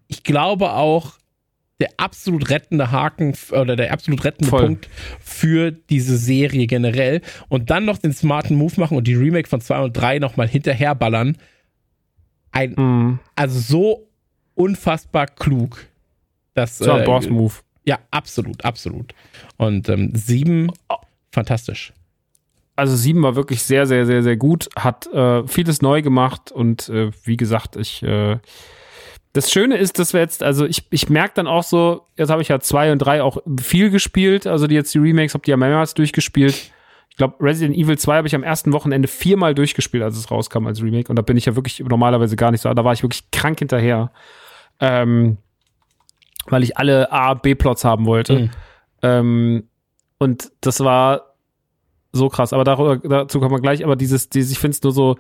[0.08, 1.14] ich glaube auch
[1.82, 4.66] der absolut rettende Haken oder der absolut rettende Voll.
[4.66, 9.50] Punkt für diese Serie generell und dann noch den smarten Move machen und die Remake
[9.50, 11.38] von 2 und 3 nochmal hinterherballern.
[12.54, 13.20] Ein, Mhm.
[13.36, 14.08] also so
[14.56, 15.86] unfassbar klug.
[16.54, 17.54] Das, Das war ein äh, Boss-Move.
[17.86, 19.14] ja, absolut, absolut.
[19.58, 20.72] Und ähm, sieben,
[21.32, 21.94] fantastisch.
[22.76, 26.90] also sieben war wirklich sehr, sehr, sehr, sehr gut, hat äh, vieles neu gemacht und
[26.90, 28.38] äh, wie gesagt, ich äh,
[29.34, 32.42] das Schöne ist, dass wir jetzt, also ich, ich merke dann auch so, jetzt habe
[32.42, 35.52] ich ja zwei und drei auch viel gespielt, also die jetzt die Remakes, habe die
[35.52, 36.72] ja mehrmals durchgespielt.
[37.10, 40.66] Ich glaube, Resident Evil 2 habe ich am ersten Wochenende viermal durchgespielt, als es rauskam
[40.68, 41.10] als Remake.
[41.10, 42.74] Und da bin ich ja wirklich normalerweise gar nicht so.
[42.74, 44.12] Da war ich wirklich krank hinterher.
[44.80, 45.38] Ähm,
[46.48, 48.40] weil ich alle A, B-Plots haben wollte.
[48.40, 48.50] Mhm.
[49.02, 49.64] Ähm,
[50.20, 51.36] und das war
[52.14, 52.54] so krass.
[52.54, 53.84] Aber darüber, dazu kommen wir gleich.
[53.84, 55.18] Aber dieses, dieses ich finde es nur so,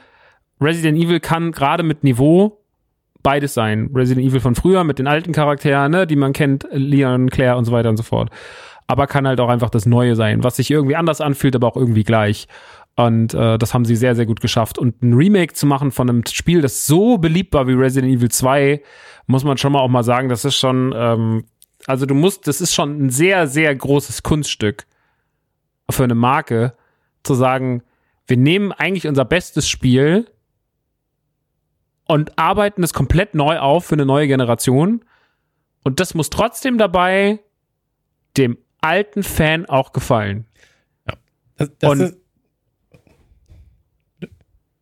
[0.61, 2.60] Resident Evil kann gerade mit Niveau
[3.23, 3.89] beides sein.
[3.93, 7.65] Resident Evil von früher mit den alten Charakteren, ne, die man kennt, Leon, Claire und
[7.65, 8.29] so weiter und so fort.
[8.87, 11.77] Aber kann halt auch einfach das Neue sein, was sich irgendwie anders anfühlt, aber auch
[11.77, 12.47] irgendwie gleich.
[12.95, 14.77] Und äh, das haben sie sehr, sehr gut geschafft.
[14.77, 18.29] Und ein Remake zu machen von einem Spiel, das so beliebt war wie Resident Evil
[18.29, 18.81] 2,
[19.27, 21.45] muss man schon mal auch mal sagen, das ist schon, ähm,
[21.87, 24.85] also du musst, das ist schon ein sehr, sehr großes Kunststück
[25.89, 26.73] für eine Marke,
[27.23, 27.83] zu sagen,
[28.27, 30.25] wir nehmen eigentlich unser bestes Spiel
[32.11, 35.03] und arbeiten es komplett neu auf für eine neue Generation.
[35.83, 37.39] Und das muss trotzdem dabei
[38.37, 40.45] dem alten Fan auch gefallen.
[41.57, 42.17] Das, das Und-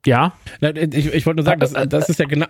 [0.06, 2.46] Ja, Ich, ich wollte nur sagen, das, das ist ja genau,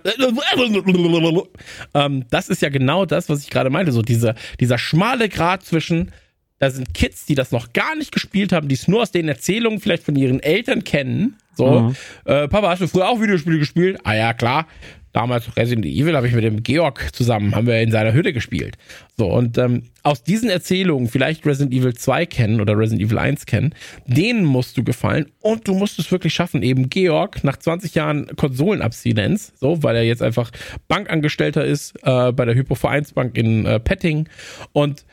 [1.96, 3.92] ähm, das ist ja genau das, was ich gerade meinte.
[3.92, 6.12] So dieser, dieser schmale Grat zwischen,
[6.60, 9.28] da sind Kids, die das noch gar nicht gespielt haben, die es nur aus den
[9.28, 11.36] Erzählungen vielleicht von ihren Eltern kennen.
[11.56, 11.96] So, Mhm.
[12.26, 14.00] äh, Papa, hast du früher auch Videospiele gespielt?
[14.04, 14.68] Ah ja, klar.
[15.12, 18.78] Damals Resident Evil habe ich mit dem Georg zusammen, haben wir in seiner Hütte gespielt.
[19.18, 23.48] So, und ähm, aus diesen Erzählungen vielleicht Resident Evil 2 kennen oder Resident Evil 1
[23.48, 23.74] kennen,
[24.06, 28.28] denen musst du gefallen und du musst es wirklich schaffen, eben Georg nach 20 Jahren
[28.36, 30.52] Konsolenabstinenz, so, weil er jetzt einfach
[30.88, 34.30] Bankangestellter ist äh, bei der Hypovereinsbank in äh, Petting
[34.74, 35.06] und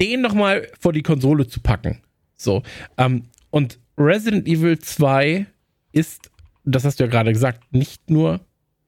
[0.00, 2.00] den nochmal vor die Konsole zu packen.
[2.36, 2.62] So,
[2.96, 5.46] ähm, und Resident Evil 2
[5.92, 6.30] ist,
[6.64, 8.40] das hast du ja gerade gesagt, nicht nur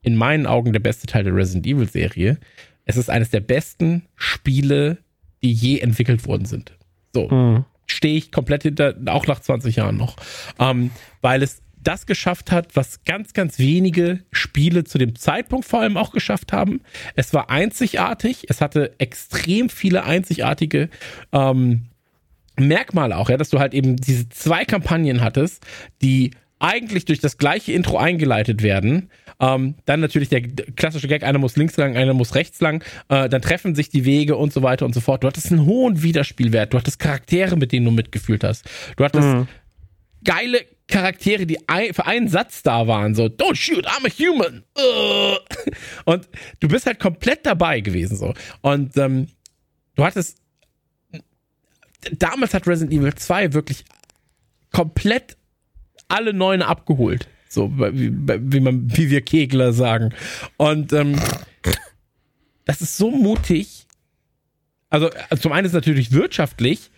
[0.02, 2.39] in meinen Augen der beste Teil der Resident Evil Serie.
[2.84, 4.98] Es ist eines der besten Spiele,
[5.42, 6.72] die je entwickelt worden sind.
[7.12, 7.64] So, Mhm.
[7.86, 10.16] stehe ich komplett hinter, auch nach 20 Jahren noch.
[10.58, 10.90] Ähm,
[11.22, 15.97] weil es das geschafft hat, was ganz, ganz wenige Spiele zu dem Zeitpunkt vor allem
[15.97, 16.81] auch geschafft haben.
[17.17, 20.91] Es war einzigartig, es hatte extrem viele einzigartige
[21.33, 21.86] ähm,
[22.59, 25.65] Merkmale auch, ja, dass du halt eben diese zwei Kampagnen hattest,
[26.02, 29.10] die eigentlich durch das gleiche Intro eingeleitet werden.
[29.41, 32.84] Ähm, dann natürlich der klassische Gag, einer muss links lang, einer muss rechts lang.
[33.09, 35.25] Äh, dann treffen sich die Wege und so weiter und so fort.
[35.25, 36.75] Du hattest einen hohen Wiederspielwert.
[36.75, 38.68] Du hattest Charaktere, mit denen du mitgefühlt hast.
[38.97, 39.49] Du hattest
[40.23, 40.60] geile
[40.91, 43.15] Charaktere, die ein, für einen Satz da waren.
[43.15, 44.65] So, don't shoot, I'm a human.
[44.77, 45.36] Äh.
[46.05, 46.28] Und
[46.60, 48.17] du bist halt komplett dabei gewesen.
[48.17, 48.35] so.
[48.60, 49.28] Und ähm,
[49.94, 50.41] du hattest
[52.19, 53.85] damals hat Resident Evil 2 wirklich
[54.73, 55.36] komplett
[56.09, 57.28] alle Neuen abgeholt.
[57.49, 60.15] So, wie, wie, man, wie wir Kegler sagen.
[60.57, 61.20] Und ähm,
[62.65, 63.86] das ist so mutig.
[64.89, 66.91] Also, also zum einen ist natürlich wirtschaftlich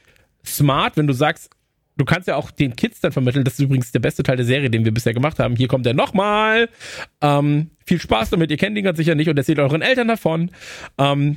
[0.45, 1.51] smart, wenn du sagst,
[1.97, 3.45] du kannst ja auch den Kids dann vermitteln.
[3.45, 5.57] Das ist übrigens der beste Teil der Serie, den wir bisher gemacht haben.
[5.57, 6.69] Hier kommt er nochmal.
[7.21, 8.51] Ähm, viel Spaß damit.
[8.51, 10.51] Ihr kennt ihn ganz sicher nicht und erzählt euren Eltern davon.
[10.99, 11.37] Ähm,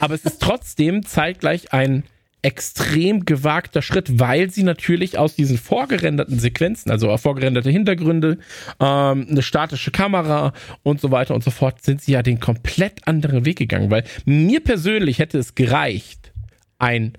[0.00, 2.04] aber es ist trotzdem zeitgleich ein
[2.42, 8.38] extrem gewagter Schritt, weil sie natürlich aus diesen vorgerenderten Sequenzen, also vorgerenderte Hintergründe,
[8.80, 10.52] ähm, eine statische Kamera
[10.82, 14.02] und so weiter und so fort, sind sie ja den komplett anderen Weg gegangen, weil
[14.24, 16.32] mir persönlich hätte es gereicht,
[16.80, 17.12] ein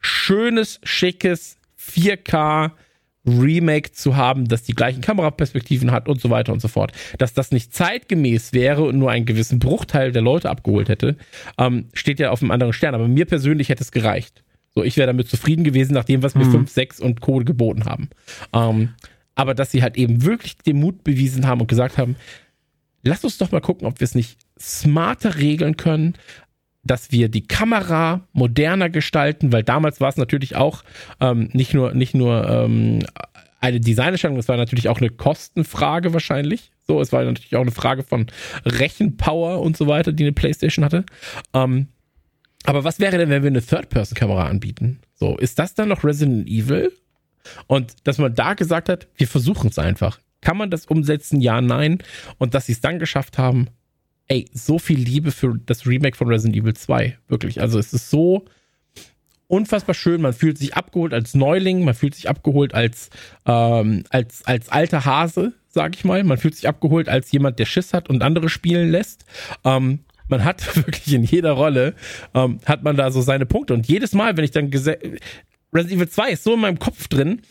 [0.00, 2.72] schönes, schickes 4K
[3.26, 6.92] Remake zu haben, das die gleichen Kameraperspektiven hat und so weiter und so fort.
[7.18, 11.16] Dass das nicht zeitgemäß wäre und nur einen gewissen Bruchteil der Leute abgeholt hätte,
[11.58, 12.94] ähm, steht ja auf einem anderen Stern.
[12.94, 14.44] Aber mir persönlich hätte es gereicht.
[14.74, 17.38] So, ich wäre damit zufrieden gewesen, nach dem, was mir 5, 6 und Co.
[17.38, 18.10] geboten haben.
[18.52, 18.90] Ähm,
[19.36, 22.16] aber dass sie halt eben wirklich den Mut bewiesen haben und gesagt haben,
[23.02, 26.14] lass uns doch mal gucken, ob wir es nicht smarter regeln können,
[26.84, 30.84] dass wir die Kamera moderner gestalten, weil damals war es natürlich auch
[31.20, 33.00] ähm, nicht nur, nicht nur ähm,
[33.60, 36.70] eine Designentscheidung, es war natürlich auch eine Kostenfrage wahrscheinlich.
[36.86, 38.26] So, es war natürlich auch eine Frage von
[38.66, 41.04] Rechenpower und so weiter, die eine PlayStation hatte.
[41.54, 41.88] Ähm,
[42.64, 45.00] aber was wäre denn, wenn wir eine Third-Person-Kamera anbieten?
[45.14, 46.92] So, ist das dann noch Resident Evil?
[47.66, 50.18] Und dass man da gesagt hat, wir versuchen es einfach.
[50.40, 51.40] Kann man das umsetzen?
[51.40, 51.98] Ja, nein.
[52.38, 53.68] Und dass sie es dann geschafft haben,
[54.28, 57.18] ey, so viel Liebe für das Remake von Resident Evil 2.
[57.28, 57.60] Wirklich.
[57.60, 58.44] Also es ist so
[59.48, 60.20] unfassbar schön.
[60.20, 63.10] Man fühlt sich abgeholt als Neuling, man fühlt sich abgeholt als,
[63.46, 66.24] ähm, als, als alter Hase, sag ich mal.
[66.24, 69.24] Man fühlt sich abgeholt als jemand, der Schiss hat und andere spielen lässt.
[69.64, 71.94] Ähm, man hat wirklich in jeder Rolle,
[72.34, 73.74] ähm, hat man da so seine Punkte.
[73.74, 75.20] Und jedes Mal, wenn ich dann Resident
[75.72, 77.42] Evil 2 ist so in meinem Kopf drin,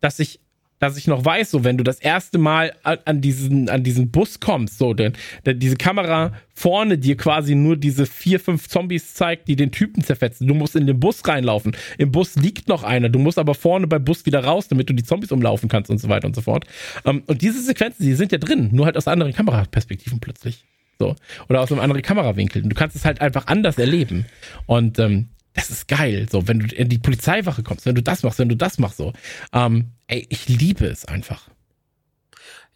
[0.00, 0.40] dass ich
[0.82, 4.40] dass ich noch weiß, so wenn du das erste Mal an, diesen, an diesen Bus
[4.40, 5.12] kommst, so, denn,
[5.46, 10.02] denn diese Kamera vorne dir quasi nur diese vier, fünf Zombies zeigt, die den Typen
[10.02, 10.48] zerfetzen.
[10.48, 11.76] Du musst in den Bus reinlaufen.
[11.98, 13.08] Im Bus liegt noch einer.
[13.10, 15.98] Du musst aber vorne beim Bus wieder raus, damit du die Zombies umlaufen kannst und
[15.98, 16.64] so weiter und so fort.
[17.04, 20.64] Ähm, und diese Sequenzen, die sind ja drin, nur halt aus anderen Kameraperspektiven plötzlich.
[20.98, 21.14] So.
[21.48, 22.60] Oder aus einem anderen Kamerawinkel.
[22.60, 24.26] Du kannst es halt einfach anders erleben.
[24.66, 26.26] Und ähm, das ist geil.
[26.30, 28.96] So, wenn du in die Polizeiwache kommst, wenn du das machst, wenn du das machst,
[28.96, 29.12] so.
[29.52, 31.48] Ähm, ey, ich liebe es einfach.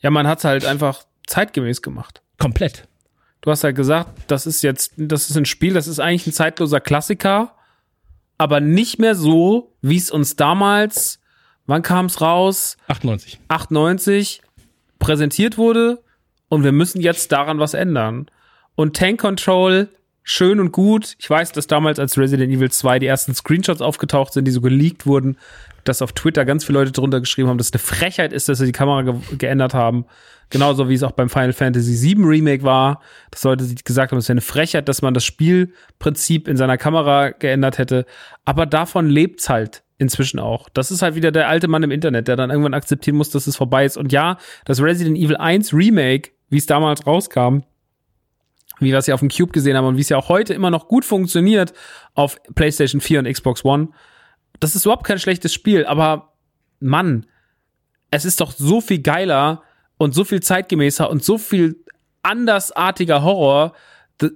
[0.00, 2.22] Ja, man hat es halt einfach zeitgemäß gemacht.
[2.38, 2.88] Komplett.
[3.42, 6.26] Du hast ja halt gesagt, das ist jetzt, das ist ein Spiel, das ist eigentlich
[6.26, 7.54] ein zeitloser Klassiker,
[8.38, 11.20] aber nicht mehr so, wie es uns damals,
[11.66, 12.76] wann kam es raus?
[12.88, 13.38] 98.
[13.48, 14.42] 98
[14.98, 16.02] präsentiert wurde
[16.48, 18.30] und wir müssen jetzt daran was ändern.
[18.74, 19.88] Und Tank Control
[20.22, 21.16] schön und gut.
[21.18, 24.60] Ich weiß, dass damals als Resident Evil 2 die ersten Screenshots aufgetaucht sind, die so
[24.60, 25.36] geleakt wurden,
[25.88, 28.58] dass auf Twitter ganz viele Leute drunter geschrieben haben, dass es eine Frechheit ist, dass
[28.58, 30.06] sie die Kamera ge geändert haben.
[30.50, 33.00] Genauso wie es auch beim Final Fantasy VII Remake war,
[33.30, 37.30] dass Leute gesagt haben, es wäre eine Frechheit, dass man das Spielprinzip in seiner Kamera
[37.30, 38.06] geändert hätte.
[38.44, 40.68] Aber davon lebt's halt inzwischen auch.
[40.68, 43.46] Das ist halt wieder der alte Mann im Internet, der dann irgendwann akzeptieren muss, dass
[43.46, 43.96] es vorbei ist.
[43.96, 47.60] Und ja, das Resident Evil 1 Remake, wie es damals rauskam,
[48.78, 50.54] wie wir es ja auf dem Cube gesehen haben und wie es ja auch heute
[50.54, 51.72] immer noch gut funktioniert
[52.14, 53.88] auf PlayStation 4 und Xbox One.
[54.60, 56.32] Das ist überhaupt kein schlechtes Spiel, aber
[56.80, 57.26] Mann,
[58.10, 59.62] es ist doch so viel geiler
[59.98, 61.84] und so viel zeitgemäßer und so viel
[62.22, 63.72] andersartiger Horror.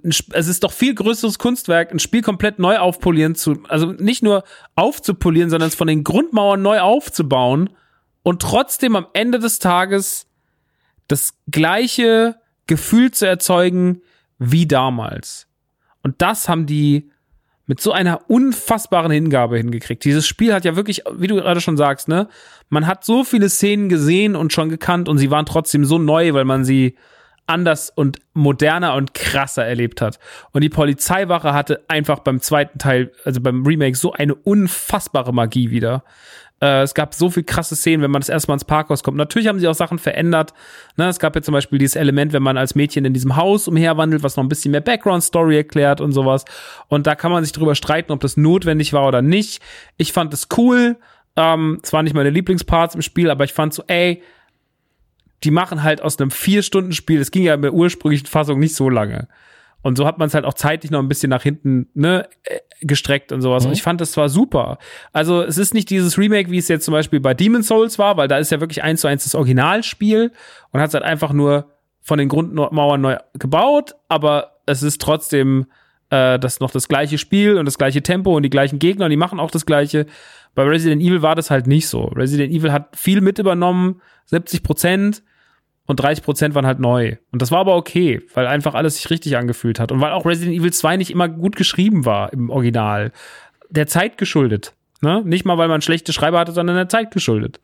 [0.03, 4.43] Es ist doch viel größeres Kunstwerk, ein Spiel komplett neu aufpolieren zu, also nicht nur
[4.75, 7.69] aufzupolieren, sondern es von den Grundmauern neu aufzubauen
[8.21, 10.27] und trotzdem am Ende des Tages
[11.07, 12.35] das gleiche
[12.67, 14.01] Gefühl zu erzeugen,
[14.37, 15.47] wie damals.
[16.03, 17.11] Und das haben die
[17.67, 20.03] mit so einer unfassbaren Hingabe hingekriegt.
[20.03, 22.27] Dieses Spiel hat ja wirklich, wie du gerade schon sagst, ne,
[22.69, 26.33] man hat so viele Szenen gesehen und schon gekannt und sie waren trotzdem so neu,
[26.33, 26.95] weil man sie
[27.47, 30.19] anders und moderner und krasser erlebt hat.
[30.51, 35.69] Und die Polizeiwache hatte einfach beim zweiten Teil, also beim Remake, so eine unfassbare Magie
[35.69, 36.03] wieder.
[36.61, 39.17] Äh, es gab so viel krasse Szenen, wenn man das erstmal ins Parkhaus kommt.
[39.17, 40.53] Natürlich haben sie auch Sachen verändert.
[40.95, 43.67] Ne, es gab ja zum Beispiel dieses Element, wenn man als Mädchen in diesem Haus
[43.67, 46.45] umherwandelt, was noch ein bisschen mehr Background-Story erklärt und sowas.
[46.87, 49.61] Und da kann man sich drüber streiten, ob das notwendig war oder nicht.
[49.97, 50.97] Ich fand es cool.
[51.35, 54.21] Ähm, waren nicht meine Lieblingsparts im Spiel, aber ich fand so, ey,
[55.43, 58.89] die machen halt aus einem Vier-Stunden-Spiel, es ging ja in der ursprünglichen Fassung nicht so
[58.89, 59.27] lange.
[59.81, 62.59] Und so hat man es halt auch zeitlich noch ein bisschen nach hinten ne, äh,
[62.81, 63.63] gestreckt und sowas.
[63.63, 63.69] Mhm.
[63.69, 64.77] Und ich fand das zwar super.
[65.11, 68.17] Also es ist nicht dieses Remake, wie es jetzt zum Beispiel bei Demon Souls war,
[68.17, 70.31] weil da ist ja wirklich eins zu eins das Originalspiel
[70.71, 75.67] und hat es halt einfach nur von den Grundmauern neu gebaut, aber es ist trotzdem
[76.09, 79.11] äh, das noch das gleiche Spiel und das gleiche Tempo und die gleichen Gegner und
[79.11, 80.07] die machen auch das gleiche.
[80.55, 82.05] Bei Resident Evil war das halt nicht so.
[82.05, 85.23] Resident Evil hat viel mit übernommen, 70 Prozent
[85.91, 87.17] und 30 Prozent waren halt neu.
[87.31, 89.91] Und das war aber okay, weil einfach alles sich richtig angefühlt hat.
[89.91, 93.11] Und weil auch Resident Evil 2 nicht immer gut geschrieben war im Original.
[93.69, 94.73] Der Zeit geschuldet.
[95.01, 95.21] Ne?
[95.25, 97.59] Nicht mal, weil man schlechte Schreiber hatte, sondern der Zeit geschuldet.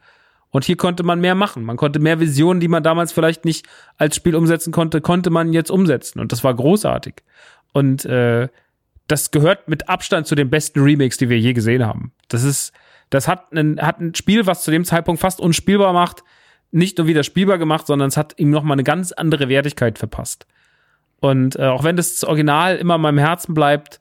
[0.49, 1.63] Und hier konnte man mehr machen.
[1.63, 3.65] Man konnte mehr Visionen, die man damals vielleicht nicht
[3.97, 6.19] als Spiel umsetzen konnte, konnte man jetzt umsetzen.
[6.19, 7.15] Und das war großartig.
[7.71, 8.49] Und äh,
[9.07, 12.11] das gehört mit Abstand zu den besten Remakes, die wir je gesehen haben.
[12.27, 12.73] Das ist,
[13.09, 16.23] das hat ein, hat ein Spiel, was zu dem Zeitpunkt fast unspielbar macht,
[16.71, 19.97] nicht nur wieder spielbar gemacht, sondern es hat ihm noch mal eine ganz andere Wertigkeit
[19.97, 20.45] verpasst.
[21.19, 23.99] Und äh, auch wenn das Original immer in meinem Herzen bleibt,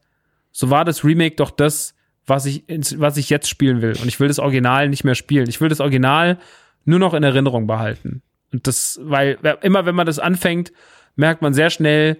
[0.53, 1.95] so war das Remake doch das,
[2.27, 2.65] was ich,
[2.97, 3.97] was ich jetzt spielen will.
[4.01, 5.49] Und ich will das Original nicht mehr spielen.
[5.49, 6.39] Ich will das Original
[6.85, 8.23] nur noch in Erinnerung behalten.
[8.53, 10.73] Und das, weil immer wenn man das anfängt,
[11.15, 12.19] merkt man sehr schnell,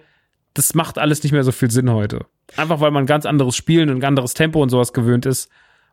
[0.53, 2.25] das macht alles nicht mehr so viel Sinn heute.
[2.55, 5.49] Einfach weil man ganz anderes Spielen und ein anderes Tempo und sowas gewöhnt ist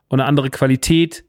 [0.07, 1.25] und eine andere Qualität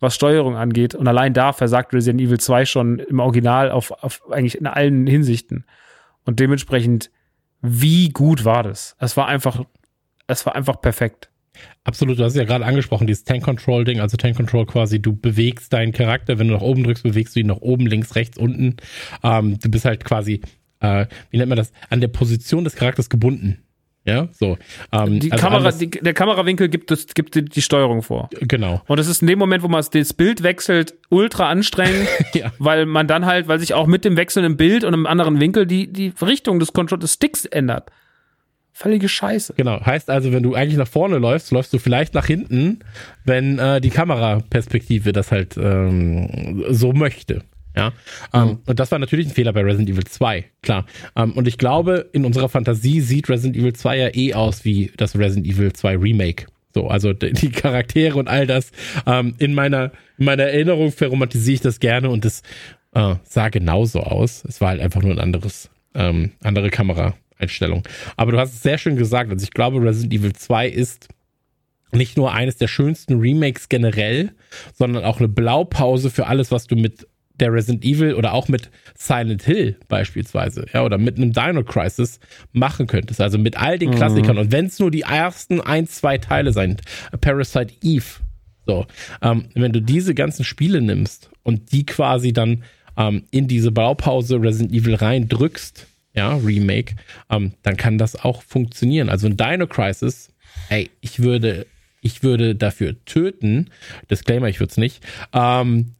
[0.00, 0.94] was Steuerung angeht.
[0.94, 5.06] Und allein da versagt Resident Evil 2 schon im Original auf, auf eigentlich in allen
[5.06, 5.64] Hinsichten.
[6.24, 7.10] Und dementsprechend,
[7.62, 8.96] wie gut war das?
[8.98, 9.64] Es war einfach,
[10.26, 11.30] es war einfach perfekt.
[11.84, 15.92] Absolut, du hast es ja gerade angesprochen, dieses Tank-Control-Ding, also Tank-Control quasi, du bewegst deinen
[15.92, 18.76] Charakter, wenn du nach oben drückst, bewegst du ihn nach oben, links, rechts, unten.
[19.22, 20.40] Ähm, du bist halt quasi,
[20.80, 23.62] äh, wie nennt man das, an der Position des Charakters gebunden.
[24.04, 24.56] Ja, so.
[24.92, 28.30] Ähm, die also Kamera, die, der Kamerawinkel gibt, das, gibt die, die Steuerung vor.
[28.40, 28.80] Genau.
[28.86, 32.50] Und es ist in dem Moment, wo man das Bild wechselt, ultra anstrengend, ja.
[32.58, 35.66] weil man dann halt, weil sich auch mit dem wechselnden Bild und einem anderen Winkel
[35.66, 37.90] die, die Richtung des Control des Sticks ändert.
[38.72, 39.54] Völlige Scheiße.
[39.56, 39.84] Genau.
[39.84, 42.78] Heißt also, wenn du eigentlich nach vorne läufst, läufst du vielleicht nach hinten,
[43.24, 47.42] wenn äh, die Kameraperspektive das halt ähm, so möchte.
[47.80, 47.92] Ja,
[48.34, 48.58] ähm, mhm.
[48.66, 50.84] und das war natürlich ein Fehler bei Resident Evil 2, klar.
[51.16, 54.92] Ähm, und ich glaube, in unserer Fantasie sieht Resident Evil 2 ja eh aus wie
[54.98, 56.46] das Resident Evil 2 Remake.
[56.74, 58.70] So, also die Charaktere und all das.
[59.06, 62.42] Ähm, in meiner, in meiner Erinnerung verromantisiere ich das gerne und es
[62.94, 64.44] äh, sah genauso aus.
[64.44, 67.82] Es war halt einfach nur ein anderes, ähm, andere Kameraeinstellung.
[68.16, 69.30] Aber du hast es sehr schön gesagt.
[69.30, 71.08] Also ich glaube, Resident Evil 2 ist
[71.92, 74.32] nicht nur eines der schönsten Remakes generell,
[74.72, 77.06] sondern auch eine Blaupause für alles, was du mit
[77.40, 82.20] der Resident Evil oder auch mit Silent Hill beispielsweise, ja, oder mit einem Dino Crisis
[82.52, 83.20] machen könntest.
[83.20, 83.94] Also mit all den mhm.
[83.94, 84.38] Klassikern.
[84.38, 86.82] Und wenn es nur die ersten ein, zwei Teile sind,
[87.20, 88.04] Parasite Eve,
[88.66, 88.86] so,
[89.22, 92.62] ähm, wenn du diese ganzen Spiele nimmst und die quasi dann
[92.96, 96.96] ähm, in diese Baupause Resident Evil reindrückst, ja, Remake,
[97.30, 99.08] ähm, dann kann das auch funktionieren.
[99.08, 100.32] Also ein Dino Crisis,
[100.68, 101.66] ey, ich würde,
[102.02, 103.70] ich würde dafür töten,
[104.10, 105.94] Disclaimer, ich würde es nicht, ähm,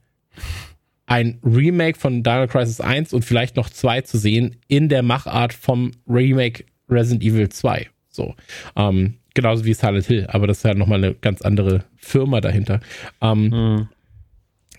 [1.11, 5.51] ein Remake von Dino Crisis 1 und vielleicht noch 2 zu sehen in der Machart
[5.51, 7.89] vom Remake Resident Evil 2.
[8.07, 8.33] So.
[8.77, 12.79] Ähm, genauso wie Silent Hill, aber das ist ja nochmal eine ganz andere Firma dahinter.
[13.21, 13.89] Ähm, mhm.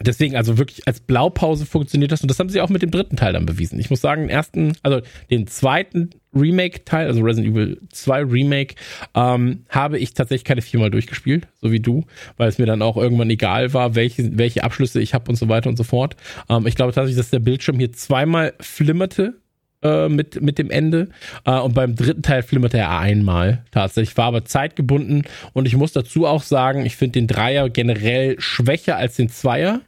[0.01, 3.17] Deswegen, also wirklich als Blaupause funktioniert das und das haben sie auch mit dem dritten
[3.17, 3.79] Teil dann bewiesen.
[3.79, 8.75] Ich muss sagen, den ersten, also den zweiten Remake-Teil, also Resident Evil 2 Remake,
[9.15, 12.05] ähm, habe ich tatsächlich keine viermal durchgespielt, so wie du,
[12.37, 15.49] weil es mir dann auch irgendwann egal war, welche, welche Abschlüsse ich habe und so
[15.49, 16.17] weiter und so fort.
[16.49, 19.42] Ähm, ich glaube tatsächlich, dass der Bildschirm hier zweimal flimmerte
[19.83, 21.09] äh, mit, mit dem Ende.
[21.44, 24.17] Äh, und beim dritten Teil flimmerte er einmal tatsächlich.
[24.17, 25.23] War aber zeitgebunden.
[25.52, 29.81] Und ich muss dazu auch sagen, ich finde den Dreier generell schwächer als den Zweier.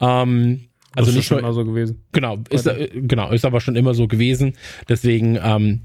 [0.00, 2.04] Ähm, also das ist schon immer so gewesen.
[2.12, 4.54] Genau, ist, äh, genau, ist aber schon immer so gewesen.
[4.88, 5.80] Deswegen, ähm,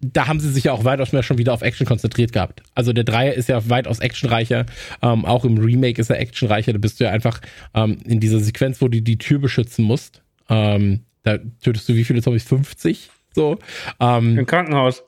[0.00, 2.62] da haben sie sich ja auch weitaus mehr schon wieder auf Action konzentriert gehabt.
[2.74, 4.66] Also der Dreier ist ja weitaus actionreicher.
[5.02, 6.72] Ähm, auch im Remake ist er actionreicher.
[6.72, 7.40] Da bist du ja einfach
[7.74, 10.22] ähm, in dieser Sequenz, wo du die Tür beschützen musst.
[10.48, 12.44] Ähm, da tötest du wie viele Zombies?
[12.44, 13.10] 50?
[13.34, 13.58] So.
[13.98, 15.04] Ähm, Im Krankenhaus.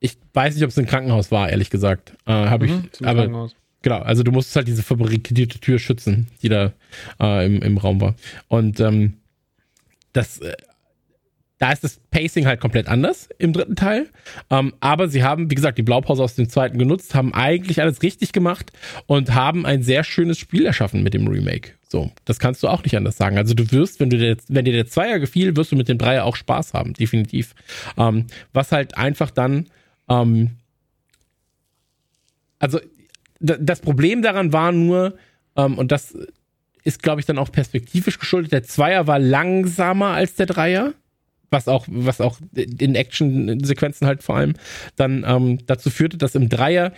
[0.00, 2.12] Ich weiß nicht, ob es ein Krankenhaus war, ehrlich gesagt.
[2.26, 3.06] Äh, Habe mhm, ich.
[3.06, 3.56] Aber Krankenhaus.
[3.82, 6.72] Genau, also du musst halt diese fabrikierte Tür schützen, die da
[7.20, 8.16] äh, im, im Raum war.
[8.48, 9.14] Und ähm,
[10.12, 10.56] das, äh,
[11.58, 14.08] da ist das Pacing halt komplett anders im dritten Teil.
[14.50, 18.02] Ähm, aber sie haben, wie gesagt, die Blaupause aus dem zweiten genutzt, haben eigentlich alles
[18.02, 18.72] richtig gemacht
[19.06, 21.72] und haben ein sehr schönes Spiel erschaffen mit dem Remake.
[21.88, 23.38] So, das kannst du auch nicht anders sagen.
[23.38, 25.98] Also du wirst, wenn du der, wenn dir der Zweier gefiel, wirst du mit dem
[25.98, 27.54] Dreier auch Spaß haben, definitiv.
[27.96, 29.68] Ähm, was halt einfach dann,
[30.08, 30.50] ähm,
[32.58, 32.78] also
[33.40, 35.16] das Problem daran war nur,
[35.56, 36.16] ähm, und das
[36.84, 40.94] ist, glaube ich, dann auch perspektivisch geschuldet, der Zweier war langsamer als der Dreier.
[41.50, 44.54] Was auch, was auch in Action-Sequenzen halt vor allem
[44.96, 46.92] dann ähm, dazu führte, dass im Dreier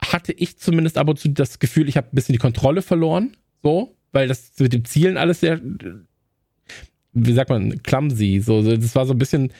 [0.00, 3.36] hatte ich zumindest ab und zu das Gefühl, ich habe ein bisschen die Kontrolle verloren.
[3.62, 5.60] So, weil das mit dem Zielen alles sehr,
[7.12, 8.40] wie sagt man, clumsy.
[8.40, 9.52] So, das war so ein bisschen,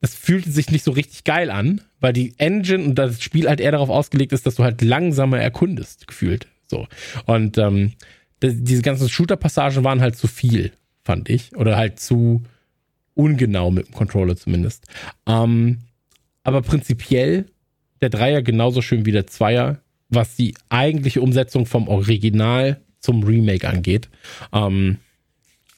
[0.00, 3.60] das fühlte sich nicht so richtig geil an, weil die Engine und das Spiel halt
[3.60, 6.46] eher darauf ausgelegt ist, dass du halt langsamer erkundest, gefühlt.
[6.66, 6.86] So.
[7.26, 7.92] Und ähm,
[8.42, 10.72] diese ganzen Shooter-Passagen waren halt zu viel,
[11.04, 11.54] fand ich.
[11.56, 12.42] Oder halt zu
[13.20, 14.86] ungenau mit dem Controller zumindest.
[15.26, 15.78] Ähm,
[16.42, 17.46] aber prinzipiell
[18.00, 23.68] der Dreier genauso schön wie der Zweier, was die eigentliche Umsetzung vom Original zum Remake
[23.68, 24.08] angeht.
[24.52, 24.96] Ähm,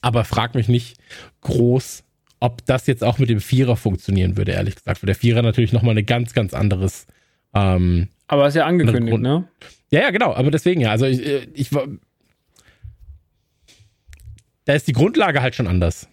[0.01, 0.97] aber frag mich nicht
[1.43, 2.05] groß,
[2.41, 5.03] ob das jetzt auch mit dem Vierer funktionieren würde, ehrlich gesagt.
[5.03, 7.07] Weil der Vierer natürlich nochmal ein ganz, ganz anderes.
[7.55, 9.49] Ähm, aber ist ja angekündigt, ne?
[9.91, 10.33] Ja, ja, genau.
[10.35, 10.91] Aber deswegen ja.
[10.91, 11.87] Also ich, äh, ich war.
[14.65, 16.09] Da ist die Grundlage halt schon anders.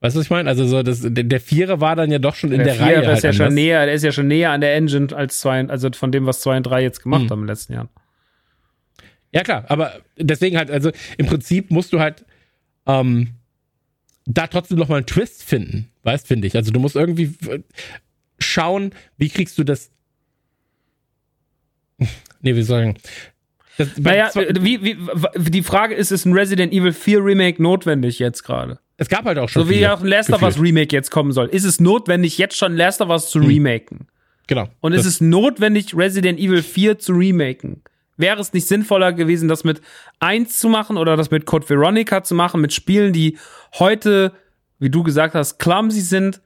[0.00, 0.48] Weißt du, was ich meine?
[0.48, 3.00] Also so das, der Vierer war dann ja doch schon in der, der Reihe.
[3.00, 5.66] Ist halt ja schon näher, der ist ja schon näher an der Engine als zwei,
[5.66, 7.30] also von dem, was zwei und drei jetzt gemacht hm.
[7.30, 7.88] haben in den letzten Jahren.
[9.32, 12.24] Ja, klar, aber deswegen halt, also im Prinzip musst du halt
[12.86, 13.34] ähm,
[14.24, 16.54] da trotzdem noch mal einen Twist finden, weißt, finde ich.
[16.56, 17.34] Also du musst irgendwie
[18.38, 19.90] schauen, wie kriegst du das.
[22.40, 22.96] nee, wie sagen?
[23.76, 28.42] Das, naja, wie, wie, die Frage ist, ist ein Resident Evil 4 Remake notwendig jetzt
[28.42, 28.78] gerade?
[28.98, 29.62] Es gab halt auch schon.
[29.62, 31.46] So wie auch ein Last of Us Remake jetzt kommen soll.
[31.46, 33.46] Ist es notwendig, jetzt schon Last of Us zu hm.
[33.46, 34.08] remaken?
[34.48, 34.68] Genau.
[34.80, 37.82] Und ist es notwendig, Resident Evil 4 zu remaken?
[38.16, 39.80] Wäre es nicht sinnvoller gewesen, das mit
[40.18, 43.38] 1 zu machen oder das mit Code Veronica zu machen, mit Spielen, die
[43.78, 44.32] heute,
[44.80, 46.40] wie du gesagt hast, clumsy sind,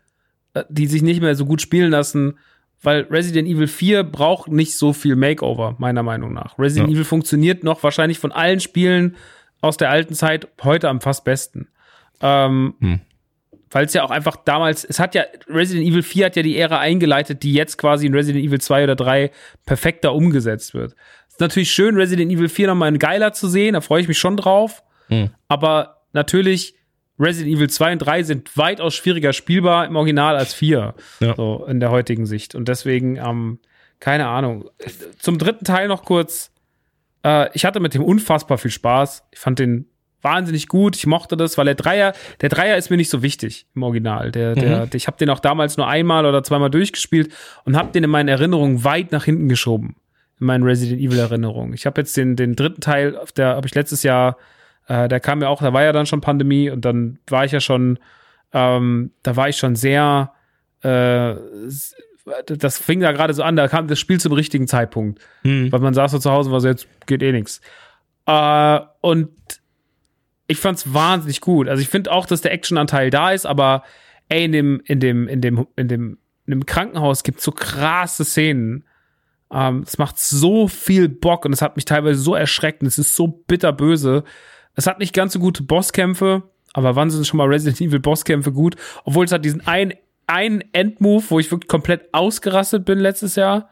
[0.52, 2.38] äh, die sich nicht mehr so gut spielen lassen,
[2.82, 6.58] weil Resident Evil 4 braucht nicht so viel Makeover, meiner Meinung nach.
[6.58, 6.96] Resident ja.
[6.96, 9.16] Evil funktioniert noch wahrscheinlich von allen Spielen
[9.60, 11.68] aus der alten Zeit heute am fast besten.
[12.22, 13.00] Ähm, hm.
[13.70, 16.58] Weil es ja auch einfach damals, es hat ja, Resident Evil 4 hat ja die
[16.58, 19.30] Ära eingeleitet, die jetzt quasi in Resident Evil 2 oder 3
[19.64, 20.94] perfekter umgesetzt wird.
[21.28, 24.18] Ist natürlich schön, Resident Evil 4 nochmal ein geiler zu sehen, da freue ich mich
[24.18, 24.82] schon drauf.
[25.08, 25.30] Hm.
[25.48, 26.74] Aber natürlich,
[27.18, 30.94] Resident Evil 2 und 3 sind weitaus schwieriger spielbar im Original als 4.
[31.20, 31.34] Ja.
[31.34, 32.54] So in der heutigen Sicht.
[32.54, 33.58] Und deswegen, ähm,
[34.00, 34.68] keine Ahnung.
[35.18, 36.50] Zum dritten Teil noch kurz.
[37.24, 39.24] Äh, ich hatte mit dem unfassbar viel Spaß.
[39.30, 39.86] Ich fand den
[40.22, 40.96] wahnsinnig gut.
[40.96, 44.30] Ich mochte das, weil der Dreier, der Dreier ist mir nicht so wichtig im Original.
[44.30, 47.32] Der, der, ich habe den auch damals nur einmal oder zweimal durchgespielt
[47.64, 49.96] und habe den in meinen Erinnerungen weit nach hinten geschoben.
[50.40, 51.74] In meinen Resident Evil Erinnerungen.
[51.74, 54.36] Ich habe jetzt den, den dritten Teil, der habe ich letztes Jahr,
[54.88, 57.52] äh, der kam ja auch, da war ja dann schon Pandemie und dann war ich
[57.52, 57.98] ja schon,
[58.52, 60.32] ähm, da war ich schon sehr,
[60.82, 61.34] äh,
[62.46, 65.20] das fing da gerade so an, da kam das Spiel zum richtigen Zeitpunkt.
[65.72, 67.60] Weil man saß so zu Hause und war so, jetzt geht eh nix.
[68.26, 69.30] Äh, und
[70.52, 71.68] ich fand's wahnsinnig gut.
[71.68, 73.82] Also ich finde auch, dass der Actionanteil da ist, aber
[74.28, 78.24] ey, in dem, in dem, in dem, in dem, in dem Krankenhaus gibt's so krasse
[78.24, 78.84] Szenen.
[79.52, 82.98] Ähm, es macht so viel Bock und es hat mich teilweise so erschreckt und es
[82.98, 84.24] ist so bitterböse.
[84.74, 88.52] Es hat nicht ganz so gute Bosskämpfe, aber wann sind schon mal Resident Evil Bosskämpfe
[88.52, 88.76] gut?
[89.04, 89.94] Obwohl es hat diesen einen,
[90.26, 93.68] einen Endmove, wo ich wirklich komplett ausgerastet bin letztes Jahr.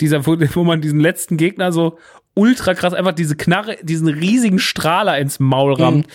[0.00, 1.98] Dieser, wo, wo man diesen letzten Gegner so
[2.34, 6.08] ultra krass einfach diese Knarre, diesen riesigen Strahler ins Maul rammt.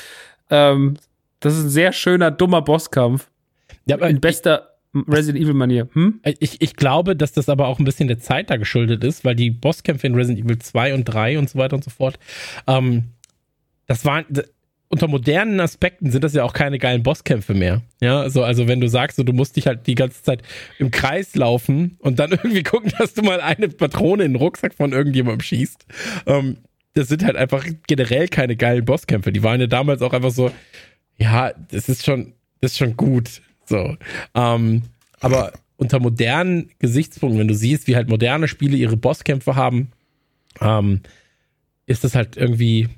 [0.49, 0.97] Ähm,
[1.39, 3.29] das ist ein sehr schöner, dummer Bosskampf.
[3.85, 5.87] Ja, aber In bester Resident Evil Manier.
[5.93, 6.19] Hm?
[6.39, 9.35] Ich, ich glaube, dass das aber auch ein bisschen der Zeit da geschuldet ist, weil
[9.35, 12.17] die Bosskämpfe in Resident Evil 2 und 3 und so weiter und so fort,
[12.67, 13.05] ähm,
[13.85, 14.25] das waren,
[14.89, 17.83] unter modernen Aspekten sind das ja auch keine geilen Bosskämpfe mehr.
[18.01, 20.41] Ja, so, also wenn du sagst, so, du musst dich halt die ganze Zeit
[20.79, 24.73] im Kreis laufen und dann irgendwie gucken, dass du mal eine Patrone in den Rucksack
[24.73, 25.85] von irgendjemandem schießt.
[26.25, 26.57] Ähm,
[26.95, 29.31] das sind halt einfach generell keine geilen Bosskämpfe.
[29.31, 30.51] Die waren ja damals auch einfach so,
[31.17, 33.41] ja, das ist schon, das ist schon gut.
[33.65, 33.95] So.
[34.33, 34.83] Ähm,
[35.19, 39.91] aber unter modernen Gesichtspunkten, wenn du siehst, wie halt moderne Spiele ihre Bosskämpfe haben,
[40.61, 41.01] ähm,
[41.85, 42.89] ist das halt irgendwie.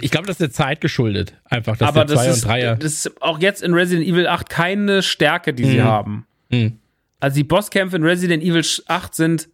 [0.00, 1.34] Ich glaube, das ist der Zeit geschuldet.
[1.44, 2.74] Einfach, dass Aber der das 2 ist, und 3er.
[2.76, 5.84] das ist auch jetzt in Resident Evil 8 keine Stärke, die sie Mhm.
[5.84, 6.26] haben.
[6.50, 6.78] Mhm.
[7.20, 9.48] Also die Bosskämpfe in Resident Evil 8 sind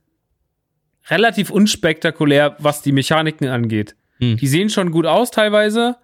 [1.09, 3.97] relativ unspektakulär, was die Mechaniken angeht.
[4.18, 4.36] Mhm.
[4.36, 5.97] Die sehen schon gut aus teilweise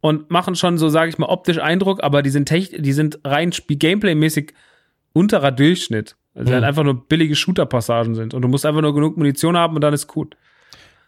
[0.00, 3.50] und machen schon so, sage ich mal, optisch Eindruck, aber die sind, die sind rein
[3.50, 4.52] Gameplay-mäßig
[5.12, 6.16] unterer Durchschnitt.
[6.34, 6.54] Also Mhm.
[6.54, 8.32] halt einfach nur billige Shooter-Passagen sind.
[8.32, 10.36] Und du musst einfach nur genug Munition haben und dann ist gut.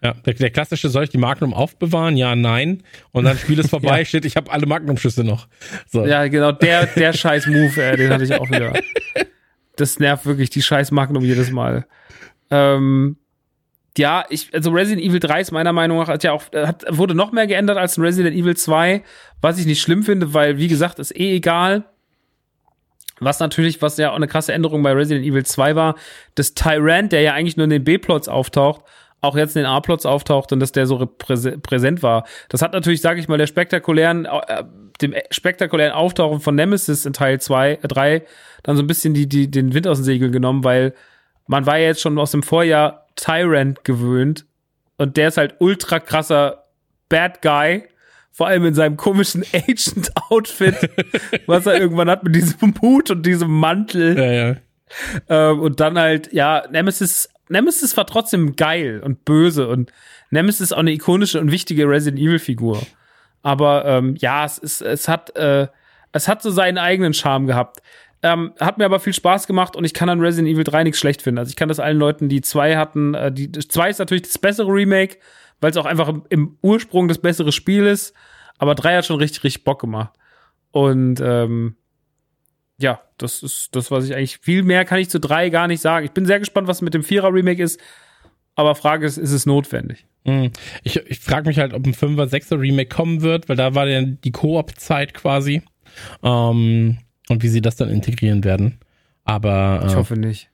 [0.03, 2.17] Ja, der, der klassische, soll ich die Magnum aufbewahren?
[2.17, 2.83] Ja, nein.
[3.13, 4.05] Und dann Spiel ist vorbei, Ja.
[4.05, 5.47] steht, ich habe alle Magnum-Schüsse noch.
[5.89, 6.05] So.
[6.05, 8.73] Ja, genau, der, der scheiß Move, äh, den hatte ich auch wieder.
[9.77, 11.87] Das nervt wirklich, die scheiß Magnum jedes Mal.
[12.51, 13.17] Ähm,
[13.97, 17.15] ja, ich, also Resident Evil 3 ist meiner Meinung nach, hat ja auch, hat, wurde
[17.15, 19.03] noch mehr geändert als in Resident Evil 2,
[19.41, 21.85] was ich nicht schlimm finde, weil, wie gesagt, ist eh egal.
[23.21, 25.95] Was natürlich, was ja auch eine krasse Änderung bei Resident Evil 2 war,
[26.35, 28.83] dass Tyrant, der ja eigentlich nur in den B-Plots auftaucht,
[29.23, 32.25] auch jetzt in den A-Plots auftaucht und dass der so präsent war.
[32.49, 34.65] Das hat natürlich, sage ich mal, der spektakulären, äh,
[35.01, 38.23] dem spektakulären Auftauchen von Nemesis in Teil 2, äh, 3
[38.65, 40.93] dann so ein bisschen die, die, den Wind aus den Segeln genommen, weil
[41.47, 44.45] man war ja jetzt schon aus dem Vorjahr Tyrant gewöhnt
[44.99, 46.65] und der ist halt ultra krasser
[47.09, 47.85] Bad Guy,
[48.33, 50.91] vor allem in seinem komischen Agent-Outfit,
[51.47, 54.19] was er irgendwann hat mit diesem Hut und diesem Mantel.
[54.19, 54.57] Ja, ja.
[55.29, 59.93] Ähm, und dann halt, ja, Nemesis, Nemesis war trotzdem geil und böse und
[60.31, 62.83] Nemesis ist auch eine ikonische und wichtige Resident Evil Figur.
[63.43, 65.69] Aber ähm, ja, es ist, es hat, äh,
[66.13, 67.83] es hat so seinen eigenen Charme gehabt.
[68.23, 71.01] Ähm, hat mir aber viel Spaß gemacht und ich kann an Resident Evil 3 nichts
[71.01, 71.39] schlecht finden.
[71.39, 74.39] Also ich kann das allen Leuten, die zwei hatten, äh, die zwei ist natürlich das
[74.39, 75.19] bessere Remake,
[75.61, 78.15] weil es auch einfach im, im Ursprung das bessere Spiel ist.
[78.59, 80.13] Aber drei hat schon richtig, richtig Bock gemacht.
[80.71, 81.77] Und ähm,
[82.79, 84.39] ja, das ist das, was ich eigentlich.
[84.39, 86.05] Viel mehr kann ich zu drei gar nicht sagen.
[86.05, 87.81] Ich bin sehr gespannt, was mit dem Vierer-Remake ist.
[88.55, 90.05] Aber Frage ist, ist es notwendig?
[90.27, 90.51] Hm.
[90.83, 93.87] Ich, ich frage mich halt, ob ein 5er, 6er Remake kommen wird, weil da war
[93.89, 95.63] ja die Koop-Zeit quasi.
[96.23, 98.79] Ähm, und wie sie das dann integrieren werden.
[99.25, 100.51] Aber Ich äh, hoffe nicht.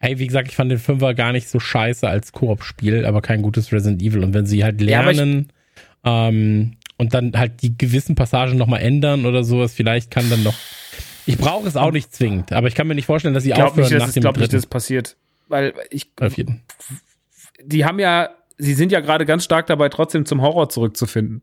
[0.00, 3.40] Ey, wie gesagt, ich fand den Fünfer gar nicht so scheiße als Koop-Spiel, aber kein
[3.40, 4.22] gutes Resident Evil.
[4.22, 5.48] Und wenn sie halt Ja, ich- lernen
[6.04, 10.54] ähm, und dann halt die gewissen Passagen nochmal ändern oder sowas, vielleicht kann dann noch.
[11.26, 13.54] Ich brauche es auch nicht zwingend, aber ich kann mir nicht vorstellen, dass sie Ich
[13.54, 14.56] glaube aufhören nicht, dass nach es, dem glaub nicht, dritten.
[14.56, 15.16] dass es passiert.
[15.48, 16.62] Weil ich, Auf jeden.
[17.62, 21.42] die haben ja, sie sind ja gerade ganz stark dabei, trotzdem zum Horror zurückzufinden.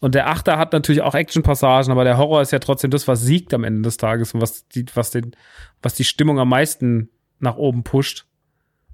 [0.00, 3.20] Und der Achter hat natürlich auch Action-Passagen, aber der Horror ist ja trotzdem das, was
[3.22, 5.36] siegt am Ende des Tages und was die, was den,
[5.80, 7.08] was die Stimmung am meisten
[7.38, 8.26] nach oben pusht.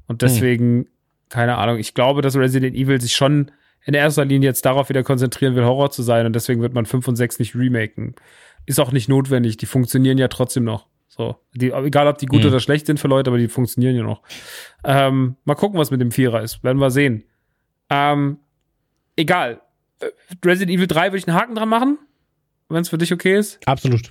[0.06, 0.86] Und deswegen,
[1.30, 3.50] keine Ahnung, ich glaube, dass Resident Evil sich schon
[3.84, 6.84] in erster Linie jetzt darauf wieder konzentrieren will, Horror zu sein und deswegen wird man
[6.84, 8.14] 5 und 6 nicht remaken.
[8.68, 10.86] Ist auch nicht notwendig, die funktionieren ja trotzdem noch.
[11.08, 12.48] So, die, egal ob die gut Mhm.
[12.48, 14.22] oder schlecht sind für Leute, aber die funktionieren ja noch.
[14.84, 16.62] Ähm, mal gucken, was mit dem Vierer ist.
[16.62, 17.24] Werden wir sehen.
[17.90, 18.38] Ähm,
[19.16, 19.60] egal.
[20.44, 21.98] Resident Evil 3 würde ich einen Haken dran machen,
[22.68, 23.58] wenn es für dich okay ist.
[23.66, 24.10] Absolut.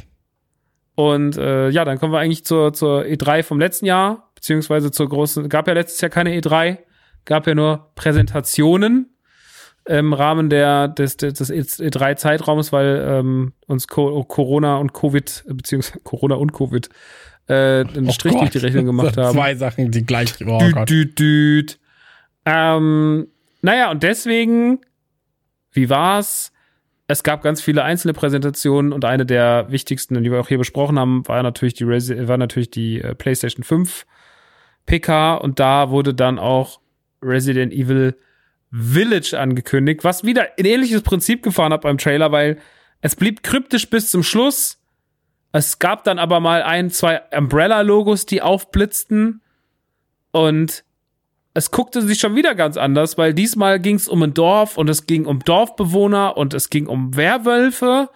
[0.95, 4.31] Und äh, ja, dann kommen wir eigentlich zur, zur E3 vom letzten Jahr.
[4.35, 6.79] beziehungsweise zur großen, gab ja letztes Jahr keine E3,
[7.25, 9.15] gab ja nur Präsentationen
[9.87, 11.49] im Rahmen der, des, des, des
[11.79, 16.89] E3-Zeitraums, weil ähm, uns Co Corona und Covid, beziehungsweise Corona und Covid,
[17.47, 18.67] äh, einen Oh Strich durch die Gott.
[18.67, 19.33] Rechnung gemacht haben.
[19.33, 20.33] Zwei Sachen, die gleich.
[20.45, 20.89] Oh Düt, Gott.
[20.89, 21.79] düt, düt.
[22.45, 23.27] Ähm,
[23.61, 24.79] naja, und deswegen,
[25.71, 26.51] wie war's?
[27.07, 30.99] Es gab ganz viele einzelne Präsentationen und eine der wichtigsten, die wir auch hier besprochen
[30.99, 34.05] haben, war natürlich die, Resi war natürlich die äh, PlayStation 5
[34.85, 36.81] PK und da wurde dann auch
[37.21, 38.17] Resident Evil
[38.71, 42.57] Village angekündigt, was wieder ein ähnliches Prinzip gefahren hat beim Trailer, weil
[43.01, 44.79] es blieb kryptisch bis zum Schluss.
[45.51, 49.41] Es gab dann aber mal ein, zwei Umbrella-Logos, die aufblitzten.
[50.31, 50.83] Und
[51.53, 54.89] es guckte sich schon wieder ganz anders, weil diesmal ging es um ein Dorf und
[54.89, 58.09] es ging um Dorfbewohner und es ging um Werwölfe.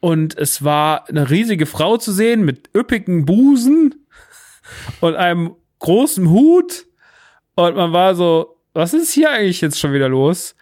[0.00, 3.94] Und es war eine riesige Frau zu sehen mit üppigen Busen
[5.00, 6.86] und einem großen Hut.
[7.54, 10.54] Und man war so, was ist hier eigentlich jetzt schon wieder los?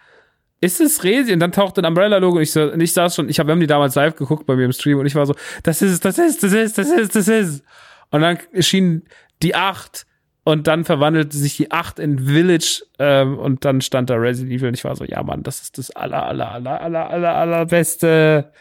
[0.61, 1.33] Ist es Resi?
[1.33, 3.61] Und dann tauchte ein Umbrella-Logo und ich, und ich saß schon, ich hab, wir haben
[3.61, 5.35] die damals live geguckt bei mir im Stream und ich war so,
[5.65, 7.65] das ist es, das ist, das ist, das ist, das ist.
[8.11, 9.03] Und dann erschien
[9.43, 10.07] die acht
[10.45, 14.69] und dann verwandelte sich die acht in Village ähm, und dann stand da Resident Evil
[14.69, 18.53] und ich war so, ja Mann, das ist das aller, aller, aller, aller, aller, allerbeste.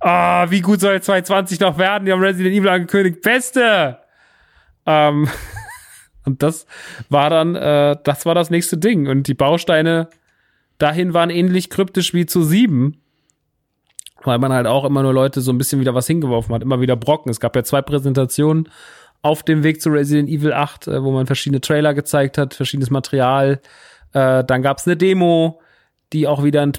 [0.00, 2.04] Ah, wie gut soll 2020 noch werden?
[2.04, 3.22] Die haben Resident Evil angekündigt.
[3.22, 3.98] Beste!
[4.86, 5.28] Ähm,
[6.24, 6.66] und das
[7.08, 9.06] war dann, äh, das war das nächste Ding.
[9.06, 10.08] Und die Bausteine
[10.78, 13.00] dahin waren ähnlich kryptisch wie zu sieben.
[14.22, 16.80] Weil man halt auch immer nur Leute so ein bisschen wieder was hingeworfen hat, immer
[16.80, 17.30] wieder Brocken.
[17.30, 18.70] Es gab ja zwei Präsentationen
[19.20, 22.90] auf dem Weg zu Resident Evil 8, äh, wo man verschiedene Trailer gezeigt hat, verschiedenes
[22.90, 23.60] Material.
[24.12, 25.60] Äh, dann gab's eine Demo,
[26.12, 26.72] die auch wieder einen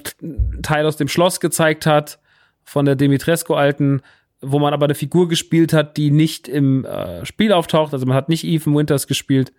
[0.62, 2.18] Teil aus dem Schloss gezeigt hat,
[2.64, 4.02] von der Dimitrescu-Alten,
[4.40, 7.92] wo man aber eine Figur gespielt hat, die nicht im äh, Spiel auftaucht.
[7.92, 9.52] Also man hat nicht Ethan Winters gespielt.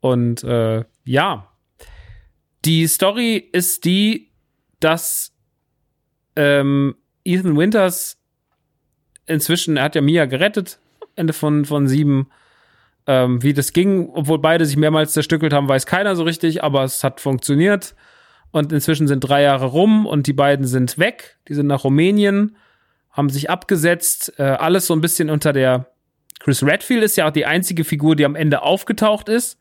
[0.00, 1.48] Und äh, ja,
[2.64, 4.30] die Story ist die,
[4.80, 5.32] dass
[6.36, 8.18] ähm, Ethan Winters
[9.26, 10.78] inzwischen, er hat ja Mia gerettet,
[11.16, 12.28] Ende von, von sieben.
[13.06, 16.84] Ähm, wie das ging, obwohl beide sich mehrmals zerstückelt haben, weiß keiner so richtig, aber
[16.84, 17.94] es hat funktioniert.
[18.52, 21.38] Und inzwischen sind drei Jahre rum und die beiden sind weg.
[21.48, 22.56] Die sind nach Rumänien,
[23.10, 24.34] haben sich abgesetzt.
[24.38, 25.86] Äh, alles so ein bisschen unter der.
[26.38, 29.58] Chris Redfield ist ja auch die einzige Figur, die am Ende aufgetaucht ist,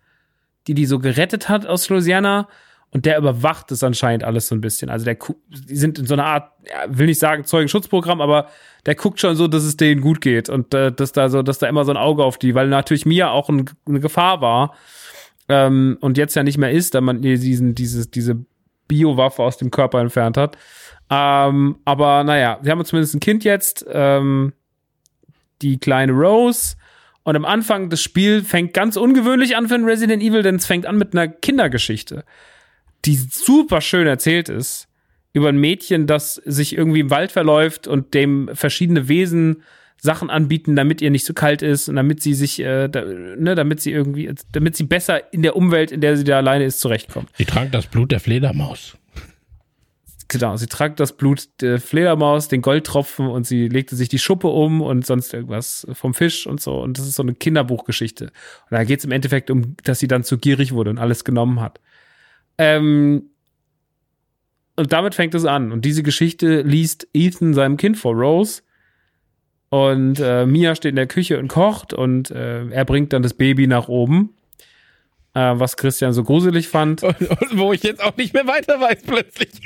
[0.67, 2.47] die die so gerettet hat aus Louisiana.
[2.91, 4.89] Und der überwacht es anscheinend alles so ein bisschen.
[4.89, 5.17] Also der,
[5.49, 8.47] die sind in so einer Art, ja, will nicht sagen Zeugenschutzprogramm, aber
[8.85, 11.59] der guckt schon so, dass es denen gut geht und äh, dass da so, dass
[11.59, 14.73] da immer so ein Auge auf die, weil natürlich Mia auch ein, eine Gefahr war
[15.49, 18.43] ähm, und jetzt ja nicht mehr ist, da man diesen, dieses, diese
[18.87, 20.57] Biowaffe aus dem Körper entfernt hat.
[21.09, 24.53] Ähm, aber naja, sie haben zumindest ein Kind jetzt, ähm,
[25.61, 26.75] die kleine Rose.
[27.23, 30.65] Und am Anfang des Spiels fängt ganz ungewöhnlich an für ein Resident Evil, denn es
[30.65, 32.23] fängt an mit einer Kindergeschichte,
[33.05, 34.87] die super schön erzählt ist.
[35.31, 39.63] Über ein Mädchen, das sich irgendwie im Wald verläuft und dem verschiedene Wesen
[40.01, 43.53] Sachen anbieten, damit ihr nicht so kalt ist und damit sie sich, äh, da, ne,
[43.55, 46.79] damit sie irgendwie, damit sie besser in der Umwelt, in der sie da alleine ist,
[46.79, 47.29] zurechtkommt.
[47.37, 48.97] Die trank das Blut der Fledermaus.
[50.31, 54.47] Genau, sie trank das Blut der Fledermaus, den Goldtropfen und sie legte sich die Schuppe
[54.47, 56.79] um und sonst irgendwas vom Fisch und so.
[56.79, 58.25] Und das ist so eine Kinderbuchgeschichte.
[58.25, 58.31] Und
[58.69, 61.59] da geht es im Endeffekt um, dass sie dann zu gierig wurde und alles genommen
[61.59, 61.79] hat.
[62.59, 63.31] Ähm,
[64.75, 65.71] und damit fängt es an.
[65.71, 68.61] Und diese Geschichte liest Ethan seinem Kind vor, Rose.
[69.69, 73.33] Und äh, Mia steht in der Küche und kocht und äh, er bringt dann das
[73.33, 74.35] Baby nach oben.
[75.33, 77.03] Äh, was Christian so gruselig fand.
[77.09, 79.49] Und, und wo ich jetzt auch nicht mehr weiter weiß plötzlich.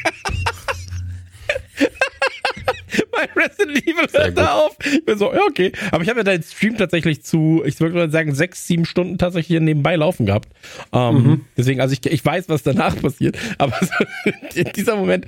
[3.11, 4.37] Bei Resident Evil hört gut.
[4.37, 4.77] da auf.
[4.85, 5.71] Ich bin so, ja, okay.
[5.91, 9.17] Aber ich habe ja deinen Stream tatsächlich zu, ich würde mal sagen, sechs, sieben Stunden
[9.17, 10.49] tatsächlich hier nebenbei laufen gehabt.
[10.91, 13.37] Ähm, Deswegen, also ich, ich weiß, was danach passiert.
[13.57, 15.25] Aber so, in dieser Moment,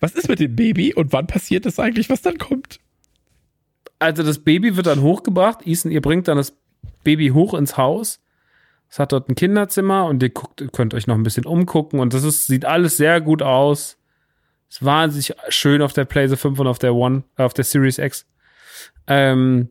[0.00, 2.80] was ist mit dem Baby und wann passiert es eigentlich, was dann kommt?
[4.04, 5.66] also das Baby wird dann hochgebracht.
[5.66, 6.54] Ethan, ihr bringt dann das
[7.02, 8.20] Baby hoch ins Haus.
[8.94, 12.14] Es hat dort ein Kinderzimmer und ihr guckt, könnt euch noch ein bisschen umgucken und
[12.14, 13.98] das ist, sieht alles sehr gut aus.
[14.70, 17.98] Ist wahnsinnig schön auf der PlayStation 5 und auf der One, äh, auf der Series
[17.98, 18.24] X.
[19.08, 19.68] Ähm,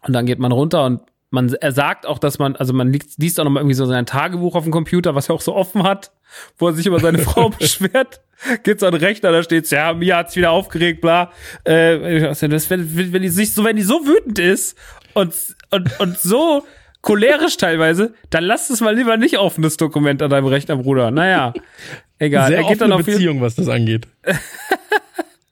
[0.00, 3.18] und dann geht man runter und man, er sagt auch, dass man, also man liest,
[3.18, 5.54] liest auch noch mal irgendwie so sein Tagebuch auf dem Computer, was er auch so
[5.54, 6.10] offen hat,
[6.56, 8.22] wo er sich über seine Frau beschwert.
[8.62, 11.32] Geht so an den Rechner, da steht's, ja, Mia hat's wieder aufgeregt, bla.
[11.64, 14.78] Äh, das, wenn, wenn die sich so, wenn die so wütend ist
[15.12, 15.34] und,
[15.70, 16.64] und, und so
[17.02, 21.10] cholerisch teilweise, dann lass es mal lieber nicht offen, das Dokument an deinem Rechner, Bruder.
[21.10, 21.52] Naja,
[22.18, 22.48] egal.
[22.48, 24.06] Sehr er geht dann offene auf jeden Beziehung, was das angeht.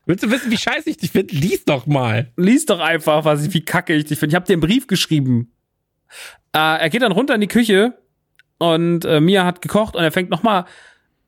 [0.06, 1.34] Willst du wissen, wie scheiße ich dich finde?
[1.34, 2.32] Lies doch mal.
[2.36, 4.32] lies doch einfach, was ich, wie kacke ich dich finde.
[4.32, 5.52] Ich habe dir einen Brief geschrieben.
[6.54, 7.92] Äh, er geht dann runter in die Küche
[8.56, 10.64] und äh, Mia hat gekocht und er fängt nochmal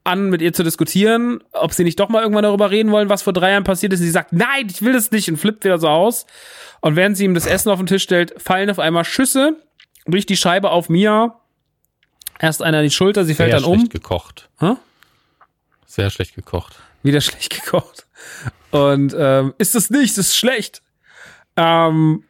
[0.03, 3.21] an, mit ihr zu diskutieren, ob sie nicht doch mal irgendwann darüber reden wollen, was
[3.21, 4.01] vor drei Jahren passiert ist.
[4.01, 6.25] Und sie sagt, nein, ich will das nicht und flippt wieder so aus.
[6.81, 9.57] Und während sie ihm das Essen auf den Tisch stellt, fallen auf einmal Schüsse
[10.07, 11.41] durch die Scheibe auf Mia.
[12.39, 13.79] Erst einer in die Schulter, sie fällt Sehr dann um.
[13.79, 14.49] schlecht gekocht.
[14.59, 14.75] Hä?
[15.87, 16.77] Sehr schlecht gekocht.
[17.03, 18.07] Wieder schlecht gekocht.
[18.71, 20.83] Und ähm, ist das nicht, ist schlecht.
[21.57, 22.25] Ähm,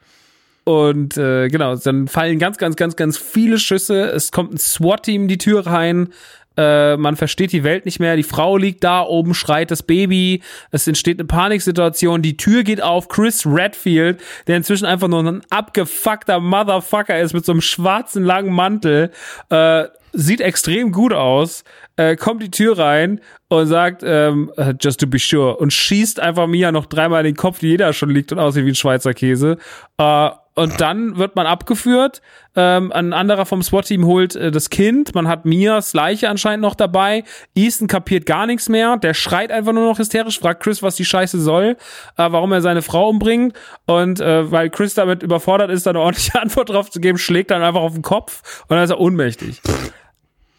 [0.65, 4.05] und äh, genau, dann fallen ganz, ganz, ganz, ganz viele Schüsse.
[4.11, 6.13] Es kommt ein SWAT-Team die Tür rein.
[6.61, 8.17] Äh, man versteht die Welt nicht mehr.
[8.17, 10.43] Die Frau liegt da oben, schreit das Baby.
[10.71, 12.21] Es entsteht eine Paniksituation.
[12.21, 13.09] Die Tür geht auf.
[13.09, 18.53] Chris Redfield, der inzwischen einfach nur ein abgefuckter Motherfucker ist mit so einem schwarzen langen
[18.53, 19.11] Mantel,
[19.49, 21.65] äh, sieht extrem gut aus,
[21.97, 26.47] äh, kommt die Tür rein und sagt, ähm, just to be sure, und schießt einfach
[26.47, 29.15] Mia noch dreimal in den Kopf, die jeder schon liegt und aussieht wie ein Schweizer
[29.15, 29.57] Käse.
[29.99, 30.31] Äh,
[30.61, 32.21] und dann wird man abgeführt.
[32.55, 35.15] Ähm, ein anderer vom SWAT-Team holt äh, das Kind.
[35.15, 37.25] Man hat Mias Leiche anscheinend noch dabei.
[37.55, 38.99] Easton kapiert gar nichts mehr.
[38.99, 41.79] Der schreit einfach nur noch hysterisch, fragt Chris, was die Scheiße soll,
[42.19, 43.55] äh, warum er seine Frau umbringt.
[43.87, 47.51] Und äh, weil Chris damit überfordert ist, da eine ordentliche Antwort drauf zu geben, schlägt
[47.51, 49.63] dann einfach auf den Kopf und dann ist er ohnmächtig.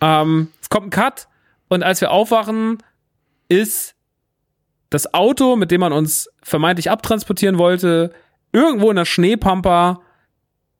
[0.02, 1.28] ähm, es kommt ein Cut
[1.70, 2.80] und als wir aufwachen,
[3.50, 3.94] ist
[4.90, 8.12] das Auto, mit dem man uns vermeintlich abtransportieren wollte,
[8.52, 10.02] irgendwo in der Schneepampa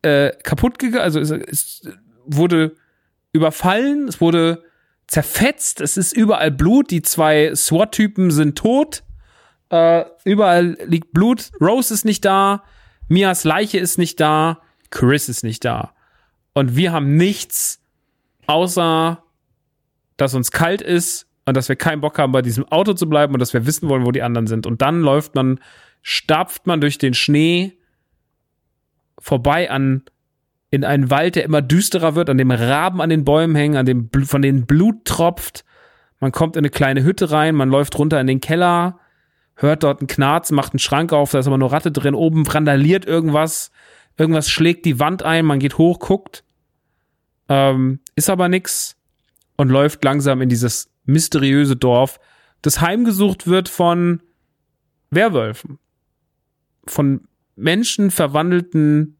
[0.02, 1.82] äh, kaputt gegangen, also es, es
[2.26, 2.76] wurde
[3.34, 4.64] überfallen, es wurde
[5.08, 9.04] zerfetzt, es ist überall Blut, die zwei SWAT-Typen sind tot,
[9.70, 12.64] äh, überall liegt Blut, Rose ist nicht da,
[13.08, 15.94] Mias Leiche ist nicht da, Chris ist nicht da.
[16.54, 17.82] Und wir haben nichts,
[18.48, 19.24] außer
[20.18, 23.34] dass uns kalt ist und dass wir keinen Bock haben, bei diesem Auto zu bleiben
[23.34, 24.66] und dass wir wissen wollen, wo die anderen sind.
[24.66, 25.60] Und dann läuft man
[26.02, 27.78] stapft man durch den Schnee
[29.20, 30.04] vorbei an
[30.72, 33.86] in einen Wald, der immer düsterer wird, an dem Raben an den Bäumen hängen, an
[33.86, 35.66] dem von denen Blut tropft.
[36.20, 39.00] Man kommt in eine kleine Hütte rein, man läuft runter in den Keller,
[39.56, 42.48] hört dort einen Knarz, macht einen Schrank auf, da ist aber nur Ratte drin, oben
[42.48, 43.72] randaliert irgendwas,
[44.18, 46.46] irgendwas schlägt die Wand ein, man geht hoch, guckt,
[47.50, 48.96] ähm, ist aber nix
[49.58, 52.20] und läuft langsam in dieses mysteriöse Dorf,
[52.62, 54.22] das heimgesucht wird von
[55.10, 55.80] Werwölfen
[56.88, 57.22] von
[57.56, 59.18] Menschen verwandelten,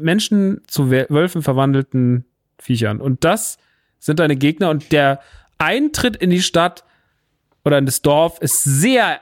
[0.00, 2.24] Menschen zu Wölfen verwandelten
[2.58, 3.00] Viechern.
[3.00, 3.58] Und das
[3.98, 5.20] sind deine Gegner und der
[5.58, 6.84] Eintritt in die Stadt
[7.64, 9.20] oder in das Dorf ist sehr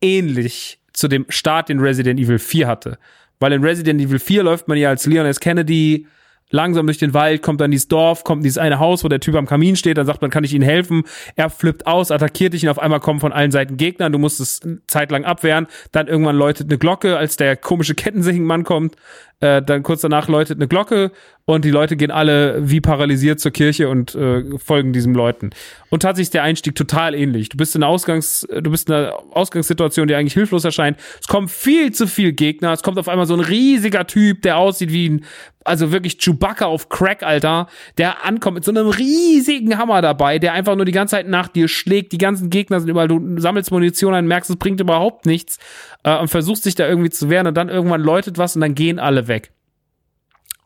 [0.00, 2.98] ähnlich zu dem Start, den Resident Evil 4 hatte.
[3.38, 5.40] Weil in Resident Evil 4 läuft man ja als Leon S.
[5.40, 6.06] Kennedy
[6.50, 9.34] langsam durch den Wald, kommt dann dieses Dorf, kommt dieses eine Haus, wo der Typ
[9.34, 11.04] am Kamin steht, dann sagt man, kann ich Ihnen helfen?
[11.36, 14.40] Er flippt aus, attackiert dich und auf einmal kommen von allen Seiten Gegner, du musst
[14.40, 18.96] es zeitlang abwehren, dann irgendwann läutet eine Glocke, als der komische Kettensägenmann kommt,
[19.40, 21.12] äh, dann kurz danach läutet eine Glocke
[21.46, 25.50] und die Leute gehen alle wie paralysiert zur Kirche und äh, folgen diesem Leuten.
[25.88, 27.48] Und tatsächlich ist der Einstieg total ähnlich.
[27.48, 30.98] Du bist in einer Ausgangs, du bist in einer Ausgangssituation, die eigentlich hilflos erscheint.
[31.20, 32.72] Es kommen viel zu viel Gegner.
[32.72, 35.24] Es kommt auf einmal so ein riesiger Typ, der aussieht wie ein,
[35.64, 37.66] also wirklich Chewbacca auf Crack, Alter,
[37.98, 41.48] der ankommt mit so einem riesigen Hammer dabei, der einfach nur die ganze Zeit nach
[41.48, 42.12] dir schlägt.
[42.12, 45.58] Die ganzen Gegner sind überall, du sammelst Munition ein, merkst, es bringt überhaupt nichts
[46.04, 48.74] äh, und versuchst dich da irgendwie zu wehren und dann irgendwann läutet was und dann
[48.74, 49.52] gehen alle weg.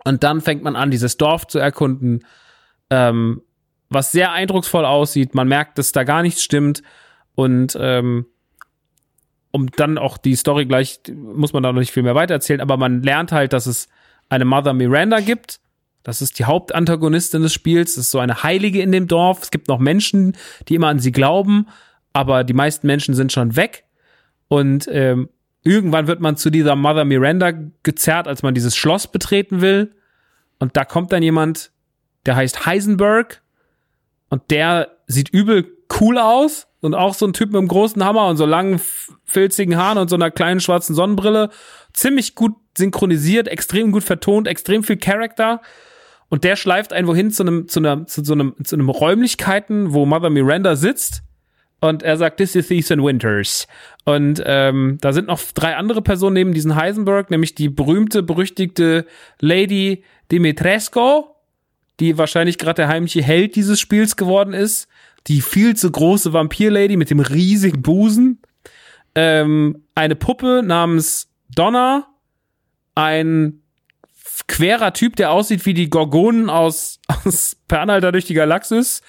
[0.05, 2.25] Und dann fängt man an, dieses Dorf zu erkunden,
[2.91, 3.43] ähm,
[3.89, 5.35] was sehr eindrucksvoll aussieht.
[5.35, 6.83] Man merkt, dass da gar nichts stimmt.
[7.35, 8.27] Und ähm,
[9.51, 12.77] um dann auch die Story gleich, muss man da noch nicht viel mehr weitererzählen, aber
[12.77, 13.89] man lernt halt, dass es
[14.29, 15.61] eine Mother Miranda gibt.
[16.03, 17.95] Das ist die Hauptantagonistin des Spiels.
[17.95, 19.43] Das ist so eine Heilige in dem Dorf.
[19.43, 20.37] Es gibt noch Menschen,
[20.69, 21.69] die immer an sie glauben,
[22.13, 23.85] aber die meisten Menschen sind schon weg.
[24.49, 25.29] Und ähm,
[25.63, 29.95] irgendwann wird man zu dieser Mother Miranda gezerrt, als man dieses Schloss betreten will.
[30.59, 31.73] Und da kommt dann jemand,
[32.27, 33.43] der heißt Heisenberg.
[34.29, 35.67] Und der sieht übel
[36.01, 36.69] cool aus.
[36.81, 38.79] Und auch so ein Typ mit einem großen Hammer und so langen,
[39.25, 41.49] filzigen Haaren und so einer kleinen schwarzen Sonnenbrille.
[41.95, 45.63] Ziemlich gut synchronisiert, extrem gut vertont, extrem viel Charakter.
[46.29, 49.95] Und der schleift einen wohin zu einem, zu einer, zu so einem, zu einem Räumlichkeiten,
[49.95, 51.23] wo Mother Miranda sitzt
[51.89, 53.67] und er sagt, this is Ethan Winters.
[54.07, 59.05] Und ähm, da sind noch drei andere Personen neben diesen Heisenberg, nämlich die berühmte, berüchtigte
[59.39, 61.25] Lady Dimitrescu,
[62.01, 64.89] die wahrscheinlich gerade der heimliche Held dieses Spiels geworden ist.
[65.27, 68.41] Die viel zu große Vampir-Lady mit dem riesigen Busen.
[69.15, 72.07] Ähm, eine Puppe namens Donna.
[72.95, 73.61] Ein
[74.49, 79.03] querer Typ, der aussieht wie die Gorgonen aus, aus Per Anhalter durch die Galaxis.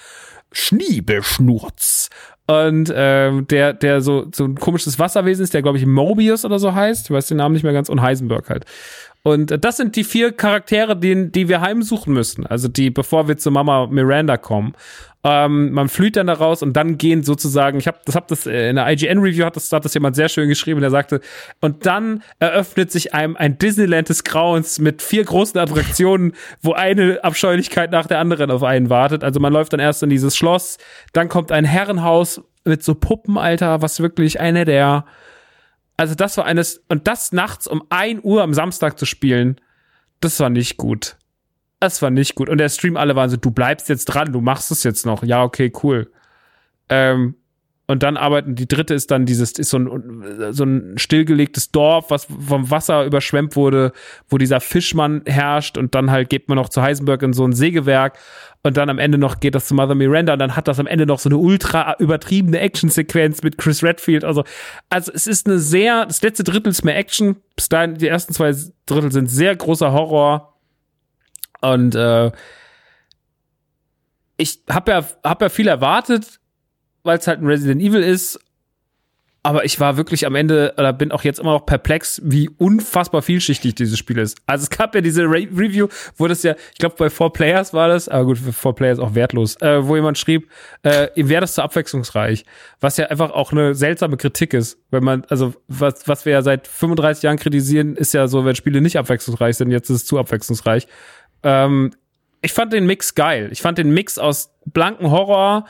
[0.52, 2.10] Schniebeschnurz.
[2.46, 6.58] Und ähm, der, der so, so ein komisches Wasserwesen ist, der, glaube ich, Mobius oder
[6.58, 7.06] so heißt.
[7.06, 7.88] Ich weiß den Namen nicht mehr ganz.
[7.88, 8.64] Und Heisenberg halt.
[9.22, 12.46] Und äh, das sind die vier Charaktere, die, die wir heimsuchen müssen.
[12.46, 14.74] Also die, bevor wir zu Mama Miranda kommen.
[15.28, 18.46] Ähm, man flüht dann da raus und dann gehen sozusagen, ich habe das hab das
[18.46, 21.20] äh, in der IGN-Review hat das, hat das jemand sehr schön geschrieben, der sagte,
[21.60, 26.32] und dann eröffnet sich einem ein Disneyland des Grauens mit vier großen Attraktionen,
[26.62, 29.24] wo eine Abscheulichkeit nach der anderen auf einen wartet.
[29.24, 30.78] Also man läuft dann erst in dieses Schloss,
[31.12, 35.06] dann kommt ein Herrenhaus mit so Puppen, Alter, was wirklich eine der,
[35.96, 39.60] also das war eines, und das nachts um ein Uhr am Samstag zu spielen,
[40.20, 41.16] das war nicht gut.
[41.80, 42.48] Das war nicht gut.
[42.48, 45.22] Und der Stream, alle waren so, du bleibst jetzt dran, du machst es jetzt noch.
[45.22, 46.10] Ja, okay, cool.
[46.88, 47.34] Ähm,
[47.88, 52.10] und dann arbeiten, die dritte ist dann dieses, ist so ein, so ein stillgelegtes Dorf,
[52.10, 53.92] was vom Wasser überschwemmt wurde,
[54.28, 57.52] wo dieser Fischmann herrscht und dann halt geht man noch zu Heisenberg in so ein
[57.52, 58.18] Sägewerk
[58.64, 60.88] und dann am Ende noch geht das zu Mother Miranda und dann hat das am
[60.88, 64.24] Ende noch so eine ultra übertriebene Actionsequenz mit Chris Redfield.
[64.24, 64.42] Also,
[64.90, 67.36] also es ist eine sehr, das letzte Drittel ist mehr Action.
[67.54, 68.52] Bis dahin, die ersten zwei
[68.86, 70.55] Drittel sind sehr großer Horror
[71.60, 72.30] und äh,
[74.36, 76.40] ich habe ja, hab ja viel erwartet,
[77.02, 78.38] weil es halt ein Resident Evil ist.
[79.42, 83.22] Aber ich war wirklich am Ende, oder bin auch jetzt immer noch perplex, wie unfassbar
[83.22, 84.38] vielschichtig dieses Spiel ist.
[84.44, 85.86] Also es gab ja diese Re Review,
[86.16, 89.14] wo das ja, ich glaube bei Four Players war das, aber gut, Four Players auch
[89.14, 90.50] wertlos, äh, wo jemand schrieb,
[90.82, 92.44] äh, ihm wäre das zu abwechslungsreich.
[92.80, 94.80] Was ja einfach auch eine seltsame Kritik ist.
[94.90, 98.56] Wenn man, also was, was wir ja seit 35 Jahren kritisieren, ist ja so, wenn
[98.56, 100.88] Spiele nicht abwechslungsreich sind, jetzt ist es zu abwechslungsreich.
[101.42, 101.92] Ähm,
[102.42, 103.48] ich fand den Mix geil.
[103.52, 105.66] Ich fand den Mix aus blanken Horror,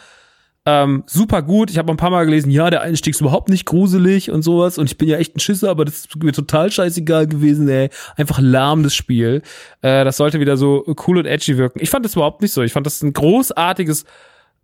[0.68, 1.70] ähm, super gut.
[1.70, 4.78] Ich habe ein paar Mal gelesen, ja, der Einstieg ist überhaupt nicht gruselig und sowas.
[4.78, 7.88] Und ich bin ja echt ein Schisser, aber das ist mir total scheißegal gewesen, ey.
[8.16, 9.42] Einfach lahmes Spiel.
[9.80, 11.78] Äh, das sollte wieder so cool und edgy wirken.
[11.80, 12.62] Ich fand das überhaupt nicht so.
[12.62, 14.06] Ich fand das ein großartiges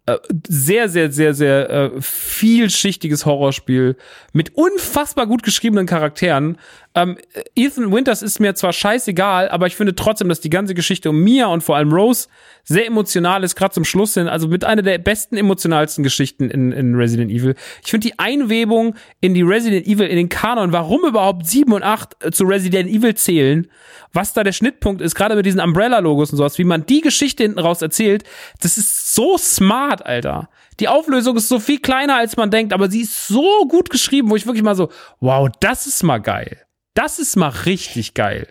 [0.07, 3.97] äh, sehr, sehr, sehr, sehr äh, vielschichtiges Horrorspiel
[4.33, 6.59] mit unfassbar gut geschriebenen Charakteren.
[6.95, 7.17] Ähm,
[7.55, 11.21] Ethan Winters ist mir zwar scheißegal, aber ich finde trotzdem, dass die ganze Geschichte um
[11.21, 12.29] Mia und vor allem Rose
[12.65, 14.29] sehr emotional ist, gerade zum Schluss hin.
[14.29, 17.55] Also mit einer der besten, emotionalsten Geschichten in, in Resident Evil.
[17.83, 21.83] Ich finde die Einwebung in die Resident Evil, in den Kanon, warum überhaupt 7 und
[21.83, 23.69] 8 äh, zu Resident Evil zählen,
[24.13, 27.43] was da der Schnittpunkt ist, gerade mit diesen Umbrella-Logos und sowas, wie man die Geschichte
[27.43, 28.25] hinten raus erzählt,
[28.61, 30.51] das ist so smart, Alter.
[30.79, 34.29] Die Auflösung ist so viel kleiner, als man denkt, aber sie ist so gut geschrieben,
[34.29, 34.91] wo ich wirklich mal so,
[35.21, 36.59] wow, das ist mal geil.
[36.95, 38.49] Das ist mal richtig geil.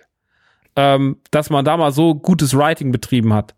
[0.76, 3.56] Ähm, dass man da mal so gutes Writing betrieben hat.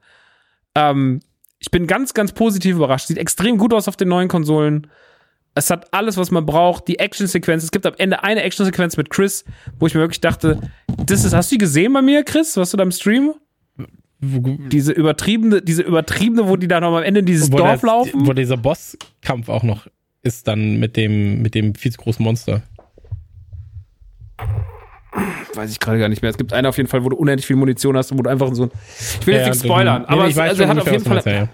[0.76, 1.20] Ähm,
[1.60, 3.08] ich bin ganz, ganz positiv überrascht.
[3.08, 4.88] Sieht extrem gut aus auf den neuen Konsolen.
[5.56, 6.88] Es hat alles, was man braucht.
[6.88, 7.64] Die Action-Sequenz.
[7.64, 9.46] Es gibt am Ende eine Action-Sequenz mit Chris,
[9.80, 10.60] wo ich mir wirklich dachte,
[11.06, 12.58] das ist, hast du die gesehen bei mir, Chris?
[12.58, 13.36] Was du da im Stream?
[14.20, 17.88] Diese übertriebene, diese übertriebene, wo die da noch am Ende in dieses wo Dorf der,
[17.88, 18.26] laufen.
[18.26, 19.88] Wo dieser Bosskampf auch noch
[20.24, 22.64] ist dann mit dem, mit dem viel zu großen Monster.
[25.56, 26.32] Weiß ich gerade gar nicht mehr.
[26.32, 28.30] Es gibt eine auf jeden Fall, wo du unendlich viel Munition hast und wo du
[28.30, 28.72] einfach so ein.
[29.22, 31.22] Ich will jetzt Ja, nicht du- spoilern, aber es, also er hat auf jeden Fall.
[31.26, 31.48] ja,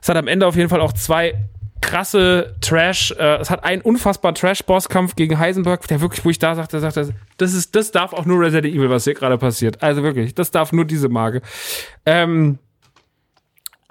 [0.00, 1.34] Es hat am Ende auf jeden Fall auch zwei
[1.80, 6.54] krasse Trash, äh, es hat einen unfassbar Trash-Bosskampf gegen Heisenberg, der wirklich, wo ich da
[6.54, 9.82] sagte, sagte, das ist, das darf auch nur Resident Evil, was hier gerade passiert.
[9.82, 11.42] Also wirklich, das darf nur diese Marke.
[12.06, 12.58] Ähm,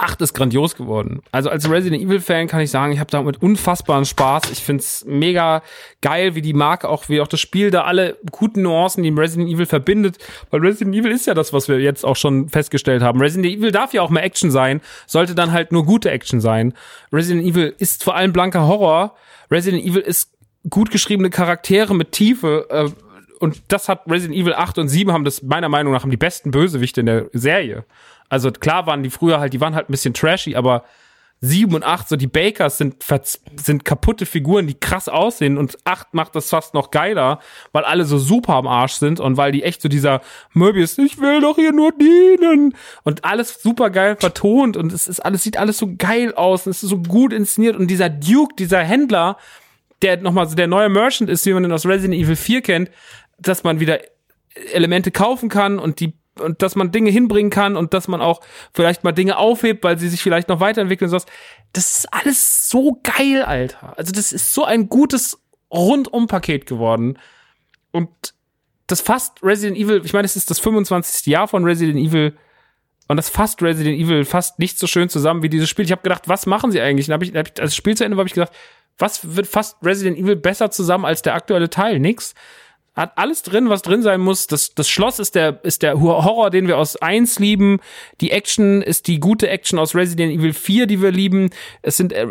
[0.02, 1.22] 8 ist grandios geworden.
[1.32, 4.52] Also als Resident Evil Fan kann ich sagen, ich habe damit unfassbaren Spaß.
[4.52, 5.62] Ich find's mega
[6.02, 9.50] geil, wie die Marke auch, wie auch das Spiel da alle guten Nuancen, die Resident
[9.50, 10.18] Evil verbindet.
[10.50, 13.22] Weil Resident Evil ist ja das, was wir jetzt auch schon festgestellt haben.
[13.22, 16.74] Resident Evil darf ja auch mehr Action sein, sollte dann halt nur gute Action sein.
[17.14, 19.16] Resident Evil ist vor allem blanker Horror.
[19.52, 20.32] Resident Evil ist
[20.70, 22.68] gut geschriebene Charaktere mit Tiefe.
[22.70, 22.90] Äh,
[23.40, 26.18] und das hat Resident Evil 8 und 7 haben das meiner Meinung nach haben die
[26.18, 27.86] besten Bösewichte in der Serie.
[28.32, 30.86] Also klar waren die früher halt, die waren halt ein bisschen trashy, aber
[31.42, 33.04] 7 und 8, so die Bakers sind,
[33.58, 37.40] sind kaputte Figuren, die krass aussehen und 8 macht das fast noch geiler,
[37.74, 40.22] weil alle so super am Arsch sind und weil die echt so dieser
[40.54, 45.20] Möbius, ich will doch hier nur dienen und alles super geil vertont und es ist
[45.20, 48.56] alles, sieht alles so geil aus und es ist so gut inszeniert und dieser Duke,
[48.58, 49.36] dieser Händler,
[50.04, 52.92] der nochmal so der neue Merchant ist, wie man ihn aus Resident Evil 4 kennt,
[53.40, 54.00] dass man wieder
[54.72, 58.42] Elemente kaufen kann und die und dass man Dinge hinbringen kann und dass man auch
[58.74, 61.26] vielleicht mal Dinge aufhebt, weil sie sich vielleicht noch weiterentwickeln und sowas.
[61.74, 63.98] Das ist alles so geil, Alter.
[63.98, 65.40] Also das ist so ein gutes
[65.72, 67.18] Rundum-Paket geworden.
[67.92, 68.10] Und
[68.88, 71.26] das fasst Resident Evil, ich meine, es ist das 25.
[71.28, 72.38] Jahr von Resident Evil
[73.08, 75.86] und das fasst Resident Evil fast nicht so schön zusammen wie dieses Spiel.
[75.86, 77.10] Ich habe gedacht, was machen sie eigentlich?
[77.10, 78.54] Und hab ich, als Spiel zu Ende habe ich gedacht,
[78.98, 82.00] was wird fast Resident Evil besser zusammen als der aktuelle Teil?
[82.00, 82.34] Nix.
[82.94, 84.48] Hat alles drin, was drin sein muss.
[84.48, 87.80] Das, das Schloss ist der, ist der Horror, den wir aus 1 lieben.
[88.20, 91.52] Die Action ist die gute Action aus Resident Evil 4, die wir lieben.
[91.84, 92.28] Es sind, äh,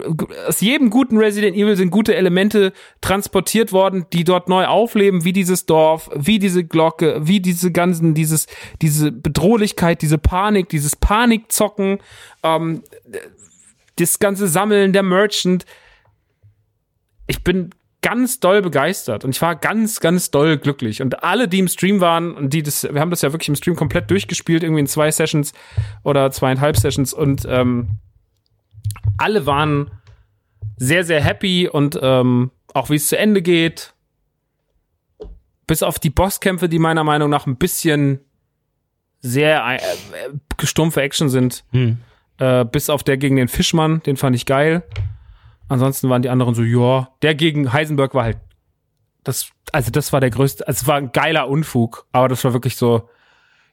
[0.46, 5.32] aus jedem guten Resident Evil sind gute Elemente transportiert worden, die dort neu aufleben, wie
[5.32, 8.46] dieses Dorf, wie diese Glocke, wie diese ganzen, dieses,
[8.82, 12.00] diese Bedrohlichkeit, diese Panik, dieses Panikzocken,
[12.42, 12.82] ähm,
[13.96, 15.64] das ganze Sammeln der Merchant.
[17.26, 17.70] Ich bin
[18.02, 21.02] ganz doll begeistert und ich war ganz, ganz doll glücklich.
[21.02, 23.56] Und alle, die im Stream waren und die das, wir haben das ja wirklich im
[23.56, 25.52] Stream komplett durchgespielt, irgendwie in zwei Sessions
[26.02, 27.90] oder zweieinhalb Sessions und ähm,
[29.18, 29.90] alle waren
[30.76, 33.94] sehr, sehr happy und ähm, auch wie es zu Ende geht.
[35.66, 38.20] Bis auf die Bosskämpfe, die meiner Meinung nach ein bisschen
[39.20, 41.64] sehr äh, äh stumpfe Action sind.
[41.70, 41.98] Hm.
[42.38, 44.82] Äh, bis auf der gegen den Fischmann, den fand ich geil.
[45.70, 48.38] Ansonsten waren die anderen so, ja, der gegen Heisenberg war halt,
[49.22, 52.52] das, also das war der größte, also es war ein geiler Unfug, aber das war
[52.52, 53.08] wirklich so,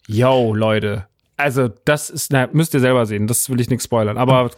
[0.05, 1.07] yo, Leute.
[1.37, 4.51] Also das ist, na, müsst ihr selber sehen, das will ich nicht spoilern, aber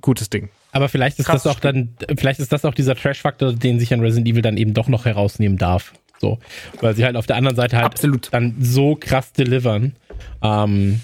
[0.00, 0.50] gutes Ding.
[0.70, 3.92] Aber vielleicht ist Krass das auch dann, vielleicht ist das auch dieser Trash-Faktor, den sich
[3.92, 5.94] an Resident Evil dann eben doch noch herausnehmen darf.
[6.20, 6.38] So,
[6.80, 8.32] weil sie halt auf der anderen Seite halt Absolut.
[8.32, 9.96] dann so krass delivern.
[10.42, 11.00] Ähm,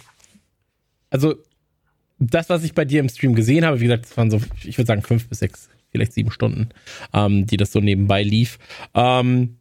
[1.10, 1.34] also
[2.18, 4.78] das, was ich bei dir im Stream gesehen habe, wie gesagt, das waren so, ich
[4.78, 6.68] würde sagen, fünf bis sechs, vielleicht sieben Stunden,
[7.12, 8.58] ähm, die das so nebenbei lief.
[8.94, 9.56] Ähm,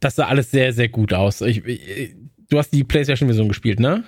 [0.00, 1.40] das sah alles sehr, sehr gut aus.
[1.40, 2.14] Ich, ich,
[2.48, 4.04] du hast die PlayStation-Version gespielt, ne?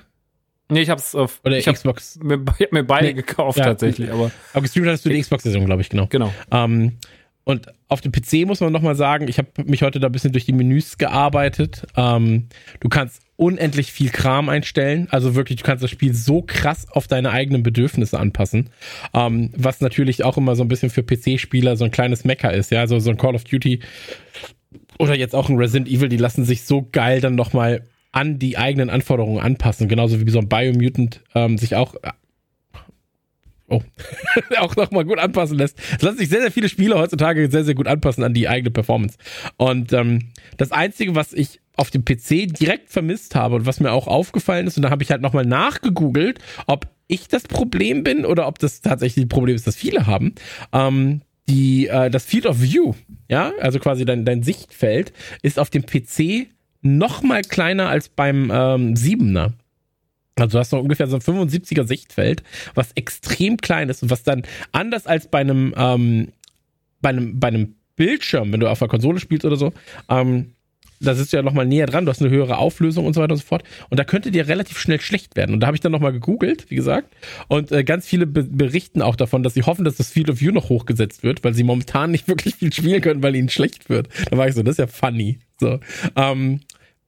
[0.71, 2.19] Nee, ich hab's auf Oder ich Xbox.
[2.21, 4.31] Hab mir, ich hab mir beide nee, gekauft ja, tatsächlich, aber.
[4.53, 6.07] Aber gestreamt hattest du die Xbox-Version, glaube ich, genau.
[6.07, 6.33] Genau.
[6.53, 6.99] Ähm,
[7.45, 10.31] und auf dem PC muss man nochmal sagen, ich habe mich heute da ein bisschen
[10.31, 11.85] durch die Menüs gearbeitet.
[11.97, 15.09] Ähm, du kannst unendlich viel Kram einstellen.
[15.11, 18.69] Also wirklich, du kannst das Spiel so krass auf deine eigenen Bedürfnisse anpassen.
[19.15, 22.71] Ähm, was natürlich auch immer so ein bisschen für PC-Spieler so ein kleines Mecker ist.
[22.71, 23.81] Ja, also so ein Call of Duty
[24.99, 28.59] oder jetzt auch ein Resident Evil, die lassen sich so geil dann nochmal an die
[28.59, 29.89] eigenen Anforderungen anpassen.
[29.89, 31.95] Genauso wie so ein Biomutant ähm, sich auch
[33.71, 33.83] Oh.
[34.59, 35.79] auch nochmal gut anpassen lässt.
[35.97, 38.73] Es lassen sich sehr, sehr viele Spiele heutzutage sehr, sehr gut anpassen an die eigene
[38.73, 39.17] Performance.
[39.57, 43.93] Und ähm, das Einzige, was ich auf dem PC direkt vermisst habe und was mir
[43.93, 48.27] auch aufgefallen ist, und da habe ich halt nochmal nachgegoogelt, ob ich das Problem bin
[48.27, 50.35] oder ob das tatsächlich ein Problem ist, das viele haben.
[50.73, 52.95] Ähm, die, äh, das Field of View,
[53.29, 56.49] ja, also quasi dein, dein Sichtfeld, ist auf dem PC
[56.83, 59.53] noch mal kleiner als beim ähm, 7er.
[60.41, 62.43] Also du hast noch ungefähr so ein 75er Sichtfeld,
[62.75, 66.29] was extrem klein ist und was dann anders als bei einem, ähm,
[67.01, 69.73] bei einem, bei einem Bildschirm, wenn du auf der Konsole spielst oder so,
[70.09, 70.53] ähm,
[71.01, 73.33] da sitzt du ja nochmal näher dran, du hast eine höhere Auflösung und so weiter
[73.33, 73.65] und so fort.
[73.89, 75.55] Und da könnte dir relativ schnell schlecht werden.
[75.55, 77.15] Und da habe ich dann nochmal gegoogelt, wie gesagt.
[77.49, 80.41] Und äh, ganz viele be berichten auch davon, dass sie hoffen, dass das Field of
[80.41, 83.89] View noch hochgesetzt wird, weil sie momentan nicht wirklich viel spielen können, weil ihnen schlecht
[83.89, 84.09] wird.
[84.31, 85.39] Da war ich so, das ist ja funny.
[85.59, 85.81] So.
[86.17, 86.61] Ähm,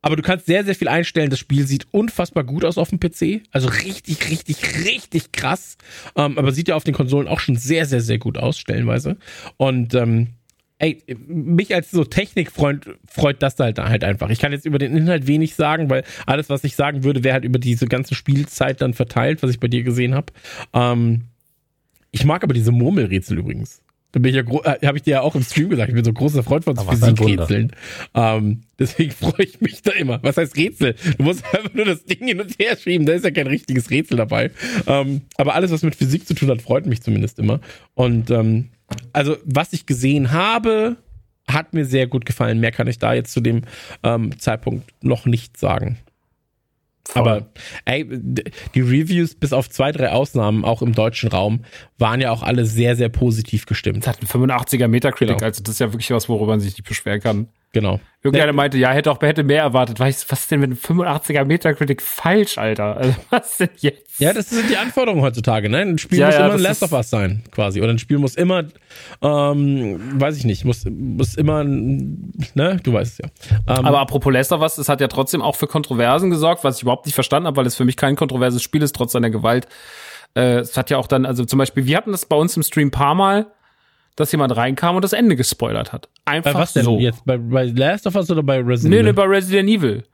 [0.02, 1.30] aber du kannst sehr, sehr viel einstellen.
[1.30, 3.42] Das Spiel sieht unfassbar gut aus auf dem PC.
[3.52, 5.76] Also richtig, richtig, richtig krass.
[6.16, 9.16] Ähm, aber sieht ja auf den Konsolen auch schon sehr, sehr, sehr gut aus, stellenweise.
[9.56, 10.28] Und ähm,
[10.78, 14.28] ey, mich als so Technikfreund freut das halt, halt einfach.
[14.30, 17.34] Ich kann jetzt über den Inhalt wenig sagen, weil alles, was ich sagen würde, wäre
[17.34, 20.32] halt über diese ganze Spielzeit dann verteilt, was ich bei dir gesehen habe.
[20.72, 21.28] Ähm,
[22.10, 23.80] ich mag aber diese Murmelrätsel übrigens.
[24.12, 26.04] Da bin ich ja, äh, habe ich dir ja auch im Stream gesagt, ich bin
[26.04, 27.72] so ein großer Freund von Physikrätseln.
[28.14, 30.22] Ähm, deswegen freue ich mich da immer.
[30.22, 30.94] Was heißt Rätsel?
[31.16, 33.90] Du musst einfach nur das Ding hin und her schieben, da ist ja kein richtiges
[33.90, 34.50] Rätsel dabei.
[34.86, 37.60] Ähm, aber alles, was mit Physik zu tun hat, freut mich zumindest immer.
[37.94, 38.68] Und ähm,
[39.12, 40.96] also, was ich gesehen habe,
[41.48, 42.60] hat mir sehr gut gefallen.
[42.60, 43.62] Mehr kann ich da jetzt zu dem
[44.02, 45.98] ähm, Zeitpunkt noch nicht sagen.
[47.04, 47.20] Voll.
[47.20, 47.46] Aber
[47.84, 51.64] ey, die Reviews, bis auf zwei, drei Ausnahmen, auch im deutschen Raum,
[51.98, 53.98] waren ja auch alle sehr, sehr positiv gestimmt.
[54.02, 55.46] Es hat einen 85er Metacritic, genau.
[55.46, 57.48] also das ist ja wirklich was, worüber man sich nicht beschweren kann.
[57.72, 58.00] Genau.
[58.22, 59.98] Irgendeiner meinte, ja, hätte auch hätte mehr erwartet.
[59.98, 62.96] Weißt was ist denn mit einem 85er Metakritik falsch, Alter?
[62.98, 64.20] Also, was denn jetzt?
[64.20, 65.78] Ja, das sind die Anforderungen heutzutage, ne?
[65.78, 67.80] Ein Spiel ja, muss ja, immer ein Last of Us sein, quasi.
[67.80, 68.64] Oder ein Spiel muss immer,
[69.22, 72.78] ähm, weiß ich nicht, muss, muss immer, ne?
[72.82, 73.50] Du weißt es ja.
[73.78, 76.76] Ähm, Aber apropos Last of Us, es hat ja trotzdem auch für Kontroversen gesorgt, was
[76.76, 79.30] ich überhaupt nicht verstanden habe, weil es für mich kein kontroverses Spiel ist, trotz seiner
[79.30, 79.66] Gewalt.
[80.34, 82.62] Äh, es hat ja auch dann, also zum Beispiel, wir hatten das bei uns im
[82.62, 83.46] Stream paar Mal,
[84.16, 86.08] dass jemand reinkam und das Ende gespoilert hat.
[86.24, 86.98] Einfach bei was denn so.
[86.98, 87.24] jetzt?
[87.24, 89.02] Bei, bei Last of Us oder bei Resident Evil?
[89.04, 90.04] Nee, nee, bei Resident Evil.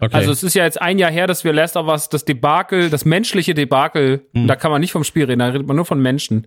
[0.00, 0.14] Okay.
[0.14, 2.88] Also es ist ja jetzt ein Jahr her, dass wir Last of Us, das Debakel,
[2.88, 4.46] das menschliche Debakel, hm.
[4.46, 6.46] da kann man nicht vom Spiel reden, da redet man nur von Menschen.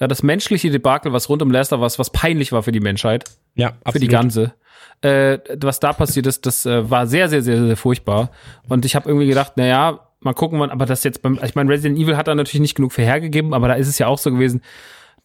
[0.00, 2.80] Ja, das menschliche Debakel, was rund um Last of Us, was peinlich war für die
[2.80, 3.24] Menschheit.
[3.56, 3.92] Ja, absolut.
[3.92, 4.54] Für die ganze.
[5.00, 8.30] Äh, was da passiert ist, das äh, war sehr, sehr, sehr, sehr furchtbar.
[8.68, 11.70] Und ich habe irgendwie gedacht, na ja, mal gucken, aber das jetzt beim, ich meine,
[11.70, 14.18] Resident Evil hat da natürlich nicht genug für hergegeben, aber da ist es ja auch
[14.18, 14.62] so gewesen,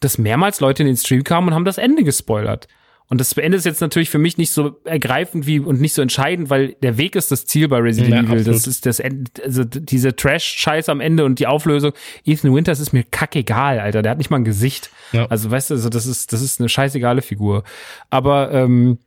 [0.04, 2.68] dass mehrmals Leute in den Stream kamen und haben das Ende gespoilert.
[3.10, 6.02] Und das Ende ist jetzt natürlich für mich nicht so ergreifend wie und nicht so
[6.02, 8.38] entscheidend, weil der Weg ist das Ziel bei Resident Ja, Evil.
[8.40, 8.56] absolut.
[8.56, 11.92] Das ist das Ende, also diese Trash-Scheiße am Ende und die Auflösung.
[12.26, 14.02] Ethan Winters ist mir kackegal, Alter.
[14.02, 14.90] Der hat nicht mal ein Gesicht.
[15.12, 15.26] Ja.
[15.28, 17.64] Also weißt du, also das ist, das ist eine scheißegale Figur.
[18.10, 18.98] Aber ähm,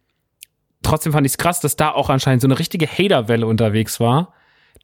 [0.83, 4.34] trotzdem fand ich es krass, dass da auch anscheinend so eine richtige Haterwelle unterwegs war,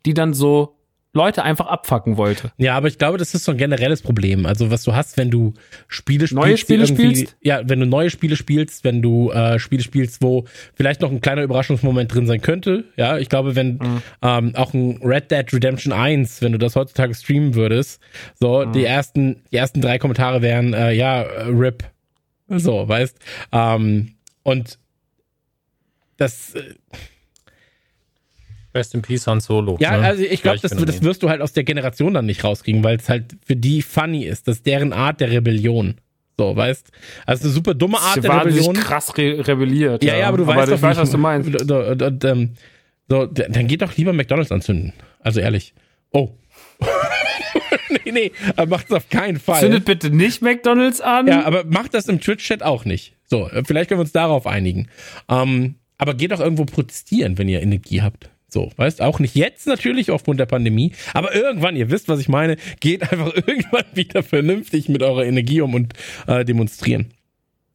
[0.05, 0.75] die dann so
[1.15, 2.53] Leute einfach abfacken wollte.
[2.57, 4.47] Ja, aber ich glaube, das ist so ein generelles Problem.
[4.47, 5.53] Also was du hast, wenn du
[5.87, 7.37] Spiele spielst, Neue Spiele spielst?
[7.43, 11.21] ja, wenn du neue Spiele spielst, wenn du äh, Spiele spielst, wo vielleicht noch ein
[11.21, 12.85] kleiner Überraschungsmoment drin sein könnte.
[12.97, 13.79] Ja, ich glaube, wenn
[14.23, 18.01] ähm, auch ein Red Dead Redemption 1, wenn du das heutzutage streamen würdest,
[18.41, 21.85] so die ersten, die ersten drei Kommentare wären, äh, ja, äh, RIP.
[22.49, 23.19] So, weißt.
[23.53, 24.79] Ähm, und
[26.17, 26.75] das, äh,
[28.75, 29.77] Rest in Peace Han Solo.
[29.81, 30.07] Ja, ne?
[30.07, 32.97] also ich glaube, das, das wirst du halt aus der Generation dann nicht rauskriegen, weil
[32.97, 34.49] es halt für die funny ist.
[34.49, 35.97] Das ist deren Art der Rebellion.
[36.39, 36.91] So, weißt?
[37.27, 38.75] Also eine super dumme Art Sie der Rebellion.
[38.75, 40.03] krass re rebelliert.
[40.03, 41.49] Ja, ja, aber du weißt ich doch, weiß, was du meinst.
[41.61, 42.55] Und, und, und, ähm,
[43.09, 44.93] so, d- dann geht doch lieber McDonalds anzünden.
[45.21, 45.75] Also ehrlich.
[46.11, 46.31] Oh.
[48.05, 49.61] nee, nee, äh, macht's auf keinen Fall.
[49.61, 51.27] Zündet bitte nicht McDonalds an.
[51.27, 53.15] Ja, aber macht das im Twitch-Chat auch nicht.
[53.27, 54.89] So, vielleicht können wir uns darauf einigen.
[55.29, 58.31] Ähm, aber geht doch irgendwo protestieren, wenn ihr Energie habt.
[58.53, 62.29] So, weißt auch nicht jetzt natürlich aufgrund der Pandemie, aber irgendwann, ihr wisst, was ich
[62.29, 65.95] meine, geht einfach irgendwann wieder vernünftig mit eurer Energie um und
[66.27, 67.15] äh, demonstrieren.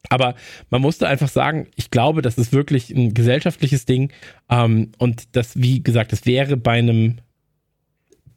[0.08, 0.36] Aber
[0.70, 4.12] man musste einfach sagen, ich glaube, das ist wirklich ein gesellschaftliches Ding.
[4.48, 7.16] Ähm, und das, wie gesagt, das wäre bei einem,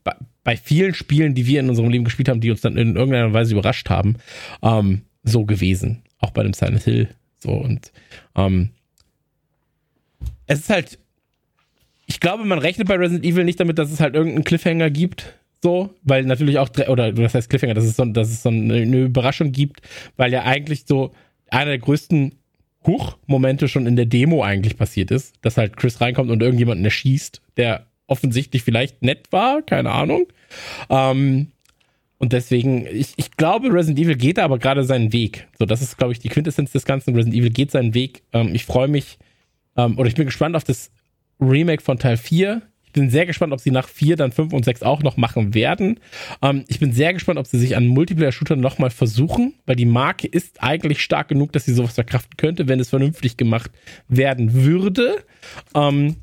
[0.03, 2.95] bei, bei vielen Spielen, die wir in unserem Leben gespielt haben, die uns dann in
[2.95, 4.15] irgendeiner Weise überrascht haben,
[4.63, 6.01] ähm, so gewesen.
[6.17, 7.09] Auch bei dem Silent Hill.
[7.37, 7.91] So und
[8.35, 8.71] ähm,
[10.47, 10.99] es ist halt,
[12.11, 15.33] ich glaube, man rechnet bei Resident Evil nicht damit, dass es halt irgendeinen Cliffhanger gibt.
[15.63, 18.73] So, weil natürlich auch, oder das heißt Cliffhanger, dass es so, dass es so eine,
[18.73, 19.81] eine Überraschung gibt,
[20.17, 21.13] weil ja eigentlich so
[21.49, 22.35] einer der größten
[22.85, 27.41] Huch-Momente schon in der Demo eigentlich passiert ist, dass halt Chris reinkommt und irgendjemanden erschießt,
[27.55, 30.27] der offensichtlich vielleicht nett war, keine Ahnung.
[30.89, 31.47] Ähm,
[32.17, 35.47] und deswegen, ich, ich glaube, Resident Evil geht da aber gerade seinen Weg.
[35.57, 37.15] So, das ist, glaube ich, die Quintessenz des Ganzen.
[37.15, 38.23] Resident Evil geht seinen Weg.
[38.33, 39.17] Ähm, ich freue mich,
[39.77, 40.91] ähm, oder ich bin gespannt auf das
[41.41, 42.61] Remake von Teil 4.
[42.85, 45.53] Ich bin sehr gespannt, ob sie nach 4 dann 5 und 6 auch noch machen
[45.53, 45.99] werden.
[46.41, 50.27] Ähm, ich bin sehr gespannt, ob sie sich an Multiplayer-Shootern nochmal versuchen, weil die Marke
[50.27, 53.71] ist eigentlich stark genug, dass sie sowas verkraften könnte, wenn es vernünftig gemacht
[54.09, 55.23] werden würde.
[55.73, 56.17] Ähm,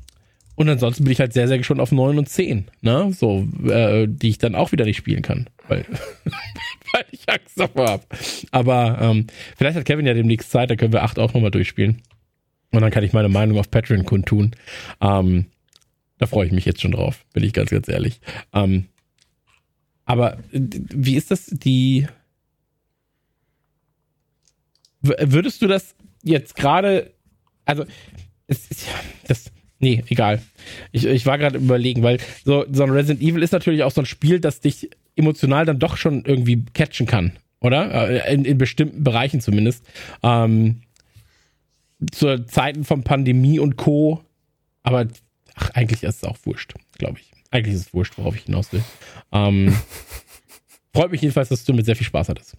[0.59, 3.13] und ansonsten bin ich halt sehr, sehr gespannt auf 9 und 10, ne?
[3.13, 5.85] So, äh, die ich dann auch wieder nicht spielen kann, weil,
[6.93, 8.03] weil ich Angst davor habe.
[8.51, 12.03] Aber ähm, vielleicht hat Kevin ja demnächst Zeit, da können wir 8 auch nochmal durchspielen.
[12.71, 14.51] Und dann kann ich meine Meinung auf Patreon kundtun.
[15.01, 15.45] Ähm,
[16.19, 18.19] da freue ich mich jetzt schon drauf, bin ich ganz, ganz ehrlich.
[18.53, 18.85] Ähm,
[20.05, 22.07] aber äh, wie ist das, die.
[25.01, 27.13] Würdest du das jetzt gerade.
[27.65, 27.85] Also,
[28.47, 28.93] es ist ja.
[29.27, 30.41] Das, nee, egal.
[30.91, 34.01] Ich, ich war gerade überlegen, weil so, so ein Resident Evil ist natürlich auch so
[34.01, 38.09] ein Spiel, das dich emotional dann doch schon irgendwie catchen kann, oder?
[38.09, 39.85] Äh, In, in bestimmten Bereichen zumindest.
[40.21, 40.81] Ähm,
[42.11, 44.23] zu Zeiten von Pandemie und Co.
[44.83, 45.07] Aber
[45.55, 47.31] ach, eigentlich ist es auch wurscht, glaube ich.
[47.51, 48.83] Eigentlich ist es wurscht, worauf ich hinaus will.
[49.31, 49.75] Ähm,
[50.93, 52.57] freut mich jedenfalls, dass du mit sehr viel Spaß hattest.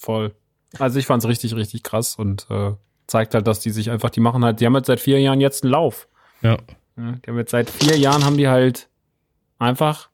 [0.00, 0.34] Voll.
[0.78, 2.72] Also ich fand's richtig, richtig krass und äh,
[3.06, 5.40] zeigt halt, dass die sich einfach, die machen halt, die haben jetzt seit vier Jahren
[5.40, 6.08] jetzt einen Lauf.
[6.42, 6.58] Ja.
[6.96, 8.88] Ja, die haben jetzt seit vier Jahren haben die halt
[9.58, 10.10] einfach,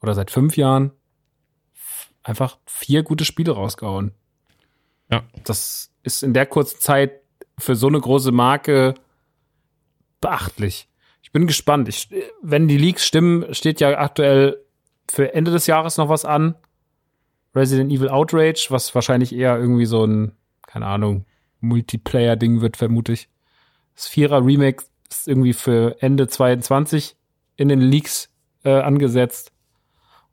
[0.00, 0.92] oder seit fünf Jahren,
[2.22, 4.12] einfach vier gute Spiele rausgehauen.
[5.10, 5.22] Ja.
[5.44, 7.20] Das ist in der kurzen Zeit
[7.58, 8.94] für so eine große Marke
[10.20, 10.88] beachtlich.
[11.22, 11.88] Ich bin gespannt.
[11.88, 12.08] Ich,
[12.40, 14.62] wenn die Leaks stimmen, steht ja aktuell
[15.10, 16.54] für Ende des Jahres noch was an.
[17.54, 20.32] Resident Evil Outrage, was wahrscheinlich eher irgendwie so ein,
[20.66, 21.26] keine Ahnung,
[21.60, 23.28] Multiplayer-Ding wird, vermute ich.
[23.94, 27.16] Das Vierer-Remake ist irgendwie für Ende 22
[27.56, 28.28] in den Leaks
[28.64, 29.52] äh, angesetzt.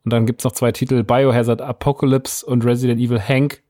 [0.03, 3.63] Und dann gibt's noch zwei Titel, Biohazard Apocalypse und Resident Evil Hank,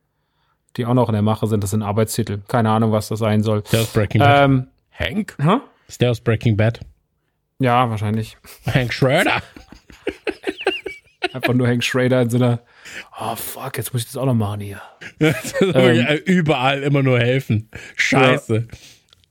[0.77, 1.64] die auch noch in der Mache sind.
[1.64, 2.42] Das sind Arbeitstitel.
[2.48, 3.64] Keine Ahnung, was das sein soll.
[3.72, 4.45] Der aus Breaking Bad.
[4.45, 5.35] Ähm, Hank?
[5.42, 5.58] hä?
[5.88, 6.80] ist der aus Breaking Bad?
[7.60, 8.38] Ja, wahrscheinlich.
[8.74, 9.42] Hank Schroeder.
[11.34, 12.60] Einfach nur Hank Schrader in so einer,
[13.19, 14.82] oh fuck, jetzt muss ich das auch noch machen hier.
[15.61, 17.69] Ähm, Überall immer nur helfen.
[17.95, 18.68] Scheiße.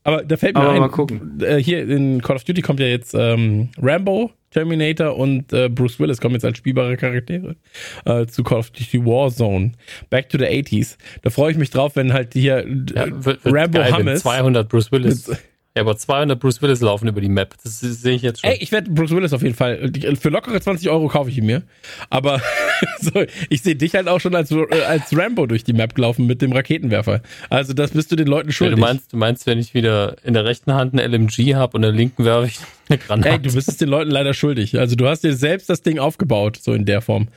[0.04, 1.38] Aber da fällt mir Aber ein, mal gucken.
[1.40, 5.98] Äh, hier in Call of Duty kommt ja jetzt ähm, Rambo, Terminator und äh, Bruce
[5.98, 7.56] Willis kommen jetzt als spielbare Charaktere
[8.04, 9.72] äh, zu Call of Duty Warzone.
[10.10, 10.96] Back to the 80s.
[11.22, 13.04] Da freue ich mich drauf, wenn halt hier äh, Ja,
[13.44, 15.30] Rambo geil, wenn Hummus 200 Bruce Willis
[15.74, 17.54] Ja, aber 200 Bruce Willis laufen über die Map.
[17.62, 18.50] Das sehe ich jetzt schon.
[18.50, 19.90] Ey, ich werde Bruce Willis auf jeden Fall.
[20.20, 21.62] Für lockere 20 Euro kaufe ich ihn mir.
[22.10, 22.42] Aber
[23.00, 26.26] so, ich sehe dich halt auch schon als, äh, als Rambo durch die Map gelaufen
[26.26, 27.22] mit dem Raketenwerfer.
[27.48, 28.78] Also das bist du den Leuten schuldig.
[28.78, 31.78] Ja, du meinst, du meinst, wenn ich wieder in der rechten Hand eine LMG habe
[31.78, 32.58] und in der linken werfe ich
[32.90, 33.30] eine Granate.
[33.30, 34.78] Ey, du bist es den Leuten leider schuldig.
[34.78, 37.28] Also du hast dir selbst das Ding aufgebaut, so in der Form.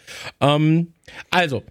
[0.41, 0.87] Ähm,
[1.31, 1.63] also,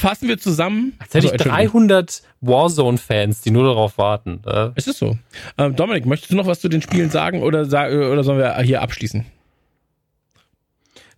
[0.00, 0.94] fassen wir zusammen.
[0.98, 4.42] Als hätte also, ich 300 Warzone-Fans, die nur darauf warten.
[4.46, 4.70] Äh.
[4.74, 5.18] Es ist so.
[5.58, 8.82] Ähm, Dominik, möchtest du noch was zu den Spielen sagen oder, oder sollen wir hier
[8.82, 9.26] abschließen?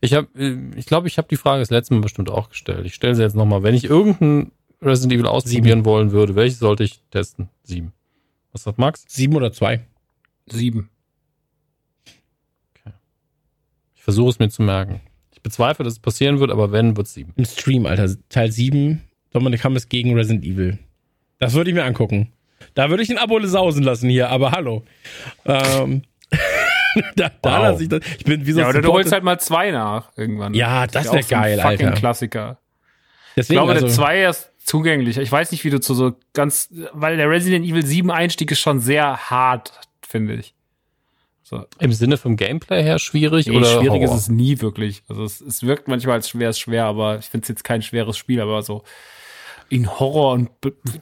[0.01, 0.27] Ich habe,
[0.75, 2.85] ich glaube, ich habe die Frage das letzte Mal bestimmt auch gestellt.
[2.85, 3.63] Ich stelle sie jetzt nochmal.
[3.63, 4.51] Wenn ich irgendein
[4.83, 5.85] Resident Evil ausprobieren Sieben.
[5.85, 7.49] wollen würde, welches sollte ich testen?
[7.63, 7.93] Sieben.
[8.51, 9.05] Was sagt Max?
[9.07, 9.81] Sieben oder zwei?
[10.47, 10.91] Sieben.
[12.75, 12.95] Okay.
[13.95, 15.01] Ich versuche es mir zu merken.
[15.43, 17.33] Ich bezweifle, dass es passieren wird, aber wenn, wird es sieben.
[17.37, 18.09] Im Stream, Alter.
[18.29, 19.03] Teil sieben.
[19.33, 20.79] Dominik Hammes gegen Resident Evil.
[21.41, 22.33] Das würde ich mir angucken.
[22.75, 24.85] Da würde ich den Abo sausen lassen hier, aber hallo.
[25.45, 26.03] Ähm,
[27.17, 27.63] da, da wow.
[27.63, 28.03] lasse ich das.
[28.19, 30.55] Ich bin wie so Ja, oder du holst halt mal zwei nach irgendwann.
[30.55, 31.91] Ja, das, das wäre geil, so Alter.
[31.91, 32.59] Klassiker.
[33.37, 35.19] Deswegen, ich glaube, also, der 2 ist zugänglich.
[35.19, 38.61] Ich weiß nicht, wie du zu so ganz, weil der Resident Evil 7 Einstieg ist
[38.61, 39.73] schon sehr hart,
[40.07, 40.55] finde ich.
[41.53, 41.67] So.
[41.81, 43.67] Im Sinne vom Gameplay her schwierig nee, oder?
[43.67, 44.05] Schwierig Horror?
[44.05, 45.03] ist es nie wirklich.
[45.07, 48.17] Also es, es wirkt manchmal als schwer, schwer, aber ich finde es jetzt kein schweres
[48.17, 48.85] Spiel, aber so
[49.69, 50.49] in Horror und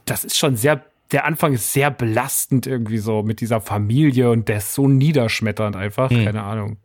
[0.06, 4.48] das ist schon sehr, der Anfang ist sehr belastend irgendwie so mit dieser Familie und
[4.48, 6.24] der ist so niederschmetternd einfach, hm.
[6.24, 6.78] keine Ahnung.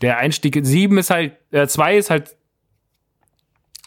[0.00, 2.34] Der Einstieg in sieben ist halt, äh, zwei ist halt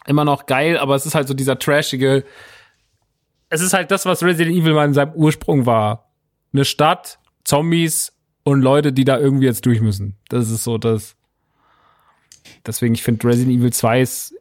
[0.05, 2.23] immer noch geil, aber es ist halt so dieser trashige,
[3.49, 6.11] es ist halt das, was Resident Evil mal in seinem Ursprung war.
[6.53, 8.16] Eine Stadt, Zombies,
[8.47, 10.15] und Leute, die da irgendwie jetzt durch müssen.
[10.29, 11.17] Das ist so das.
[12.65, 14.35] Deswegen, ich finde Resident Evil 2 ist.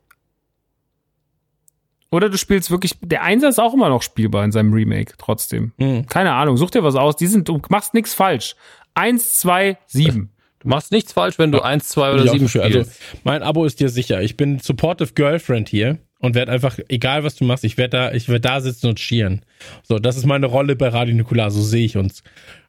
[2.13, 2.95] Oder du spielst wirklich.
[3.01, 5.73] Der Einser ist auch immer noch spielbar in seinem Remake, trotzdem.
[5.79, 6.07] Mhm.
[6.07, 7.17] Keine Ahnung, such dir was aus.
[7.17, 8.55] Die sind, du machst nichts falsch.
[8.95, 10.31] Eins, zwei, sieben.
[10.61, 12.77] Du machst nichts falsch, wenn du eins, zwei oder sieben spielst.
[12.77, 12.91] Also,
[13.25, 14.23] mein Abo ist dir sicher.
[14.23, 18.13] Ich bin Supportive Girlfriend hier und werde einfach, egal was du machst, ich werde da,
[18.13, 19.43] ich werde da sitzen und schieren.
[19.83, 22.23] So, das ist meine Rolle bei Radio Nukular, so sehe ich uns.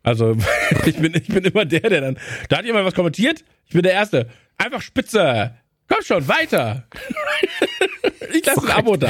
[0.04, 0.36] Also,
[0.86, 2.18] ich bin, ich bin immer der, der dann,
[2.50, 4.28] da hat jemand was kommentiert, ich bin der Erste.
[4.58, 5.54] Einfach spitze.
[5.88, 6.88] Komm schon, weiter.
[8.34, 9.10] ich lasse ein Abo da.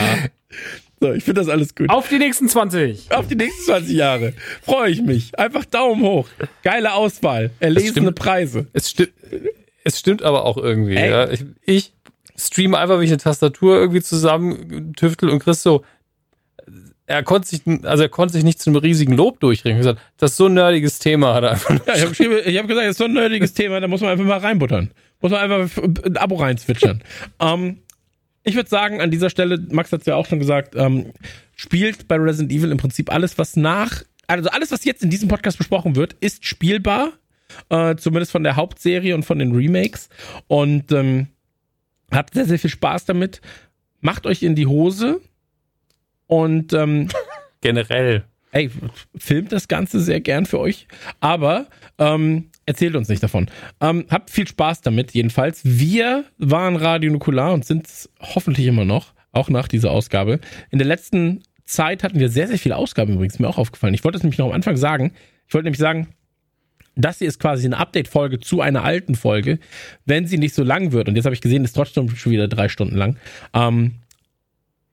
[0.99, 1.89] So, ich finde das alles gut.
[1.89, 3.11] Auf die nächsten 20.
[3.11, 4.33] Auf die nächsten 20 Jahre.
[4.61, 5.37] Freue ich mich.
[5.37, 6.27] Einfach Daumen hoch.
[6.63, 7.51] Geile Auswahl.
[7.59, 8.67] Erlesene Preise.
[8.73, 9.13] Es stimmt,
[9.83, 10.95] es stimmt aber auch irgendwie.
[10.95, 11.29] Ja.
[11.29, 11.93] Ich, ich
[12.37, 15.83] streame einfach, wie ich eine Tastatur irgendwie zusammen tüftel und Chris so,
[17.07, 19.77] er konnte sich, also er konnte sich nicht zu einem riesigen Lob durchringen.
[19.77, 21.79] Er hat gesagt, das ist so ein nerdiges Thema, hat er einfach.
[21.87, 24.25] Ja, ich habe hab gesagt, das ist so ein nerdiges Thema, da muss man einfach
[24.25, 24.91] mal reinbuttern.
[25.21, 27.01] Muss man einfach ein Abo reinzwitschern.
[27.39, 27.77] ähm,
[28.43, 31.13] ich würde sagen, an dieser Stelle, Max hat es ja auch schon gesagt, ähm,
[31.55, 35.29] spielt bei Resident Evil im Prinzip alles, was nach, also alles, was jetzt in diesem
[35.29, 37.13] Podcast besprochen wird, ist spielbar.
[37.69, 40.09] Äh, zumindest von der Hauptserie und von den Remakes.
[40.47, 41.27] Und ähm,
[42.11, 43.41] Habt sehr, sehr viel Spaß damit.
[43.99, 45.21] Macht euch in die Hose
[46.27, 47.09] und ähm,
[47.61, 48.25] generell.
[48.51, 48.71] Ey,
[49.17, 50.87] filmt das Ganze sehr gern für euch,
[51.19, 53.47] aber ähm, erzählt uns nicht davon.
[53.81, 55.61] Ähm, habt viel Spaß damit, jedenfalls.
[55.63, 60.39] Wir waren Radio Nukular und sind es hoffentlich immer noch, auch nach dieser Ausgabe.
[60.71, 63.93] In der letzten Zeit hatten wir sehr, sehr viele Ausgaben übrigens, mir auch aufgefallen.
[63.93, 65.13] Ich wollte es nämlich noch am Anfang sagen.
[65.47, 66.07] Ich wollte nämlich sagen,
[66.97, 69.59] das hier ist quasi eine Update-Folge zu einer alten Folge,
[70.05, 71.07] wenn sie nicht so lang wird.
[71.07, 73.17] Und jetzt habe ich gesehen, ist trotzdem schon wieder drei Stunden lang.
[73.53, 73.95] Ähm,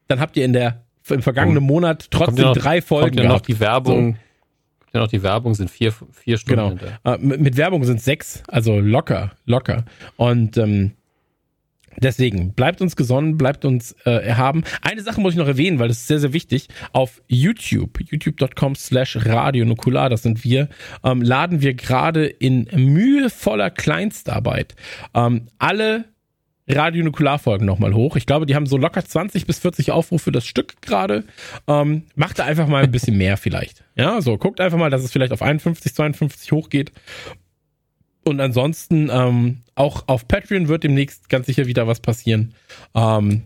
[0.08, 3.40] dann habt ihr in der im vergangenen Monat trotzdem noch, drei Folgen kommt ja noch
[3.40, 4.12] die Werbung.
[4.14, 4.18] So.
[4.94, 6.78] Ja noch die Werbung sind vier vier Stunden.
[6.78, 7.14] Genau.
[7.14, 9.84] Äh, mit, mit, Werbung sind sechs, also locker locker.
[10.16, 10.92] Und ähm,
[11.98, 14.64] Deswegen bleibt uns gesonnen, bleibt uns äh, erhaben.
[14.82, 16.68] Eine Sache muss ich noch erwähnen, weil das ist sehr, sehr wichtig.
[16.92, 20.68] Auf YouTube, youtube.com slash radionukular, das sind wir,
[21.02, 24.74] ähm, laden wir gerade in mühevoller Kleinstarbeit
[25.14, 26.06] ähm, alle
[26.68, 28.16] Radionukularfolgen nochmal hoch.
[28.16, 31.24] Ich glaube, die haben so locker 20 bis 40 Aufrufe das Stück gerade.
[31.68, 33.84] Ähm, macht da einfach mal ein bisschen mehr vielleicht.
[33.96, 36.92] Ja, so guckt einfach mal, dass es vielleicht auf 51, 52 hochgeht.
[38.24, 42.54] Und ansonsten ähm, auch auf Patreon wird demnächst ganz sicher wieder was passieren.
[42.94, 43.42] Ähm,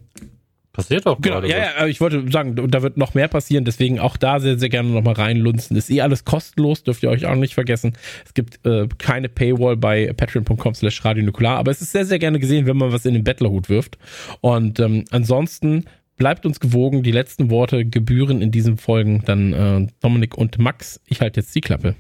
[0.79, 4.17] Passiert doch genau, ja, ja, ich wollte sagen, da wird noch mehr passieren, deswegen auch
[4.17, 5.77] da sehr, sehr gerne nochmal reinlunzen.
[5.77, 7.95] Ist eh alles kostenlos, dürft ihr euch auch nicht vergessen.
[8.25, 12.39] Es gibt äh, keine Paywall bei patreon.com slash radionukular, aber es ist sehr, sehr gerne
[12.39, 13.99] gesehen, wenn man was in den Bettlerhut wirft.
[14.41, 19.87] Und ähm, ansonsten bleibt uns gewogen, die letzten Worte gebühren in diesen Folgen dann äh,
[20.01, 21.01] Dominik und Max.
[21.07, 21.97] Ich halte jetzt die Klappe.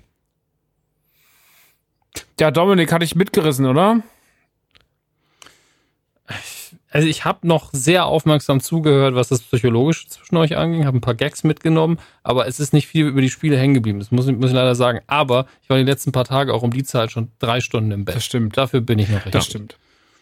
[2.40, 4.00] Ja, Dominik hatte ich mitgerissen, oder?
[6.30, 10.98] ich, also ich habe noch sehr aufmerksam zugehört, was das Psychologische zwischen euch anging, habe
[10.98, 13.98] ein paar Gags mitgenommen, aber es ist nicht viel über die Spiele hängen geblieben.
[13.98, 15.00] Das muss, ich- muss ich leider sagen.
[15.06, 18.04] Aber ich war die letzten paar Tage auch um die Zeit schon drei Stunden im
[18.04, 18.16] Bett.
[18.16, 18.56] Das stimmt.
[18.56, 19.32] Dafür bin ich noch richtig.
[19.32, 19.76] Das stimmt.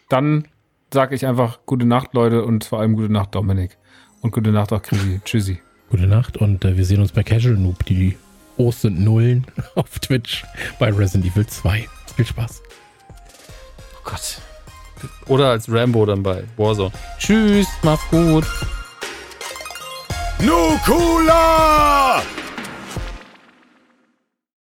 [0.09, 0.47] Dann
[0.93, 3.77] sage ich einfach gute Nacht, Leute, und vor allem gute Nacht, Dominik.
[4.21, 5.19] Und gute Nacht auch, Chrissy.
[5.25, 5.59] Tschüssi.
[5.89, 8.17] Gute Nacht und äh, wir sehen uns bei Casual Noob, die
[8.57, 9.45] O's sind Nullen
[9.75, 10.43] auf Twitch
[10.79, 11.87] bei Resident Evil 2.
[12.15, 12.61] Viel Spaß.
[13.09, 14.41] Oh Gott.
[15.27, 16.91] Oder als Rambo dann bei Warzone.
[17.19, 18.45] Tschüss, macht's gut.
[20.39, 22.23] Nukula!